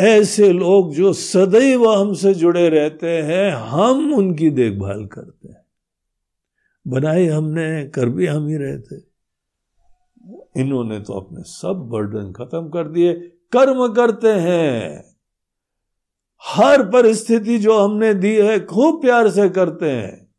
ऐसे 0.00 0.52
लोग 0.52 0.94
जो 0.94 1.12
सदैव 1.12 1.92
हमसे 1.92 2.34
जुड़े 2.34 2.68
रहते 2.68 3.22
हैं, 3.22 3.52
हम 3.52 4.14
उनकी 4.14 4.50
देखभाल 4.50 5.06
करते 5.06 5.48
हैं। 5.48 5.64
बनाए 6.86 7.26
हमने, 7.26 7.84
कर 7.84 8.08
भी 8.08 8.26
हम 8.26 8.48
ही 8.48 8.56
रहते 8.56 9.00
थे। 9.00 9.13
इन्होंने 10.56 11.00
तो 11.00 11.12
अपने 11.12 11.42
सब 11.42 11.88
बर्डन 11.92 12.32
खत्म 12.32 12.68
कर 12.68 12.88
दिए। 12.88 13.12
कर्म 13.52 13.94
करते 13.94 14.28
हैं। 14.28 15.04
हर 16.44 16.90
परिस्थिति 16.90 17.58
जो 17.58 17.84
हमने 17.84 18.14
दी 18.14 18.36
है, 18.36 18.66
खूब 18.66 19.02
प्यार 19.02 19.30
से 19.30 19.48
करते 19.48 19.90
हैं। 19.90 20.34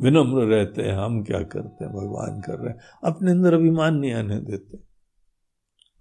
विनम्र 0.00 0.44
रहते 0.44 0.82
हैं, 0.82 0.94
हम 0.94 1.24
क्या 1.24 1.42
करते 1.42 1.84
हैं? 1.84 1.94
भगवान 1.94 2.40
कर 2.40 2.58
रहे 2.58 2.70
हैं। 2.70 2.80
अपने 3.04 3.30
अंदर 3.30 3.54
अभिमान 3.54 3.96
नहीं 3.96 4.12
आने 4.12 4.40
देते। 4.40 4.78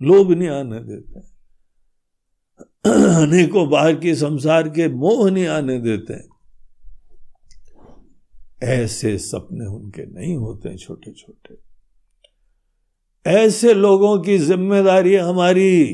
लोभ 0.02 0.32
नहीं 0.32 0.50
आने 0.50 0.80
देते। 0.80 1.20
अनेकों 3.24 3.70
बाहर 3.70 3.96
के 3.96 4.16
संसार 4.16 4.70
के 4.70 4.88
मोह 4.88 5.32
नहीं 5.32 5.48
आने 5.48 5.80
देते। 5.80 6.34
ऐसे 8.66 9.18
सपने 9.18 9.66
उनके 9.66 10.06
नहीं 10.06 10.36
होते 10.36 10.78
छोटे 10.78 11.12
छोटे 11.12 11.73
ऐसे 13.26 13.74
लोगों 13.74 14.18
की 14.20 14.38
ज़िम्मेदारी 14.38 15.16
हमारी। 15.16 15.94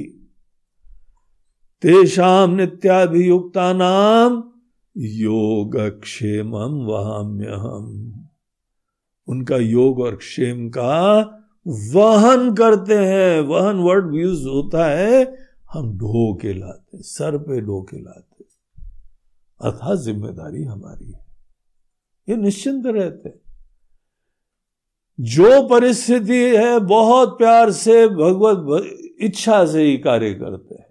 तेषाम 1.84 2.56
नित्याभियुक्ता 2.56 3.72
नाम 3.74 4.44
योगक्षेम 4.96 6.56
वहाम्य 6.86 7.48
हम 7.56 7.86
उनका 9.28 9.58
योग 9.58 10.00
और 10.00 10.16
क्षेम 10.16 10.68
का 10.70 11.20
वहन 11.94 12.54
करते 12.56 12.96
हैं। 12.96 13.40
वहन 13.42 13.80
वर्ड 13.80 14.16
यूज़ 14.16 14.48
होता 14.48 14.86
है, 14.88 15.24
हम 15.74 15.98
ढो 15.98 16.34
के 16.42 16.54
लाते 16.54 17.02
सर 17.04 17.38
पे 17.38 17.60
ढो 17.62 17.82
के 17.82 17.98
लाते 17.98 18.44
अर्थात 19.60 19.98
ज़िम्मेदारी 20.00 20.64
हमारी 20.64 21.12
है। 21.12 21.26
ये 22.28 22.36
निश्चिंत 22.38 22.86
रहते 22.88 23.30
जो 25.20 25.68
परिस्थिति 25.68 26.58
है, 26.58 26.80
बहुत 26.80 27.38
प्यार 27.38 27.72
से 27.72 28.08
भगवत 28.08 28.98
इच्छा 29.22 29.66
से 29.66 29.84
ही 29.84 29.98
कार्य 29.98 30.34
करते 30.34 30.76
हैं। 30.76 30.90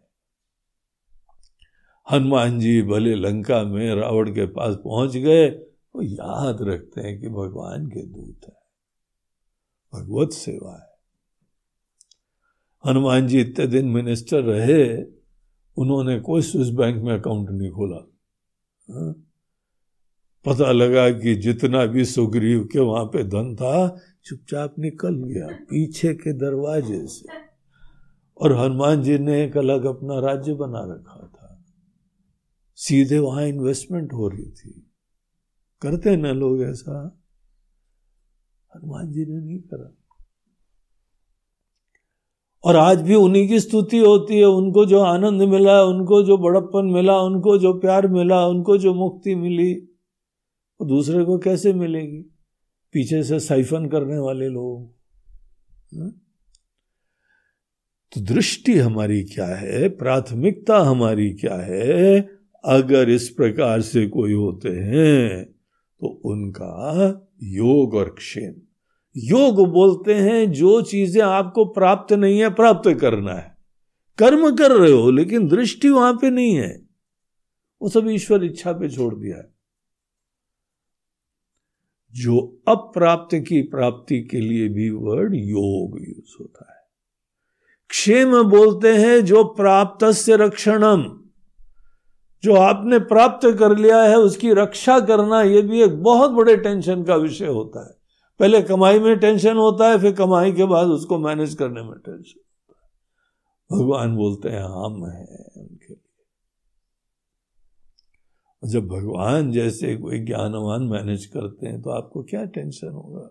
हनुमान 2.13 2.61
जी 2.61 2.83
भले 2.83 3.15
लंका 3.15 3.63
में 3.63 3.95
रावण 3.95 4.31
के 4.31 4.47
पास 4.47 4.75
पहुँच 4.75 5.17
गए, 5.17 5.49
वो 5.95 6.03
याद 6.03 6.59
रखते 6.63 7.01
हैं 7.01 7.21
कि 7.21 7.29
भगवान 7.29 7.87
के 7.87 8.07
दूत 8.07 8.41
है। 8.45 8.59
भगवत 9.95 10.31
सेवा 10.31 10.73
है। 10.73 10.89
हनुमान 12.91 13.29
जी 13.29 13.41
इतने 13.41 13.67
दिन 13.67 13.87
मिनिस्टर 13.87 14.43
रहे, 14.43 15.03
उन्होंने 15.77 16.21
कोई 16.21 16.43
स्विस 16.43 16.69
बैंक 16.69 17.03
में 17.03 17.19
अकाउंट 17.19 17.51
नहीं 17.51 17.71
खोला। 17.71 17.99
पता 20.45 20.73
लगा 20.73 21.11
कि 21.11 21.35
जितना 21.35 21.87
भी 21.87 22.05
सुग्रीव 22.05 22.69
के 22.73 22.79
वहाँ 22.79 23.05
पे 23.05 23.25
धन 23.25 23.57
था 23.57 24.01
चुपचाप 24.29 24.79
निकल 24.79 25.15
गया 25.15 25.47
पीछे 25.47 26.15
के 26.15 26.33
दरवाजे 26.33 27.07
से। 27.07 27.29
और 28.41 28.53
हनुमान 28.53 29.03
जी 29.03 29.19
ने 29.19 29.45
एक 29.45 29.57
अलग 29.57 29.85
अपना 29.85 30.19
राज्य 30.19 30.55
बना 30.55 30.81
रखा 30.81 31.27
था। 31.27 31.65
सीधे 32.75 33.19
वहाँ 33.19 33.47
इन्वेस्टमेंट 33.47 34.13
हो 34.13 34.29
रही 34.29 34.51
थी। 34.51 34.91
करते 35.83 36.17
ना 36.17 36.33
लोग 36.33 36.63
ऐसा? 36.63 37.21
हनुमान 38.77 39.13
जी 39.13 39.27
ने 39.27 39.47
नहीं 39.47 39.61
करा। 39.61 39.95
और 42.65 42.77
आज 42.77 43.03
भी 43.03 43.15
उन्हीं 43.15 43.49
की 43.49 43.61
स्तुति 43.61 43.99
होती 43.99 44.39
है। 44.39 44.45
उनको 44.45 44.87
जो 44.87 45.01
आनंद 45.01 45.43
मिला, 45.43 45.83
उनको 45.83 46.23
जो 46.23 46.39
बड़प्पन 46.39 46.87
मिला, 46.87 47.21
उनको 47.21 47.59
जो 47.59 47.73
प्यार 47.73 48.09
मिला, 48.09 48.47
उनको 48.47 48.79
जो 48.79 48.95
मुक्ति 48.95 49.35
मिली, 49.35 49.75
वो 50.81 50.87
दूसरे 50.87 51.25
को 51.25 51.39
कैसे 51.39 51.73
मिलेगी? 51.73 52.38
पीछे 52.93 53.23
से 53.23 53.41
साइफन 53.41 53.87
करने 53.87 54.19
वाले 54.19 54.49
लोग। 54.49 54.85
हाँ? 55.99 56.11
तो 58.13 58.21
दृष्टि 58.21 58.79
हमारी 58.79 59.23
क्या 59.25 59.47
है? 59.47 59.89
प्राथमिकता 59.89 60.79
हमारी 60.79 61.31
क्या 61.31 61.55
है? 61.55 62.21
अगर 62.65 63.11
इस 63.11 63.29
प्रकार 63.29 63.81
से 63.81 64.07
कोई 64.07 64.33
होते 64.33 64.69
हैं 64.69 65.45
तो 66.01 66.09
उनका 66.25 67.31
योग 67.43 67.95
और 67.95 68.09
क्षेम 68.19 68.55
योग 69.17 69.69
बोलते 69.69 70.15
हैं, 70.15 70.53
जो 70.53 70.83
चीज़ें 70.83 71.23
आपको 71.23 71.65
प्राप्त 71.65 72.13
नहीं 72.13 72.39
है, 72.41 72.51
प्राप्त 72.51 72.99
करना 73.01 73.33
है। 73.33 73.57
कर्म 74.19 74.57
कर 74.57 74.71
रहे 74.71 74.91
हो, 74.93 75.11
लेकिन 75.11 75.49
दृष्टि 75.49 75.89
वहाँ 75.89 76.13
पे 76.13 76.31
नहीं 76.31 76.55
है। 76.55 76.87
वो 77.83 77.89
सब 77.89 78.09
ईश्वर 78.09 78.45
इच्छा 78.45 78.73
पे 78.73 78.89
छोड़ 78.89 79.15
दिया 79.15 79.37
है। 79.37 79.58
जो 82.15 82.61
अप्राप्त 82.69 83.37
की 83.37 83.63
प्राप्ति 83.63 84.23
के 84.23 84.41
लिए 84.41 84.69
भी 84.69 84.91
वर्ड 84.91 85.35
योग 85.35 86.01
यूज़ 86.01 86.37
होता 86.41 86.67
है। 86.71 86.79
क्षेम 87.89 88.43
बोलते 88.43 88.97
हैं 88.97 89.25
जो 89.25 89.45
प्राप्त 89.45 90.07
से 90.07 90.37
रक्षणम। 90.37 91.21
जो 92.43 92.55
आपने 92.55 92.99
प्राप्त 92.99 93.59
कर 93.59 93.79
लिया 93.79 94.03
है, 94.03 94.17
उसकी 94.17 94.53
रक्षा 94.53 95.01
करना 95.01 95.43
यह 95.43 95.63
भी 95.63 95.83
एक 95.83 96.03
बहुत 96.03 96.31
बड़े 96.31 96.57
टेंशन 96.57 97.03
का 97.03 97.17
विषय 97.17 97.47
होता 97.47 97.89
है। 97.89 97.99
पहले 98.41 98.63
कमाई 98.63 98.99
में 98.99 99.19
टेंशन 99.19 99.57
होता 99.57 99.89
है, 99.89 99.99
फिर 99.99 100.13
कमाई 100.13 100.53
के 100.53 100.65
बाद 100.65 100.87
उसको 100.87 101.19
मैनेज 101.19 101.55
करने 101.55 101.83
में 101.83 101.93
टेंशन 101.93 102.41
होता 102.41 102.75
है। 102.83 102.89
भगवान 103.79 104.17
बोलते 104.17 104.49
हैं, 104.49 104.63
हम 104.63 105.07
हैं 105.07 105.45
उनके 105.57 105.95
लिए। 105.95 106.08
जब 108.65 108.87
भगवान 108.87 109.51
जैसे 109.53 109.97
कोई 109.97 110.19
ज्ञानवान 110.19 110.83
मैनेज 110.83 111.27
करते 111.27 111.67
हैं 111.67 111.83
तो 111.83 111.91
आपको 111.91 112.23
क्या 112.23 112.45
टेंशन 112.45 112.89
होगा? 112.89 113.31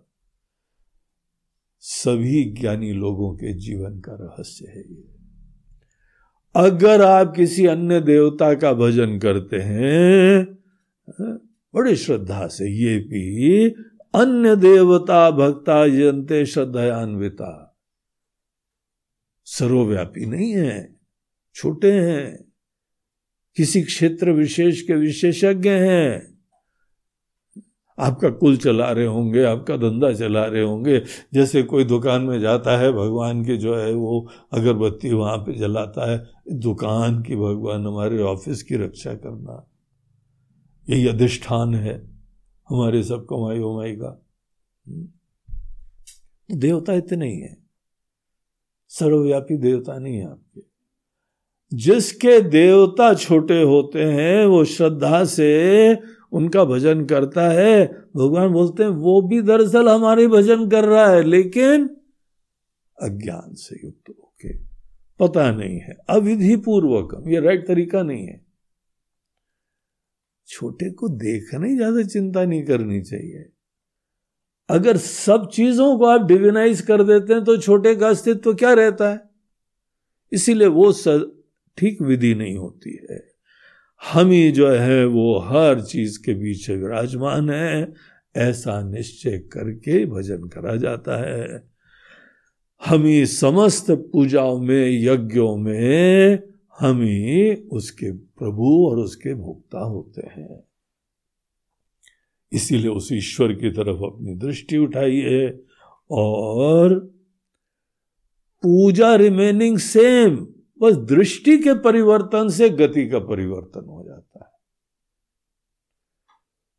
सभी 1.80 2.44
ज्ञानी 2.52 2.92
लोगों 2.94 3.34
के 3.36 3.54
जीवन 3.54 4.00
का 4.00 4.12
रहस्य 4.14 4.66
है 4.68 4.82
ये। 4.82 5.04
अगर 6.56 7.02
आप 7.02 7.34
किसी 7.36 7.66
अन्य 7.66 8.02
देवता 8.02 8.54
का 8.54 8.74
भजन 8.74 9.20
करते 9.20 9.60
हैं 9.60 10.46
बड़ी 11.76 11.96
श्रद्धा 11.96 12.48
से, 12.48 12.70
ये 12.70 12.98
भी 13.00 13.70
अन्य 14.16 14.56
देवता, 14.56 15.32
भक्ता 15.32 15.88
जनते 15.88 16.46
श्रद्धान्विता 16.46 17.78
सर्वव्यापी 19.46 20.26
नहीं 20.26 20.52
है, 20.52 20.96
छोटे 21.56 21.92
हैं 21.92 22.47
किसी 23.58 23.84
क्षेत्र 23.84 24.32
विशेष 24.32 24.82
के 24.82 24.94
विशेषज्ञ 24.94 25.70
हैं। 25.70 26.38
आपका 28.00 28.30
कुल 28.30 28.58
चला 28.58 28.92
रहे 28.92 29.06
होंगे, 29.06 29.44
आपका 29.44 29.78
धंधा 29.78 30.14
चला 30.14 30.46
रहे 30.46 30.64
होंगे। 30.64 31.04
जैसे 31.34 31.64
कोई 31.64 31.84
दुकान 31.84 32.22
में 32.22 32.40
जाता 32.40 32.78
है, 32.78 32.92
भगवान 32.92 33.46
की 33.46 33.58
जो 33.58 33.78
है 33.78 33.94
वो 33.94 34.32
अगरबत्ती 34.52 35.14
वहाँ 35.14 35.38
पे 35.38 35.54
जलाता 35.54 36.12
है, 36.12 36.28
दुकान 36.52 37.24
की 37.24 37.36
भगवान 37.36 37.88
हमारे 37.88 38.22
ऑफ़िस 38.22 38.64
की 38.64 38.76
रक्षा 38.76 39.14
करना। 39.14 39.68
यही 40.90 41.08
अधिष्ठान 41.08 41.76
है 41.76 42.08
हमारे 42.70 43.04
सब 43.04 43.28
कमाई 43.30 43.60
उमाई 43.60 43.96
का। 43.96 44.26
हम्म। 44.88 45.08
देवता 46.58 46.94
इतने 46.94 47.34
ही 47.34 47.40
है। 47.40 47.58
सर्वव्यापी 48.90 49.58
देवता 49.58 50.00
नहीं 50.00 50.16
है 50.16 50.32
आपके। 50.32 50.67
जिसके 51.72 52.40
देवता 52.42 53.14
छोटे 53.14 53.62
होते 53.62 54.04
हैं, 54.04 54.46
वो 54.46 54.64
श्रद्धा 54.66 55.24
से 55.26 55.98
उनका 56.32 56.64
भजन 56.66 57.06
करता 57.06 57.48
है। 57.50 57.86
भगवान 58.18 58.50
बोलते 58.50 58.84
हैं, 58.84 58.90
वो 58.90 59.22
भी 59.22 59.42
दरअसल 59.42 59.90
हमारे 59.90 60.28
भजन 60.28 60.68
कर 60.70 60.86
रहा 60.86 61.08
है, 61.08 61.24
लेकिन 61.24 61.90
अज्ञान 62.98 63.54
से 63.54 63.80
युक्त 63.84 64.10
होके। 64.10 64.54
पता 65.20 65.52
नहीं 65.52 65.78
है 65.80 65.96
अविधि 66.10 66.56
पूर्वक 66.56 67.24
ये 67.28 67.40
राइट 67.40 67.68
तरीका 67.68 68.02
नहीं 68.04 68.26
है। 68.28 68.42
छोटे 70.50 70.90
को 70.92 71.08
देखने 71.10 71.76
ज़्यादा 71.76 72.04
चिंता 72.04 72.44
नहीं 72.46 72.64
करनी 72.66 73.02
चाहिए। 73.02 73.46
अगर 74.70 74.98
सब 74.98 75.50
चीज़ों 75.54 75.98
को 75.98 76.06
आप 76.06 76.22
डिविनाइज 76.22 76.82
कर 76.82 77.04
देते 77.04 77.34
हैं 77.34 77.44
तो 77.44 77.58
छोटे 77.58 77.96
का 77.96 78.10
अस्तित्व 78.10 78.54
क्या 78.54 78.74
रहता 78.74 79.10
है? 79.10 79.20
इसीलिए 80.32 80.68
वो 80.68 80.92
ठीक 81.78 82.02
विधि 82.02 82.36
नहीं 82.36 82.56
होती 82.56 83.08
है। 83.12 83.28
हम 84.12 84.30
ही 84.30 84.52
जो 84.52 84.70
है, 84.70 85.06
वो 85.06 85.40
हर 85.40 85.82
चीज़ 85.82 86.20
के 86.26 86.34
बीच 86.34 86.70
विराजमान 86.70 87.50
है। 87.50 87.94
ऐसा 88.36 88.90
निश्चय 88.90 89.38
करके 89.38 90.06
भजन 90.06 90.48
करा 90.48 90.76
जाता 90.76 91.18
है। 91.18 91.70
हम 92.86 93.04
ही 93.04 93.26
समस्त 93.26 93.92
पूजाओं 93.92 94.60
में, 94.60 95.04
यज्ञों 95.04 95.58
में, 95.58 96.40
हम 96.80 97.02
ही 97.02 97.56
उसके 97.56 98.12
प्रभु 98.12 98.88
और 98.90 98.98
उसके 98.98 99.34
भोक्ता 99.34 99.80
होते 99.80 100.28
हैं। 100.28 100.64
इसीलिए 102.54 102.92
उस 102.92 103.10
ईश्वर 103.12 103.54
की 103.54 103.70
तरफ़ 103.70 103.98
अपनी 103.98 104.36
दृष्टि 104.36 104.78
उठाइए 104.78 105.60
और 106.12 107.00
पूजा 108.64 109.16
रिमेनिंग 109.16 109.78
सेम 109.78 110.48
बस 110.82 110.96
दृष्टि 110.96 111.58
के 111.58 111.74
परिवर्तन 111.74 112.50
से 112.50 112.70
गति 112.70 113.08
का 113.10 113.20
परिवर्तन 113.20 113.86
हो 113.90 114.04
जाता 114.04 114.46
है। 114.46 114.52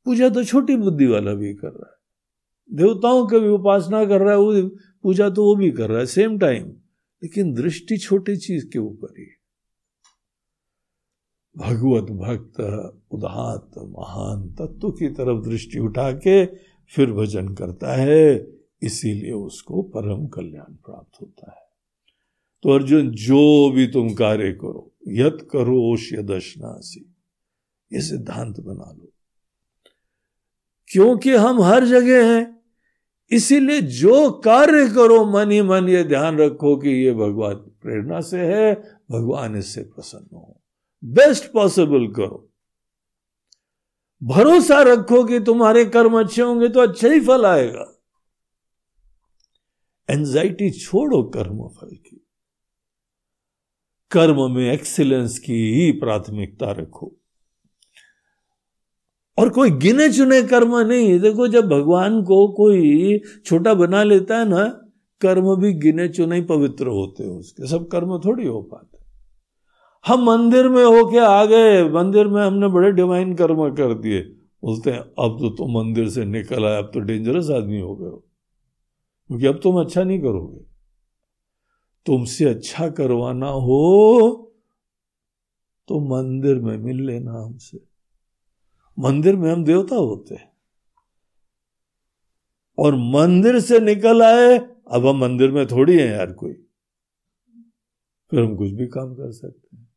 पूजा 0.04 0.28
तो 0.28 0.44
छोटी 0.44 0.76
बुद्धि 0.76 1.06
वाला 1.06 1.34
भी 1.34 1.54
कर 1.54 1.68
रहा 1.68 1.90
है। 1.90 1.96
देवताओं 2.76 3.26
का 3.26 3.38
भी 3.38 3.48
उपासना 3.48 4.04
कर 4.04 4.20
रहा 4.20 4.30
है, 4.30 4.38
वो 4.38 4.68
पूजा 5.02 5.30
तो 5.30 5.44
वो 5.44 5.54
भी 5.56 5.70
कर 5.70 5.88
रहा 5.88 5.98
है 5.98 6.06
सेम 6.06 6.38
टाइम 6.38 6.68
लेकिन 7.22 7.54
दृष्टि 7.54 7.96
छोटी 7.96 8.36
चीज़ 8.36 8.66
के 8.66 8.78
ऊपर 8.78 9.14
ही। 9.18 9.26
भगवत 11.56 12.10
भक्त 12.10 12.60
उदात 13.10 13.70
महान 13.78 14.48
तत्व 14.50 14.90
की 14.90 15.08
तरफ़ 15.08 15.44
दृष्टि 15.48 15.78
उठा 15.78 16.12
के 16.12 16.44
फिर 16.94 17.12
भजन 17.12 17.54
करता 17.54 17.94
है, 17.94 18.52
इसीलिए 18.82 19.32
उसको 19.32 19.82
परम 19.82 20.26
कल्याण 20.26 20.74
प्राप्त 20.74 21.20
होता 21.22 21.50
है। 21.50 21.67
तो 22.62 22.70
अर्जुन, 22.70 23.10
जो 23.10 23.70
भी 23.70 23.86
तुम 23.86 24.14
कार्य 24.14 24.52
करो, 24.52 24.94
यत 25.08 25.48
करो 25.52 25.96
यदशनासी 26.18 27.14
ये 27.92 28.00
सिद्धांत 28.00 28.60
बना 28.60 28.92
लो। 28.92 29.12
क्योंकि 30.88 31.30
हम 31.30 31.60
हर 31.60 31.84
जगह 31.84 32.34
हैं, 32.34 32.62
इसीलिए 33.30 33.80
जो 33.80 34.30
कार्य 34.30 34.88
करो, 34.88 35.24
मन 35.24 35.50
ही 35.50 35.62
मन 35.62 35.88
ये 35.88 36.04
ध्यान 36.04 36.38
रखो 36.38 36.76
कि 36.76 36.88
ये 36.88 37.12
भगवान 37.12 37.54
प्रेरणा 37.54 38.20
से 38.20 38.38
है, 38.38 38.74
भगवान 39.10 39.56
इससे 39.56 39.82
प्रसन्न 39.82 40.36
हो। 40.36 40.60
बेस्ट 41.04 41.52
पॉसिबल 41.52 42.06
करो। 42.06 42.50
भरोसा 44.22 44.82
रखो 44.82 45.24
कि 45.24 45.40
तुम्हारे 45.40 45.84
कर्म 45.84 46.20
अच्छे 46.20 46.42
होंगे 46.42 46.68
तो 46.68 46.80
अच्छा 46.80 47.08
ही 47.08 47.20
फल 47.20 47.46
आएगा। 47.46 48.02
एंजाइटी 50.10 50.70
छोड़ो 50.70 51.22
कर्म 51.22 51.68
फल 51.68 51.96
की। 51.96 52.17
कर्म 54.10 54.54
में 54.54 54.72
एक्सीलेंस 54.72 55.38
की 55.38 55.74
ही 55.74 55.92
प्राथमिकता 55.92 56.70
रखो। 56.70 57.16
और 59.38 59.48
कोई 59.48 59.70
गिने 59.70 60.12
चुने 60.12 60.42
कर्म 60.42 60.78
नहीं, 60.78 61.20
देखो 61.20 61.48
जब 61.48 61.68
भगवान 61.68 62.22
को 62.22 62.48
कोई 62.48 63.18
छोटा 63.46 63.74
बना 63.74 64.02
लेता 64.02 64.38
है 64.38 64.48
ना, 64.48 64.64
कर्म 65.20 65.56
भी 65.56 65.72
गिने 65.72 66.08
चुने 66.08 66.36
ही 66.36 66.42
पवित्र 66.42 66.86
होते 66.86 67.24
हैं 67.24 67.30
उसके, 67.30 67.66
सब 67.66 67.88
कर्म 67.88 68.18
थोड़ी 68.18 68.46
हो 68.46 68.62
पाते 68.62 68.98
हम 70.06 70.24
मंदिर 70.24 70.68
में 70.68 70.84
होके 70.84 71.18
आ 71.18 71.44
गए, 71.44 71.88
मंदिर 71.88 72.26
में 72.26 72.42
हमने 72.42 72.68
बड़े 72.68 72.92
डिवाइन 72.92 73.34
कर्म 73.34 73.70
कर 73.70 73.94
दिए। 73.94 74.20
बोलते 74.64 74.90
हैं, 74.90 74.98
अब 74.98 75.36
तो 75.40 75.50
तुम 75.50 75.70
मंदिर 75.78 76.08
से 76.08 76.24
निकल 76.24 76.64
आए, 76.64 76.78
अब 76.78 76.90
तो 76.94 77.00
डेंजरस 77.00 77.50
आदमी 77.50 77.80
हो 77.80 77.96
गए 77.96 78.08
हो। 78.08 78.24
क्योंकि 79.28 79.46
अब 79.46 79.60
तुम 79.62 79.80
अच्छा 79.80 80.04
नहीं 80.04 80.20
करोगे। 80.20 80.67
तुमसे 82.08 82.44
अच्छा 82.44 82.88
करवाना 82.88 83.48
हो 83.48 84.44
तो 85.88 86.00
मंदिर 86.00 86.54
में 86.54 86.78
मिल 86.78 87.06
लेना 87.06 87.32
हमसे। 87.32 87.84
मंदिर 88.98 89.36
में 89.36 89.52
हम 89.52 89.64
देवता 89.64 89.96
होते 89.96 90.34
हैं। 90.34 90.52
और 92.78 92.96
मंदिर 92.96 93.60
से 93.60 93.80
निकल 93.80 94.22
आए, 94.22 94.58
अब 94.90 95.06
हम 95.06 95.16
मंदिर 95.16 95.50
में 95.50 95.66
थोड़ी 95.66 95.98
है 95.98 96.08
यार 96.08 96.32
कोई। 96.32 96.52
फिर 98.30 98.40
हम 98.40 98.56
कुछ 98.56 98.70
भी 98.70 98.86
काम 98.86 99.14
कर 99.14 99.32
सकते 99.32 99.76
हैं। 99.76 99.88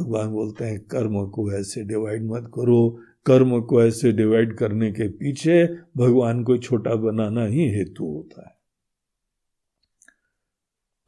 भगवान 0.00 0.28
बोलते 0.28 0.64
हैं, 0.64 0.80
कर्म 0.80 1.26
को 1.26 1.52
ऐसे 1.52 1.84
डिवाइड 1.84 2.26
मत 2.26 2.50
करो। 2.54 3.00
कर्म 3.26 3.60
को 3.60 3.84
ऐसे 3.84 4.12
डिवाइड 4.12 4.56
करने 4.56 4.92
के 4.92 5.08
पीछे 5.08 5.78
भगवान 5.96 6.44
को 6.44 6.56
छोटा 6.56 6.94
बनाना 6.94 7.44
ही 7.44 7.68
हेतु 7.68 8.04
होता 8.04 8.48
है। 8.48 8.57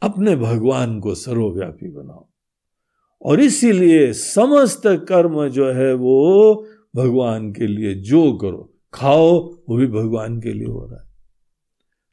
अपने 0.02 0.36
भगवान 0.36 1.01
को 1.01 1.14
सर्वव्यापी 1.14 1.90
बनाओ। 1.90 2.28
और 3.22 3.40
इसीलिए 3.40 4.12
समस्त 4.12 4.82
कर्म 4.86 5.48
जो 5.48 5.72
है 5.72 5.94
वो 5.94 6.66
भगवान 6.97 7.52
के 7.52 7.66
लिए 7.66 7.94
जो 7.94 8.32
करो, 8.32 8.74
खाओ, 8.94 9.55
वो 9.68 9.77
भी 9.77 9.86
भगवान 9.86 10.40
के 10.40 10.52
लिए 10.52 10.66
हो 10.66 10.86
रहा 10.86 11.01
है। 11.01 11.10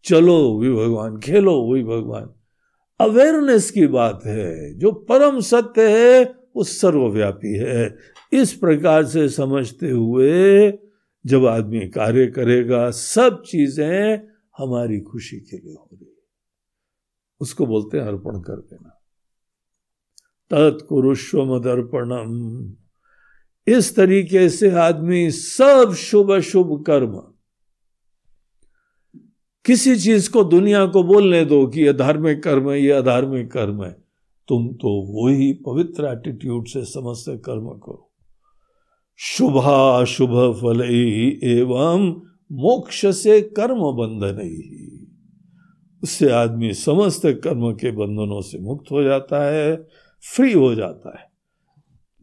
चलो, 0.04 0.50
वो 0.50 0.60
भी 0.60 0.74
भगवान, 0.74 1.20
खेलो, 1.20 1.62
वो 1.62 1.74
भी 1.74 1.84
भगवान। 1.84 2.30
अवेयरनेस 3.00 3.72
की 3.72 3.88
बात 3.88 4.22
है, 4.26 4.78
जो 4.78 4.92
परम 4.92 5.40
सत्य 5.40 5.82
है, 5.90 6.36
वो 6.56 6.64
सर्वव्यापी 6.64 7.54
है। 7.54 7.98
इस 8.34 8.54
प्रकार 8.54 9.06
से 9.06 9.30
समझते 9.30 9.90
हुए 9.90 10.74
जब 11.26 11.46
आदमी 11.46 11.88
कार्य 11.88 12.28
करेगा, 12.28 12.90
सब 12.90 13.44
चीज़ें 13.46 14.18
हमारी 14.58 15.00
खुशी 15.00 15.38
के 15.38 15.58
लिए 15.58 15.74
हो 15.74 15.87
उसको 17.40 17.66
बोलते 17.66 17.98
हैं 17.98 18.06
अर्पण 18.06 18.42
कर 18.42 18.56
देना। 18.56 18.90
तत्कुरुष्व 20.50 21.56
मदर्पणम 21.56 22.74
इस 23.68 23.96
तरीके 23.96 24.50
से 24.50 24.72
आदमी 24.72 25.32
सब 25.32 25.94
शुभ 25.94 26.40
शुभ 26.40 26.84
कर्म। 26.88 27.22
किसी 29.66 29.96
चीज़ 29.96 30.32
को 30.32 30.44
दुनिया 30.44 30.86
को 30.86 31.04
बोलने 31.04 31.46
दो 31.46 31.68
कि 31.68 31.82
यह 31.82 31.92
धार्मिक 31.92 32.44
कर्म 32.44 32.72
है, 32.72 32.82
यह 32.82 32.98
अधार्मिक 32.98 33.52
कर्म 33.52 33.84
है। 33.84 34.08
तुम 34.48 34.68
तो 34.68 35.24
वही 35.24 35.54
पवित्र 35.54 36.06
एटीट्यूड 36.06 36.68
से 36.68 36.86
समस्त 36.86 37.42
कर्म 37.46 37.70
करो। 37.70 38.12
शुभा 39.18 40.06
शुभ 40.06 40.54
फल 40.54 40.82
एवं 41.44 42.22
मोक्ष 42.52 43.06
से 43.06 43.42
कर्म 43.42 43.80
बंधन। 43.80 44.42
ही 44.42 45.07
उससे 46.04 46.32
आदमी 46.32 46.74
समस्त 46.74 47.22
कर्म 47.26 47.74
के 47.74 47.92
बंधनों 47.92 48.42
से 48.42 48.60
मुक्त 48.60 48.92
हो 48.92 49.04
जाता 49.04 49.46
है 49.46 49.88
फ्री 50.36 50.54
हो 50.54 50.76
जाता 50.76 51.20
है। 51.20 51.32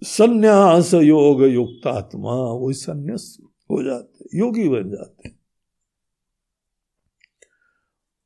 संन्यास 0.02 0.94
योग 0.94 1.42
युक्त 1.42 1.86
आत्मा 1.86 2.32
वही 2.32 2.74
संन्यास 2.74 3.38
हो 3.70 3.82
जाते 3.82 4.38
योगी 4.38 4.68
बन 4.68 4.90
जाते 4.90 5.30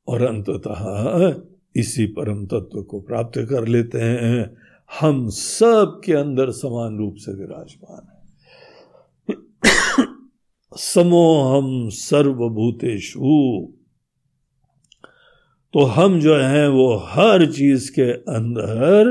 और 0.07 0.21
अंततः 0.21 1.41
इसी 1.75 2.05
परम 2.05 2.45
तत्व 2.45 2.83
को 2.83 3.01
प्राप्त 3.01 3.47
कर 3.49 3.67
लेते 3.67 3.99
हैं। 4.01 4.57
हम 4.99 5.29
सब 5.29 6.01
के 6.05 6.13
अंदर 6.13 6.51
समान 6.51 6.97
रूप 6.97 7.15
से 7.17 7.33
विराजमान 7.33 8.07
है। 8.11 8.19
समोहम 10.77 11.89
सर्वभूतेषु। 11.89 13.73
तो 15.73 15.83
हम 15.83 16.19
जो 16.19 16.35
हैं 16.35 16.67
वो 16.67 16.95
हर 16.95 17.51
चीज़ 17.51 17.91
के 17.91 18.11
अंदर 18.11 19.07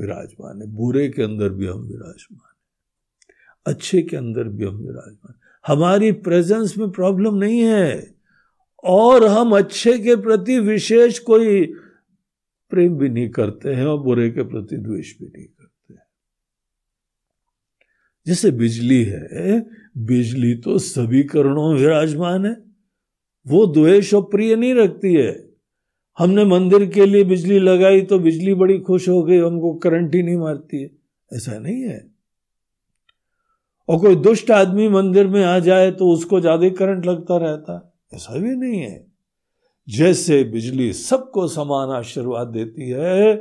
विराजमान 0.00 0.62
है। 0.62 0.66
बुरे 0.66 1.08
के 1.08 1.22
अंदर 1.22 1.48
भी 1.48 1.66
हम 1.66 1.80
विराजमान 1.80 2.40
है। 2.44 2.54
अच्छे 3.66 4.02
के 4.02 4.16
अंदर 4.16 4.44
भी 4.44 4.64
हम 4.64 4.76
विराजमान 4.76 5.34
हमारी 5.66 6.12
प्रेजेंस 6.12 6.78
में 6.78 6.90
प्रॉब्लम 6.90 7.34
नहीं 7.34 7.60
है। 7.60 8.14
और 8.84 9.26
हम 9.26 9.56
अच्छे 9.56 9.98
के 9.98 10.16
प्रति 10.16 10.58
विशेष 10.58 11.18
कोई 11.18 11.66
प्रेम 12.70 12.98
भी 12.98 13.08
नहीं 13.08 13.28
करते 13.28 13.74
हैं 13.74 13.86
और 13.86 13.98
बुरे 13.98 14.30
के 14.30 14.42
प्रति 14.42 14.76
द्वेष 14.76 15.18
भी 15.18 15.26
नहीं 15.26 15.46
करते 15.46 15.94
हैं। 15.94 16.06
जैसे 18.26 18.50
बिजली 18.50 19.04
है, 19.04 19.66
बिजली 19.98 20.54
तो 20.54 20.78
सभी 20.78 21.22
करणों 21.22 21.72
में 21.72 21.80
विराजमान 21.80 22.46
है। 22.46 22.73
वो 23.46 23.66
द्वेष 23.66 24.12
और 24.14 24.22
प्रिय 24.22 24.54
नहीं 24.56 24.74
रखती 24.74 25.14
है। 25.14 25.32
हमने 26.18 26.44
मंदिर 26.44 26.84
के 26.86 27.06
लिए 27.06 27.24
बिजली 27.24 27.58
लगाई 27.58 28.02
तो 28.02 28.18
बिजली 28.18 28.54
बड़ी 28.54 28.78
खुश 28.80 29.08
हो 29.08 29.22
गई, 29.22 29.38
हमको 29.38 29.72
करंट 29.74 30.14
ही 30.14 30.22
नहीं 30.22 30.36
मारती 30.36 30.82
है। 30.82 30.90
ऐसा 31.30 31.58
नहीं 31.58 31.82
है। 31.82 31.98
और 33.88 33.98
कोई 34.00 34.16
दुष्ट 34.16 34.50
आदमी 34.50 34.88
मंदिर 34.88 35.26
में 35.26 35.42
आ 35.44 35.58
जाए 35.60 35.90
तो 35.92 36.08
उसको 36.10 36.40
ज़्यादा 36.40 36.68
करंट 36.74 37.06
लगता 37.06 37.36
रहता। 37.36 37.80
ऐसा 38.14 38.38
भी 38.38 38.54
नहीं 38.56 38.80
है। 38.80 39.06
जैसे 39.88 40.42
बिजली 40.44 40.92
सबको 40.92 41.46
समान 41.48 41.90
आशीर्वाद 41.90 42.48
देती 42.48 42.88
है 42.90 43.34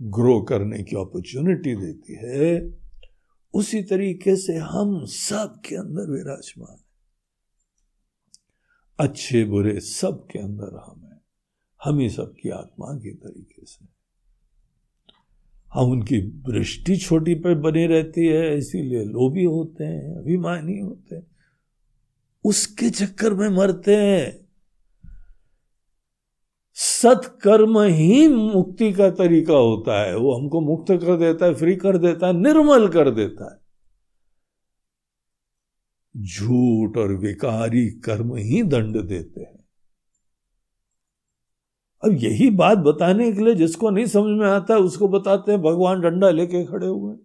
ग्रो 0.00 0.40
करने 0.40 0.82
की 0.82 0.96
अपॉर्चुनिटी 0.96 1.74
देती 1.76 2.14
है, 2.16 2.70
उसी 3.54 3.82
तरीके 3.82 4.36
से 4.36 4.56
हम 4.56 5.04
सब 5.06 5.60
के 5.66 5.76
अंदर 5.76 6.10
विराजमान 6.12 6.77
अच्छे 9.00 9.44
बुरे 9.44 9.80
सब 9.80 10.26
के 10.26 10.38
अंदर 10.38 10.76
हम 10.76 11.02
है। 11.04 11.20
हम 11.84 11.98
ही 11.98 12.10
सबकी 12.10 12.50
आत्मा 12.50 12.86
के 12.86 13.14
तरीके 13.14 13.64
से 13.64 13.86
हम 15.74 15.90
उनकी 15.90 16.20
दृष्टि 16.20 16.96
छोटी 16.96 17.34
पर 17.34 17.54
बनी 17.54 17.86
रहती 17.86 18.26
है, 18.26 18.58
इसीलिए 18.58 19.04
लोभी 19.04 19.44
होते 19.44 19.84
हैं, 19.84 20.16
अभिमानी 20.16 20.78
होते 20.78 21.16
हैं। 21.16 21.26
उसके 22.44 22.90
चक्कर 22.90 23.34
में 23.34 23.48
मरते 23.48 23.96
हैं। 23.96 24.48
सत्कर्म 26.74 27.80
ही 27.80 28.28
मुक्ति 28.28 28.92
का 28.92 29.10
तरीका 29.10 29.54
होता 29.54 30.02
है। 30.02 30.16
वो 30.16 30.34
हमको 30.34 30.60
मुक्त 30.60 30.86
कर 30.90 31.16
देता 31.16 31.46
है, 31.46 31.54
फ्री 31.54 31.76
कर 31.76 31.98
देता 31.98 32.26
है, 32.26 32.32
निर्मल 32.32 32.88
कर 32.88 33.10
देता 33.10 33.54
है। 33.54 33.57
झूठ 36.18 36.96
और 36.96 37.12
विकारी 37.14 37.90
कर्म 37.90 38.36
ही 38.36 38.62
दंड 38.62 39.02
देते 39.02 39.40
हैं। 39.40 39.64
अब 42.04 42.12
यही 42.12 42.50
बात 42.50 42.78
बताने 42.78 43.32
के 43.32 43.44
लिए 43.44 43.54
जिसको 43.54 43.90
नहीं 43.90 44.06
समझ 44.06 44.38
में 44.38 44.46
आता, 44.46 44.76
उसको 44.76 45.08
बताते 45.08 45.52
हैं, 45.52 45.62
भगवान 45.62 46.00
डंडा 46.00 46.30
लेके 46.30 46.64
खड़े 46.64 46.86
हुए 46.86 47.16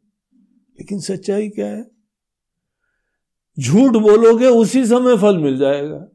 लेकिन 0.80 1.00
सच्चाई 1.00 1.50
क्या 1.50 1.68
है? 1.68 1.92
झूठ 3.60 3.92
बोलोगे, 3.92 4.46
उसी 4.46 4.86
समय 4.86 5.18
फल 5.18 5.38
मिल 5.38 5.58
जाएगा। 5.58 6.08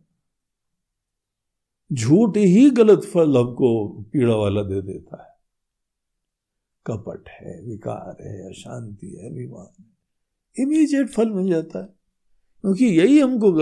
झूठ 1.93 2.37
ही 2.37 2.71
गलत 2.71 3.05
फल 3.05 3.37
हमको 3.37 3.89
पीड़ा 4.13 4.37
वाला 4.37 4.63
दे 4.63 4.83
देता 4.83 5.23
है। 5.23 5.39
कपट 6.87 7.29
है, 7.29 7.63
विकार 7.65 8.23
है, 8.23 8.49
अशांति 8.49 9.07
है 9.07 9.31
विमान 9.31 9.83
है। 9.83 9.87
इमीजिएट 10.63 11.09
फल 11.09 11.31
मिल 11.31 11.51
जाता 11.51 11.83
है। 11.83 11.98
क्योंकि 12.69 12.87
यही 12.87 13.19
हमको 13.21 13.53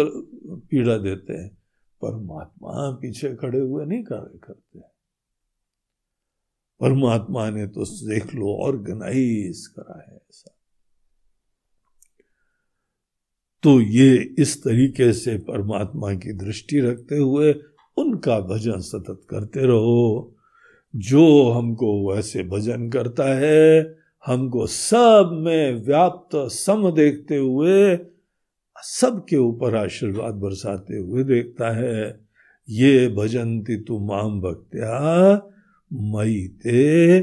पीड़ा 0.57 0.97
देते 0.99 1.33
हैं। 1.33 1.49
परमात्मा 2.03 2.91
पीछे 2.91 3.35
खड़े 3.35 3.59
हुए 3.59 3.85
नहीं 3.87 4.05
कार्य 4.05 4.39
करते। 4.45 4.79
परमात्मा 6.81 7.51
ने 7.51 7.67
तो 7.67 7.85
देख 7.85 8.35
लो 8.35 8.65
ऑर्गेनाइज 8.65 9.67
करा 9.67 10.11
है 10.11 10.17
ऐसा। 10.17 10.51
तो 13.63 13.81
ये 13.81 14.35
इस 14.39 14.65
तरीके 14.65 15.13
से 15.13 15.39
परमात्मा 15.39 16.15
की 16.15 16.33
दृष्टि 16.33 16.81
रखते 16.81 17.17
हुए 17.17 17.53
उनका 17.97 18.41
भजन 18.41 18.81
सतत 18.81 19.27
करते 19.31 19.61
रहो। 19.61 20.35
जो 20.97 21.51
हमको 21.51 22.13
वैसे 22.13 22.43
भजन 22.43 22.91
करता 22.91 23.25
है, 23.25 23.97
हमको 24.27 24.67
सब 24.67 25.31
में 25.33 25.85
व्याप्त 25.85 26.37
सम 26.37 26.91
देखते 26.91 27.37
हुए 27.37 27.97
सबके 28.83 29.37
ऊपर 29.37 29.75
आशीर्वाद 29.75 30.35
बरसाते 30.35 30.97
हुए 30.97 31.25
देखता 31.25 31.71
है, 31.71 32.21
ये 32.69 33.09
भजंती 33.09 33.77
तु 33.77 33.99
माम 33.99 34.41
भक्त्या 34.41 35.35
मई 35.93 36.49
ते, 36.49 37.21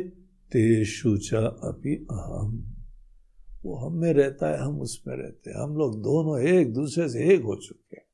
तेषु 0.52 1.18
च 1.18 1.34
अपि 1.34 2.08
अहम। 2.12 2.64
वो 3.64 3.76
हम 3.76 3.94
में 3.94 4.14
रहता 4.14 4.48
है, 4.52 4.58
हम 4.58 4.82
उसमें 4.82 5.16
रहते 5.16 5.50
हैं। 5.50 5.58
हम 5.58 5.78
लोग 5.78 6.00
दोनों 6.00 6.42
एक 6.42 6.74
दूसरे 6.74 7.10
से 7.10 7.34
एक 7.34 7.42
हो 7.42 7.56
चुके 7.56 7.96
हैं। 7.96 8.06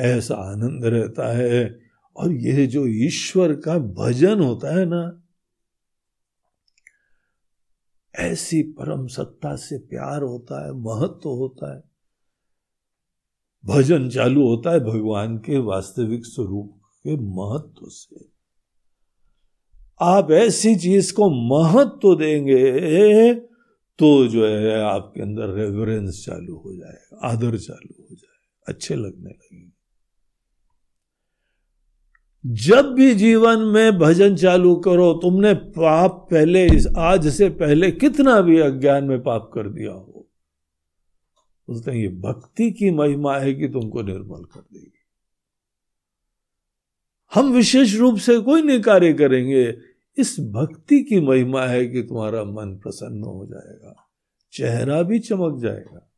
ऐसा 0.00 0.34
आनंद 0.34 0.84
रहता 0.84 1.36
है। 1.36 1.80
और 2.16 2.32
यह 2.32 2.66
जो 2.66 2.86
ईश्वर 2.86 3.54
का 3.54 3.78
भजन 3.78 4.40
होता 4.40 4.78
है 4.78 4.86
ना 4.86 5.21
ऐसी 8.14 8.62
परम 8.72 9.06
सत्ता 9.06 9.54
से 9.56 9.78
प्यार 9.80 10.22
होता 10.22 10.64
है, 10.66 10.72
महत्व 10.74 11.28
होता 11.30 11.74
है। 11.74 11.82
भजन 13.64 14.08
चालू 14.08 14.46
होता 14.46 14.70
है 14.70 14.80
भगवान 14.80 15.36
के 15.38 15.58
वास्तविक 15.60 16.26
स्वरूप 16.26 16.80
के 17.04 17.16
महत्व 17.16 17.88
से। 17.88 18.30
आप 20.00 20.30
ऐसी 20.30 20.74
चीज़ 20.76 21.12
को 21.14 21.28
महत्व 21.48 22.14
देंगे 22.16 23.34
तो 23.98 24.26
जो 24.28 24.46
है 24.46 24.80
आपके 24.82 25.20
अंदर 25.22 25.48
रेवरेंस 25.48 26.22
चालू 26.26 26.56
हो 26.56 26.74
जाएगा, 26.76 27.28
आदर 27.28 27.58
चालू 27.58 27.94
हो 28.00 28.14
जाए 28.14 28.40
अच्छे 28.66 28.94
लगने 28.94 29.30
लगेंगे। 29.30 29.71
जब 32.46 32.92
भी 32.94 33.14
जीवन 33.14 33.60
में 33.60 33.98
भजन 33.98 34.36
चालू 34.36 34.74
करो, 34.76 35.12
तुमने 35.14 35.54
पाप 35.54 36.28
पहले 36.30 36.66
इस, 36.66 36.86
आज 36.86 37.28
से 37.28 37.48
पहले 37.50 37.90
कितना 37.90 38.40
भी 38.40 38.58
अज्ञान 38.58 39.04
में 39.04 39.22
पाप 39.22 39.50
कर 39.54 39.68
दिया 39.68 39.92
हो, 39.92 40.28
बोलते 41.68 41.90
हैं, 41.90 41.98
ये 41.98 42.08
भक्ति 42.08 42.70
की 42.70 42.90
महिमा 42.90 43.38
है 43.38 43.54
कि 43.54 43.68
तुमको 43.68 44.02
निर्मल 44.02 44.44
कर 44.44 44.60
देगी। 44.60 44.90
हम 47.32 47.52
विशेष 47.52 47.96
रूप 47.96 48.18
से 48.18 48.38
कोई 48.38 48.62
नहीं 48.62 48.80
कार्य 48.80 49.12
करेंगे, 49.12 49.78
इस 50.18 50.36
भक्ति 50.40 51.02
की 51.02 51.20
महिमा 51.20 51.66
है 51.66 51.86
कि 51.86 52.02
तुम्हारा 52.02 52.44
मन 52.44 52.78
प्रसन्न 52.82 53.24
हो 53.24 53.46
जाएगा, 53.46 54.08
चेहरा 54.52 55.02
भी 55.02 55.18
चमक 55.18 55.60
जाएगा। 55.62 56.11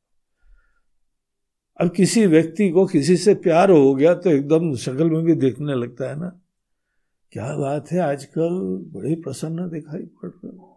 अब 1.80 1.90
किसी 1.90 2.24
व्यक्ति 2.26 2.68
को 2.70 2.84
किसी 2.86 3.16
से 3.16 3.34
प्यार 3.34 3.70
हो 3.70 3.94
गया 3.94 4.14
तो 4.14 4.30
एकदम 4.30 4.74
शक्ल 4.76 5.10
में 5.10 5.22
भी 5.24 5.34
देखने 5.34 5.74
लगता 5.74 6.08
है 6.08 6.16
ना। 6.16 6.28
क्या 7.32 7.54
बात 7.56 7.90
है, 7.92 7.98
आजकल 8.00 8.58
बड़े 8.92 9.14
प्रसन्न 9.14 9.68
दिखाई 9.70 10.02
पड़ 10.02 10.30
रहे 10.30 10.56
हो। 10.56 10.70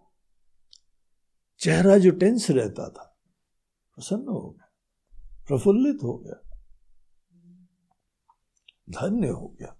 चेहरा 1.61 1.97
जो 1.97 2.11
टेंस 2.11 2.49
रहता 2.51 2.87
था, 2.89 3.03
प्रसन्न 3.97 4.27
हो 4.27 4.49
गया, 4.49 4.69
प्रफुल्लित 5.47 6.03
हो 6.03 6.17
गया, 6.17 6.41
धन्य 8.91 9.27
हो 9.27 9.47
गया। 9.59 9.73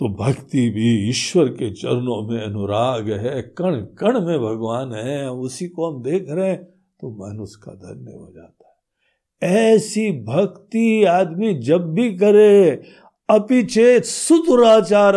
तो 0.00 0.08
भक्ति 0.16 0.68
भी 0.70 0.88
ईश्वर 1.08 1.48
के 1.50 1.70
चरणों 1.72 2.22
में 2.28 2.40
अनुराग 2.42 3.10
है 3.20 3.40
कण 3.58 3.80
कण 3.98 4.20
में 4.20 4.38
भगवान 4.38 4.92
है, 4.94 5.30
उसी 5.30 5.68
को 5.68 5.90
हम 5.90 6.02
देख 6.02 6.26
रहे 6.28 6.48
हैं 6.48 6.64
तो 6.64 7.10
मन 7.12 7.40
उसका 7.40 7.72
धन्य 7.74 8.12
हो 8.12 8.32
जाता 8.32 8.59
ऐसी 9.42 10.10
भक्ति 10.24 11.04
आदमी 11.04 11.52
जब 11.54 11.92
भी 11.94 12.10
करे 12.16 12.70
अपिचेत 13.28 14.04
सुदुराचार, 14.04 15.14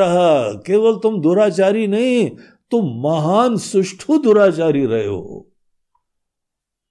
केवल 0.67 0.95
तुम 0.95 1.19
दुराचारी 1.21 1.87
नहीं, 1.87 2.29
तुम 2.71 2.85
महान 3.03 3.57
सुष्ठु 3.57 4.17
दुराचारी 4.17 4.85
रहे 4.85 5.05
हो। 5.05 5.47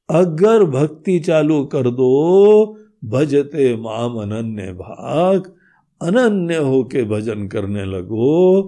अगर 0.09 0.64
भक्ति 0.64 1.18
चालू 1.20 1.64
कर 1.64 1.90
दो, 1.90 2.78
भजते 3.04 3.76
माम 3.76 4.16
अनन्य 4.16 4.72
भाग, 4.72 5.52
अनन्य 6.00 6.56
होके 6.56 7.04
भजन 7.04 7.46
करने 7.48 7.84
लगो 7.84 8.62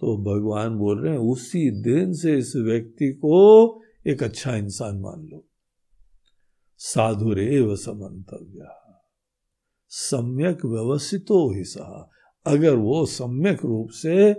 तो 0.00 0.16
भगवान 0.24 0.76
बोल 0.76 0.98
रहे 1.00 1.12
हैं, 1.12 1.20
उसी 1.20 1.70
दिन 1.82 2.12
से 2.12 2.36
इस 2.38 2.52
व्यक्ति 2.56 3.12
को 3.12 3.80
एक 4.06 4.22
अच्छा 4.22 4.56
इंसान 4.56 4.98
मान 5.00 5.28
लो। 5.32 5.44
साधुरेव 6.82 7.74
समन्तव्य। 7.76 8.66
सम्यक 9.88 10.64
व्यवस्थितो 10.64 11.38
ही 11.54 11.64
सहा। 11.64 12.10
अगर 12.46 12.74
वो 12.74 13.04
सम्यक 13.06 13.64
रूप 13.64 13.88
से 13.90 14.32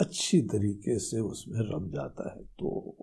अच्छी 0.00 0.40
तरीके 0.42 0.98
से 0.98 1.20
उसमें 1.20 1.60
रम 1.60 1.88
जाता 1.90 2.28
है 2.34 2.44
तो 2.44 2.96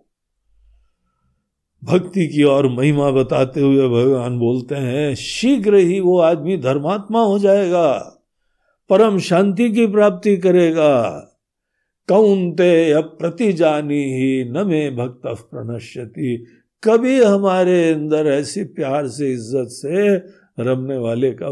भक्ति 1.84 2.27
की 2.27 2.43
और 2.43 2.68
महिमा 2.69 3.10
बताते 3.11 3.61
हुए 3.61 3.88
भगवान 3.89 4.38
बोलते 4.39 4.76
हैं, 4.76 5.15
शीघ्र 5.15 5.76
ही 5.76 5.99
वो 5.99 6.18
आदमी 6.19 6.57
धर्मात्मा 6.57 7.23
हो 7.23 7.39
जाएगा, 7.39 7.98
परम 8.89 9.19
शांति 9.19 9.72
की 9.72 9.88
प्राप्ति 9.88 10.38
करेगा। 10.38 11.10
कौनते 12.10 13.02
प्रति 13.02 13.53
जानी 13.53 14.03
ही 14.14 14.52
न 14.52 14.68
में 14.68 14.95
भक्त 14.95 15.22
प्रणश्यति। 15.26 16.45
कभी 16.84 17.24
हमारे 17.24 17.94
अंदर 17.94 18.28
ऐसी 18.28 18.64
प्यार 18.64 19.08
से, 19.08 19.34
इज़्ज़त 19.34 19.68
से 19.68 20.16
रमने 20.64 20.98
वाले 20.98 21.32
का 21.32 21.48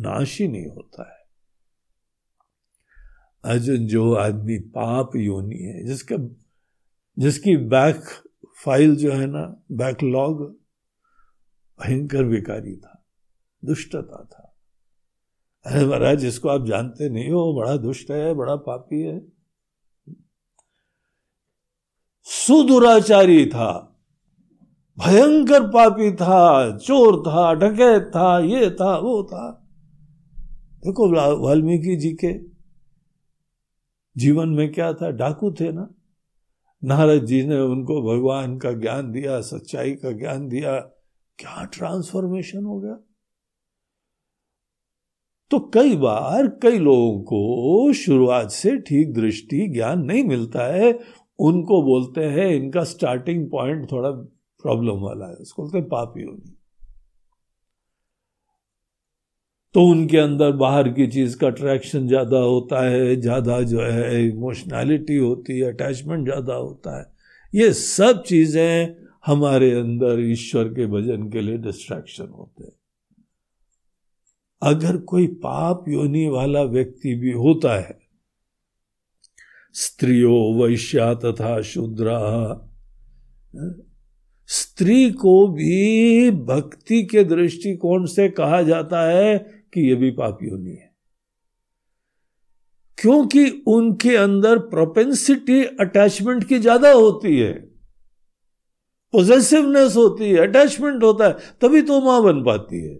नाश 0.00 0.40
ही 0.40 0.48
नहीं 0.48 0.66
होता 0.66 1.02
है। 1.02 1.24
अर्जुन 3.44 3.86
जो 3.86 4.14
आदमी 4.14 4.58
पाप 4.58 5.10
योनि 5.16 5.56
है, 5.56 5.84
जिसका, 5.84 6.16
जिसकी 7.18 7.56
बैक 7.56 8.02
फ़ाइल 8.64 8.96
जो 8.96 9.12
है 9.12 9.26
ना 9.26 9.62
बैकलॉग 9.72 10.42
भयंकर 11.80 12.24
विकारी 12.24 12.76
था, 12.76 13.04
दुष्टता 13.64 14.24
था। 14.24 14.56
अरे 15.66 15.86
महाराज, 15.86 16.18
जिसको 16.18 16.48
आप 16.48 16.66
जानते 16.66 17.08
नहीं 17.08 17.30
हो, 17.30 17.54
बड़ा 17.54 17.76
दुष्ट 17.76 18.10
है, 18.10 18.34
बड़ा 18.34 18.56
पापी 18.56 19.02
है। 19.02 19.20
सुदुराचारी 22.22 23.46
था। 23.46 23.93
भयंकर 24.98 25.68
पापी 25.68 26.12
था, 26.12 26.76
चोर 26.76 27.20
था, 27.20 27.54
डकैत 27.54 28.02
था, 28.02 28.38
ये 28.38 28.70
था, 28.70 28.98
वो 28.98 29.22
था। 29.22 29.66
देखो 30.84 31.36
वाल्मीकि 31.38 31.96
जी 31.96 32.12
के 32.12 32.38
जीवन 34.16 34.48
में 34.48 34.72
क्या 34.72 34.92
था? 34.92 35.10
डाकू 35.10 35.50
थे 35.50 35.72
ना। 35.72 35.94
नारद 36.84 37.24
जी 37.24 37.46
ने 37.46 37.60
उनको 37.60 38.02
भगवान 38.02 38.58
का 38.58 38.72
ज्ञान 38.72 39.12
दिया, 39.12 39.40
सच्चाई 39.40 39.92
का 39.92 40.10
ज्ञान 40.10 40.48
दिया। 40.48 40.80
क्या 41.38 41.64
ट्रांसफॉर्मेशन 41.64 42.64
हो 42.64 42.80
गया? 42.80 42.98
तो 45.50 45.58
कई 45.58 45.96
बार 45.96 46.46
कई 46.46 46.78
लोगों 46.78 47.20
को 47.20 47.92
शुरुआत 47.92 48.50
से 48.50 48.76
ठीक 48.76 49.14
दृष्टि 49.14 49.68
ज्ञान 49.68 50.02
नहीं 50.02 50.24
मिलता 50.24 50.62
है। 50.62 50.98
उनको 51.38 51.82
बोलते 51.82 52.24
हैं, 52.24 52.46
इनका 52.46 52.84
स्टार्टिंग 52.84 53.50
पॉइंट 53.50 53.92
थोड़ा 53.92 54.10
प्रॉब्लम 54.64 55.00
वाला 55.00 55.26
है। 55.26 55.34
उसको 55.36 55.62
बोलते 55.62 55.78
हैं 55.78 55.88
पाप 55.88 56.14
योनि 56.18 56.56
तो 59.74 59.82
उनके 59.84 60.18
अंदर 60.18 60.50
बाहर 60.54 60.88
की 60.90 61.06
चीज़ 61.06 61.36
का 61.38 61.46
अट्रैक्शन 61.46 62.06
ज़्यादा 62.08 62.38
होता 62.38 62.82
है, 62.82 63.16
ज़्यादा 63.16 63.60
जो 63.62 63.80
है 63.82 64.24
इमोशनैलिटी 64.26 65.16
होती 65.16 65.58
है 65.58 65.72
अटैचमेंट 65.72 66.24
ज़्यादा 66.24 66.54
होता 66.54 66.98
है। 66.98 67.06
ये 67.52 67.72
सब 67.72 68.22
चीज़ें 68.22 68.94
हमारे 69.26 69.70
अंदर 69.72 70.20
ईश्वर 70.22 70.68
के 70.74 70.86
भजन 70.88 71.28
के 71.30 71.40
लिए 71.40 71.56
डिस्ट्रैक्शन 71.60 72.28
होते 72.28 72.64
हैं। 72.64 72.72
अगर 74.62 74.96
कोई 75.04 75.26
पाप 75.42 75.84
योनि 75.88 76.26
वाला 76.28 76.62
व्यक्ति 76.64 77.14
भी 77.14 77.32
होता 77.34 77.74
है, 77.76 77.98
स्त्रियो, 79.74 80.36
वैश्या 80.56 81.12
तथा 81.16 81.60
शूद्रा 81.64 82.18
स्त्री 84.48 85.10
को 85.10 85.48
भी 85.48 86.30
भक्ति 86.30 87.02
के 87.02 87.24
दृष्टिकोण 87.24 88.06
से 88.06 88.28
कहा 88.28 88.62
जाता 88.62 89.10
है 89.10 89.38
कि 89.74 89.90
यह 89.90 89.96
भी 89.96 90.10
पाप 90.10 90.38
योनि 90.42 90.70
है। 90.70 90.94
क्योंकि 92.98 93.64
उनके 93.66 94.16
अंदर 94.16 94.58
प्रोपेंसिटी 94.58 95.64
अटैचमेंट 95.64 96.44
की 96.44 96.58
ज़्यादा 96.58 96.92
होती 96.92 97.38
है। 97.38 97.52
पोजेसिवनेस 99.12 99.96
होती 99.96 100.30
है 100.30 100.36
अटैचमेंट 100.36 101.02
होता 101.02 101.26
है, 101.26 101.32
तभी 101.32 101.82
तो 101.82 102.00
माँ 102.00 102.22
बन 102.22 102.44
पाती 102.44 102.82
है। 102.82 102.94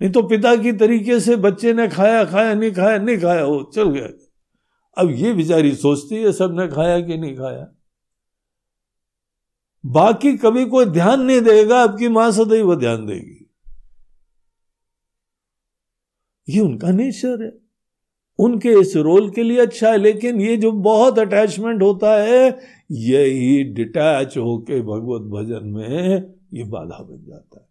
नहीं 0.00 0.10
तो 0.10 0.22
पिता 0.22 0.56
की 0.56 0.72
तरीके 0.72 1.20
से 1.20 1.36
बच्चे 1.36 1.72
ने 1.72 1.88
खाया 1.88 2.24
खाया, 2.24 2.54
नहीं 2.54 2.72
खाया 2.72 2.98
नहीं 2.98 3.18
खाया, 3.18 3.44
वो 3.44 3.70
चल 3.74 3.90
गया। 3.90 4.08
अब 4.96 5.10
ये 5.10 5.32
बेचारी 5.32 5.74
सोचती 5.74 6.16
है, 6.16 6.32
सबने 6.32 6.68
खाया 6.68 7.00
कि 7.00 7.16
नहीं 7.16 7.34
खाया। 7.36 7.79
बाकी 9.86 10.36
कभी 10.36 10.64
कोई 10.64 10.84
ध्यान 10.84 11.20
नहीं 11.20 11.40
देगा, 11.40 11.80
आपकी 11.80 12.08
माँ 12.08 12.30
सदैव 12.30 12.74
ध्यान 12.74 13.06
देगी। 13.06 13.50
ये 16.48 16.60
उनका 16.60 16.90
नेचर 16.90 17.44
है। 17.44 17.52
उनके 18.38 18.68
इस 18.68 18.96
रोल 18.96 19.30
के 19.30 19.42
लिए 19.42 19.60
अच्छा 19.60 19.90
है, 19.90 19.96
लेकिन 19.96 20.40
ये 20.40 20.56
जो 20.56 20.72
बहुत 20.72 21.18
अटैचमेंट 21.18 21.82
होता 21.82 22.22
है, 22.22 22.58
यही 22.90 23.64
डिटैच 23.64 24.36
होके 24.36 24.82
भगवत 24.82 25.22
भजन 25.22 25.68
में 25.68 26.34
ये 26.54 26.64
बाधा 26.64 27.02
बन 27.02 27.24
जाता 27.28 27.60
है। 27.60 27.70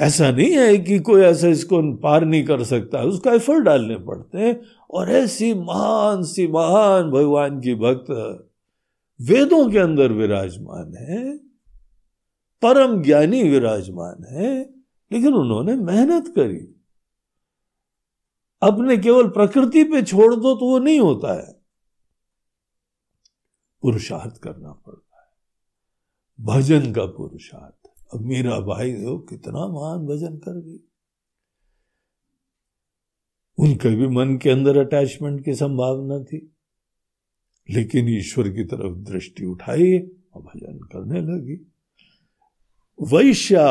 ऐसा 0.00 0.30
नहीं 0.30 0.52
है 0.52 0.78
कि 0.78 0.98
कोई 0.98 1.22
ऐसा 1.22 1.48
इसको 1.48 1.96
पार 1.96 2.24
नहीं 2.24 2.44
कर 2.44 2.64
सकता, 2.64 3.02
उसका 3.02 3.32
एफर्ट 3.32 3.64
डालने 3.64 3.96
पड़ते 3.96 4.38
हैं। 4.38 4.60
और 4.90 5.10
ऐसी 5.10 5.54
महान 5.54 6.22
सी 6.22 6.46
महान 6.46 7.10
भगवान 7.10 7.60
की 7.60 7.74
भक्त 7.74 8.06
वेदों 9.20 9.70
के 9.70 9.78
अंदर 9.78 10.12
विराजमान 10.12 10.94
है, 10.96 11.38
परम 12.62 13.02
ज्ञानी 13.02 13.42
विराजमान 13.42 14.24
है, 14.24 14.70
लेकिन 15.12 15.34
उन्होंने 15.34 15.76
मेहनत 15.76 16.28
करी। 16.28 16.74
अपने 18.62 18.96
केवल 18.96 19.28
प्रकृति 19.28 19.84
पे 19.84 20.02
छोड़ 20.02 20.34
दो 20.34 20.54
तो 20.54 20.66
वो 20.66 20.78
नहीं 20.78 21.00
होता 21.00 21.34
है। 21.34 21.52
पुरुषार्थ 23.82 24.38
करना 24.38 24.72
पड़ता 24.72 25.20
है। 25.20 25.28
भजन 26.44 26.92
का 26.92 27.06
पुरुषार्थ। 27.06 27.90
अब 28.14 28.20
मेरा 28.20 28.60
भाई 28.60 29.04
हो 29.04 29.18
कितना 29.18 29.66
महान 29.66 30.06
भजन 30.06 30.36
कर 30.36 30.60
गई। 30.60 30.78
उनके 33.58 33.96
भी 33.96 34.08
मन 34.08 34.36
के 34.36 34.50
अंदर 34.50 34.76
अटैचमेंट 34.76 35.44
की 35.44 35.54
संभावना 35.54 36.18
थी। 36.24 36.57
लेकिन 37.68 38.08
ईश्वर 38.08 38.48
की 38.48 38.64
तरफ़ 38.64 38.96
दृष्टि 39.10 39.44
उठाई 39.46 39.98
और 40.34 40.42
भजन 40.42 40.78
करने 40.92 41.20
लगी। 41.20 41.56
वैश्या 42.98 43.66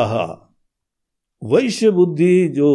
वैश्य 1.42 1.90
बुद्धि 1.90 2.48
जो 2.48 2.68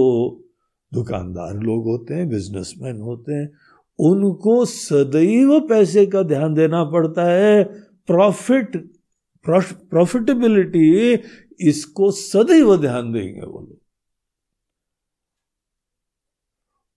दुकानदार 0.92 1.54
लोग 1.54 1.86
होते 1.86 2.14
हैं, 2.14 2.28
बिजनेसमैन 2.30 3.00
होते 3.02 3.34
हैं, 3.34 3.52
उनको 4.00 4.66
सदैव 4.66 5.60
पैसे 5.60 6.06
का 6.06 6.22
ध्यान 6.24 6.54
देना 6.54 6.84
पड़ता 6.84 7.26
है। 7.26 7.64
प्रॉफिट 8.08 8.78
प्रॉफिटेबिलिटी, 9.46 11.14
इसको 11.60 12.12
सदैव 12.12 12.76
ध्यान 12.78 13.12
देंगे 13.12 13.42
वो 13.42 13.60
लोग। 13.60 13.80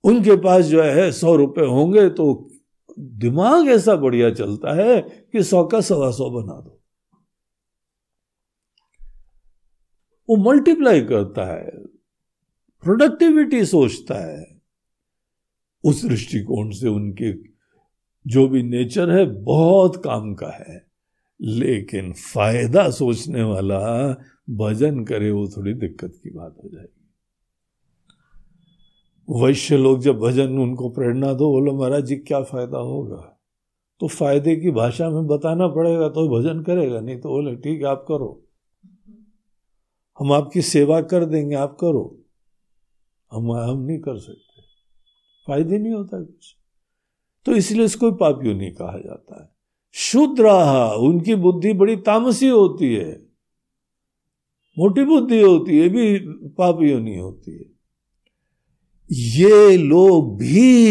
उनके 0.04 0.36
पास 0.36 0.64
जो 0.64 0.82
है 0.82 1.10
सौ 1.12 1.34
रुपए 1.36 1.64
होंगे 1.66 2.08
तो 2.08 2.50
दिमाग 2.98 3.68
ऐसा 3.68 3.96
बढ़िया 3.96 4.30
चलता 4.30 4.74
है 4.74 5.00
कि 5.00 5.42
सौ 5.42 5.64
का 5.64 5.80
सवा 5.80 6.10
सौ 6.10 6.30
बना 6.30 6.60
दो। 6.60 6.80
वो 10.28 10.36
मल्टीप्लाई 10.36 11.00
करता 11.00 11.44
है 11.54 11.70
प्रोडक्टिविटी 12.82 13.64
सोचता 13.64 14.14
है, 14.14 14.60
उस 15.84 16.04
दृष्टिकोण 16.04 16.70
से 16.70 16.88
उनके 16.88 17.32
जो 18.26 18.48
भी 18.48 18.62
नेचर 18.62 19.10
है, 19.10 19.26
बहुत 19.26 20.04
काम 20.04 20.34
का 20.34 20.48
है। 20.48 20.86
लेकिन 21.40 22.12
फ़ायदा 22.12 22.90
सोचने 22.90 23.42
वाला 23.42 24.08
भजन 24.50 25.04
करे 25.04 25.30
वो 25.30 25.48
थोड़ी 25.48 25.74
दिक्कत 25.74 26.12
की 26.22 26.30
बात 26.30 26.56
हो 26.64 26.68
जाएगी। 26.68 26.95
वैश्य 29.30 29.76
लोग 29.76 30.00
जब 30.00 30.18
भजन 30.18 30.58
उनको 30.58 30.88
प्रेरणा 30.88 31.32
दो, 31.32 31.48
बोलो, 31.48 31.72
महाराज 31.72 32.04
जी, 32.04 32.16
क्या 32.16 32.42
फ़ायदा 32.42 32.78
होगा? 32.78 33.40
तो 34.00 34.08
फ़ायदे 34.08 34.56
की 34.56 34.70
भाषा 34.70 35.10
में 35.10 35.26
बताना 35.26 35.68
पड़ेगा 35.68 36.08
तो 36.08 36.38
भजन 36.38 36.62
करेगा, 36.62 37.00
नहीं 37.00 37.20
तो 37.20 37.28
बोले, 37.28 37.56
ठीक 37.56 37.80
है, 37.80 37.86
आप 37.86 38.04
करो। 38.08 38.44
हम 40.18 40.32
आपकी 40.32 40.62
सेवा 40.62 41.00
कर 41.00 41.24
देंगे, 41.24 41.54
आप 41.54 41.78
करो। 41.80 42.22
हम 43.32 43.52
हम 43.52 43.80
नहीं 43.80 43.98
कर 43.98 44.18
सकते। 44.18 44.62
फ़ायदे 45.46 45.78
नहीं 45.78 45.92
होता 45.92 46.22
कुछ। 46.22 46.56
तो 47.46 47.52
इसलिए 47.52 47.84
इसको 47.84 48.12
पापियों 48.12 48.54
नहीं 48.54 48.72
कहा 48.72 48.98
जाता 48.98 49.42
है। 49.42 49.50
शुद्र 49.92 50.44
उनकी 50.96 51.34
बुद्धि 51.34 51.72
बड़ी 51.72 51.96
तामसी 51.96 52.48
होती 52.48 52.94
है। 52.94 53.26
मोटी 54.78 55.04
बुद्धि 55.04 55.42
होती 55.42 55.78
है 55.78 55.88
भी 55.88 56.18
पापियों 56.48 57.00
नहीं 57.00 57.18
होती 57.18 57.58
है। 57.58 57.75
ये 59.10 59.76
लोग 59.76 60.38
भी, 60.38 60.84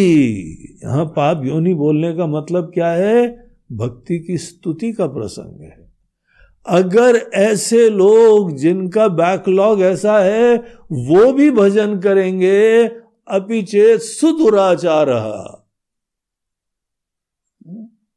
यहाँ 0.83 1.05
पाप 1.05 1.45
योनि 1.45 1.73
बोलने 1.73 2.15
का 2.15 2.27
मतलब 2.27 2.71
क्या 2.73 2.91
है? 2.91 3.47
भक्ति 3.71 4.19
की 4.19 4.37
स्तुति 4.37 4.93
का 4.93 5.07
प्रसंग 5.07 5.61
है। 5.61 5.91
अगर 6.67 7.15
ऐसे 7.33 7.89
लोग 7.89 8.57
जिनका 8.57 9.07
बैकलॉग 9.07 9.81
ऐसा 9.81 10.19
है, 10.19 10.57
वो 10.91 11.33
भी 11.33 11.51
भजन 11.51 11.99
करेंगे 11.99 12.87
अपिचे 13.27 13.97
सुदुराचार। 13.97 15.05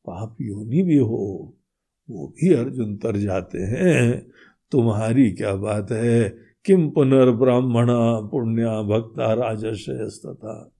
पाप 0.06 0.36
योनि 0.40 0.82
भी 0.82 0.98
हो, 0.98 1.54
वो 2.10 2.26
भी 2.26 2.54
अर्जुन 2.54 2.96
तर 2.96 3.16
जाते 3.16 3.58
हैं। 3.58 4.26
तुम्हारी 4.72 5.30
क्या 5.30 5.54
बात 5.54 5.92
है? 5.92 6.47
किम 6.68 6.90
पुनर्ब्राह्मण 6.90 7.86
पुण्य 8.30 8.64
भक्ता 8.64 9.32
राजस्व 9.32 9.92
तथा 10.28 10.74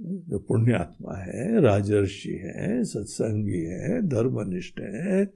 जो 0.00 0.38
पुण्यात्मा 0.38 1.16
है, 1.18 1.60
राजर्षि 1.60 2.40
है, 2.44 2.84
सत्संगी 2.84 3.60
है, 3.60 4.02
धर्मनिष्ठ 4.02 4.80
है 4.80 5.32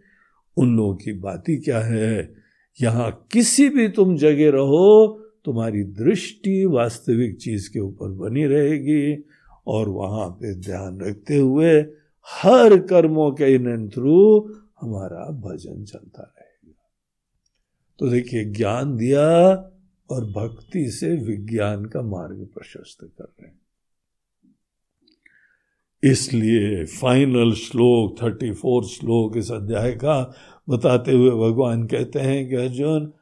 उन 0.59 0.77
लोगों 0.77 0.97
की 0.97 1.13
बात 1.13 1.45
ही 1.49 1.57
क्या 1.57 1.81
है? 1.81 2.35
यहाँ 2.83 3.29
किसी 3.33 3.69
भी 3.69 3.89
तुम 3.89 4.17
जगह 4.17 4.51
रहो, 4.51 5.19
तुम्हारी 5.45 5.85
दृष्टि 5.85 6.65
वास्तविक 6.65 7.37
चीज़ 7.37 7.71
के 7.71 7.81
ऊपर 7.81 8.09
बनी 8.09 8.45
रहेगी 8.45 9.25
और 9.67 9.89
वहाँ 9.89 10.29
पे 10.29 10.55
ध्यान 10.55 11.01
रखते 11.01 11.37
हुए 11.37 11.81
हर 12.43 12.79
कर्मों 12.79 13.31
के 13.33 13.55
इन 13.55 13.89
थ्रू 13.89 14.49
हमारा 14.81 15.31
भजन 15.31 15.85
चलता 15.85 16.23
रहेगा 16.23 16.36
तो 17.99 18.09
देखिए, 18.09 18.45
ज्ञान 18.45 18.97
दिया 18.97 19.53
और 20.11 20.25
भक्ति 20.25 20.91
से 20.91 21.15
विज्ञान 21.15 21.85
का 21.85 22.03
मार्ग 22.03 22.49
प्रशस्त 22.55 22.99
कर 23.03 23.25
रहे 23.25 23.47
हैं। 23.47 23.61
इसलिए 26.05 26.85
फाइनल 26.85 27.53
श्लोक 27.53 28.23
थर्टी 28.23 28.53
फोर 28.53 28.85
श्लोक 28.85 29.37
इस 29.37 29.51
अध्याय 29.51 29.93
का 29.93 30.35
बताते 30.69 31.13
हुए 31.13 31.31
भगवान 31.31 31.87
कहते 31.87 32.19
हैं 32.19 32.49
कि 32.49 32.57
अर्जुन, 32.57 33.13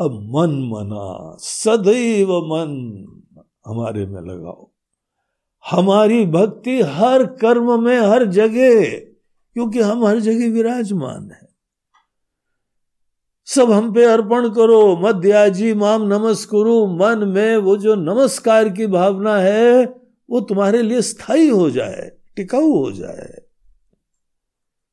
अब 0.00 0.12
मन 0.12 0.68
मना, 0.72 1.36
सदैव 1.40 2.28
मन 2.28 3.04
हमारे 3.66 4.06
में 4.06 4.20
लगाओ। 4.20 4.70
हमारी 5.70 6.26
भक्ति 6.26 6.80
हर 6.80 7.26
कर्म 7.26 7.84
में, 7.84 7.98
हर 7.98 8.24
जगह, 8.24 8.98
क्योंकि 9.54 9.80
हम 9.80 10.04
हर 10.04 10.20
जगह 10.20 10.50
विराजमान 10.50 11.30
हैं। 11.30 11.45
सब 13.48 13.70
हम 13.70 13.94
पे 13.94 14.04
अर्पण 14.04 14.48
करो 14.48 14.96
मध्याजी 14.96 15.74
माम 15.74 16.02
नमस्कुरु, 16.02 16.86
मन 16.86 17.28
में 17.28 17.56
वो 17.56 17.76
जो 17.76 17.94
नमस्कार 17.94 18.68
की 18.68 18.86
भावना 18.86 19.36
है, 19.36 19.84
वो 20.30 20.40
तुम्हारे 20.40 20.82
लिए 20.82 21.02
स्थायी 21.02 21.48
हो 21.48 21.70
जाए, 21.70 22.12
टिकाऊ 22.36 22.72
हो 22.78 22.92
जाए। 22.92 23.42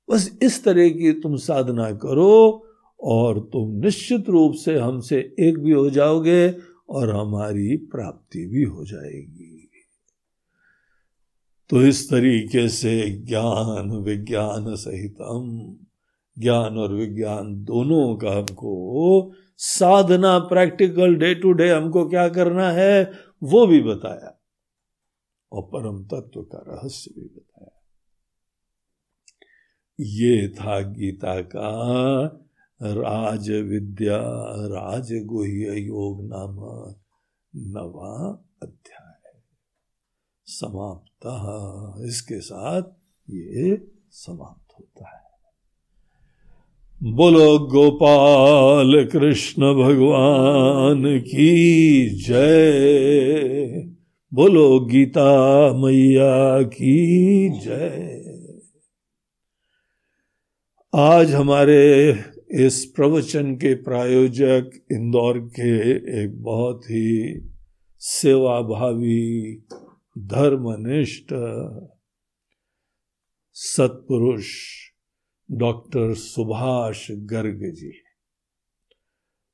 बस 0.09 0.39
इस 0.41 0.63
तरह 0.63 0.89
की 0.89 1.11
तुम 1.11 1.35
साधना 1.35 1.91
करो 1.91 2.67
और 3.03 3.39
तुम 3.39 3.71
निश्चित 3.71 4.29
रूप 4.29 4.53
से 4.53 4.79
हमसे 4.79 5.35
एक 5.39 5.59
भी 5.59 5.71
हो 5.71 5.89
जाओगे 5.89 6.55
और 6.89 7.15
हमारी 7.15 7.77
प्राप्ति 7.77 8.45
भी 8.45 8.63
हो 8.63 8.85
जाएगी। 8.85 9.69
तो 11.69 11.81
इस 11.81 12.09
तरीके 12.09 12.69
से 12.69 13.09
ज्ञान, 13.09 13.91
विज्ञान 13.91 14.75
सहित 14.75 15.15
हम 15.21 15.77
ज्ञान 16.39 16.77
और 16.77 16.93
विज्ञान 16.93 17.63
दोनों 17.63 18.15
का 18.15 18.31
हमको 18.31 19.31
साधना 19.57 20.39
प्रैक्टिकल 20.39 21.15
डे 21.15 21.35
टू 21.35 21.51
डे 21.51 21.69
हमको 21.69 22.09
क्या 22.09 22.29
करना 22.29 22.71
है, 22.71 23.11
वो 23.43 23.67
भी 23.67 23.81
बताया। 23.81 24.39
और 25.51 25.61
परम 25.61 26.03
तत्व 26.03 26.41
का 26.41 26.63
रहस्य 26.67 27.11
भी 27.15 27.25
बताया। 27.25 27.83
ये 29.99 30.49
था 30.49 30.81
गीता 30.81 31.41
का 31.41 31.65
राज 32.83 33.49
विद्या 33.49 34.19
राजगुह्य 34.67 35.79
योग 35.79 36.25
नाम 36.25 36.55
नवा 37.55 38.45
अध्याय। 38.63 39.39
समाप्त। 40.45 41.27
इसके 42.05 42.41
साथ 42.41 42.81
ये 43.29 43.91
समाप्त 44.11 44.73
होता 44.79 45.17
है। 45.17 45.32
बोलो, 47.05 47.59
गोपाल 47.59 49.05
कृष्ण 49.05 49.61
भगवान 49.73 51.19
की 51.19 52.09
जय। 52.09 53.89
बोलो, 54.33 54.79
गीता 54.79 55.73
मैया 55.77 56.61
की 56.61 57.49
जय। 57.49 58.23
आज 60.95 61.33
हमारे 61.33 62.11
इस 62.51 62.93
प्रवचन 62.95 63.55
के 63.55 63.75
प्रायोजक 63.75 64.71
इंदौर 64.91 65.39
के 65.39 65.91
एक 66.23 66.41
बहुत 66.43 66.81
ही 66.85 67.41
सेवाभावी, 67.99 69.55
धर्मनिष्ठ, 70.17 71.25
सत्पुरुष 73.53 74.49
डॉक्टर 75.57 76.13
सुभाष 76.13 77.07
गर्ग 77.11 77.59
जी। 77.73 77.91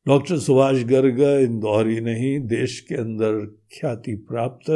डॉक्टर 0.08 0.38
सुभाष 0.38 0.84
गर्ग 0.84 1.20
इंदौर 1.20 1.88
ही 1.88 2.02
नहीं, 2.02 2.40
देश 2.40 2.80
के 2.80 2.96
अंदर 2.96 3.46
ख्याति 3.46 4.16
प्राप्त 4.16 4.72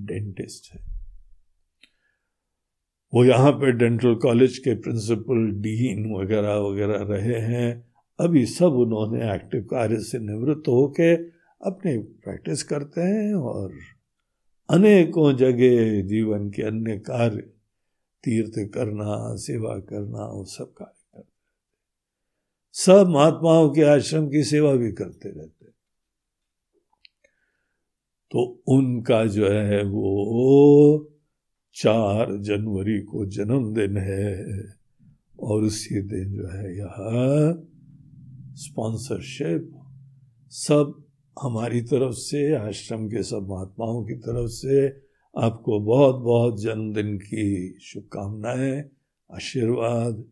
डेंटिस्ट 0.00 0.74
है। 0.74 0.92
वो 3.14 3.24
यहाँ 3.24 3.52
पे 3.52 3.72
डेंटल 3.72 4.14
कॉलेज 4.14 4.58
के 4.58 4.74
प्रिंसिपल 4.74 5.50
डीन 5.50 6.14
वगैरह 6.14 6.54
वगैरह 6.54 7.02
रहे 7.02 7.40
हैं। 7.40 7.92
अभी 8.20 8.46
सब 8.46 8.72
उन्होंने 8.72 9.34
एक्टिव 9.34 9.62
कार्य 9.62 10.00
से 10.00 10.18
निवृत्त 10.18 10.68
होके 10.68 11.14
अपने 11.66 11.98
प्रैक्टिस 11.98 12.62
करते 12.62 13.00
हैं 13.00 13.34
और 13.34 13.72
अनेकों 14.70 15.36
जगह 15.36 16.02
जीवन 16.02 16.50
के 16.50 16.62
अन्य 16.62 16.98
कार्य 16.98 17.50
तीर्थ 18.24 18.72
करना, 18.74 19.36
सेवा 19.36 19.78
करना, 19.78 20.26
वो 20.26 20.44
सब 20.44 20.72
कार्य 20.72 21.02
करते 21.14 21.28
सब 22.72 23.06
महात्माओं 23.08 23.70
के 23.70 23.82
आश्रम 23.82 24.28
की 24.28 24.42
सेवा 24.42 24.72
भी 24.72 24.92
करते 24.92 25.28
रहते। 25.28 25.66
तो 28.30 28.62
उनका 28.66 29.26
जो 29.26 29.48
है 29.48 29.84
वो 29.84 31.08
चार 31.74 32.36
जनवरी 32.36 33.00
को 33.00 33.26
जन्मदिन 33.26 33.96
है 33.96 34.64
और 35.40 35.62
उसी 35.62 36.02
दिन 36.02 36.34
जो 36.34 36.48
है 36.48 36.78
यह 36.78 36.94
स्पॉन्सरशिप 38.54 39.80
सब 40.50 41.04
हमारी 41.42 41.82
तरफ़ 41.82 42.12
से, 42.12 42.54
आश्रम 42.54 43.08
के 43.08 43.22
सब 43.22 43.46
महात्माओं 43.50 44.04
की 44.04 44.14
तरफ़ 44.14 44.48
से 44.48 45.01
आपको 45.36 45.80
बहुत 45.80 46.16
बहुत 46.16 46.62
जन्मदिन 46.62 47.18
की 47.18 47.78
शुभकामनाएँ, 47.82 48.90
आशीर्वाद, 49.32 50.24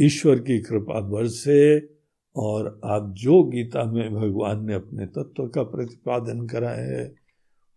ईश्वर 0.00 0.38
की 0.38 0.58
कृपा 0.60 1.00
बरसे 1.00 1.88
और 2.36 2.80
आप 2.84 3.14
जो 3.16 3.42
गीता 3.42 3.84
में 3.84 4.14
भगवान 4.14 4.66
ने 4.66 4.74
अपने 4.74 5.06
तत्व 5.06 5.48
का 5.48 5.62
प्रतिपादन 5.62 6.46
करा 6.46 6.70
है, 6.70 7.14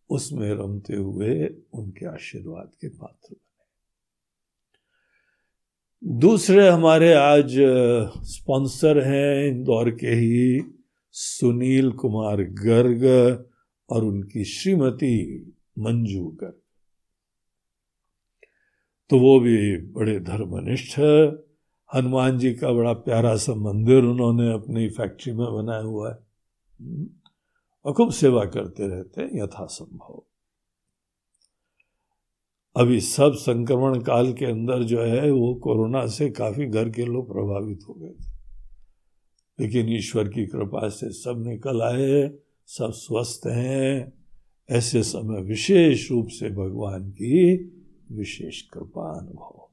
उसमें 0.10 0.50
रमते 0.50 0.96
हुए 0.96 1.48
उनके 1.74 2.06
आशीर्वाद 2.06 2.72
के 2.82 2.90
पात्र 2.90 3.36
बने। 3.36 3.40
दूसरे 6.20 6.70
हमारे 6.70 7.14
आज 7.14 7.56
स्पॉन्सर 8.24 9.04
हैं 9.04 9.48
इंदौर 9.48 9.92
के 9.92 10.08
ही 10.08 10.62
सुनील 11.12 11.92
कुमार 11.92 12.44
गर्ग 12.44 13.04
और 13.90 14.04
उनकी 14.04 14.44
श्रीमती 14.44 15.44
मंजू 15.80 16.26
गर्ग। 16.26 16.63
तो 19.14 19.20
वो 19.20 19.40
भी 19.40 19.78
बड़े 19.78 20.20
धर्मनिष्ठ 20.20 21.00
है। 21.00 21.28
हनुमान 21.96 22.38
जी 22.38 22.54
का 22.54 22.72
बड़ा 22.72 22.94
प्यारा 22.94 23.36
सा 23.36 23.56
मंदिर 23.56 24.04
उन्होंने 24.04 24.54
अपनी 24.54 24.90
फैक्ट्री 24.90 25.34
में 25.34 25.54
बनाया 25.54 25.82
हुआ 25.82 26.12
है। 26.12 26.18
हम्म। 26.82 27.08
और 27.86 27.94
खूब 27.94 28.12
सेवा 28.12 28.46
करते 28.46 28.88
रहते 28.88 29.22
हैं, 29.22 29.44
यथासंभव। 29.44 30.24
अभी 32.76 33.00
सब 33.00 33.34
संक्रमण 33.34 34.02
काल 34.02 34.34
के 34.34 34.46
अंदर 34.46 34.84
जो 34.84 35.02
है, 35.02 35.32
वो 35.32 35.56
कोरोना 35.56 36.08
से 36.08 36.30
काफ़ी 36.30 36.66
घर 36.66 36.90
के 36.90 37.06
लोग 37.06 37.34
प्रभावित 37.34 37.80
हो 37.90 37.94
गए 37.94 38.10
थे। 38.10 38.34
लेकिन 39.60 39.90
ईश्वर 39.90 40.28
की 40.28 40.46
कृपा 40.46 40.90
से 40.90 41.10
सब 41.10 41.44
निकल 41.48 41.82
आए 41.82 42.38
सब 42.68 42.92
स्वस्थ 42.92 43.42
हैं। 43.48 44.14
ऐसे 44.70 45.04
समय 45.04 45.42
विशेष 45.42 46.12
रूप 46.12 46.28
से 46.28 46.50
भगवान 46.50 47.10
की 47.10 47.58
विशेष 48.14 48.62
कृपा 48.62 49.20
अनुभव 49.20 49.44
होती 49.44 49.70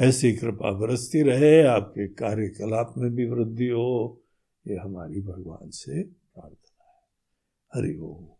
ऐसी 0.00 0.32
कृपा 0.32 0.72
बरसती 0.72 1.22
रहे, 1.22 1.62
आपके 1.62 2.08
कार्यकलाप 2.08 2.94
में 2.98 3.14
भी 3.14 3.26
वृद्धि 3.26 3.68
हो, 3.68 4.22
ये 4.66 4.76
हमारी 4.76 5.20
भगवान 5.20 5.70
से 5.70 6.02
प्रार्थना 6.02 6.84
है। 6.84 7.02
हरि 7.74 7.98
ओम। 7.98 8.33